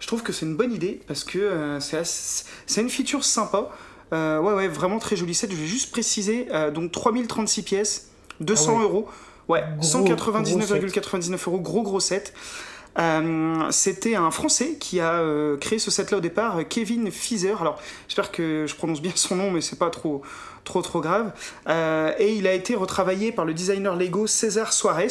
je 0.00 0.06
trouve 0.06 0.22
que 0.22 0.32
c'est 0.32 0.46
une 0.46 0.56
bonne 0.56 0.72
idée 0.72 1.00
parce 1.06 1.24
que 1.24 1.78
c'est 1.80 1.98
assez- 1.98 2.44
une 2.80 2.90
feature 2.90 3.24
sympa. 3.24 3.68
Euh, 4.12 4.38
ouais, 4.40 4.52
ouais, 4.54 4.68
vraiment 4.68 4.98
très 4.98 5.16
joli 5.16 5.34
set. 5.34 5.50
Je 5.50 5.56
vais 5.56 5.66
juste 5.66 5.90
préciser, 5.90 6.46
euh, 6.52 6.70
donc 6.70 6.92
3036 6.92 7.62
pièces, 7.64 8.10
200 8.40 8.72
Ah 8.74 8.76
ouais. 8.78 8.82
euros. 8.84 9.08
Ouais, 9.48 9.64
Gros, 9.78 10.04
199,99 10.04 11.38
euros, 11.48 11.60
gros 11.60 11.82
gros 11.82 12.00
set. 12.00 12.32
Euh, 12.98 13.70
C'était 13.70 14.16
un 14.16 14.30
Français 14.30 14.76
qui 14.80 15.00
a 15.00 15.14
euh, 15.14 15.56
créé 15.58 15.78
ce 15.78 15.90
set-là 15.90 16.18
au 16.18 16.20
départ, 16.20 16.58
Kevin 16.68 17.10
Fizer. 17.10 17.60
Alors, 17.60 17.78
j'espère 18.08 18.32
que 18.32 18.64
je 18.66 18.74
prononce 18.74 19.02
bien 19.02 19.12
son 19.14 19.36
nom, 19.36 19.50
mais 19.50 19.60
c'est 19.60 19.78
pas 19.78 19.90
trop, 19.90 20.22
trop, 20.64 20.82
trop 20.82 21.00
grave. 21.00 21.32
Euh, 21.68 22.12
et 22.18 22.32
il 22.34 22.46
a 22.46 22.52
été 22.54 22.74
retravaillé 22.74 23.32
par 23.32 23.44
le 23.44 23.52
designer 23.54 23.94
Lego 23.96 24.26
César 24.26 24.72
Suarez. 24.72 25.08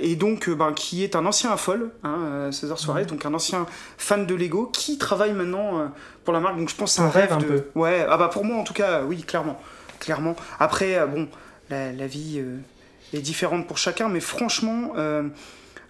Et 0.00 0.16
donc, 0.16 0.48
ben, 0.50 0.72
qui 0.72 1.04
est 1.04 1.14
un 1.16 1.24
ancien 1.26 1.52
affol, 1.52 1.90
hein, 2.02 2.50
César 2.50 2.78
Suarez, 2.78 3.04
donc 3.06 3.24
un 3.26 3.34
ancien 3.34 3.66
fan 3.98 4.26
de 4.26 4.34
Lego, 4.34 4.66
qui 4.72 4.98
travaille 4.98 5.32
maintenant 5.32 5.92
pour 6.24 6.32
la 6.32 6.40
marque. 6.40 6.56
Donc, 6.58 6.68
je 6.68 6.74
pense 6.76 6.92
que 6.92 6.96
c'est 6.96 7.02
Un 7.02 7.06
un 7.06 7.10
rêve, 7.10 7.28
rêve 7.30 7.32
un 7.32 7.40
de. 7.40 7.44
peu. 7.46 7.64
Ouais, 7.76 8.06
ah 8.08 8.16
bah 8.16 8.28
pour 8.28 8.44
moi 8.44 8.56
en 8.56 8.64
tout 8.64 8.74
cas, 8.74 9.02
oui, 9.04 9.22
clairement, 9.22 9.60
clairement. 10.00 10.34
Après, 10.58 11.04
bon, 11.06 11.28
la, 11.70 11.92
la 11.92 12.06
vie 12.08 12.42
est 13.12 13.20
différente 13.20 13.66
pour 13.66 13.78
chacun, 13.78 14.08
mais 14.08 14.20
franchement, 14.20 14.92
euh, 14.96 15.28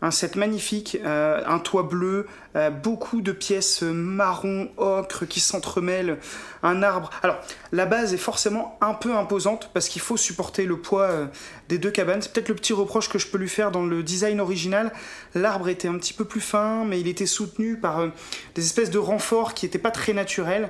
un 0.03 0.11
set 0.11 0.37
magnifique, 0.37 0.99
euh, 1.05 1.43
un 1.47 1.59
toit 1.59 1.83
bleu, 1.85 2.27
euh, 2.55 2.69
beaucoup 2.69 3.23
de 3.23 3.33
pièces 3.33 3.81
marron, 3.83 4.69
ocre 4.77 5.25
qui 5.27 5.41
s'entremêlent, 5.41 6.19
un 6.63 6.83
arbre. 6.83 7.09
Alors, 7.23 7.39
la 7.73 7.87
base 7.87 8.13
est 8.13 8.19
forcément 8.19 8.77
un 8.83 8.93
peu 8.93 9.17
imposante 9.17 9.71
parce 9.73 9.89
qu'il 9.89 10.03
faut 10.03 10.19
supporter 10.19 10.67
le 10.67 10.79
poids 10.79 11.09
des 11.69 11.79
deux 11.79 11.91
cabanes. 11.91 12.21
C'est 12.21 12.33
peut-être 12.33 12.51
le 12.51 12.55
petit 12.55 12.75
reproche 12.75 13.09
que 13.09 13.19
je 13.19 13.27
peux 13.27 13.39
lui 13.39 13.49
faire 13.49 13.71
dans 13.71 13.87
le 13.87 14.03
design 14.03 14.39
original. 14.41 14.93
L'arbre 15.35 15.71
était 15.71 15.89
un 15.89 15.97
petit 15.97 16.13
peu 16.13 16.27
plus 16.27 16.43
fin, 16.43 16.85
mais 16.85 17.01
il 17.01 17.09
était 17.09 17.27
soutenu 17.27 17.79
par 17.79 18.07
des 18.55 18.65
espèces 18.65 18.91
de 18.91 18.99
renforts 18.99 19.55
qui 19.55 19.65
n'étaient 19.65 19.79
pas 19.79 19.91
très 19.91 20.13
naturels. 20.13 20.69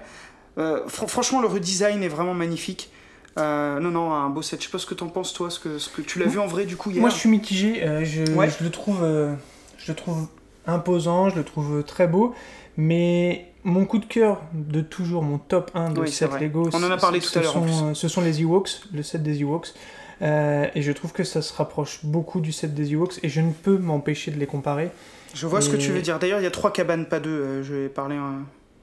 Fr- 0.57 1.09
franchement, 1.09 1.41
le 1.41 1.49
redesign 1.49 2.03
est 2.03 2.09
vraiment 2.09 2.35
magnifique. 2.35 2.91
Euh, 3.39 3.81
non, 3.81 3.91
non, 3.91 4.13
un 4.13 4.29
beau 4.31 4.43
set. 4.43 4.61
Je 4.61 4.67
sais 4.67 4.73
pas 4.73 4.79
ce 4.79 4.87
que 4.87 4.95
t'en 4.95 5.09
penses, 5.09 5.33
toi, 5.33 5.51
ce 5.51 5.59
que, 5.61 5.79
ce 5.79 5.89
que 5.91 6.01
tu 6.03 6.19
l'as 6.19 6.27
vu 6.27 6.39
en 6.39 6.47
vrai 6.47 6.65
du 6.65 6.77
coup 6.77 6.91
hier. 6.91 7.01
Moi, 7.01 7.11
je 7.11 7.17
suis 7.17 7.29
mitigé. 7.29 7.83
euh, 7.85 8.05
je, 8.05 8.25
Ouais. 8.33 8.49
je 8.51 8.65
le 8.65 8.71
trouve, 8.71 9.01
euh, 9.03 9.35
je 9.79 9.93
le 9.93 9.97
trouve 9.97 10.27
imposant, 10.67 11.29
je 11.29 11.37
le 11.37 11.45
trouve 11.45 11.83
très 11.85 12.07
beau, 12.07 12.35
mais 12.77 13.47
mon 13.65 13.85
coup 13.85 13.99
de 13.99 14.07
cœur 14.07 14.41
de 14.53 14.81
toujours, 14.81 15.23
mon 15.23 15.39
top 15.39 15.71
1 15.75 15.91
de 15.91 16.01
Oui, 16.01 16.11
set. 16.11 16.31
Lego, 16.41 16.69
On 16.73 16.83
en 16.83 16.91
a 16.91 16.97
ce- 16.97 17.01
parlé 17.01 17.21
ce 17.21 17.33
tout 17.33 17.39
à 17.39 17.43
l'heure, 17.43 17.57
en 17.57 17.67
sont, 17.69 17.95
Ce 17.95 18.09
sont 18.09 18.21
les 18.23 18.41
Ewoks, 18.43 18.71
le 18.93 19.03
set 19.03 19.23
des 19.23 19.41
Ewoks. 19.43 19.75
Et 20.23 20.83
je 20.83 20.93
trouve 20.93 21.13
que 21.13 21.25
ça 21.25 21.43
se 21.43 21.53
rapproche 21.53 22.01
beaucoup 22.05 22.41
du 22.41 22.53
set 22.53 22.73
des 22.75 22.93
Ewoks 22.95 23.19
et 23.23 23.29
je 23.29 23.41
ne 23.43 23.53
peux 23.53 23.77
m'empêcher 23.77 24.31
de 24.31 24.39
les 24.39 24.47
comparer. 24.47 24.91
Je 25.35 25.47
vois 25.47 25.61
ce 25.61 25.69
que 25.69 25.77
tu 25.77 25.91
veux 25.91 26.01
dire. 26.01 26.19
D'ailleurs, 26.19 26.41
il 26.41 26.45
y 26.45 26.47
a 26.47 26.51
trois 26.51 26.73
cabanes, 26.73 27.07
pas 27.07 27.21
deux. 27.21 27.63
je 27.63 27.75
vais 27.75 27.89
parler 27.89 28.17
un, 28.17 28.37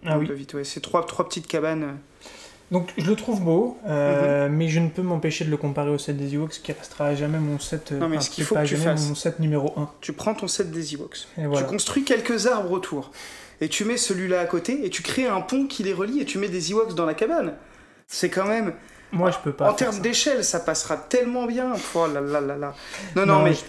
Ah 0.06 0.14
un 0.14 0.20
oui. 0.20 0.28
peu 0.28 0.34
vite. 0.34 0.54
Ouais. 0.54 0.64
C'est 0.64 0.80
trois, 0.82 1.04
trois 1.06 1.28
petites 1.28 1.48
cabanes. 1.48 1.98
Donc 2.72 2.90
je 2.98 3.06
le 3.08 3.16
trouve 3.16 3.42
beau, 3.42 3.78
euh, 3.86 4.48
Mhm. 4.50 4.56
mais 4.56 4.68
je 4.68 4.80
ne 4.80 4.90
peux 4.90 5.04
m'empêcher 5.04 5.46
de 5.46 5.52
le 5.52 5.58
comparer 5.58 5.90
au 5.92 5.98
set 6.00 6.18
des 6.18 6.34
Ewoks 6.34 6.60
qui 6.64 6.72
restera 6.72 7.08
à 7.08 7.16
jamais 7.16 7.38
mon 7.40 7.60
set. 7.60 7.92
euh, 7.92 8.00
Non, 8.00 8.10
mais 8.10 8.20
ce 8.20 8.30
qu'il 8.32 8.44
faut 8.44 8.56
que 8.56 8.66
tu 8.66 8.76
fasses- 8.78 9.08
mon 9.08 9.16
set 9.16 9.40
numéro 9.40 9.74
1. 9.78 9.90
Tu 10.02 10.12
prends 10.14 10.34
ton 10.34 10.48
set 10.48 10.72
des 10.72 10.94
Ewoks. 10.96 11.28
Voilà. 11.38 11.62
Tu 11.62 11.70
construis 11.70 12.04
quelques 12.04 12.48
arbres 12.48 12.72
autour. 12.72 13.12
Et 13.62 13.70
tu 13.70 13.86
mets 13.86 13.98
celui-là 13.98 14.40
à 14.42 14.46
côté. 14.46 14.86
Et 14.86 14.90
tu 14.90 15.04
crées 15.04 15.28
un 15.28 15.42
pont 15.42 15.68
qui 15.68 15.84
les 15.84 15.94
relie. 15.94 16.20
Et 16.20 16.26
tu 16.26 16.38
mets 16.40 16.50
des 16.50 16.72
Ewoks 16.72 16.96
dans 16.96 17.06
la 17.06 17.14
cabane. 17.14 17.54
C'est 18.08 18.30
quand 18.30 18.48
même. 18.48 18.74
Moi 19.14 19.32
je 19.32 19.38
peux 19.44 19.54
pas. 19.54 19.70
en 19.70 19.74
termes 19.74 20.00
d'échelle, 20.00 20.44
ça 20.44 20.60
passera 20.60 20.98
tellement 20.98 21.46
bien. 21.46 21.74
Oh 21.96 22.08
là 22.14 22.20
là 22.20 22.42
là 22.42 22.58
là. 22.58 22.74
Non, 23.16 23.26
non, 23.26 23.44
mais 23.44 23.54
je- 23.54 23.62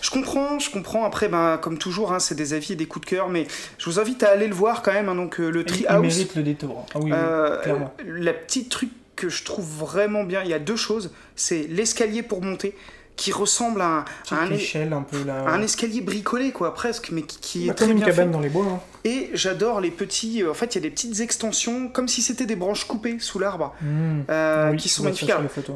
je 0.00 0.10
comprends, 0.10 0.58
je 0.58 0.70
comprends. 0.70 1.04
Après, 1.04 1.28
ben, 1.28 1.58
comme 1.58 1.76
toujours, 1.78 2.12
hein, 2.12 2.18
c'est 2.18 2.34
des 2.34 2.54
avis 2.54 2.72
et 2.72 2.76
des 2.76 2.86
coups 2.86 3.04
de 3.06 3.10
cœur. 3.10 3.28
Mais 3.28 3.46
je 3.78 3.84
vous 3.90 4.00
invite 4.00 4.22
à 4.22 4.30
aller 4.30 4.48
le 4.48 4.54
voir 4.54 4.82
quand 4.82 4.92
même. 4.92 5.08
hein, 5.08 5.14
donc, 5.14 5.38
euh, 5.40 5.50
le 5.50 5.60
il, 5.68 5.76
il 5.76 5.84
Treehouse. 5.84 6.02
mérite 6.02 6.34
le 6.36 6.42
détour. 6.42 6.86
Ah 6.94 6.98
oui, 6.98 7.04
oui, 7.06 7.12
Euh, 7.14 7.60
clairement. 7.62 7.94
la 8.06 8.32
petite 8.32 8.68
truc 8.68 8.90
que 9.16 9.28
je 9.28 9.44
trouve 9.44 9.64
vraiment 9.66 10.24
bien, 10.24 10.42
il 10.42 10.50
y 10.50 10.54
a 10.54 10.58
deux 10.58 10.76
choses. 10.76 11.12
C'est 11.36 11.66
l'escalier 11.68 12.22
pour 12.22 12.42
monter, 12.42 12.74
qui 13.16 13.30
ressemble 13.30 13.80
à 13.82 13.86
un, 13.86 13.98
à 14.00 14.04
Petite 14.24 14.38
un, 14.38 14.50
échelle 14.50 14.92
un 14.92 15.02
peu 15.02 15.22
là. 15.24 15.44
à 15.46 15.52
un 15.52 15.62
escalier 15.62 16.00
bricolé, 16.00 16.50
quoi, 16.50 16.74
presque, 16.74 17.10
mais 17.12 17.22
qui, 17.22 17.38
qui 17.40 17.64
est 17.64 17.68
Bah, 17.68 17.74
très 17.74 17.84
comme 17.86 17.92
une 17.92 17.98
bien 17.98 18.06
cabane 18.06 18.28
fait. 18.28 18.32
dans 18.32 18.40
les 18.40 18.48
bois. 18.48 18.64
hein. 18.66 18.80
Et 19.04 19.30
j'adore 19.34 19.80
les 19.80 19.90
petits. 19.90 20.42
euh, 20.42 20.50
En 20.50 20.54
fait, 20.54 20.74
il 20.74 20.76
y 20.76 20.78
a 20.78 20.82
des 20.82 20.90
petites 20.90 21.20
extensions, 21.20 21.88
comme 21.88 22.08
si 22.08 22.22
c'était 22.22 22.46
des 22.46 22.56
branches 22.56 22.84
coupées 22.84 23.18
sous 23.20 23.38
l'arbre, 23.38 23.74
Mmh. 23.82 24.20
euh, 24.30 24.70
Oui, 24.70 24.76
qui 24.78 24.88
sont 24.88 25.02
magnifiques. 25.04 25.30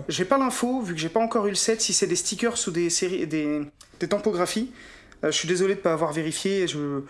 j'ai 0.08 0.24
pas 0.24 0.38
l'info, 0.38 0.80
vu 0.80 0.94
que 0.94 1.00
j'ai 1.00 1.08
pas 1.10 1.20
encore 1.20 1.46
eu 1.46 1.50
le 1.50 1.54
set, 1.56 1.80
si 1.82 1.92
c'est 1.92 2.06
des 2.06 2.16
stickers 2.16 2.56
ou 2.66 2.70
des 2.70 2.88
séries, 2.90 3.26
des, 3.26 3.60
des 4.00 4.08
tampographies. 4.08 4.70
Euh, 5.24 5.30
je 5.30 5.36
suis 5.36 5.48
désolé 5.48 5.74
de 5.74 5.80
pas 5.80 5.92
avoir 5.92 6.12
vérifié. 6.12 6.66
Je... 6.66 7.02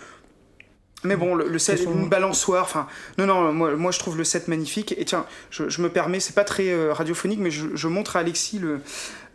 Mais 1.05 1.15
bon, 1.15 1.35
le, 1.36 1.48
le 1.48 1.59
set, 1.59 1.85
une 1.85 2.09
balançoire. 2.09 2.65
Enfin, 2.65 2.89
non, 3.19 3.27
non, 3.27 3.53
moi, 3.53 3.77
moi 3.77 3.93
je 3.93 3.98
trouve 3.98 4.16
le 4.16 4.24
set 4.24 4.48
magnifique. 4.48 4.94
Et 4.98 5.05
tiens, 5.05 5.27
je, 5.51 5.69
je 5.69 5.82
me 5.82 5.89
permets, 5.89 6.19
c'est 6.20 6.35
pas 6.35 6.43
très 6.43 6.70
euh, 6.70 6.93
radiophonique, 6.93 7.39
mais 7.39 7.51
je, 7.51 7.66
je 7.74 7.86
montre 7.89 8.16
à 8.16 8.20
Alexis 8.20 8.59
le, 8.59 8.81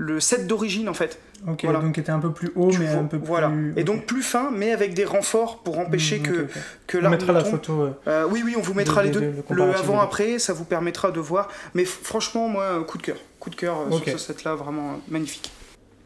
le 0.04 0.20
set 0.20 0.48
d'origine 0.48 0.90
en 0.90 0.94
fait. 0.96 1.20
Ok, 1.48 1.62
voilà. 1.64 1.80
donc 1.80 1.98
était 1.98 2.12
un 2.12 2.20
peu 2.20 2.32
plus 2.32 2.52
haut, 2.56 2.70
Tu 2.72 2.80
mais 2.80 2.86
vois, 2.88 3.02
un 3.02 3.06
peu 3.06 3.18
plus. 3.20 3.28
voilà. 3.28 3.52
Et 3.76 3.84
donc 3.84 4.06
plus 4.06 4.22
fin, 4.24 4.52
mais 4.52 4.72
avec 4.72 4.94
des 4.94 5.06
renforts 5.06 5.60
pour 5.64 5.78
empêcher 5.80 6.20
Mmh, 6.20 6.24
que, 6.24 6.32
ok, 6.44 6.50
ok. 6.56 6.62
que 6.88 6.98
On 7.06 7.10
mettra 7.10 7.34
la 7.34 7.42
tombe. 7.44 7.52
photo. 7.52 7.82
euh, 7.82 7.92
Euh, 8.08 8.28
oui, 8.30 8.42
oui, 8.46 8.56
on 8.58 8.62
vous 8.62 8.74
mettra 8.74 9.02
De- 9.02 9.08
les 9.08 9.14
de- 9.14 9.20
deux. 9.20 9.32
de- 9.50 9.56
le 9.56 9.64
avant-après, 9.76 10.40
ça 10.40 10.54
vous 10.54 10.66
permettra 10.66 11.12
de 11.12 11.20
voir. 11.20 11.50
Mais 11.76 11.86
franchement, 11.86 12.48
moi, 12.48 12.84
coup 12.88 12.98
de 12.98 13.04
cœur. 13.04 13.18
Coup 13.40 13.50
de 13.52 13.56
cœur 13.56 13.76
euh, 13.80 13.92
sur 13.98 14.06
ce 14.06 14.18
set-là, 14.18 14.56
vraiment 14.56 14.90
euh, 14.92 14.96
magnifique. 15.10 15.52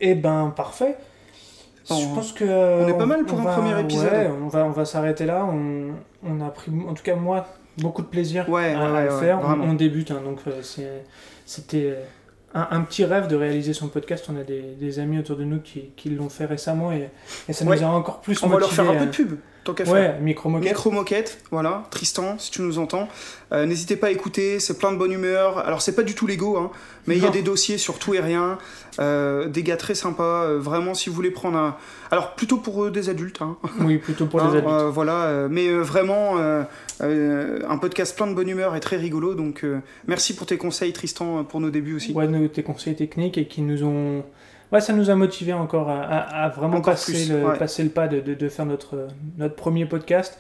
Eh 0.02 0.16
ben, 0.16 0.54
parfait. 0.56 0.96
Bon, 1.90 2.00
je 2.00 2.16
pense 2.16 2.32
que. 2.34 2.44
on 2.46 2.88
est 2.88 2.98
pas 2.98 3.06
mal 3.06 3.24
pour 3.26 3.40
un 3.40 3.44
va- 3.44 3.54
premier 3.56 3.80
épisode. 3.80 4.12
Ouais, 4.12 4.30
on 4.42 4.48
va, 4.48 4.64
on 4.66 4.72
va 4.72 4.86
s'arrêter 4.86 5.26
là. 5.26 5.46
On, 5.50 5.92
on 6.26 6.42
a 6.46 6.50
pris, 6.50 6.72
en 6.88 6.94
tout 6.94 7.04
cas 7.04 7.16
moi, 7.16 7.46
beaucoup 7.78 8.02
de 8.02 8.08
plaisir 8.08 8.50
Ouais, 8.50 8.74
à, 8.74 8.92
ouais, 8.92 9.08
à 9.10 9.20
faire. 9.20 9.40
On- 9.44 9.70
on, 9.70 9.74
débute, 9.74 10.12
hein, 10.12 10.22
donc 10.24 10.40
c'était 11.46 11.96
un, 12.56 12.68
un 12.72 12.82
petit 12.82 13.06
rêve 13.06 13.28
de 13.28 13.36
réaliser 13.36 13.74
son 13.74 13.90
podcast. 13.90 14.26
On 14.34 14.38
a 14.40 14.44
des, 14.44 14.62
des 14.80 15.00
amis 15.00 15.20
autour 15.20 15.38
de 15.38 15.44
nous 15.44 15.60
qui, 15.60 15.92
qui 15.96 16.10
l'ont 16.10 16.30
fait 16.30 16.46
récemment 16.46 16.92
et, 16.92 17.10
et 17.48 17.54
ça 17.54 17.66
Ouais. 17.66 17.76
nous 17.78 17.84
a 17.84 17.88
encore 17.88 18.22
plus 18.22 18.42
On 18.44 18.48
va 18.48 18.58
leur 18.60 18.72
faire 18.72 18.86
un 18.90 18.94
motivés, 18.94 19.06
peu 19.12 19.24
de 19.24 19.30
pub, 19.30 19.40
tant 19.66 19.74
qu'à 19.74 19.84
faire. 19.84 19.94
Ouais, 19.94 20.20
micro 20.22 20.48
moquette. 20.48 20.70
Micro 20.70 20.92
moquette, 20.92 21.42
voilà, 21.52 21.84
Tristan, 21.92 22.38
si 22.40 22.52
tu 22.52 22.62
nous 22.62 22.80
entends. 22.80 23.10
Euh, 23.52 23.66
N'hésitez 23.66 23.98
pas 23.98 24.08
à 24.08 24.12
écouter, 24.12 24.60
c'est 24.62 24.78
plein 24.78 24.92
de 24.94 24.98
bonne 24.98 25.12
humeur. 25.12 25.58
Alors, 25.58 25.82
c'est 25.82 25.94
pas 25.96 26.04
du 26.04 26.16
tout 26.16 26.26
Lego, 26.28 26.58
hein, 26.58 26.72
mais 27.08 27.18
il 27.18 27.24
y 27.24 27.28
a 27.28 27.30
des 27.30 27.42
dossiers 27.42 27.78
sur 27.78 28.00
tout 28.00 28.14
et 28.14 28.20
rien. 28.22 28.58
euh, 29.00 29.48
des 29.50 29.62
gars 29.64 29.76
très 29.76 29.94
sympas, 29.96 30.44
euh, 30.46 30.58
vraiment, 30.60 30.94
si 30.94 31.10
vous 31.10 31.16
voulez 31.16 31.32
prendre 31.32 31.58
un. 31.58 31.76
Alors, 32.12 32.36
plutôt 32.36 32.58
pour 32.58 32.90
des 32.90 33.10
adultes, 33.10 33.42
hein. 33.42 33.58
Oui, 33.82 33.98
plutôt 33.98 34.26
pour 34.26 34.40
Hein, 34.44 34.52
les 34.54 34.58
adultes. 34.60 34.94
voilà, 34.94 35.48
mais 35.50 35.70
vraiment 35.72 36.38
un 37.02 37.78
podcast 37.78 38.16
plein 38.16 38.28
de 38.28 38.34
bonne 38.34 38.48
humeur 38.50 38.76
et 38.76 38.80
très 38.80 38.96
rigolo. 38.98 39.34
Donc 39.36 39.66
merci 40.08 40.36
pour 40.36 40.46
tes 40.48 40.58
conseils, 40.58 40.94
Tristan, 40.94 41.44
pour 41.44 41.60
nos 41.60 41.70
débuts 41.72 41.96
aussi. 41.96 42.14
ouais, 42.14 42.28
nos, 42.28 42.48
tes 42.48 42.64
conseils 42.64 42.96
techniques 42.96 43.38
et 43.38 43.48
qui 43.48 43.62
nous 43.62 43.84
ont. 43.84 44.24
Ouais, 44.72 44.82
ça 44.82 44.94
nous 44.94 45.10
a 45.10 45.16
motivés 45.16 45.54
encore 45.54 45.90
à, 45.90 46.02
à- 46.02 46.46
à 46.46 46.50
vraiment 46.50 46.78
Encore 46.78 46.94
passer, 46.94 47.12
plus, 47.14 47.30
le, 47.32 47.46
ouais. 47.46 47.58
passer 47.58 47.84
le 47.84 47.90
pas 47.90 48.08
de, 48.08 48.20
de- 48.20 48.34
de 48.34 48.50
faire 48.50 48.66
notre, 48.66 49.08
notre 49.38 49.56
premier 49.56 49.86
podcast. 49.86 50.38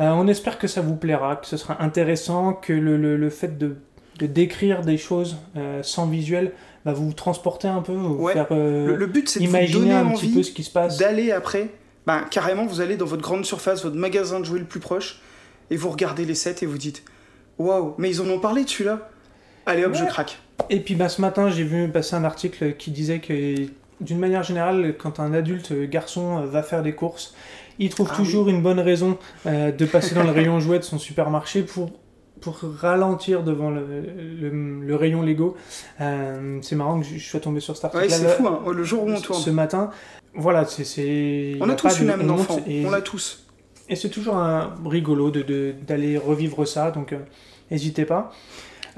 Euh, 0.00 0.08
on 0.10 0.26
espère 0.28 0.58
que 0.58 0.66
ça 0.66 0.80
vous 0.80 0.96
plaira, 0.96 1.36
que 1.36 1.46
ce 1.46 1.56
sera 1.56 1.82
intéressant, 1.82 2.54
que 2.54 2.72
le, 2.72 2.96
le- 2.96 3.16
le 3.16 3.30
fait 3.30 3.58
de, 3.58 3.76
de 4.18 4.26
décrire 4.26 4.80
des 4.80 4.96
choses 4.96 5.36
euh, 5.56 5.82
sans 5.82 6.06
visuel 6.06 6.52
va 6.86 6.92
vous 6.94 7.12
transporter 7.12 7.68
un 7.68 7.82
peu, 7.82 7.92
vous 7.92 8.14
Ouais. 8.24 8.32
faire 8.32 8.46
euh, 8.50 8.96
Le, 8.96 9.06
but, 9.06 9.28
c'est 9.28 9.40
imaginer 9.40 9.90
donner 9.90 9.94
un 9.94 10.10
petit 10.12 10.28
peu 10.32 10.42
ce 10.42 10.52
qui 10.52 10.64
se 10.64 10.70
passe. 10.70 10.96
d'aller 10.96 11.30
après. 11.32 11.68
Ben, 12.06 12.22
carrément, 12.30 12.64
vous 12.64 12.80
allez 12.80 12.96
dans 12.96 13.04
votre 13.04 13.22
grande 13.22 13.44
surface, 13.44 13.82
votre 13.84 13.96
magasin 13.96 14.40
de 14.40 14.44
jouets 14.46 14.58
le 14.60 14.64
plus 14.64 14.80
proche, 14.80 15.20
et 15.70 15.76
vous 15.76 15.90
regardez 15.90 16.24
les 16.24 16.34
sets 16.34 16.56
et 16.62 16.66
vous 16.66 16.78
dites 16.78 17.02
Waouh, 17.58 17.94
mais 17.98 18.08
ils 18.08 18.22
en 18.22 18.28
ont 18.30 18.38
parlé 18.40 18.64
de 18.64 18.68
celui-là 18.70 19.10
Allez 19.66 19.84
hop, 19.84 19.94
je 19.94 20.04
craque. 20.06 20.38
Et 20.68 20.80
puis 20.80 20.94
bah, 20.94 21.08
ce 21.08 21.20
matin, 21.20 21.50
j'ai 21.50 21.64
vu 21.64 21.88
passer 21.88 22.14
un 22.16 22.24
article 22.24 22.74
qui 22.74 22.90
disait 22.90 23.18
que, 23.20 23.54
d'une 24.00 24.18
manière 24.18 24.42
générale, 24.42 24.94
quand 24.98 25.20
un 25.20 25.32
adulte 25.34 25.72
euh, 25.72 25.86
garçon 25.86 26.38
euh, 26.42 26.46
va 26.46 26.62
faire 26.62 26.82
des 26.82 26.92
courses, 26.92 27.34
il 27.78 27.88
trouve 27.90 28.08
Ah 28.12 28.16
toujours 28.16 28.48
une 28.48 28.62
bonne 28.62 28.80
raison 28.80 29.18
euh, 29.46 29.72
de 29.72 29.84
passer 29.86 30.14
dans 30.14 30.22
le 30.24 30.30
rayon 30.40 30.60
jouet 30.60 30.78
de 30.78 30.84
son 30.84 30.98
supermarché 30.98 31.62
pour, 31.62 31.90
pour 32.40 32.58
ralentir 32.78 33.42
devant 33.42 33.70
le, 33.70 33.84
le- 34.40 34.80
le 34.80 34.96
rayon 34.96 35.22
Lego. 35.22 35.56
Euh, 36.00 36.58
c'est 36.62 36.76
marrant 36.76 37.00
que 37.00 37.06
je 37.06 37.16
je 37.18 37.28
sois 37.28 37.40
tombé 37.40 37.60
sur 37.60 37.74
cet 37.76 37.86
article. 37.86 38.04
Ouais, 38.04 38.10
c'est 38.10 38.28
fou, 38.28 38.46
hein, 38.48 38.60
le 38.72 38.84
jour 38.84 39.04
où 39.04 39.10
on 39.10 39.20
tourne. 39.20 39.40
Ce 39.40 39.50
matin, 39.50 39.90
voilà, 40.34 40.64
c'est. 40.66 41.56
On 41.60 41.68
a 41.68 41.74
tous 41.74 41.98
de 41.98 42.02
une 42.04 42.10
âme 42.10 42.26
d'enfant, 42.26 42.58
on 42.86 42.90
l'a 42.90 43.00
tous. 43.02 43.46
et 43.88 43.96
c'est 43.96 44.10
toujours 44.10 44.36
un 44.36 44.74
rigolo 44.86 45.30
de, 45.30 45.42
de- 45.42 45.74
d'aller 45.86 46.16
revivre 46.18 46.66
ça. 46.66 46.90
Donc, 46.90 47.12
euh, 47.12 47.18
n'hésitez 47.70 48.04
pas. 48.04 48.32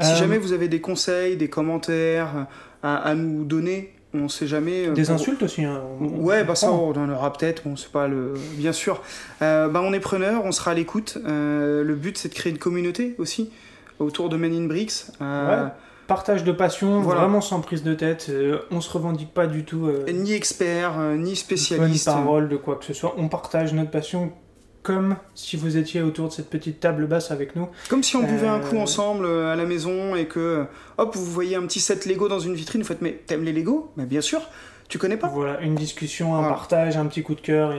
Si 0.00 0.12
Euh, 0.12 0.16
jamais 0.16 0.38
vous 0.38 0.52
avez 0.52 0.68
des 0.68 0.80
conseils, 0.80 1.36
des 1.36 1.48
commentaires 1.48 2.46
à, 2.82 2.96
à 2.96 3.14
nous 3.14 3.44
donner, 3.44 3.92
on 4.14 4.28
sait 4.28 4.46
jamais. 4.46 4.88
euh, 4.88 4.92
Des 4.92 5.02
pour- 5.04 5.14
insultes 5.14 5.42
aussi. 5.42 5.64
hein, 5.64 5.80
Ouais, 6.00 6.44
bah 6.44 6.54
ça, 6.54 6.70
on 6.72 6.92
en 6.92 7.10
aura 7.10 7.32
peut-être, 7.32 7.62
bon, 7.64 7.76
c'est 7.76 7.90
pas 7.92 8.08
le. 8.08 8.34
Bien 8.56 8.72
sûr. 8.72 9.02
Euh, 9.42 9.68
bah, 9.68 9.80
on 9.84 9.92
est 9.92 10.00
preneur, 10.00 10.44
on 10.44 10.52
sera 10.52 10.72
à 10.72 10.74
l'écoute. 10.74 11.18
Euh, 11.26 11.82
le 11.84 11.94
but, 11.94 12.18
c'est 12.18 12.28
de 12.28 12.34
créer 12.34 12.52
une 12.52 12.58
communauté 12.58 13.14
aussi 13.18 13.50
autour 13.98 14.28
de 14.28 14.36
Men 14.36 14.52
in 14.54 14.66
Bricks. 14.66 15.04
Euh, 15.20 15.64
Ouais. 15.64 15.70
Partage 16.08 16.42
de 16.44 16.52
passion, 16.52 17.00
Voilà. 17.00 17.20
vraiment 17.22 17.40
sans 17.40 17.60
prise 17.60 17.84
de 17.84 17.94
tête. 17.94 18.30
on 18.70 18.80
se 18.82 18.90
revendique 18.90 19.32
pas 19.32 19.46
du 19.46 19.64
tout. 19.64 19.88
Ni 20.12 20.32
expert, 20.32 20.98
ni 21.16 21.36
spécialiste. 21.36 22.06
parole 22.06 22.48
de 22.48 22.56
quoi 22.56 22.74
que 22.76 22.84
ce 22.84 22.92
soit. 22.92 23.14
On 23.16 23.28
partage 23.28 23.72
notre 23.72 23.90
passion 23.92 24.32
comme 24.82 25.16
si 25.34 25.56
vous 25.56 25.76
étiez 25.76 26.02
autour 26.02 26.28
de 26.28 26.32
cette 26.32 26.50
petite 26.50 26.80
table 26.80 27.06
basse 27.06 27.30
avec 27.30 27.54
nous. 27.56 27.68
Comme 27.88 28.02
si 28.02 28.16
on 28.16 28.22
buvait 28.22 28.48
un 28.48 28.60
Euh, 28.60 28.68
coup 28.68 28.78
ensemble 28.78 29.24
euh, 29.26 29.52
à 29.52 29.56
la 29.56 29.64
maison 29.64 30.16
et 30.16 30.26
que, 30.26 30.64
hop, 30.98 31.14
vous 31.14 31.24
voyez 31.24 31.54
un 31.56 31.62
petit 31.66 31.80
set 31.80 32.04
Lego 32.06 32.28
dans 32.28 32.40
une 32.40 32.54
vitrine, 32.54 32.82
vous 32.82 32.88
faites, 32.88 33.00
mais 33.02 33.20
t'aimes 33.26 33.44
les 33.44 33.52
Lego? 33.52 33.92
Mais 33.96 34.06
bien 34.06 34.20
sûr, 34.20 34.42
tu 34.88 34.98
connais 34.98 35.16
pas 35.16 35.28
Voilà, 35.28 35.60
une 35.60 35.74
discussion, 35.76 36.34
un 36.34 36.40
Voilà. 36.40 36.54
partage, 36.56 36.96
un 36.96 37.06
petit 37.06 37.22
coup 37.22 37.34
de 37.36 37.40
cœur. 37.40 37.72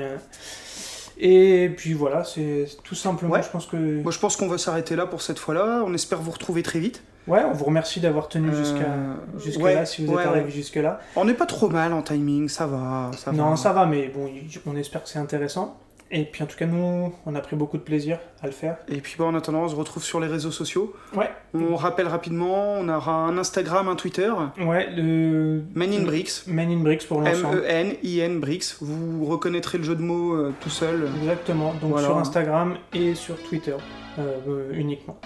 Et, 1.18 1.64
et 1.66 1.70
puis 1.70 1.94
voilà, 1.94 2.24
c'est 2.24 2.68
tout 2.84 2.96
simplement, 2.96 3.34
Ouais. 3.34 3.44
je 3.44 3.50
pense 3.50 3.66
que... 3.68 3.76
Moi, 4.02 4.12
je 4.12 4.20
pense 4.20 4.36
qu'on 4.36 4.48
va 4.48 4.58
s'arrêter 4.58 4.96
là 4.96 5.06
pour 5.06 5.22
cette 5.22 5.40
fois-là. 5.40 5.84
On 5.86 5.94
espère 5.94 6.20
vous 6.22 6.32
retrouver 6.32 6.64
très 6.64 6.80
vite. 6.80 7.04
Ouais, 7.28 7.42
on 7.46 7.54
vous 7.54 7.66
remercie 7.66 8.00
d'avoir 8.02 8.28
tenu 8.30 8.50
Euh, 8.50 9.14
jusqu'à 9.38 9.62
ouais, 9.64 9.76
là, 9.76 9.86
si 9.86 10.06
vous 10.06 10.14
ouais, 10.14 10.24
êtes 10.24 10.28
arrivé 10.28 10.50
jusque 10.52 10.76
là. 10.76 11.00
On 11.16 11.24
n'est 11.26 11.34
pas 11.34 11.46
trop 11.46 11.70
mal 11.70 11.94
en 11.94 12.02
timing, 12.02 12.50
ça 12.50 12.66
va. 12.66 13.12
Ça 13.18 13.32
non, 13.32 13.52
va. 13.52 13.56
ça 13.56 13.72
va, 13.74 13.86
mais 13.86 14.08
bon, 14.10 14.30
on 14.66 14.76
espère 14.76 15.04
que 15.04 15.10
c'est 15.10 15.20
intéressant. 15.20 15.78
Et 16.12 16.26
puis 16.26 16.44
en 16.44 16.46
tout 16.46 16.56
cas, 16.58 16.66
nous, 16.66 17.14
on 17.26 17.36
a 17.36 17.40
pris 17.42 17.56
beaucoup 17.56 17.78
de 17.78 17.82
plaisir 17.82 18.20
à 18.42 18.46
le 18.46 18.52
faire. 18.52 18.78
Et 18.88 18.98
puis 19.02 19.16
bah, 19.18 19.26
en 19.26 19.34
attendant, 19.36 19.64
on 19.64 19.70
se 19.70 19.76
retrouve 19.76 20.04
sur 20.04 20.20
les 20.20 20.28
réseaux 20.28 20.52
sociaux. 20.52 20.94
Ouais. 21.16 21.30
On 21.54 21.76
rappelle 21.76 22.08
rapidement, 22.08 22.74
on 22.80 22.88
aura 22.90 23.14
un 23.14 23.38
Instagram, 23.38 23.88
un 23.88 23.96
Twitter. 23.96 24.32
Ouais, 24.60 24.90
le... 24.96 25.64
Men 25.74 25.92
in 25.94 26.04
Bricks. 26.04 26.44
Men 26.48 26.70
in 26.72 26.78
Bricks 26.82 27.08
pour 27.08 27.22
l'ensemble. 27.22 27.64
M-E-N-I-N 27.68 28.40
Bricks. 28.40 28.76
Vous 28.82 29.26
reconnaîtrez 29.26 29.78
le 29.80 29.84
jeu 29.84 29.96
de 29.96 30.02
mots 30.02 30.36
euh, 30.36 30.54
tout 30.62 30.70
seul. 30.70 31.10
Exactement, 31.22 31.74
donc 31.82 31.92
Voilà. 31.92 32.08
sur 32.08 32.18
Instagram 32.18 32.76
et 32.94 33.16
sur 33.16 33.42
Twitter 33.44 33.76
euh, 34.20 34.38
euh, 34.48 34.72
uniquement. 34.74 35.18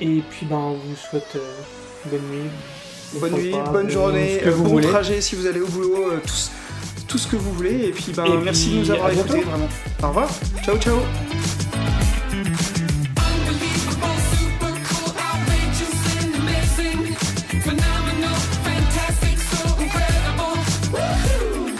Et 0.00 0.22
puis 0.30 0.46
ben, 0.46 0.56
on 0.56 0.72
vous 0.74 0.96
souhaite 0.96 1.36
euh, 1.36 2.10
bonne 2.10 2.20
nuit. 2.30 2.50
Bonne 3.20 3.32
nuit, 3.34 3.54
bonne 3.72 3.90
journée, 3.90 4.40
bon 4.44 4.50
voulez. 4.64 4.88
trajet 4.88 5.20
si 5.20 5.36
vous 5.36 5.46
allez 5.46 5.60
au 5.60 5.66
boulot, 5.66 6.12
euh, 6.12 6.20
tout, 7.12 7.18
ce- 7.18 7.26
que 7.28 7.36
vous 7.36 7.52
voulez. 7.52 7.88
Et 7.88 7.92
puis, 7.92 8.12
ben, 8.16 8.24
Et 8.24 8.36
merci 8.44 8.66
puis, 8.68 8.74
de 8.76 8.80
nous 8.80 8.90
avoir 8.90 9.08
à 9.08 9.12
écoutés, 9.12 9.40
vraiment. 9.42 9.68
Au 10.02 10.08
revoir, 10.08 10.28
ciao 10.64 10.76
ciao 10.78 10.98
Unbelievable, 13.16 14.18
super 14.34 14.74
cool, 14.88 15.10
outrageous 15.28 15.96
and 16.18 16.34
amazing. 16.42 17.14
Phenomenal, 17.62 18.36
fantastic, 18.66 19.36
so 19.38 19.60
incredible. 19.84 20.54
Woohoo! 20.92 21.70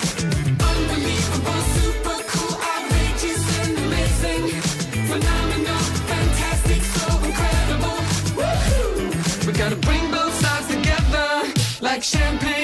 Unbelievable, 0.70 1.60
super 1.76 2.18
cool, 2.32 2.54
outrageous 2.72 3.42
and 3.62 3.74
amazing. 3.86 4.44
Phenomenal, 5.10 5.80
fantastic, 6.12 6.82
so 6.96 7.06
incredible. 7.28 7.98
Woohoo! 8.38 9.46
We 9.46 9.52
gotta 9.52 9.76
bring 9.76 10.10
both 10.10 10.34
sides 10.40 10.68
together 10.68 11.52
like 11.80 12.02
champagne 12.02 12.61